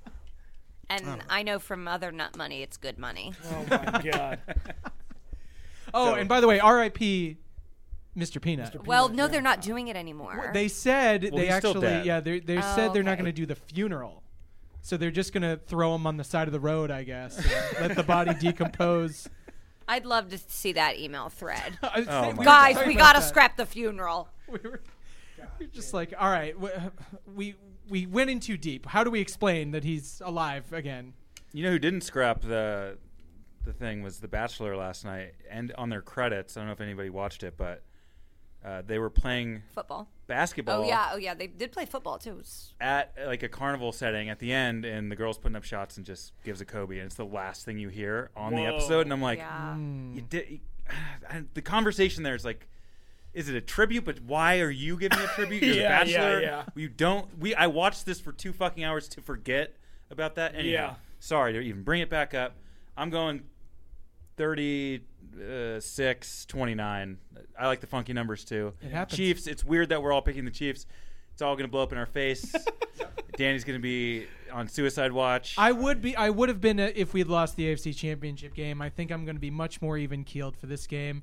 And 0.90 1.22
I 1.28 1.42
know 1.42 1.59
from 1.59 1.88
other 1.88 2.12
nut 2.12 2.36
money, 2.36 2.62
it's 2.62 2.76
good 2.76 2.98
money. 2.98 3.32
Oh 3.50 3.64
my 3.68 4.02
god. 4.12 4.38
Oh, 5.94 6.11
So- 6.12 6.14
and 6.16 6.28
by 6.28 6.40
the 6.42 6.46
way, 6.46 6.61
R.I.P. 6.61 7.38
Mr. 8.18 8.40
Peanut. 8.40 8.86
Well, 8.86 9.08
no, 9.08 9.28
they're 9.28 9.40
not 9.40 9.60
doing 9.62 9.88
it 9.88 9.96
anymore. 9.96 10.50
They 10.52 10.68
said 10.68 11.22
Well, 11.22 11.32
they 11.40 11.46
he's 11.46 11.56
still 11.56 11.70
actually 11.70 11.80
dead. 11.86 12.06
yeah 12.06 12.20
they 12.20 12.40
they 12.40 12.58
Oh, 12.58 12.74
said 12.74 12.92
they're 12.92 13.02
not 13.02 13.12
okay. 13.12 13.22
going 13.22 13.34
to 13.34 13.40
do 13.40 13.46
the 13.46 13.54
funeral. 13.54 14.22
So 14.82 14.96
they're 14.96 15.10
just 15.10 15.32
going 15.32 15.42
to 15.42 15.56
throw 15.66 15.94
him 15.94 16.06
on 16.06 16.16
the 16.16 16.24
side 16.24 16.48
of 16.48 16.52
the 16.52 16.60
road, 16.60 16.90
I 16.90 17.02
guess. 17.04 17.36
and 17.38 17.46
let 17.88 17.96
the 17.96 18.02
body 18.02 18.32
decompose. 18.34 19.28
I'd 19.86 20.04
love 20.06 20.28
to 20.30 20.38
see 20.38 20.72
that 20.72 20.98
email 20.98 21.28
thread. 21.28 21.78
I 21.82 22.00
was 22.00 22.08
Oh 22.08 22.22
saying- 22.22 22.36
my 22.36 22.44
Guys, 22.44 22.74
talking 22.74 22.88
we 22.88 22.94
about 22.94 23.04
gotta 23.14 23.20
that. 23.20 23.28
scrap 23.28 23.56
the 23.56 23.66
funeral. 23.66 24.28
we 24.48 24.58
were, 24.64 24.80
we 25.58 25.66
were 25.66 25.72
just 25.72 25.92
like, 25.94 26.12
all 26.18 26.30
right, 26.30 26.58
we, 26.58 26.70
we 27.34 27.54
we 27.88 28.06
went 28.06 28.28
in 28.30 28.38
too 28.40 28.56
deep. 28.58 28.84
How 28.86 29.02
do 29.04 29.10
we 29.10 29.20
explain 29.20 29.70
that 29.70 29.82
he's 29.84 30.20
alive 30.24 30.72
again? 30.72 31.14
You 31.52 31.62
know 31.64 31.70
who 31.70 31.78
didn't 31.78 32.02
scrap 32.02 32.42
the 32.42 32.98
the 33.64 33.72
thing 33.72 34.02
was 34.02 34.20
The 34.20 34.28
Bachelor 34.28 34.76
last 34.76 35.04
night, 35.04 35.34
and 35.50 35.72
on 35.76 35.88
their 35.90 36.00
credits, 36.02 36.56
I 36.56 36.60
don't 36.60 36.66
know 36.68 36.72
if 36.72 36.80
anybody 36.80 37.10
watched 37.10 37.42
it, 37.42 37.54
but 37.56 37.82
uh, 38.68 38.82
they 38.86 38.98
were 38.98 39.10
playing 39.10 39.62
Football. 39.72 40.08
basketball 40.26 40.82
Oh 40.82 40.86
yeah, 40.86 41.10
oh 41.12 41.16
yeah. 41.16 41.34
They 41.34 41.46
did 41.46 41.72
play 41.72 41.86
football 41.86 42.18
too. 42.18 42.42
At 42.80 43.14
like 43.26 43.42
a 43.42 43.48
carnival 43.48 43.92
setting 43.92 44.28
at 44.28 44.38
the 44.38 44.52
end, 44.52 44.84
and 44.84 45.10
the 45.10 45.16
girl's 45.16 45.38
putting 45.38 45.56
up 45.56 45.64
shots 45.64 45.96
and 45.96 46.04
just 46.04 46.32
gives 46.44 46.60
a 46.60 46.64
Kobe, 46.64 46.96
and 46.98 47.06
it's 47.06 47.14
the 47.14 47.24
last 47.24 47.64
thing 47.64 47.78
you 47.78 47.88
hear 47.88 48.30
on 48.36 48.54
the 48.54 48.62
episode, 48.66 49.02
and 49.06 49.12
I'm 49.12 49.22
like, 49.22 49.38
Yeah. 49.38 49.76
you 49.76 50.20
did. 50.22 50.50
You, 50.50 50.58
I, 51.30 51.44
the 51.54 51.62
conversation 51.62 52.22
there 52.22 52.34
is 52.34 52.44
like. 52.44 52.68
Is 53.34 53.48
it 53.48 53.54
a 53.54 53.60
tribute? 53.60 54.04
But 54.06 54.20
why 54.22 54.58
are 54.60 54.70
you 54.70 54.96
giving 54.98 55.18
a 55.18 55.26
tribute? 55.34 55.62
You're 55.62 55.74
Yeah, 55.76 56.02
the 56.04 56.10
bachelor. 56.12 56.40
yeah. 56.40 56.64
You 56.74 56.88
don't. 56.88 57.38
We. 57.38 57.54
I 57.54 57.66
watched 57.68 58.04
this 58.06 58.18
for 58.18 58.32
two 58.32 58.52
fucking 58.52 58.82
hours 58.82 59.06
to 59.10 59.20
forget 59.20 59.76
about 60.10 60.34
that. 60.36 60.54
Anyhow, 60.54 60.72
Yeah. 60.72 60.94
sorry 61.20 61.52
to 61.52 61.60
even 61.60 61.82
bring 61.84 62.00
it 62.00 62.08
back 62.10 62.32
up. 62.34 62.54
I'm 62.96 63.10
going 63.10 63.42
36, 65.37 66.47
29. 66.47 67.18
I 67.59 67.66
like 67.66 67.81
the 67.81 67.87
funky 67.87 68.12
numbers 68.12 68.45
too. 68.45 68.72
It 68.83 68.91
happens. 68.91 69.16
Chiefs. 69.16 69.47
It's 69.47 69.64
weird 69.64 69.89
that 69.91 70.03
we're 70.03 70.12
all 70.12 70.22
picking 70.22 70.45
the 70.45 70.51
Chiefs. 70.51 70.87
It's 71.33 71.43
all 71.43 71.55
going 71.55 71.66
to 71.66 71.70
blow 71.70 71.83
up 71.83 71.93
in 71.93 71.99
our 71.99 72.07
face. 72.07 72.55
Danny's 73.37 73.62
going 73.64 73.79
to 73.79 73.83
be 73.83 74.26
on 74.53 74.66
suicide 74.68 75.12
watch. 75.12 75.55
I 75.57 75.70
would 75.72 76.03
be. 76.03 76.16
I 76.16 76.31
would 76.31 76.49
have 76.49 76.61
been 76.61 76.81
uh, 76.81 76.91
if 76.95 77.14
we'd 77.14 77.29
lost 77.29 77.57
the 77.57 77.72
AFC 77.72 77.95
Championship 77.97 78.55
game. 78.55 78.83
I 78.83 78.89
think 78.89 79.12
I'm 79.12 79.24
going 79.24 79.37
to 79.37 79.41
be 79.41 79.51
much 79.51 79.81
more 79.81 79.97
even 79.97 80.24
keeled 80.24 80.57
for 80.57 80.66
this 80.66 80.87
game. 80.87 81.22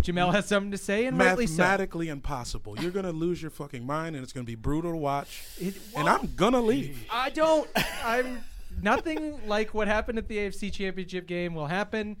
Jamel 0.00 0.32
has 0.32 0.46
something 0.46 0.72
to 0.72 0.78
say, 0.78 1.06
and 1.06 1.18
rightly 1.18 1.46
so. 1.46 1.52
Mathematically 1.52 2.08
impossible. 2.08 2.78
You're 2.78 2.90
gonna 2.90 3.12
lose 3.12 3.40
your 3.40 3.50
fucking 3.50 3.86
mind, 3.86 4.14
and 4.14 4.22
it's 4.22 4.32
gonna 4.32 4.44
be 4.44 4.54
brutal 4.54 4.90
to 4.92 4.96
watch. 4.96 5.42
It- 5.58 5.74
and 5.96 6.06
I'm 6.06 6.34
gonna 6.36 6.60
leave. 6.60 7.02
I 7.10 7.30
don't. 7.30 7.68
I'm 8.04 8.44
nothing 8.82 9.46
like 9.46 9.72
what 9.72 9.88
happened 9.88 10.18
at 10.18 10.28
the 10.28 10.36
AFC 10.36 10.70
Championship 10.70 11.26
game 11.26 11.54
will 11.54 11.66
happen 11.66 12.18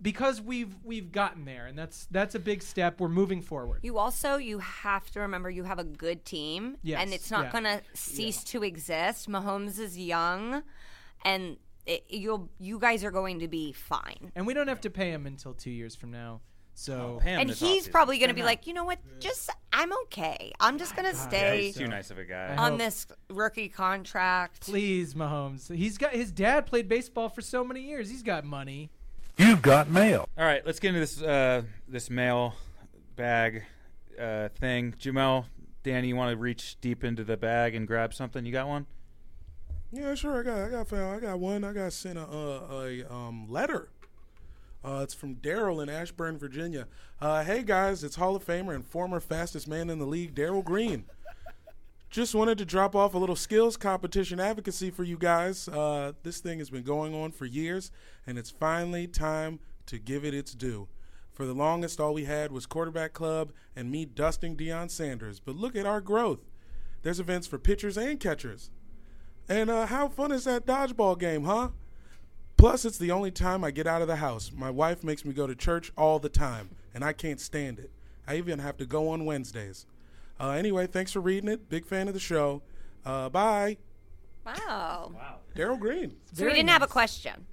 because 0.00 0.40
we've 0.40 0.74
we've 0.84 1.12
gotten 1.12 1.44
there, 1.44 1.66
and 1.66 1.78
that's 1.78 2.06
that's 2.10 2.34
a 2.34 2.38
big 2.38 2.62
step. 2.62 3.00
We're 3.00 3.08
moving 3.08 3.42
forward. 3.42 3.80
You 3.82 3.98
also 3.98 4.36
you 4.36 4.58
have 4.58 5.10
to 5.12 5.20
remember 5.20 5.50
you 5.50 5.64
have 5.64 5.78
a 5.78 5.84
good 5.84 6.24
team, 6.24 6.76
Yes, 6.82 7.00
and 7.00 7.12
it's 7.12 7.30
not 7.30 7.46
yeah. 7.46 7.52
gonna 7.52 7.80
cease 7.94 8.44
to 8.44 8.62
exist. 8.62 9.28
Mahomes 9.28 9.78
is 9.78 9.98
young, 9.98 10.62
and 11.24 11.56
it, 11.86 12.04
you'll 12.08 12.50
you 12.58 12.78
guys 12.78 13.04
are 13.04 13.10
going 13.10 13.40
to 13.40 13.48
be 13.48 13.72
fine. 13.72 14.32
And 14.34 14.46
we 14.46 14.54
don't 14.54 14.68
have 14.68 14.80
to 14.82 14.90
pay 14.90 15.10
him 15.10 15.26
until 15.26 15.54
two 15.54 15.70
years 15.70 15.94
from 15.94 16.10
now. 16.10 16.40
So 16.78 17.16
oh, 17.16 17.20
Pay 17.22 17.32
And 17.32 17.50
he's 17.50 17.88
probably 17.88 18.18
gonna 18.18 18.34
be 18.34 18.42
him 18.42 18.46
like, 18.46 18.66
you 18.66 18.74
know 18.74 18.84
what? 18.84 18.98
Just 19.18 19.48
I'm 19.72 19.90
okay. 20.04 20.52
I'm 20.60 20.76
just 20.76 20.94
gonna 20.94 21.08
Yeah, 21.08 21.28
stay 21.28 21.62
he's 21.66 21.76
too 21.76 21.88
nice 21.88 22.10
of 22.10 22.18
a 22.18 22.24
guy. 22.24 22.54
On 22.56 22.76
this 22.76 23.06
rookie 23.30 23.70
contract. 23.70 24.60
please, 24.60 25.14
Mahomes. 25.14 25.74
He's 25.74 25.96
got 25.96 26.12
his 26.12 26.30
dad 26.30 26.66
played 26.66 26.86
baseball 26.86 27.30
for 27.30 27.40
so 27.40 27.64
many 27.64 27.80
years. 27.80 28.10
He's 28.10 28.22
got 28.22 28.44
money. 28.44 28.90
You've 29.38 29.60
got 29.60 29.90
mail. 29.90 30.28
All 30.38 30.44
right, 30.44 30.64
let's 30.64 30.80
get 30.80 30.88
into 30.88 31.00
this 31.00 31.20
uh, 31.20 31.62
this 31.86 32.08
mail 32.08 32.54
bag 33.16 33.64
uh, 34.18 34.48
thing. 34.48 34.94
Jamel, 34.98 35.44
Danny, 35.82 36.08
you 36.08 36.16
want 36.16 36.30
to 36.30 36.36
reach 36.36 36.78
deep 36.80 37.04
into 37.04 37.22
the 37.22 37.36
bag 37.36 37.74
and 37.74 37.86
grab 37.86 38.14
something? 38.14 38.46
You 38.46 38.52
got 38.52 38.66
one? 38.66 38.86
Yeah, 39.92 40.14
sure. 40.14 40.40
I 40.40 40.42
got, 40.42 40.58
I 40.58 40.68
got, 40.70 40.92
I 40.92 41.20
got 41.20 41.38
one. 41.38 41.64
I 41.64 41.72
got 41.72 41.92
sent 41.92 42.18
a, 42.18 42.22
a, 42.22 43.02
a 43.02 43.12
um, 43.12 43.46
letter. 43.50 43.90
Uh, 44.82 45.00
it's 45.02 45.14
from 45.14 45.34
Darrell 45.34 45.80
in 45.80 45.88
Ashburn, 45.88 46.38
Virginia. 46.38 46.86
Uh, 47.20 47.44
hey 47.44 47.62
guys, 47.62 48.04
it's 48.04 48.16
Hall 48.16 48.36
of 48.36 48.46
Famer 48.46 48.74
and 48.74 48.86
former 48.86 49.20
fastest 49.20 49.68
man 49.68 49.90
in 49.90 49.98
the 49.98 50.06
league, 50.06 50.34
Darrell 50.34 50.62
Green. 50.62 51.04
Just 52.10 52.34
wanted 52.34 52.56
to 52.58 52.64
drop 52.64 52.94
off 52.94 53.14
a 53.14 53.18
little 53.18 53.36
skills 53.36 53.76
competition 53.76 54.40
advocacy 54.40 54.90
for 54.90 55.04
you 55.04 55.18
guys. 55.18 55.68
Uh, 55.68 56.12
this 56.22 56.38
thing 56.38 56.58
has 56.58 56.70
been 56.70 56.84
going 56.84 57.14
on 57.14 57.32
for 57.32 57.44
years, 57.44 57.90
and 58.26 58.38
it's 58.38 58.50
finally 58.50 59.06
time 59.06 59.58
to 59.86 59.98
give 59.98 60.24
it 60.24 60.32
its 60.32 60.54
due. 60.54 60.88
For 61.32 61.44
the 61.44 61.52
longest, 61.52 62.00
all 62.00 62.14
we 62.14 62.24
had 62.24 62.50
was 62.50 62.64
quarterback 62.64 63.12
club 63.12 63.52
and 63.74 63.90
me 63.90 64.06
dusting 64.06 64.56
Deion 64.56 64.90
Sanders. 64.90 65.38
But 65.40 65.56
look 65.56 65.76
at 65.76 65.84
our 65.84 66.00
growth. 66.00 66.40
There's 67.02 67.20
events 67.20 67.46
for 67.46 67.58
pitchers 67.58 67.98
and 67.98 68.18
catchers. 68.18 68.70
And 69.48 69.68
uh, 69.68 69.86
how 69.86 70.08
fun 70.08 70.32
is 70.32 70.44
that 70.44 70.64
dodgeball 70.64 71.18
game, 71.18 71.44
huh? 71.44 71.68
Plus, 72.56 72.86
it's 72.86 72.96
the 72.96 73.10
only 73.10 73.30
time 73.30 73.62
I 73.62 73.70
get 73.70 73.86
out 73.86 74.00
of 74.00 74.08
the 74.08 74.16
house. 74.16 74.50
My 74.54 74.70
wife 74.70 75.04
makes 75.04 75.24
me 75.24 75.34
go 75.34 75.46
to 75.46 75.54
church 75.54 75.92
all 75.96 76.18
the 76.18 76.30
time, 76.30 76.70
and 76.94 77.04
I 77.04 77.12
can't 77.12 77.40
stand 77.40 77.78
it. 77.78 77.90
I 78.26 78.36
even 78.36 78.60
have 78.60 78.78
to 78.78 78.86
go 78.86 79.10
on 79.10 79.26
Wednesdays. 79.26 79.84
Uh, 80.38 80.50
anyway, 80.50 80.86
thanks 80.86 81.12
for 81.12 81.20
reading 81.20 81.48
it. 81.48 81.68
Big 81.68 81.86
fan 81.86 82.08
of 82.08 82.14
the 82.14 82.20
show. 82.20 82.62
Uh, 83.04 83.28
bye. 83.28 83.76
Wow. 84.44 85.12
Wow. 85.14 85.36
Darrell 85.54 85.76
Green. 85.76 86.16
So 86.32 86.44
we 86.44 86.52
didn't 86.52 86.68
have 86.70 86.82
a 86.82 86.86
question. 86.86 87.46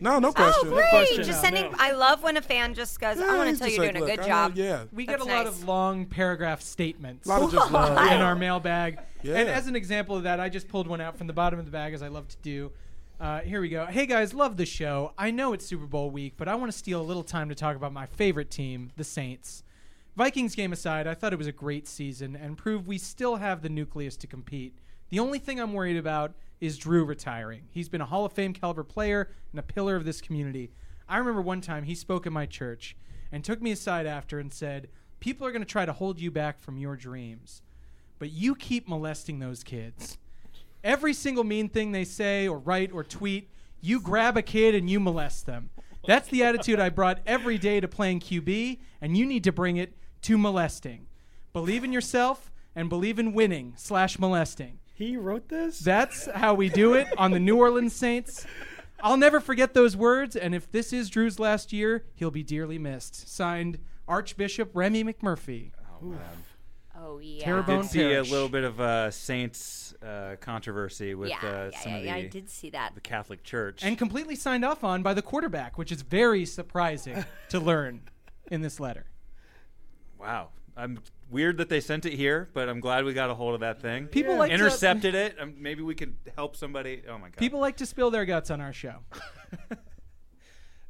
No, 0.00 0.18
no 0.18 0.32
question. 0.32 0.68
Oh, 0.68 0.74
great! 0.74 0.88
question. 0.88 1.24
Just 1.24 1.42
sending. 1.42 1.64
no. 1.64 1.76
I 1.78 1.92
love 1.92 2.22
when 2.22 2.38
a 2.38 2.40
fan 2.40 2.72
just 2.72 2.98
goes, 2.98 3.20
"I 3.20 3.36
want 3.36 3.50
to 3.50 3.58
tell 3.58 3.66
just 3.68 3.76
you're 3.76 3.84
like, 3.86 3.96
doing 3.96 4.10
a 4.10 4.16
good 4.16 4.24
I 4.24 4.26
job." 4.26 4.56
know- 4.56 4.62
yeah. 4.64 4.84
We 4.92 5.04
get 5.04 5.18
That's 5.18 5.30
a 5.30 5.34
lot 5.34 5.46
of 5.46 5.64
long 5.64 6.06
paragraph 6.06 6.62
statements. 6.62 7.26
A 7.26 7.30
lot 7.30 7.42
of 7.42 7.52
just 7.52 7.70
love. 7.70 7.90
in 8.10 8.20
our 8.22 8.34
mailbag. 8.34 8.98
Yeah. 9.22 9.36
And 9.36 9.48
as 9.50 9.66
an 9.66 9.76
example 9.76 10.16
of 10.16 10.22
that, 10.22 10.40
I 10.40 10.48
just 10.48 10.68
pulled 10.68 10.86
one 10.86 11.02
out 11.02 11.18
from 11.18 11.26
the 11.26 11.34
bottom 11.34 11.58
of 11.58 11.66
the 11.66 11.70
bag, 11.70 11.92
as 11.92 12.02
I 12.02 12.08
love 12.08 12.28
to 12.28 12.36
do. 12.42 12.72
Uh, 13.20 13.40
here 13.40 13.60
we 13.60 13.68
go. 13.68 13.84
Hey 13.84 14.06
guys, 14.06 14.32
love 14.32 14.56
the 14.56 14.64
show. 14.64 15.12
I 15.18 15.30
know 15.32 15.52
it's 15.52 15.66
Super 15.66 15.86
Bowl 15.86 16.08
week, 16.10 16.34
but 16.38 16.48
I 16.48 16.54
want 16.54 16.72
to 16.72 16.78
steal 16.78 17.00
a 17.00 17.02
little 17.02 17.24
time 17.24 17.48
to 17.50 17.54
talk 17.54 17.76
about 17.76 17.92
my 17.92 18.06
favorite 18.06 18.50
team, 18.50 18.92
the 18.96 19.04
Saints. 19.04 19.64
Vikings 20.18 20.56
game 20.56 20.72
aside, 20.72 21.06
I 21.06 21.14
thought 21.14 21.32
it 21.32 21.38
was 21.38 21.46
a 21.46 21.52
great 21.52 21.86
season 21.86 22.34
and 22.34 22.58
proved 22.58 22.88
we 22.88 22.98
still 22.98 23.36
have 23.36 23.62
the 23.62 23.68
nucleus 23.68 24.16
to 24.16 24.26
compete. 24.26 24.76
The 25.10 25.20
only 25.20 25.38
thing 25.38 25.60
I'm 25.60 25.72
worried 25.72 25.96
about 25.96 26.34
is 26.60 26.76
Drew 26.76 27.04
retiring. 27.04 27.68
He's 27.70 27.88
been 27.88 28.00
a 28.00 28.06
Hall 28.06 28.24
of 28.24 28.32
Fame 28.32 28.52
caliber 28.52 28.82
player 28.82 29.30
and 29.52 29.60
a 29.60 29.62
pillar 29.62 29.94
of 29.94 30.04
this 30.04 30.20
community. 30.20 30.72
I 31.08 31.18
remember 31.18 31.40
one 31.40 31.60
time 31.60 31.84
he 31.84 31.94
spoke 31.94 32.26
at 32.26 32.32
my 32.32 32.46
church 32.46 32.96
and 33.30 33.44
took 33.44 33.62
me 33.62 33.70
aside 33.70 34.06
after 34.06 34.40
and 34.40 34.52
said, 34.52 34.88
People 35.20 35.46
are 35.46 35.52
going 35.52 35.62
to 35.62 35.68
try 35.68 35.86
to 35.86 35.92
hold 35.92 36.18
you 36.18 36.32
back 36.32 36.58
from 36.58 36.78
your 36.78 36.96
dreams, 36.96 37.62
but 38.18 38.32
you 38.32 38.56
keep 38.56 38.88
molesting 38.88 39.38
those 39.38 39.62
kids. 39.62 40.18
Every 40.82 41.14
single 41.14 41.44
mean 41.44 41.68
thing 41.68 41.92
they 41.92 42.02
say 42.02 42.48
or 42.48 42.58
write 42.58 42.90
or 42.90 43.04
tweet, 43.04 43.50
you 43.80 44.00
grab 44.00 44.36
a 44.36 44.42
kid 44.42 44.74
and 44.74 44.90
you 44.90 44.98
molest 44.98 45.46
them. 45.46 45.70
That's 46.08 46.28
the 46.28 46.42
attitude 46.42 46.80
I 46.80 46.88
brought 46.88 47.20
every 47.24 47.56
day 47.56 47.78
to 47.78 47.86
playing 47.86 48.18
QB, 48.18 48.80
and 49.00 49.16
you 49.16 49.24
need 49.24 49.44
to 49.44 49.52
bring 49.52 49.76
it 49.76 49.94
to 50.22 50.38
molesting. 50.38 51.06
Believe 51.52 51.84
in 51.84 51.92
yourself 51.92 52.50
and 52.74 52.88
believe 52.88 53.18
in 53.18 53.32
winning 53.32 53.74
slash 53.76 54.18
molesting. 54.18 54.78
He 54.94 55.16
wrote 55.16 55.48
this. 55.48 55.78
That's 55.78 56.26
how 56.26 56.54
we 56.54 56.68
do 56.68 56.94
it 56.94 57.06
on 57.16 57.30
the 57.30 57.38
New 57.38 57.56
Orleans 57.56 57.94
Saints. 57.94 58.46
I'll 59.00 59.16
never 59.16 59.38
forget 59.38 59.74
those 59.74 59.96
words, 59.96 60.34
and 60.34 60.54
if 60.54 60.70
this 60.72 60.92
is 60.92 61.08
Drew's 61.08 61.38
last 61.38 61.72
year, 61.72 62.04
he'll 62.14 62.32
be 62.32 62.42
dearly 62.42 62.78
missed. 62.78 63.28
Signed, 63.28 63.78
Archbishop 64.08 64.70
Remy 64.74 65.04
McMurphy. 65.04 65.70
Oh 66.02 66.06
man. 66.06 66.20
Oh 67.00 67.18
yeah. 67.18 67.44
Terrebonne 67.44 67.82
Did 67.82 67.90
see 67.90 68.12
a 68.14 68.22
little 68.22 68.48
bit 68.48 68.64
of 68.64 68.80
uh, 68.80 69.10
Saints 69.12 69.94
uh, 70.02 70.34
controversy 70.40 71.14
with 71.14 71.30
yeah, 71.30 71.38
uh, 71.42 71.70
yeah, 71.72 71.80
some 71.80 71.92
yeah, 71.92 71.96
of 71.96 72.02
the, 72.02 72.08
yeah, 72.08 72.14
I 72.14 72.26
did 72.26 72.50
see 72.50 72.70
that. 72.70 72.94
the 72.94 73.00
Catholic 73.00 73.44
Church. 73.44 73.84
And 73.84 73.96
completely 73.96 74.34
signed 74.34 74.64
off 74.64 74.82
on 74.82 75.02
by 75.02 75.14
the 75.14 75.22
quarterback, 75.22 75.78
which 75.78 75.92
is 75.92 76.02
very 76.02 76.44
surprising 76.44 77.24
to 77.50 77.60
learn 77.60 78.02
in 78.50 78.62
this 78.62 78.80
letter. 78.80 79.06
Wow, 80.18 80.48
I'm 80.76 80.98
weird 81.30 81.58
that 81.58 81.68
they 81.68 81.80
sent 81.80 82.06
it 82.06 82.14
here, 82.14 82.48
but 82.54 82.68
I'm 82.68 82.80
glad 82.80 83.04
we 83.04 83.12
got 83.12 83.30
a 83.30 83.34
hold 83.34 83.54
of 83.54 83.60
that 83.60 83.80
thing. 83.82 84.06
People 84.06 84.36
like 84.36 84.48
to- 84.50 84.54
intercepted 84.54 85.14
it. 85.14 85.36
Um, 85.40 85.54
maybe 85.58 85.82
we 85.82 85.94
could 85.94 86.16
help 86.36 86.56
somebody. 86.56 87.02
Oh 87.08 87.18
my 87.18 87.28
god. 87.28 87.36
People 87.36 87.60
like 87.60 87.76
to 87.78 87.86
spill 87.86 88.10
their 88.10 88.24
guts 88.24 88.50
on 88.50 88.60
our 88.60 88.72
show. 88.72 88.96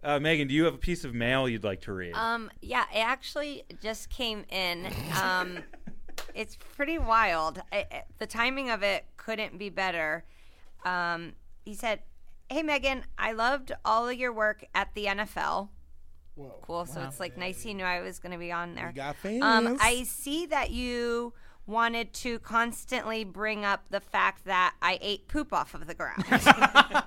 Uh, 0.02 0.18
Megan, 0.20 0.46
do 0.46 0.54
you 0.54 0.64
have 0.64 0.74
a 0.74 0.78
piece 0.78 1.04
of 1.04 1.12
mail 1.12 1.48
you'd 1.48 1.64
like 1.64 1.80
to 1.82 1.92
read? 1.92 2.14
Um, 2.14 2.50
yeah, 2.62 2.84
it 2.94 3.00
actually 3.00 3.64
just 3.82 4.08
came 4.08 4.44
in. 4.48 4.86
Um, 5.20 5.58
it's 6.34 6.56
pretty 6.76 6.98
wild. 6.98 7.60
I, 7.72 7.84
I- 7.90 8.02
the 8.18 8.26
timing 8.26 8.70
of 8.70 8.82
it 8.84 9.04
couldn't 9.16 9.58
be 9.58 9.70
better. 9.70 10.24
Um, 10.84 11.32
he 11.64 11.74
said, 11.74 12.02
"Hey 12.48 12.62
Megan, 12.62 13.04
I 13.18 13.32
loved 13.32 13.72
all 13.84 14.08
of 14.08 14.16
your 14.16 14.32
work 14.32 14.64
at 14.72 14.94
the 14.94 15.06
NFL. 15.06 15.68
Cool. 16.62 16.86
So 16.86 17.02
it's 17.02 17.20
like 17.20 17.36
nice 17.36 17.62
he 17.62 17.74
knew 17.74 17.84
I 17.84 18.00
was 18.00 18.18
going 18.18 18.32
to 18.32 18.38
be 18.38 18.52
on 18.52 18.74
there. 18.74 18.88
We 18.88 18.92
got 18.94 19.16
fans. 19.16 19.42
Um, 19.42 19.76
I 19.80 20.04
see 20.04 20.46
that 20.46 20.70
you 20.70 21.32
wanted 21.66 22.12
to 22.14 22.38
constantly 22.38 23.24
bring 23.24 23.64
up 23.64 23.84
the 23.90 24.00
fact 24.00 24.44
that 24.46 24.74
I 24.80 24.98
ate 25.02 25.28
poop 25.28 25.52
off 25.52 25.74
of 25.74 25.86
the 25.86 25.94
ground. 25.94 26.24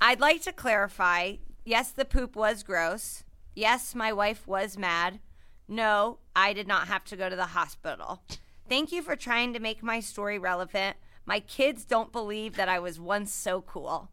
I'd 0.00 0.20
like 0.20 0.42
to 0.42 0.52
clarify 0.52 1.36
yes, 1.64 1.90
the 1.90 2.04
poop 2.04 2.36
was 2.36 2.62
gross. 2.62 3.24
Yes, 3.54 3.94
my 3.94 4.12
wife 4.12 4.46
was 4.46 4.78
mad. 4.78 5.20
No, 5.68 6.18
I 6.34 6.52
did 6.52 6.66
not 6.66 6.88
have 6.88 7.04
to 7.04 7.16
go 7.16 7.28
to 7.28 7.36
the 7.36 7.46
hospital. 7.46 8.22
Thank 8.68 8.92
you 8.92 9.02
for 9.02 9.16
trying 9.16 9.52
to 9.52 9.60
make 9.60 9.82
my 9.82 10.00
story 10.00 10.38
relevant. 10.38 10.96
My 11.24 11.40
kids 11.40 11.84
don't 11.84 12.12
believe 12.12 12.56
that 12.56 12.68
I 12.68 12.78
was 12.78 12.98
once 12.98 13.32
so 13.32 13.62
cool. 13.62 14.10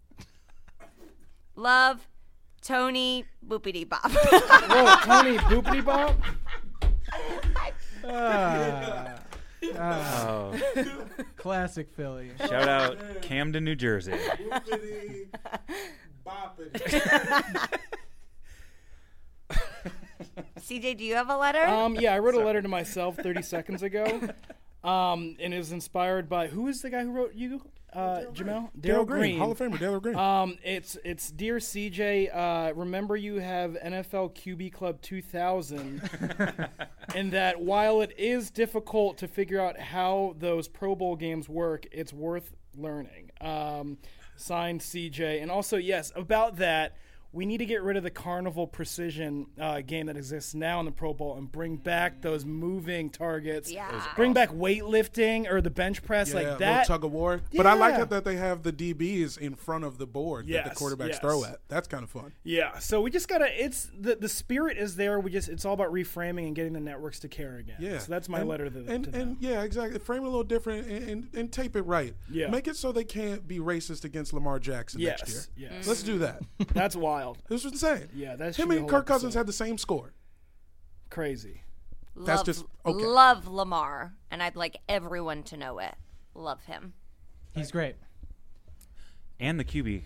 Love, 1.56 2.08
Tony 2.62 3.26
Boopity 3.46 3.88
Bop. 3.88 4.12
Whoa, 4.12 4.96
Tony 5.04 5.38
Boopity 5.50 5.84
Bop. 5.84 6.16
oh, 9.78 10.60
Classic 11.36 11.90
Philly. 11.92 12.32
shout 12.40 12.68
out 12.68 13.22
Camden, 13.22 13.64
New 13.64 13.76
Jersey. 13.76 14.12
Boopity, 14.14 15.28
boppity. 16.26 17.80
CJ, 20.60 20.98
do 20.98 21.04
you 21.04 21.16
have 21.16 21.30
a 21.30 21.38
letter? 21.38 21.66
Um, 21.66 21.96
yeah, 21.96 22.14
I 22.14 22.20
wrote 22.20 22.36
a 22.36 22.40
letter 22.46 22.62
to 22.62 22.68
myself 22.68 23.18
30 23.18 23.42
seconds 23.42 23.82
ago, 23.82 24.06
um, 24.84 25.36
and 25.40 25.54
it 25.54 25.58
was 25.58 25.72
inspired 25.72 26.30
by 26.30 26.48
who 26.48 26.68
is 26.68 26.82
the 26.82 26.90
guy 26.90 27.04
who 27.04 27.12
wrote 27.12 27.34
you, 27.34 27.62
uh, 27.94 28.22
Jamel? 28.34 28.70
Darrell 28.80 29.06
Green, 29.06 29.38
Hall 29.38 29.52
of 29.52 29.58
Famer, 29.58 29.80
Darrell 29.80 30.00
Green. 30.00 30.16
Um, 30.16 30.58
it's 30.64 30.98
it's 31.04 31.32
dear 31.32 31.58
CJ. 31.58 32.36
Uh, 32.36 32.74
remember 32.76 33.16
you 33.16 33.36
have 33.40 33.72
NFL 33.84 34.36
QB 34.36 34.74
Club 34.74 35.02
2000, 35.02 36.02
and 37.16 37.32
that 37.34 37.60
while 37.60 38.02
it 38.02 38.14
is 38.18 38.52
difficult 38.52 39.18
to 39.20 39.28
figure 39.28 39.60
out 39.60 39.80
how 39.80 40.36
those 40.38 40.68
Pro 40.68 40.96
Bowl 40.96 41.16
games 41.16 41.50
work, 41.50 41.88
it's 41.92 42.14
worth 42.14 42.54
learning. 42.78 43.32
Um, 43.42 43.98
signed 44.36 44.82
CJ, 44.82 45.42
and 45.42 45.52
also 45.52 45.78
yes, 45.78 46.12
about 46.16 46.58
that. 46.58 46.96
We 47.32 47.46
need 47.46 47.60
to 47.60 47.66
get 47.66 47.84
rid 47.84 47.96
of 47.96 48.04
the 48.04 48.10
carnival 48.10 48.66
precision 48.66 49.46
uh, 49.60 49.82
game 49.82 50.08
that 50.08 50.18
exists 50.18 50.56
now 50.56 50.80
in 50.80 50.86
the 50.86 50.92
Pro 50.92 51.14
Bowl 51.14 51.38
and 51.38 51.52
bring 51.52 51.76
back 51.78 52.22
those 52.22 52.44
moving 52.46 53.10
targets. 53.10 53.72
Yeah. 53.72 54.04
Bring 54.16 54.34
back 54.34 54.50
weightlifting 54.50 55.50
or 55.52 55.62
the 55.62 55.70
bench 55.70 56.02
press 56.04 56.30
Yeah, 56.30 56.36
like 56.36 56.44
little 56.46 56.60
that. 56.60 56.88
tug 56.88 57.04
of 57.04 57.12
war. 57.12 57.42
But 57.56 57.68
I 57.68 57.74
like 57.74 57.96
Yeah. 57.96 58.04
it 58.04 58.10
that 58.10 58.26
they 58.26 58.36
have 58.38 58.64
the 58.64 58.72
DBs 58.74 59.38
in 59.38 59.56
front 59.56 59.84
of 59.84 59.98
the 59.98 60.08
board 60.08 60.48
that 60.48 60.64
the 60.64 60.70
Yes, 60.70 60.78
quarterbacks 60.80 61.08
yes. 61.10 61.20
throw 61.20 61.44
at. 61.46 61.60
That's 61.68 61.88
kind 61.88 62.04
of 62.04 62.10
fun. 62.10 62.34
Yeah, 62.44 62.80
so 62.80 63.02
we 63.02 63.12
just 63.12 63.28
gotta. 63.28 63.48
It's 63.64 63.90
the 63.98 64.16
the 64.16 64.30
spirit 64.30 64.78
is 64.78 64.96
there. 64.96 65.20
We 65.20 65.30
just 65.32 65.50
it's 65.50 65.66
all 65.66 65.74
about 65.74 65.92
reframing 65.92 66.48
and 66.48 66.56
getting 66.56 66.74
the 66.74 66.80
networks 66.80 67.20
to 67.20 67.28
care 67.28 67.58
again. 67.58 67.78
Yeah. 67.80 68.00
so 68.00 68.12
that's 68.12 68.28
my 68.30 68.40
and, 68.40 68.50
letter 68.50 68.66
to, 68.66 68.70
the, 68.72 68.92
and 68.92 69.04
to 69.06 69.16
and 69.20 69.38
yeah, 69.40 69.62
exactly. 69.62 70.00
Frame 70.00 70.24
it 70.24 70.28
a 70.28 70.30
little 70.30 70.44
different 70.44 70.88
and, 70.88 71.10
and, 71.10 71.30
and 71.36 71.52
tape 71.52 71.76
it 71.76 71.84
right. 71.84 72.16
Yeah. 72.32 72.48
Make 72.50 72.68
it 72.68 72.76
so 72.76 72.92
they 72.92 73.04
can't 73.04 73.48
be 73.48 73.60
racist 73.60 74.04
against 74.04 74.34
Lamar 74.34 74.60
Jackson 74.60 75.00
Yes, 75.00 75.20
next 75.20 75.50
year. 75.56 75.70
yes. 75.72 75.88
Let's 75.88 76.04
do 76.04 76.18
that. 76.20 76.42
That's 76.74 76.96
wild, 77.20 77.38
This 77.48 77.64
was 77.64 77.74
insane. 77.74 78.10
Yeah, 78.14 78.36
that's 78.36 78.58
him 78.58 78.72
and 78.72 78.82
whole 78.82 78.90
Kirk 78.90 79.06
Cousins 79.06 79.34
had 79.34 79.48
the 79.48 79.54
same 79.54 79.78
score. 79.78 80.14
crazy. 81.10 81.62
That's 82.16 82.40
love, 82.40 82.46
just- 82.46 82.66
okay. 82.86 83.06
love 83.06 83.48
Lamar, 83.48 84.14
and 84.30 84.44
I'd 84.44 84.56
like 84.56 84.78
everyone 84.90 85.44
to 85.44 85.58
know 85.58 85.80
it. 85.80 85.96
Love 86.36 86.66
him. 86.66 86.94
He's 87.56 87.72
great. 87.72 87.96
And 89.40 89.60
the 89.60 89.64
QB 89.64 90.04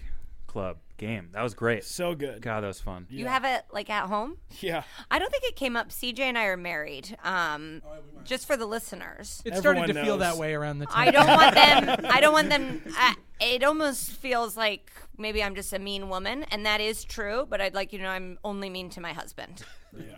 club 0.47 0.77
game. 1.05 1.29
That 1.33 1.41
was 1.43 1.53
great. 1.53 1.83
So 1.83 2.15
good. 2.15 2.41
God, 2.41 2.61
that 2.61 2.67
was 2.67 2.79
fun. 2.81 3.05
You 3.09 3.25
have 3.27 3.43
it 3.45 3.63
like 3.71 3.89
at 3.89 4.07
home? 4.07 4.37
Yeah, 4.61 4.83
I 5.11 5.19
don't 5.19 5.29
think 5.31 5.43
it 5.43 5.55
came 5.55 5.75
up. 5.75 5.89
CJ 5.89 6.19
and 6.19 6.37
I 6.37 6.45
are 6.45 6.57
married. 6.57 7.15
Um, 7.23 7.81
just 8.23 8.47
for 8.47 8.55
the 8.57 8.65
listeners. 8.65 9.41
It 9.45 9.55
started 9.57 9.81
Everyone 9.81 9.87
to 9.89 9.93
feel 10.05 10.17
knows. 10.17 10.33
that 10.33 10.37
way 10.37 10.53
around 10.53 10.79
the 10.79 10.85
time. 10.85 11.07
I 11.07 11.11
don't 11.11 11.27
want 11.27 11.55
them. 11.99 12.05
I 12.11 12.21
don't 12.21 12.33
want 12.33 12.49
them. 12.49 12.81
I, 12.97 13.15
it 13.41 13.63
almost 13.63 14.11
feels 14.11 14.55
like 14.55 14.91
maybe 15.17 15.43
I'm 15.43 15.55
just 15.55 15.73
a 15.73 15.79
mean 15.79 16.09
woman, 16.09 16.43
and 16.43 16.65
that 16.65 16.79
is 16.81 17.03
true. 17.03 17.45
But 17.49 17.59
I'd 17.61 17.73
like 17.73 17.91
you 17.93 17.99
to 17.99 18.03
know 18.05 18.09
I'm 18.11 18.37
only 18.43 18.69
mean 18.69 18.89
to 18.91 19.01
my 19.01 19.13
husband. 19.13 19.63
yeah. 19.97 20.15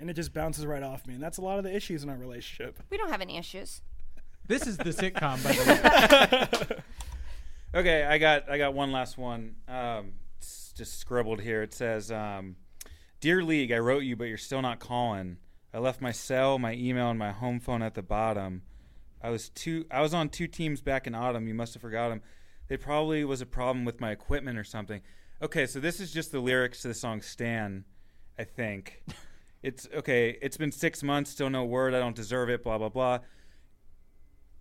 And 0.00 0.10
it 0.10 0.14
just 0.14 0.34
bounces 0.34 0.66
right 0.66 0.82
off 0.82 1.06
me, 1.06 1.14
and 1.14 1.22
that's 1.22 1.38
a 1.38 1.42
lot 1.42 1.58
of 1.58 1.64
the 1.64 1.74
issues 1.74 2.02
in 2.02 2.10
our 2.10 2.16
relationship. 2.16 2.82
We 2.90 2.96
don't 2.96 3.10
have 3.10 3.20
any 3.20 3.36
issues. 3.38 3.80
This 4.46 4.66
is 4.66 4.76
the 4.76 4.90
sitcom, 4.90 5.42
by 5.42 5.52
the 5.52 6.68
way. 6.68 6.76
Okay, 7.74 8.04
I 8.04 8.18
got 8.18 8.48
I 8.48 8.56
got 8.56 8.72
one 8.72 8.92
last 8.92 9.18
one. 9.18 9.56
Um, 9.66 10.12
it's 10.38 10.72
just 10.76 11.00
scribbled 11.00 11.40
here. 11.40 11.60
It 11.60 11.74
says, 11.74 12.12
um, 12.12 12.54
"Dear 13.18 13.42
League, 13.42 13.72
I 13.72 13.78
wrote 13.78 14.04
you, 14.04 14.14
but 14.14 14.24
you're 14.24 14.38
still 14.38 14.62
not 14.62 14.78
calling. 14.78 15.38
I 15.72 15.78
left 15.78 16.00
my 16.00 16.12
cell, 16.12 16.56
my 16.56 16.74
email, 16.74 17.10
and 17.10 17.18
my 17.18 17.32
home 17.32 17.58
phone 17.58 17.82
at 17.82 17.94
the 17.94 18.02
bottom. 18.02 18.62
I 19.20 19.30
was 19.30 19.48
two. 19.48 19.86
I 19.90 20.02
was 20.02 20.14
on 20.14 20.28
two 20.28 20.46
teams 20.46 20.82
back 20.82 21.08
in 21.08 21.16
autumn. 21.16 21.48
You 21.48 21.54
must 21.54 21.74
have 21.74 21.80
forgot 21.80 22.10
them. 22.10 22.22
They 22.68 22.76
probably 22.76 23.24
was 23.24 23.40
a 23.40 23.46
problem 23.46 23.84
with 23.84 24.00
my 24.00 24.12
equipment 24.12 24.56
or 24.56 24.64
something. 24.64 25.00
Okay, 25.42 25.66
so 25.66 25.80
this 25.80 25.98
is 25.98 26.12
just 26.12 26.30
the 26.30 26.38
lyrics 26.38 26.82
to 26.82 26.88
the 26.88 26.94
song 26.94 27.22
"Stan." 27.22 27.86
I 28.38 28.44
think 28.44 29.02
it's 29.64 29.88
okay. 29.92 30.38
It's 30.40 30.56
been 30.56 30.70
six 30.70 31.02
months, 31.02 31.32
still 31.32 31.50
no 31.50 31.64
word. 31.64 31.92
I 31.92 31.98
don't 31.98 32.14
deserve 32.14 32.50
it. 32.50 32.62
Blah 32.62 32.78
blah 32.78 32.88
blah. 32.88 33.18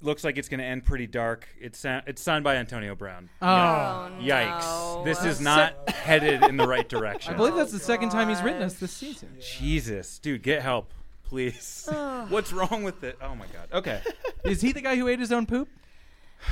Looks 0.03 0.23
like 0.25 0.37
it's 0.37 0.49
going 0.49 0.59
to 0.59 0.65
end 0.65 0.83
pretty 0.83 1.07
dark. 1.07 1.47
It's 1.59 1.79
sa- 1.79 2.01
it's 2.05 2.21
signed 2.21 2.43
by 2.43 2.57
Antonio 2.57 2.93
Brown. 2.93 3.29
Oh. 3.41 3.47
Oh, 3.47 4.11
Yikes. 4.21 4.59
no. 4.97 5.01
This 5.05 5.23
is 5.23 5.39
not 5.39 5.89
headed 5.89 6.43
in 6.43 6.57
the 6.57 6.67
right 6.67 6.87
direction. 6.87 7.33
I 7.35 7.37
believe 7.37 7.55
that's 7.55 7.71
the 7.71 7.79
second 7.79 8.09
time 8.09 8.27
he's 8.27 8.41
written 8.41 8.61
us 8.63 8.73
this 8.75 8.91
season. 8.91 9.29
Jesus. 9.39 10.19
Dude, 10.19 10.43
get 10.43 10.61
help, 10.61 10.91
please. 11.23 11.87
What's 12.27 12.51
wrong 12.51 12.83
with 12.83 13.03
it? 13.05 13.17
Oh 13.21 13.33
my 13.33 13.45
god. 13.47 13.69
Okay. 13.71 14.01
Is 14.43 14.59
he 14.61 14.73
the 14.73 14.81
guy 14.81 14.97
who 14.97 15.07
ate 15.07 15.19
his 15.19 15.31
own 15.31 15.45
poop? 15.45 15.69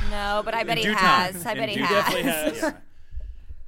No, 0.09 0.41
but 0.45 0.53
I 0.53 0.63
bet 0.63 0.77
he 0.77 0.85
due 0.85 0.93
time. 0.95 1.33
has. 1.33 1.45
I 1.45 1.51
In 1.51 1.57
bet 1.57 1.69
he 1.69 1.75
due- 1.75 1.83
has. 1.83 2.05
Definitely 2.05 2.59
has. 2.61 2.73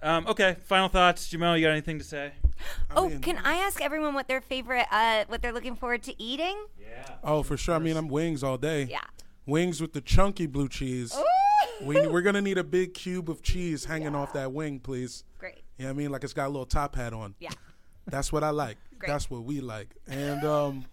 Um, 0.02 0.28
okay, 0.28 0.58
final 0.66 0.90
thoughts. 0.90 1.30
Jamel, 1.30 1.56
you 1.58 1.66
got 1.66 1.72
anything 1.72 1.98
to 1.98 2.04
say? 2.04 2.34
Oh, 2.94 3.08
mean- 3.08 3.22
can 3.22 3.38
I 3.38 3.56
ask 3.60 3.82
everyone 3.82 4.14
what 4.14 4.28
their 4.28 4.42
favorite, 4.42 4.86
uh, 4.92 5.24
what 5.30 5.42
they're 5.42 5.54
looking 5.54 5.78
forward 5.78 6.04
to 6.04 6.22
eating? 6.22 6.58
Oh, 7.24 7.42
for 7.42 7.56
sure. 7.56 7.76
I 7.76 7.80
mean, 7.80 7.96
I'm 7.96 8.10
wings 8.10 8.44
all 8.44 8.58
day. 8.58 8.84
Yeah. 8.84 9.00
Wings 9.46 9.82
with 9.82 9.94
the 9.94 10.02
chunky 10.02 10.46
blue 10.46 10.70
cheese. 10.70 11.16
We, 11.84 12.08
we're 12.08 12.22
gonna 12.22 12.41
need 12.41 12.58
a 12.58 12.64
big 12.64 12.94
cube 12.94 13.30
of 13.30 13.41
cheese 13.41 13.86
hanging 13.86 14.16
off 14.16 14.34
that 14.34 14.52
wing, 14.54 14.80
please. 14.80 15.24
Great. 15.38 15.64
You 15.78 15.86
know 15.86 15.89
what 15.89 15.96
I 15.96 15.98
mean? 15.98 16.12
Like 16.12 16.24
it's 16.24 16.34
got 16.34 16.48
a 16.48 16.50
little 16.50 16.66
top 16.66 16.96
hat 16.96 17.14
on. 17.14 17.36
Yeah. 17.39 17.50
That's 18.08 18.32
what 18.32 18.44
I 18.44 18.52
like. 18.52 18.78
Great. 18.98 19.08
That's 19.10 19.30
what 19.30 19.44
we 19.44 19.60
like. 19.60 19.96
And 20.08 20.44
um, 20.44 20.86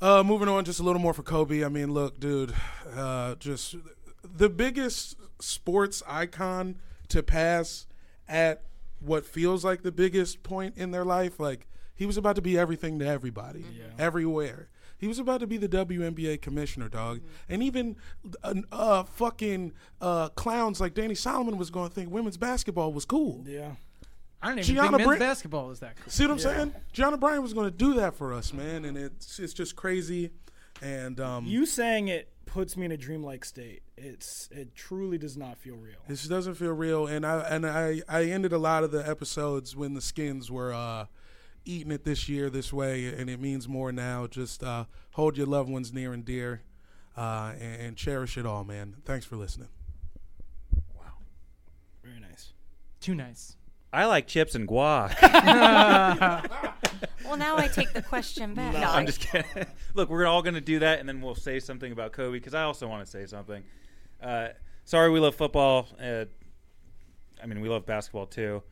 uh, 0.00 0.22
moving 0.22 0.48
on, 0.48 0.64
just 0.64 0.80
a 0.80 0.82
little 0.82 1.00
more 1.00 1.12
for 1.14 1.22
Kobe. 1.22 1.64
I 1.64 1.68
mean, 1.68 1.92
look, 1.92 2.18
dude, 2.20 2.54
uh, 2.94 3.34
just 3.36 3.76
the 4.22 4.48
biggest 4.48 5.16
sports 5.40 6.02
icon 6.06 6.76
to 7.08 7.22
pass 7.22 7.86
at 8.28 8.62
what 9.00 9.26
feels 9.26 9.64
like 9.64 9.82
the 9.82 9.92
biggest 9.92 10.42
point 10.42 10.76
in 10.76 10.90
their 10.90 11.04
life. 11.04 11.38
Like 11.40 11.66
he 11.94 12.06
was 12.06 12.16
about 12.16 12.36
to 12.36 12.42
be 12.42 12.58
everything 12.58 12.98
to 13.00 13.06
everybody, 13.06 13.64
everywhere. 13.98 14.68
He 15.02 15.08
was 15.08 15.18
about 15.18 15.40
to 15.40 15.48
be 15.48 15.56
the 15.56 15.68
WNBA 15.68 16.40
commissioner, 16.42 16.88
dog. 16.88 17.22
And 17.48 17.60
even 17.60 17.96
uh, 18.44 18.54
uh, 18.70 19.02
fucking 19.02 19.72
uh, 20.00 20.28
clowns 20.28 20.80
like 20.80 20.94
Danny 20.94 21.16
Solomon 21.16 21.56
was 21.58 21.70
going 21.70 21.88
to 21.88 21.94
think 21.94 22.12
women's 22.12 22.36
basketball 22.36 22.92
was 22.92 23.04
cool. 23.04 23.42
Yeah. 23.44 23.72
I 24.40 24.50
don't 24.50 24.60
even 24.60 24.76
Gianna 24.76 24.90
think 24.90 24.98
men's 24.98 25.08
Brit- 25.08 25.18
basketball 25.18 25.72
is 25.72 25.80
that 25.80 25.96
cool. 25.96 26.04
See 26.08 26.22
what 26.22 26.30
I'm 26.30 26.38
saying? 26.38 26.74
John 26.92 27.14
O'Brien 27.14 27.42
was 27.42 27.52
going 27.52 27.68
to 27.68 27.76
do 27.76 27.94
that 27.94 28.14
for 28.14 28.32
us, 28.32 28.52
man, 28.52 28.84
and 28.84 28.96
it's 28.96 29.40
it's 29.40 29.52
just 29.52 29.74
crazy. 29.74 30.30
And 30.80 31.18
um, 31.18 31.46
You 31.46 31.66
saying 31.66 32.06
it 32.06 32.28
puts 32.46 32.76
me 32.76 32.86
in 32.86 32.92
a 32.92 32.96
dreamlike 32.96 33.44
state. 33.44 33.82
It's 33.96 34.48
it 34.52 34.76
truly 34.76 35.18
does 35.18 35.36
not 35.36 35.58
feel 35.58 35.74
real. 35.74 35.98
it 36.08 36.12
just 36.12 36.30
doesn't 36.30 36.54
feel 36.54 36.74
real. 36.74 37.08
And 37.08 37.26
I 37.26 37.40
and 37.40 37.66
I 37.66 38.02
I 38.08 38.26
ended 38.26 38.52
a 38.52 38.58
lot 38.58 38.84
of 38.84 38.92
the 38.92 39.04
episodes 39.08 39.74
when 39.74 39.94
the 39.94 40.00
Skins 40.00 40.48
were 40.48 40.72
uh, 40.72 41.06
eating 41.64 41.92
it 41.92 42.04
this 42.04 42.28
year 42.28 42.50
this 42.50 42.72
way, 42.72 43.06
and 43.06 43.28
it 43.30 43.40
means 43.40 43.68
more 43.68 43.92
now. 43.92 44.26
Just 44.26 44.62
uh, 44.62 44.84
hold 45.12 45.36
your 45.36 45.46
loved 45.46 45.70
ones 45.70 45.92
near 45.92 46.12
and 46.12 46.24
dear, 46.24 46.62
uh, 47.16 47.52
and, 47.60 47.82
and 47.82 47.96
cherish 47.96 48.36
it 48.36 48.46
all, 48.46 48.64
man. 48.64 48.96
Thanks 49.04 49.26
for 49.26 49.36
listening. 49.36 49.68
Wow, 50.94 51.12
very 52.04 52.20
nice. 52.20 52.52
Too 53.00 53.14
nice. 53.14 53.56
I 53.92 54.06
like 54.06 54.26
chips 54.26 54.54
and 54.54 54.66
guac. 54.66 55.18
Well, 57.32 57.38
now 57.38 57.56
I 57.56 57.68
take 57.68 57.94
the 57.94 58.02
question 58.02 58.52
back. 58.52 58.74
No, 58.74 58.82
I'm 58.82 59.06
just 59.06 59.20
kidding. 59.20 59.66
Look, 59.94 60.10
we're 60.10 60.26
all 60.26 60.42
going 60.42 60.54
to 60.54 60.60
do 60.60 60.80
that, 60.80 61.00
and 61.00 61.08
then 61.08 61.22
we'll 61.22 61.34
say 61.34 61.60
something 61.60 61.90
about 61.90 62.12
Kobe 62.12 62.32
because 62.38 62.52
I 62.52 62.64
also 62.64 62.86
want 62.86 63.02
to 63.04 63.10
say 63.10 63.24
something. 63.24 63.62
Uh, 64.22 64.48
sorry, 64.84 65.10
we 65.10 65.18
love 65.18 65.34
football. 65.34 65.88
Uh, 65.98 66.26
I 67.42 67.46
mean, 67.46 67.62
we 67.62 67.70
love 67.70 67.86
basketball 67.86 68.26
too. 68.26 68.62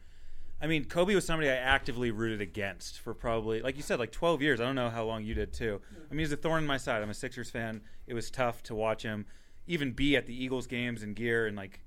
I 0.62 0.66
mean, 0.66 0.84
Kobe 0.84 1.14
was 1.14 1.24
somebody 1.24 1.48
I 1.48 1.54
actively 1.54 2.10
rooted 2.10 2.40
against 2.40 3.00
for 3.00 3.14
probably, 3.14 3.62
like 3.62 3.76
you 3.76 3.82
said, 3.82 3.98
like 3.98 4.12
12 4.12 4.42
years. 4.42 4.60
I 4.60 4.64
don't 4.64 4.74
know 4.74 4.90
how 4.90 5.04
long 5.04 5.24
you 5.24 5.34
did 5.34 5.52
too. 5.52 5.80
I 6.10 6.14
mean, 6.14 6.20
he's 6.20 6.32
a 6.32 6.36
thorn 6.36 6.62
in 6.62 6.66
my 6.66 6.76
side. 6.76 7.02
I'm 7.02 7.10
a 7.10 7.14
Sixers 7.14 7.50
fan. 7.50 7.80
It 8.06 8.14
was 8.14 8.30
tough 8.30 8.62
to 8.64 8.74
watch 8.74 9.02
him 9.02 9.26
even 9.66 9.92
be 9.92 10.16
at 10.16 10.26
the 10.26 10.44
Eagles 10.44 10.66
games 10.66 11.02
and 11.02 11.14
gear 11.14 11.46
and 11.46 11.56
like 11.56 11.80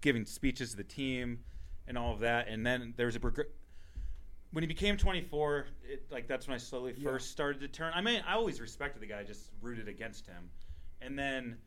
giving 0.00 0.24
speeches 0.26 0.72
to 0.72 0.76
the 0.76 0.84
team 0.84 1.40
and 1.86 1.96
all 1.96 2.12
of 2.12 2.20
that. 2.20 2.48
And 2.48 2.66
then 2.66 2.94
there 2.96 3.06
was 3.06 3.16
a 3.16 3.20
when 4.50 4.62
he 4.62 4.66
became 4.66 4.96
24, 4.96 5.66
it, 5.88 6.06
like 6.10 6.26
that's 6.26 6.48
when 6.48 6.54
I 6.54 6.58
slowly 6.58 6.92
first 6.92 7.30
started 7.30 7.60
to 7.60 7.68
turn. 7.68 7.92
I 7.94 8.00
mean, 8.00 8.22
I 8.26 8.34
always 8.34 8.60
respected 8.60 9.00
the 9.00 9.06
guy, 9.06 9.22
just 9.22 9.50
rooted 9.60 9.88
against 9.88 10.26
him, 10.26 10.50
and 11.02 11.18
then 11.18 11.58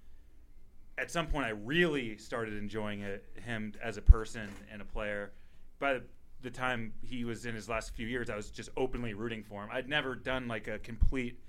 at 0.97 1.09
some 1.09 1.28
point, 1.28 1.45
I 1.45 1.49
really 1.49 2.18
started 2.18 2.53
enjoying 2.55 3.01
it, 3.01 3.26
him 3.43 3.74
as 3.82 3.97
a 3.97 4.01
person 4.01 4.49
and 4.72 4.82
a 4.82 4.86
player. 4.86 5.32
By 5.80 5.93
the, 5.93 6.03
the 6.41 6.49
time 6.49 6.93
he 7.01 7.25
was 7.25 7.45
in 7.45 7.55
his 7.55 7.69
last 7.69 7.95
few 7.95 8.07
years, 8.07 8.29
I 8.29 8.35
was 8.35 8.49
just 8.49 8.69
openly 8.77 9.13
rooting 9.13 9.43
for 9.43 9.63
him. 9.63 9.69
I'd 9.71 9.87
never 9.87 10.15
done 10.15 10.47
like 10.47 10.67
a 10.67 10.79
complete 10.79 11.39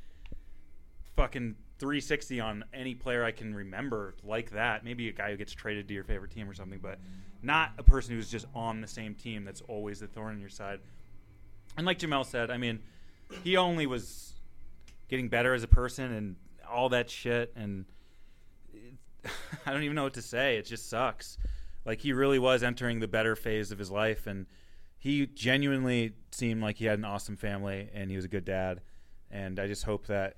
fucking 1.17 1.57
360 1.79 2.41
on 2.41 2.65
any 2.73 2.95
player 2.95 3.25
I 3.25 3.33
can 3.33 3.55
remember 3.55 4.15
like 4.23 4.51
that. 4.51 4.85
Maybe 4.85 5.09
a 5.09 5.13
guy 5.13 5.31
who 5.31 5.37
gets 5.37 5.53
traded 5.53 5.89
to 5.89 5.95
your 5.95 6.05
favorite 6.05 6.31
team 6.31 6.49
or 6.49 6.55
something, 6.55 6.79
but 6.81 6.99
not 7.43 7.73
a 7.79 7.83
person 7.83 8.15
who's 8.15 8.31
just 8.31 8.47
on 8.55 8.81
the 8.81 8.87
same 8.87 9.15
team 9.15 9.45
that's 9.45 9.63
always 9.63 10.01
the 10.01 10.07
thorn 10.07 10.35
in 10.35 10.41
your 10.41 10.49
side. 10.49 10.81
And 11.77 11.87
like 11.87 11.99
Jamel 11.99 12.25
said, 12.25 12.51
I 12.51 12.57
mean, 12.57 12.81
he 13.43 13.57
only 13.57 13.87
was 13.87 14.35
getting 15.09 15.29
better 15.29 15.55
as 15.55 15.63
a 15.63 15.69
person 15.69 16.13
and 16.13 16.37
all 16.71 16.89
that 16.91 17.11
shit. 17.11 17.53
And 17.57 17.85
it, 18.73 18.95
I 19.67 19.73
don't 19.73 19.83
even 19.83 19.97
know 19.97 20.05
what 20.05 20.15
to 20.15 20.23
say. 20.23 20.57
It 20.57 20.67
just 20.67 20.89
sucks. 20.89 21.39
Like 21.85 22.01
he 22.01 22.13
really 22.13 22.39
was 22.39 22.63
entering 22.63 23.01
the 23.01 23.09
better 23.09 23.35
phase 23.35 23.73
of 23.73 23.79
his 23.79 23.91
life, 23.91 24.27
and 24.27 24.47
he 25.03 25.27
genuinely 25.27 26.13
seemed 26.31 26.63
like 26.63 26.77
he 26.77 26.85
had 26.85 26.97
an 26.97 27.05
awesome 27.05 27.35
family 27.37 27.89
and 27.93 28.09
he 28.09 28.15
was 28.15 28.25
a 28.25 28.29
good 28.29 28.45
dad. 28.45 28.83
And 29.33 29.59
I 29.59 29.67
just 29.67 29.83
hope 29.83 30.07
that 30.07 30.37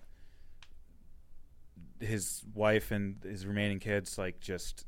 his 2.01 2.43
wife 2.55 2.91
and 2.91 3.23
his 3.23 3.45
remaining 3.45 3.79
kids 3.79 4.17
like 4.17 4.41
just 4.41 4.87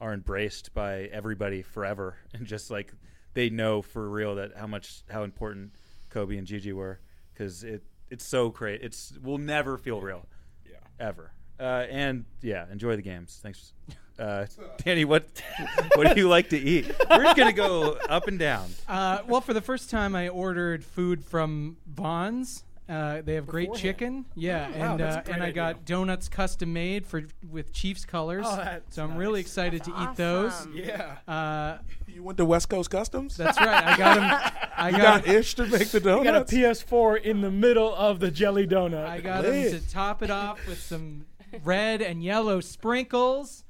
are 0.00 0.14
embraced 0.14 0.72
by 0.72 1.10
everybody 1.12 1.60
forever. 1.60 2.16
And 2.32 2.46
just 2.46 2.70
like 2.70 2.94
they 3.34 3.50
know 3.50 3.82
for 3.82 4.08
real 4.08 4.36
that 4.36 4.56
how 4.56 4.66
much 4.66 5.02
how 5.10 5.24
important 5.24 5.74
Kobe 6.08 6.38
and 6.38 6.46
Gigi 6.46 6.72
were. 6.72 6.98
Because 7.34 7.64
it 7.64 7.82
it's 8.08 8.24
so 8.24 8.48
great 8.48 8.80
it's 8.80 9.12
will 9.22 9.36
never 9.36 9.76
feel 9.76 10.00
real. 10.00 10.24
Yeah. 10.64 10.78
ever. 10.98 11.32
Uh, 11.60 11.84
and 11.90 12.24
yeah 12.40 12.64
enjoy 12.72 12.96
the 12.96 13.02
games. 13.02 13.40
Thanks 13.42 13.74
Uh, 14.18 14.46
Danny, 14.84 15.04
what 15.04 15.26
what 15.94 16.14
do 16.14 16.20
you 16.20 16.28
like 16.28 16.48
to 16.50 16.58
eat? 16.58 16.90
We're 17.10 17.22
just 17.24 17.36
gonna 17.36 17.52
go 17.52 17.92
up 18.08 18.26
and 18.28 18.38
down. 18.38 18.68
Uh, 18.88 19.20
well, 19.26 19.40
for 19.40 19.54
the 19.54 19.60
first 19.62 19.90
time, 19.90 20.16
I 20.16 20.28
ordered 20.28 20.84
food 20.84 21.24
from 21.24 21.76
Vaughn's. 21.86 22.64
Uh, 22.88 23.20
they 23.20 23.34
have 23.34 23.46
great 23.46 23.74
chicken, 23.74 24.24
yeah, 24.34 24.70
Wow, 24.70 24.92
and 24.92 25.00
that's 25.00 25.16
a 25.16 25.18
uh, 25.18 25.22
great 25.24 25.34
and 25.34 25.42
I 25.42 25.46
idea. 25.48 25.54
got 25.54 25.84
donuts 25.84 26.28
custom 26.30 26.72
made 26.72 27.06
for 27.06 27.24
with 27.50 27.70
Chiefs 27.70 28.06
colors. 28.06 28.46
Oh, 28.48 28.56
that's 28.56 28.96
so 28.96 29.04
I'm 29.04 29.14
really 29.18 29.40
nice. 29.40 29.46
excited 29.48 29.84
to 29.84 29.90
eat 29.90 29.94
Awesome. 29.94 30.14
those. 30.16 30.66
Yeah. 30.72 31.16
Uh, 31.28 31.78
You 32.06 32.22
went 32.22 32.38
to 32.38 32.46
West 32.46 32.70
Coast 32.70 32.90
Customs? 32.90 33.36
that's 33.36 33.60
right. 33.60 33.84
I 33.84 33.96
got 33.98 34.14
them. 34.16 34.62
I 34.78 34.88
you 34.88 34.96
got. 34.96 35.24
got 35.26 35.34
Ish 35.34 35.54
to 35.56 35.66
make 35.66 35.88
the 35.90 36.00
donuts? 36.00 36.24
You 36.24 36.32
got 36.32 36.50
a 36.50 36.56
donuts? 36.56 36.82
PS4 36.84 37.22
in 37.22 37.42
the 37.42 37.50
middle 37.50 37.94
of 37.94 38.20
the 38.20 38.30
jelly 38.30 38.66
donut. 38.66 39.04
I 39.06 39.20
got 39.20 39.42
them 39.42 39.52
Lit. 39.52 39.82
to 39.82 39.90
top 39.90 40.22
it 40.22 40.30
off 40.30 40.66
with 40.66 40.80
some 40.80 41.26
red 41.64 42.00
and 42.00 42.24
yellow 42.24 42.60
sprinkles. 42.60 43.64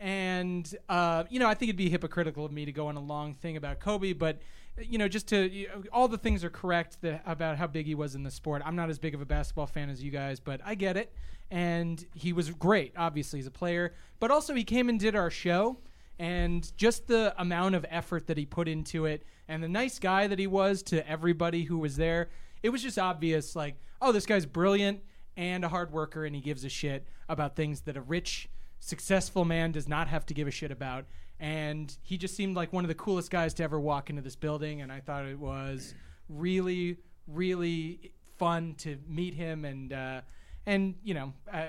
And 0.00 0.74
uh, 0.88 1.24
you 1.30 1.38
know, 1.38 1.46
I 1.46 1.54
think 1.54 1.68
it'd 1.68 1.76
be 1.76 1.90
hypocritical 1.90 2.44
of 2.44 2.52
me 2.52 2.64
to 2.64 2.72
go 2.72 2.88
on 2.88 2.96
a 2.96 3.00
long 3.00 3.34
thing 3.34 3.56
about 3.56 3.78
Kobe, 3.78 4.14
but 4.14 4.40
you 4.80 4.96
know, 4.96 5.08
just 5.08 5.28
to 5.28 5.66
all 5.92 6.08
the 6.08 6.16
things 6.16 6.42
are 6.42 6.50
correct 6.50 6.98
that, 7.02 7.22
about 7.26 7.58
how 7.58 7.66
big 7.66 7.86
he 7.86 7.94
was 7.94 8.14
in 8.14 8.22
the 8.22 8.30
sport. 8.30 8.62
I'm 8.64 8.76
not 8.76 8.88
as 8.88 8.98
big 8.98 9.14
of 9.14 9.20
a 9.20 9.26
basketball 9.26 9.66
fan 9.66 9.90
as 9.90 10.02
you 10.02 10.10
guys, 10.10 10.40
but 10.40 10.60
I 10.64 10.74
get 10.74 10.96
it. 10.96 11.12
And 11.50 12.04
he 12.14 12.32
was 12.32 12.50
great, 12.50 12.94
obviously, 12.96 13.40
as 13.40 13.46
a 13.46 13.50
player, 13.50 13.94
but 14.20 14.30
also 14.30 14.54
he 14.54 14.64
came 14.64 14.88
and 14.88 14.98
did 14.98 15.16
our 15.16 15.30
show, 15.30 15.78
and 16.18 16.70
just 16.76 17.08
the 17.08 17.34
amount 17.38 17.74
of 17.74 17.84
effort 17.90 18.26
that 18.28 18.36
he 18.36 18.46
put 18.46 18.68
into 18.68 19.04
it, 19.06 19.24
and 19.48 19.62
the 19.62 19.68
nice 19.68 19.98
guy 19.98 20.26
that 20.28 20.38
he 20.38 20.46
was 20.46 20.82
to 20.84 21.06
everybody 21.08 21.64
who 21.64 21.78
was 21.78 21.96
there. 21.96 22.30
It 22.62 22.68
was 22.68 22.82
just 22.82 22.98
obvious, 22.98 23.56
like, 23.56 23.76
oh, 24.00 24.12
this 24.12 24.26
guy's 24.26 24.46
brilliant 24.46 25.00
and 25.36 25.64
a 25.64 25.68
hard 25.68 25.92
worker, 25.92 26.24
and 26.24 26.34
he 26.34 26.42
gives 26.42 26.64
a 26.64 26.68
shit 26.68 27.08
about 27.28 27.56
things 27.56 27.80
that 27.82 27.96
a 27.96 28.02
rich, 28.02 28.49
successful 28.80 29.44
man 29.44 29.72
does 29.72 29.88
not 29.88 30.08
have 30.08 30.26
to 30.26 30.34
give 30.34 30.48
a 30.48 30.50
shit 30.50 30.70
about. 30.70 31.04
And 31.38 31.96
he 32.02 32.18
just 32.18 32.34
seemed 32.34 32.56
like 32.56 32.72
one 32.72 32.84
of 32.84 32.88
the 32.88 32.94
coolest 32.94 33.30
guys 33.30 33.54
to 33.54 33.62
ever 33.62 33.80
walk 33.80 34.10
into 34.10 34.20
this 34.20 34.36
building, 34.36 34.82
and 34.82 34.92
I 34.92 35.00
thought 35.00 35.24
it 35.24 35.38
was 35.38 35.94
really, 36.28 36.98
really 37.26 38.12
fun 38.38 38.74
to 38.78 38.98
meet 39.06 39.34
him 39.34 39.64
and. 39.64 39.92
Uh, 39.92 40.20
and 40.66 40.94
you 41.02 41.14
know, 41.14 41.32
uh, 41.50 41.66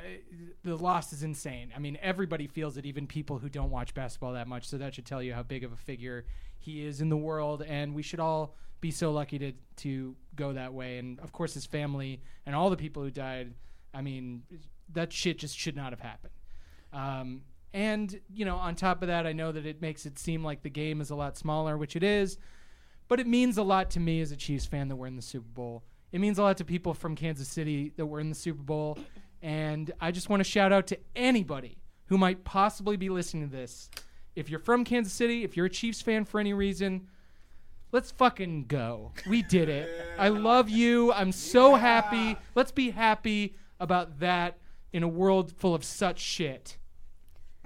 the 0.63 0.75
loss 0.75 1.13
is 1.13 1.23
insane. 1.23 1.71
I 1.73 1.79
mean, 1.79 1.97
everybody 2.01 2.47
feels 2.47 2.75
it, 2.75 2.85
even 2.85 3.07
people 3.07 3.39
who 3.39 3.47
don't 3.47 3.71
watch 3.71 3.93
basketball 3.93 4.33
that 4.33 4.47
much. 4.47 4.67
So 4.67 4.77
that 4.79 4.93
should 4.93 5.05
tell 5.05 5.23
you 5.23 5.33
how 5.33 5.43
big 5.43 5.63
of 5.63 5.71
a 5.71 5.77
figure 5.77 6.25
he 6.59 6.85
is 6.85 6.99
in 6.99 7.07
the 7.07 7.17
world, 7.17 7.63
and 7.63 7.95
we 7.95 8.03
should 8.03 8.19
all 8.19 8.55
be 8.81 8.91
so 8.91 9.11
lucky 9.11 9.39
to 9.39 9.53
to 9.77 10.15
go 10.35 10.53
that 10.53 10.73
way. 10.73 10.97
And 10.97 11.19
of 11.21 11.31
course, 11.31 11.53
his 11.53 11.65
family 11.65 12.21
and 12.45 12.53
all 12.53 12.69
the 12.69 12.77
people 12.77 13.01
who 13.01 13.11
died. 13.11 13.53
I 13.93 14.01
mean, 14.01 14.43
that 14.93 15.11
shit 15.11 15.39
just 15.39 15.57
should 15.57 15.75
not 15.75 15.91
have 15.91 15.99
happened. 15.99 16.33
Um, 16.93 17.41
and 17.73 18.19
you 18.33 18.45
know, 18.45 18.57
on 18.57 18.75
top 18.75 19.01
of 19.01 19.07
that, 19.07 19.25
I 19.25 19.33
know 19.33 19.51
that 19.51 19.65
it 19.65 19.81
makes 19.81 20.05
it 20.05 20.19
seem 20.19 20.43
like 20.43 20.61
the 20.61 20.69
game 20.69 21.01
is 21.01 21.09
a 21.09 21.15
lot 21.15 21.37
smaller, 21.37 21.77
which 21.77 21.95
it 21.95 22.03
is. 22.03 22.37
But 23.07 23.19
it 23.19 23.27
means 23.27 23.57
a 23.57 23.63
lot 23.63 23.89
to 23.91 23.99
me 23.99 24.21
as 24.21 24.31
a 24.31 24.37
Chiefs 24.37 24.65
fan 24.65 24.87
that 24.87 24.95
we're 24.95 25.07
in 25.07 25.17
the 25.17 25.21
Super 25.21 25.49
Bowl. 25.49 25.83
It 26.11 26.19
means 26.19 26.37
a 26.37 26.43
lot 26.43 26.57
to 26.57 26.65
people 26.65 26.93
from 26.93 27.15
Kansas 27.15 27.47
City 27.47 27.91
that 27.97 28.05
we're 28.05 28.19
in 28.19 28.29
the 28.29 28.35
Super 28.35 28.61
Bowl. 28.61 28.97
And 29.41 29.91
I 29.99 30.11
just 30.11 30.29
want 30.29 30.39
to 30.39 30.49
shout 30.49 30.71
out 30.71 30.87
to 30.87 30.99
anybody 31.15 31.77
who 32.05 32.17
might 32.17 32.43
possibly 32.43 32.97
be 32.97 33.09
listening 33.09 33.49
to 33.49 33.55
this. 33.55 33.89
If 34.35 34.49
you're 34.49 34.59
from 34.59 34.85
Kansas 34.85 35.13
City, 35.13 35.43
if 35.43 35.57
you're 35.57 35.65
a 35.65 35.69
Chiefs 35.69 36.01
fan 36.01 36.25
for 36.25 36.39
any 36.39 36.53
reason, 36.53 37.07
let's 37.91 38.11
fucking 38.11 38.65
go. 38.67 39.11
We 39.27 39.41
did 39.41 39.67
it. 39.67 39.89
I 40.17 40.29
love 40.29 40.69
you. 40.69 41.11
I'm 41.11 41.31
so 41.31 41.75
happy. 41.75 42.37
Let's 42.55 42.71
be 42.71 42.91
happy 42.91 43.55
about 43.79 44.19
that 44.19 44.57
in 44.93 45.03
a 45.03 45.07
world 45.07 45.51
full 45.57 45.75
of 45.75 45.83
such 45.83 46.19
shit. 46.19 46.77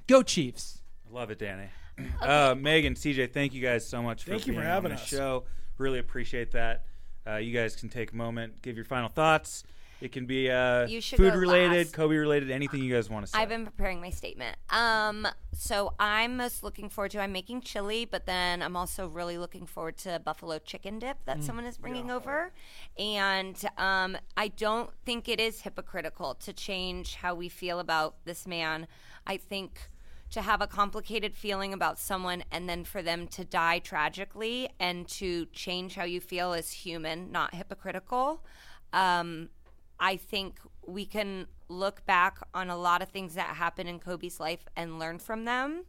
Go 0.08 0.22
Chiefs. 0.22 0.82
I 1.10 1.14
love 1.14 1.32
it, 1.32 1.40
Danny. 1.40 1.68
Uh, 2.22 2.54
Megan, 2.58 2.94
CJ, 2.94 3.32
thank 3.32 3.54
you 3.54 3.62
guys 3.62 3.88
so 3.88 4.02
much 4.04 4.26
for 4.26 4.32
Thank 4.32 4.48
you 4.48 4.52
being 4.52 4.64
for 4.64 4.68
having 4.68 4.92
on 4.92 4.98
the 4.98 5.02
us. 5.02 5.08
show. 5.08 5.46
Really 5.78 6.00
appreciate 6.00 6.52
that. 6.52 6.84
Uh, 7.26 7.38
you 7.38 7.54
guys 7.54 7.74
can 7.78 7.88
take 7.88 8.12
a 8.12 8.16
moment, 8.18 8.62
give 8.62 8.76
your 8.76 8.84
final 8.84 9.08
thoughts. 9.08 9.64
It 10.02 10.12
can 10.12 10.26
be 10.26 10.52
uh, 10.52 10.88
You 10.88 11.00
should 11.00 11.16
food 11.16 11.32
go 11.32 11.40
related, 11.40 11.88
last. 11.88 11.94
Kobe 11.94 12.16
related, 12.18 12.52
anything 12.52 12.84
you 12.84 12.94
guys 12.94 13.10
want 13.10 13.26
to 13.26 13.32
say. 13.32 13.40
I've 13.40 13.48
been 13.48 13.64
preparing 13.64 14.02
my 14.02 14.10
statement. 14.10 14.58
Um, 14.72 15.26
so 15.54 15.94
I'm 15.98 16.36
most 16.36 16.64
looking 16.64 16.90
forward 16.90 17.12
to. 17.12 17.22
I'm 17.22 17.32
making 17.32 17.62
chili, 17.62 18.04
but 18.04 18.26
then 18.26 18.62
I'm 18.62 18.76
also 18.76 19.08
really 19.08 19.38
looking 19.38 19.66
forward 19.66 19.96
to 20.00 20.20
buffalo 20.20 20.60
chicken 20.60 21.00
dip 21.00 21.24
that 21.26 21.46
someone 21.46 21.66
is 21.66 21.78
bringing 21.78 22.12
over, 22.12 22.52
and 23.00 23.58
um, 23.78 24.18
I 24.36 24.50
don't 24.50 24.90
think 25.06 25.30
it 25.30 25.40
is 25.40 25.62
hypocritical 25.62 26.36
to 26.36 26.52
change 26.52 27.16
how 27.16 27.34
we 27.36 27.48
feel 27.48 27.80
about 27.80 28.16
this 28.26 28.46
man. 28.46 28.88
I 29.26 29.38
think 29.38 29.80
to 30.36 30.42
have 30.42 30.62
a 30.62 30.68
complicated 30.68 31.34
feeling 31.34 31.72
about 31.72 31.98
someone 31.98 32.44
and 32.52 32.68
then 32.68 32.84
for 32.84 33.02
them 33.02 33.26
to 33.26 33.46
die 33.46 33.80
tragically 33.80 34.68
and 34.82 35.08
to 35.08 35.46
change 35.54 35.96
how 35.96 36.04
you 36.04 36.20
feel 36.20 36.52
is 36.52 36.70
human, 36.70 37.32
not 37.32 37.56
hypocritical. 37.56 38.44
Um, 38.92 39.48
I 39.98 40.18
think 40.18 40.60
we 40.86 41.06
can 41.06 41.48
look 41.70 42.06
back 42.06 42.40
on 42.54 42.70
a 42.70 42.76
lot 42.76 43.02
of 43.02 43.08
things 43.08 43.36
that 43.36 43.56
happened 43.56 43.88
in 43.88 43.98
Kobe's 43.98 44.38
life 44.38 44.68
and 44.76 45.00
learn 45.00 45.20
from 45.20 45.46
them. 45.46 45.86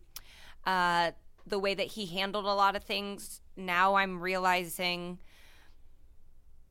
Uh, 0.64 1.10
the 1.44 1.58
way 1.58 1.74
that 1.74 1.88
he 1.88 2.06
handled 2.06 2.44
a 2.44 2.54
lot 2.54 2.76
of 2.76 2.84
things, 2.84 3.40
now 3.56 3.96
I'm 3.96 4.20
realizing 4.20 5.18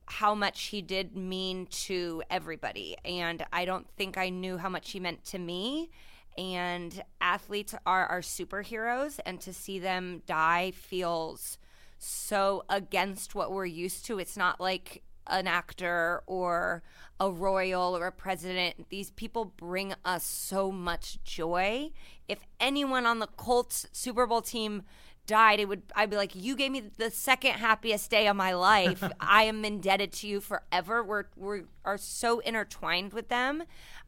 how 0.06 0.34
much 0.34 0.62
he 0.68 0.80
did 0.80 1.14
mean 1.14 1.66
to 1.66 2.22
everybody. 2.30 2.96
And 3.04 3.44
I 3.52 3.66
don't 3.66 3.86
think 3.98 4.16
I 4.16 4.30
knew 4.30 4.56
how 4.56 4.70
much 4.70 4.92
he 4.92 4.98
meant 4.98 5.26
to 5.26 5.38
me. 5.38 5.90
And 6.38 7.02
athletes 7.20 7.74
are 7.86 8.06
our 8.06 8.20
superheroes, 8.20 9.18
and 9.24 9.40
to 9.40 9.52
see 9.52 9.78
them 9.78 10.22
die 10.26 10.72
feels 10.72 11.58
so 11.98 12.64
against 12.68 13.34
what 13.34 13.52
we're 13.52 13.64
used 13.64 14.04
to. 14.06 14.18
It's 14.18 14.36
not 14.36 14.60
like 14.60 15.02
an 15.28 15.46
actor 15.46 16.22
or 16.26 16.82
a 17.18 17.30
royal 17.30 17.96
or 17.96 18.06
a 18.06 18.12
president. 18.12 18.88
These 18.90 19.10
people 19.10 19.44
bring 19.44 19.94
us 20.04 20.24
so 20.24 20.70
much 20.70 21.22
joy. 21.24 21.90
If 22.28 22.38
anyone 22.60 23.06
on 23.06 23.18
the 23.18 23.26
Colts 23.26 23.86
Super 23.92 24.26
Bowl 24.26 24.42
team 24.42 24.82
died, 25.26 25.58
it 25.58 25.68
would 25.68 25.82
I'd 25.94 26.10
be 26.10 26.16
like, 26.16 26.34
you 26.34 26.56
gave 26.56 26.70
me 26.70 26.82
the 26.96 27.10
second 27.10 27.52
happiest 27.52 28.10
day 28.10 28.28
of 28.28 28.36
my 28.36 28.52
life. 28.52 29.02
I 29.20 29.44
am 29.44 29.64
indebted 29.64 30.12
to 30.14 30.28
you 30.28 30.40
forever. 30.40 31.02
We're 31.02 31.24
we 31.36 31.62
are 31.84 31.98
so 31.98 32.40
intertwined 32.40 33.12
with 33.12 33.28
them, 33.28 33.64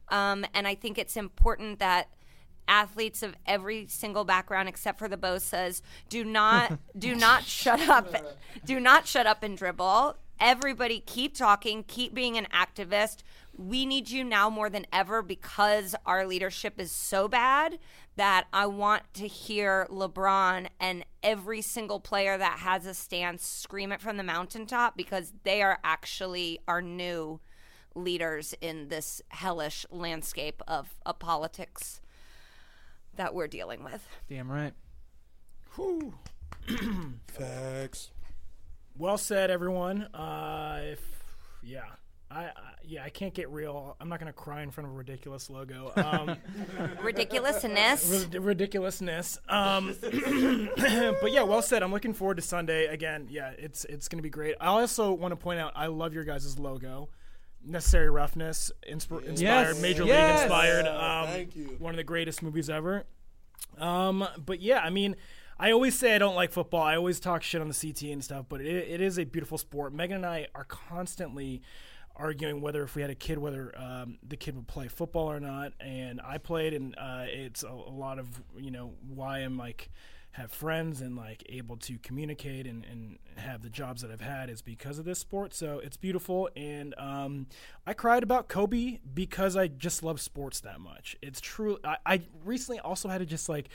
um, 0.08 0.46
and 0.54 0.66
I 0.68 0.74
think 0.74 0.98
it's 0.98 1.16
important 1.16 1.78
that 1.80 2.08
athletes 2.68 3.22
of 3.22 3.34
every 3.46 3.86
single 3.88 4.24
background 4.24 4.68
except 4.68 4.98
for 4.98 5.08
the 5.08 5.16
Bosa's 5.16 5.82
do 6.08 6.24
not 6.24 6.78
do 6.98 7.14
not 7.14 7.44
shut 7.44 7.80
up 7.88 8.14
do 8.64 8.78
not 8.80 9.06
shut 9.06 9.26
up 9.26 9.42
and 9.42 9.56
dribble. 9.56 10.16
Everybody 10.40 11.00
keep 11.00 11.34
talking, 11.34 11.84
keep 11.84 12.14
being 12.14 12.36
an 12.36 12.46
activist. 12.52 13.18
We 13.56 13.86
need 13.86 14.08
you 14.08 14.22
now 14.22 14.48
more 14.48 14.70
than 14.70 14.86
ever 14.92 15.20
because 15.20 15.96
our 16.06 16.26
leadership 16.26 16.78
is 16.78 16.92
so 16.92 17.26
bad 17.26 17.78
that 18.14 18.46
I 18.52 18.66
want 18.66 19.02
to 19.14 19.26
hear 19.26 19.86
LeBron 19.90 20.68
and 20.78 21.04
every 21.22 21.60
single 21.62 21.98
player 21.98 22.38
that 22.38 22.60
has 22.60 22.86
a 22.86 22.94
stance 22.94 23.44
scream 23.44 23.90
it 23.90 24.00
from 24.00 24.16
the 24.16 24.22
mountaintop 24.22 24.96
because 24.96 25.32
they 25.42 25.62
are 25.62 25.80
actually 25.82 26.60
our 26.68 26.82
new 26.82 27.40
leaders 27.94 28.54
in 28.60 28.88
this 28.88 29.20
hellish 29.28 29.86
landscape 29.90 30.62
of, 30.68 30.94
of 31.04 31.18
politics 31.18 32.00
that 33.18 33.34
we're 33.34 33.46
dealing 33.48 33.84
with. 33.84 34.02
Damn 34.28 34.50
right. 34.50 34.72
Facts. 37.28 38.10
Well 38.96 39.18
said, 39.18 39.50
everyone. 39.50 40.02
Uh, 40.14 40.80
if 40.82 41.00
yeah, 41.62 41.82
I, 42.30 42.44
I 42.46 42.50
yeah, 42.82 43.04
I 43.04 43.10
can't 43.10 43.32
get 43.34 43.48
real. 43.50 43.96
I'm 44.00 44.08
not 44.08 44.18
gonna 44.18 44.32
cry 44.32 44.62
in 44.62 44.70
front 44.70 44.88
of 44.88 44.94
a 44.94 44.96
ridiculous 44.96 45.50
logo. 45.50 45.92
Um, 45.96 46.36
Ridiculousness. 47.02 48.26
rid- 48.32 48.42
ridiculousness. 48.42 49.38
Um, 49.48 49.94
but 50.00 51.30
yeah, 51.32 51.42
well 51.42 51.62
said. 51.62 51.82
I'm 51.82 51.92
looking 51.92 52.14
forward 52.14 52.36
to 52.38 52.42
Sunday 52.42 52.86
again. 52.86 53.28
Yeah, 53.30 53.50
it's 53.56 53.84
it's 53.84 54.08
gonna 54.08 54.22
be 54.22 54.30
great. 54.30 54.56
I 54.60 54.66
also 54.66 55.12
want 55.12 55.32
to 55.32 55.36
point 55.36 55.60
out 55.60 55.72
I 55.76 55.86
love 55.86 56.12
your 56.12 56.24
guys' 56.24 56.58
logo. 56.58 57.08
Necessary 57.64 58.08
roughness, 58.08 58.70
insp- 58.90 59.24
inspired, 59.24 59.38
Yes, 59.38 59.82
Major 59.82 60.04
yes. 60.04 60.40
League 60.40 60.42
inspired. 60.42 60.86
Um, 60.86 61.26
thank 61.26 61.56
you. 61.56 61.76
One 61.78 61.92
of 61.92 61.96
the 61.96 62.04
greatest 62.04 62.42
movies 62.42 62.70
ever. 62.70 63.04
Um, 63.78 64.26
but 64.44 64.60
yeah, 64.60 64.78
I 64.78 64.90
mean, 64.90 65.16
I 65.58 65.72
always 65.72 65.98
say 65.98 66.14
I 66.14 66.18
don't 66.18 66.34
like 66.34 66.52
football. 66.52 66.82
I 66.82 66.96
always 66.96 67.20
talk 67.20 67.42
shit 67.42 67.60
on 67.60 67.68
the 67.68 67.74
CT 67.74 68.10
and 68.12 68.22
stuff, 68.22 68.46
but 68.48 68.60
it, 68.60 68.66
it 68.88 69.00
is 69.00 69.18
a 69.18 69.24
beautiful 69.24 69.58
sport. 69.58 69.92
Megan 69.92 70.16
and 70.18 70.26
I 70.26 70.46
are 70.54 70.64
constantly 70.64 71.62
arguing 72.16 72.60
whether 72.60 72.82
if 72.82 72.94
we 72.96 73.02
had 73.02 73.10
a 73.10 73.14
kid, 73.14 73.38
whether 73.38 73.72
um, 73.76 74.18
the 74.26 74.36
kid 74.36 74.56
would 74.56 74.66
play 74.66 74.88
football 74.88 75.30
or 75.30 75.40
not. 75.40 75.72
And 75.80 76.20
I 76.24 76.38
played, 76.38 76.74
and 76.74 76.94
uh, 76.96 77.24
it's 77.26 77.62
a, 77.64 77.68
a 77.68 77.92
lot 77.92 78.18
of 78.18 78.26
you 78.56 78.70
know 78.70 78.94
why 79.08 79.38
I'm 79.38 79.56
like 79.58 79.90
have 80.38 80.52
friends 80.52 81.00
and 81.00 81.16
like 81.16 81.42
able 81.48 81.76
to 81.76 81.98
communicate 81.98 82.66
and, 82.66 82.84
and 82.90 83.18
have 83.36 83.62
the 83.62 83.68
jobs 83.68 84.02
that 84.02 84.10
I've 84.10 84.20
had 84.20 84.48
is 84.48 84.62
because 84.62 84.98
of 84.98 85.04
this 85.04 85.18
sport. 85.18 85.52
So 85.52 85.80
it's 85.80 85.96
beautiful. 85.96 86.48
And 86.56 86.94
um, 86.96 87.46
I 87.86 87.92
cried 87.92 88.22
about 88.22 88.48
Kobe 88.48 88.98
because 89.14 89.56
I 89.56 89.68
just 89.68 90.02
love 90.02 90.20
sports 90.20 90.60
that 90.60 90.80
much. 90.80 91.16
It's 91.20 91.40
true. 91.40 91.78
I, 91.84 91.96
I 92.06 92.22
recently 92.44 92.78
also 92.78 93.08
had 93.08 93.18
to 93.18 93.26
just 93.26 93.48
like 93.48 93.68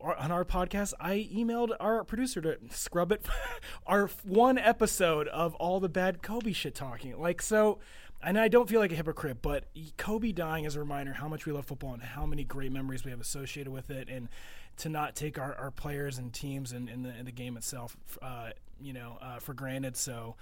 on 0.00 0.30
our 0.30 0.44
podcast, 0.44 0.92
I 1.00 1.28
emailed 1.34 1.70
our 1.80 2.04
producer 2.04 2.40
to 2.42 2.58
scrub 2.70 3.12
it, 3.12 3.24
our 3.86 4.08
one 4.24 4.58
episode 4.58 5.26
of 5.28 5.54
all 5.54 5.80
the 5.80 5.88
bad 5.88 6.22
Kobe 6.22 6.52
shit 6.52 6.74
talking. 6.74 7.18
Like, 7.18 7.40
so, 7.40 7.78
and 8.22 8.38
I 8.38 8.48
don't 8.48 8.68
feel 8.68 8.80
like 8.80 8.92
a 8.92 8.94
hypocrite, 8.94 9.38
but 9.40 9.64
Kobe 9.96 10.32
dying 10.32 10.64
is 10.64 10.76
a 10.76 10.80
reminder 10.80 11.14
how 11.14 11.28
much 11.28 11.46
we 11.46 11.52
love 11.52 11.64
football 11.64 11.94
and 11.94 12.02
how 12.02 12.26
many 12.26 12.44
great 12.44 12.72
memories 12.72 13.04
we 13.04 13.10
have 13.10 13.20
associated 13.20 13.72
with 13.72 13.90
it, 13.90 14.08
and 14.08 14.28
to 14.78 14.88
not 14.88 15.14
take 15.14 15.38
our, 15.38 15.54
our 15.54 15.70
players 15.70 16.18
and 16.18 16.32
teams 16.32 16.72
and, 16.72 16.88
and, 16.88 17.04
the, 17.04 17.10
and 17.10 17.26
the 17.26 17.32
game 17.32 17.56
itself, 17.56 17.96
uh, 18.22 18.50
you 18.80 18.92
know, 18.92 19.18
uh, 19.20 19.38
for 19.38 19.54
granted. 19.54 19.96
So, 19.96 20.36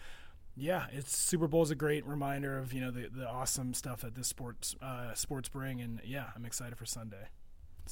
yeah, 0.56 0.86
it's 0.92 1.16
Super 1.16 1.48
Bowl 1.48 1.62
is 1.62 1.70
a 1.70 1.74
great 1.74 2.06
reminder 2.06 2.58
of 2.58 2.72
you 2.72 2.80
know 2.80 2.90
the, 2.90 3.08
the 3.08 3.28
awesome 3.28 3.74
stuff 3.74 4.02
that 4.02 4.14
this 4.14 4.28
sports 4.28 4.76
uh, 4.80 5.12
sports 5.14 5.48
bring, 5.48 5.80
and 5.80 6.00
yeah, 6.04 6.26
I'm 6.36 6.44
excited 6.44 6.78
for 6.78 6.86
Sunday. 6.86 7.28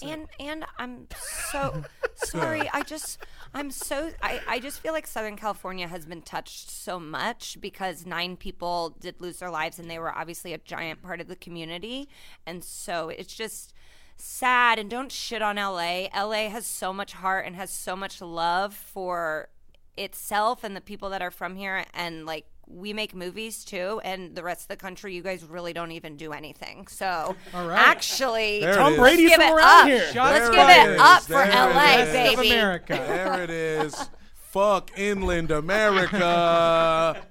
And 0.01 0.27
and 0.41 0.65
I'm 0.79 1.07
so 1.21 1.85
sorry. 2.15 2.69
I 2.73 2.83
just 2.83 3.19
I'm 3.53 3.71
so 3.71 4.11
I, 4.23 4.41
I 4.49 4.59
just 4.59 4.81
feel 4.81 4.93
like 4.93 5.07
Southern 5.07 5.37
California 5.37 5.87
has 5.87 6.07
been 6.07 6.23
touched 6.23 6.71
so 6.71 6.99
much 6.99 7.59
because 7.61 8.07
nine 8.07 8.37
people 8.37 8.97
did 9.01 9.21
lose 9.21 9.39
their 9.39 9.51
lives 9.51 9.79
and 9.79 9.91
they 9.91 9.99
were 9.99 10.17
obviously 10.17 10.55
a 10.55 10.59
giant 10.59 11.03
part 11.03 11.21
of 11.21 11.29
the 11.29 11.37
community. 11.37 12.09
And 12.47 12.65
so 12.65 13.11
it's 13.11 13.35
just 13.35 13.75
sad 14.17 14.79
and 14.79 14.89
don't 14.91 15.11
shit 15.13 15.43
on 15.43 15.57
LA. 15.57 16.07
LA 16.15 16.49
has 16.49 16.67
so 16.67 16.93
much 16.93 17.13
heart 17.13 17.47
and 17.47 17.57
has 17.57 17.71
so 17.71 17.97
much 17.97 18.21
love 18.21 18.75
for 18.75 19.49
itself 19.97 20.65
and 20.65 20.75
the 20.75 20.81
people 20.81 21.11
that 21.11 21.21
are 21.21 21.31
from 21.31 21.55
here 21.55 21.85
and 21.93 22.25
like 22.25 22.47
we 22.67 22.95
make 22.95 23.15
movies 23.15 23.63
too 23.65 24.01
and 24.05 24.35
the 24.35 24.43
rest 24.43 24.63
of 24.63 24.69
the 24.69 24.77
country 24.77 25.15
you 25.15 25.21
guys 25.23 25.45
really 25.45 25.75
don't 25.75 25.93
even 25.93 26.17
do 26.17 26.33
anything 26.33 26.87
so 26.87 27.37
All 27.53 27.67
right. 27.67 27.79
actually 27.79 28.61
There 28.61 28.73
it 28.73 28.77
Tom 28.77 28.93
is. 28.95 28.99
Brady's 28.99 29.35
from 29.35 29.43
around 29.55 29.61
up. 29.83 29.87
here. 29.89 30.13
Shots 30.13 30.33
Let's 30.33 30.49
give 30.49 30.69
it 30.69 30.89
it 30.89 30.95
is. 30.95 31.01
up 31.01 31.23
for 31.25 31.29
There 31.33 31.47
it 31.47 31.55
LA, 31.55 31.69
is. 31.97 32.15
Rest 32.15 32.33
of 32.33 32.37
baby. 32.41 32.51
America. 32.55 32.95
There 32.95 33.43
it 33.43 33.51
is. 33.51 34.09
Fuck 34.53 34.91
inland 34.99 35.51
America. 35.51 37.25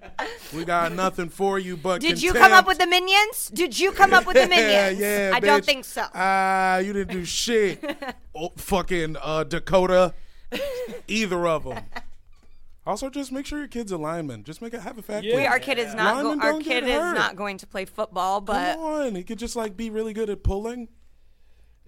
We 0.55 0.65
got 0.65 0.91
nothing 0.91 1.29
for 1.29 1.59
you 1.59 1.77
but 1.77 2.01
Did 2.01 2.19
you 2.19 2.33
come 2.33 2.51
up 2.51 2.65
with 2.65 2.79
the 2.79 2.87
minions? 2.87 3.51
Did 3.53 3.79
you 3.79 3.91
come 3.91 4.11
up 4.11 4.25
with 4.25 4.37
the 4.37 4.47
minions? 4.47 4.99
yeah, 4.99 5.29
yeah 5.29 5.35
I 5.35 5.39
don't 5.39 5.63
think 5.63 5.85
so. 5.85 6.03
Ah, 6.15 6.79
you 6.79 6.93
didn't 6.93 7.11
do 7.11 7.23
shit. 7.23 7.79
oh, 8.35 8.49
fucking 8.57 9.17
uh, 9.21 9.43
Dakota. 9.43 10.15
Either 11.07 11.45
of 11.45 11.63
them. 11.65 11.83
Also, 12.87 13.07
just 13.11 13.31
make 13.31 13.45
sure 13.45 13.59
your 13.59 13.67
kid's 13.67 13.91
a 13.91 13.97
lineman. 13.97 14.43
Just 14.43 14.59
make 14.59 14.73
it 14.73 14.81
have 14.81 14.97
a 14.97 15.03
fact. 15.03 15.23
Yeah. 15.23 15.35
We, 15.35 15.45
our 15.45 15.59
kid 15.59 15.77
is 15.77 15.93
not. 15.93 16.23
Go, 16.23 16.31
our 16.31 16.53
don't 16.53 16.63
kid 16.63 16.85
is 16.85 17.13
not 17.13 17.35
going 17.35 17.59
to 17.59 17.67
play 17.67 17.85
football, 17.85 18.41
but 18.41 18.77
Come 18.77 18.83
on, 18.83 19.15
he 19.15 19.23
could 19.23 19.37
just 19.37 19.55
like 19.55 19.77
be 19.77 19.91
really 19.91 20.13
good 20.13 20.31
at 20.31 20.41
pulling. 20.41 20.89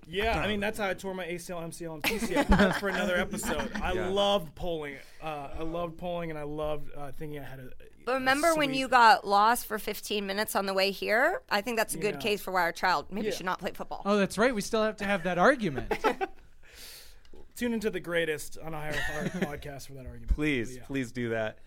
Yeah, 0.07 0.39
I 0.39 0.47
mean 0.47 0.59
that's 0.59 0.77
how 0.79 0.89
I 0.89 0.93
tore 0.93 1.13
my 1.13 1.25
ACL, 1.25 1.63
MCL, 1.63 1.93
and 1.95 2.03
PCL. 2.03 2.47
That's 2.47 2.77
for 2.79 2.89
another 2.89 3.15
episode. 3.17 3.71
I 3.81 3.93
Yeah. 3.93 4.09
love 4.09 4.53
polling. 4.55 4.95
Uh, 5.21 5.49
I 5.59 5.63
loved 5.63 5.97
polling, 5.97 6.29
and 6.29 6.37
I 6.39 6.43
loved 6.43 6.91
uh, 6.95 7.11
thinking 7.11 7.39
I 7.39 7.43
had 7.43 7.59
a. 7.59 7.69
But 8.05 8.15
remember 8.15 8.53
when 8.55 8.69
sweet- 8.69 8.79
you 8.79 8.87
got 8.89 9.25
lost 9.25 9.65
for 9.65 9.79
15 9.79 10.25
minutes 10.27 10.55
on 10.57 10.65
the 10.65 10.73
way 10.73 10.91
here? 10.91 11.41
I 11.49 11.61
think 11.61 11.77
that's 11.77 11.93
a 11.95 11.97
good 11.97 12.15
Yeah. 12.15 12.19
case 12.21 12.41
for 12.41 12.51
why 12.51 12.61
our 12.63 12.73
child 12.73 13.05
maybe 13.09 13.27
Yeah. 13.27 13.33
should 13.33 13.45
not 13.45 13.59
play 13.59 13.71
football. 13.73 14.01
Oh, 14.05 14.17
that's 14.17 14.37
right. 14.37 14.53
We 14.53 14.59
still 14.61 14.83
have 14.83 14.97
to 14.97 15.05
have 15.05 15.23
that 15.23 15.37
argument. 15.37 15.93
tune 17.55 17.73
into 17.73 17.89
the 17.89 17.99
greatest 17.99 18.57
on 18.57 18.73
a 18.73 18.77
higher 18.79 18.93
heart 18.99 19.27
podcast 19.33 19.87
for 19.87 19.93
that 19.93 20.05
argument? 20.05 20.27
Please, 20.27 20.75
yeah. 20.75 20.83
please 20.85 21.11
do 21.11 21.29
that. 21.29 21.59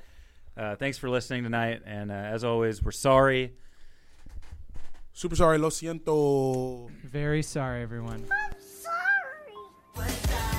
Uh, 0.56 0.74
thanks 0.76 0.98
for 0.98 1.08
listening 1.08 1.42
tonight, 1.42 1.82
and 1.86 2.10
uh, 2.10 2.14
as 2.14 2.42
always, 2.44 2.82
we're 2.82 2.90
sorry. 2.90 3.52
Super 5.16 5.36
sorry, 5.36 5.56
lo 5.56 5.70
siento. 5.70 6.90
Very 7.02 7.42
sorry, 7.42 7.80
everyone. 7.80 8.26
But 9.94 10.55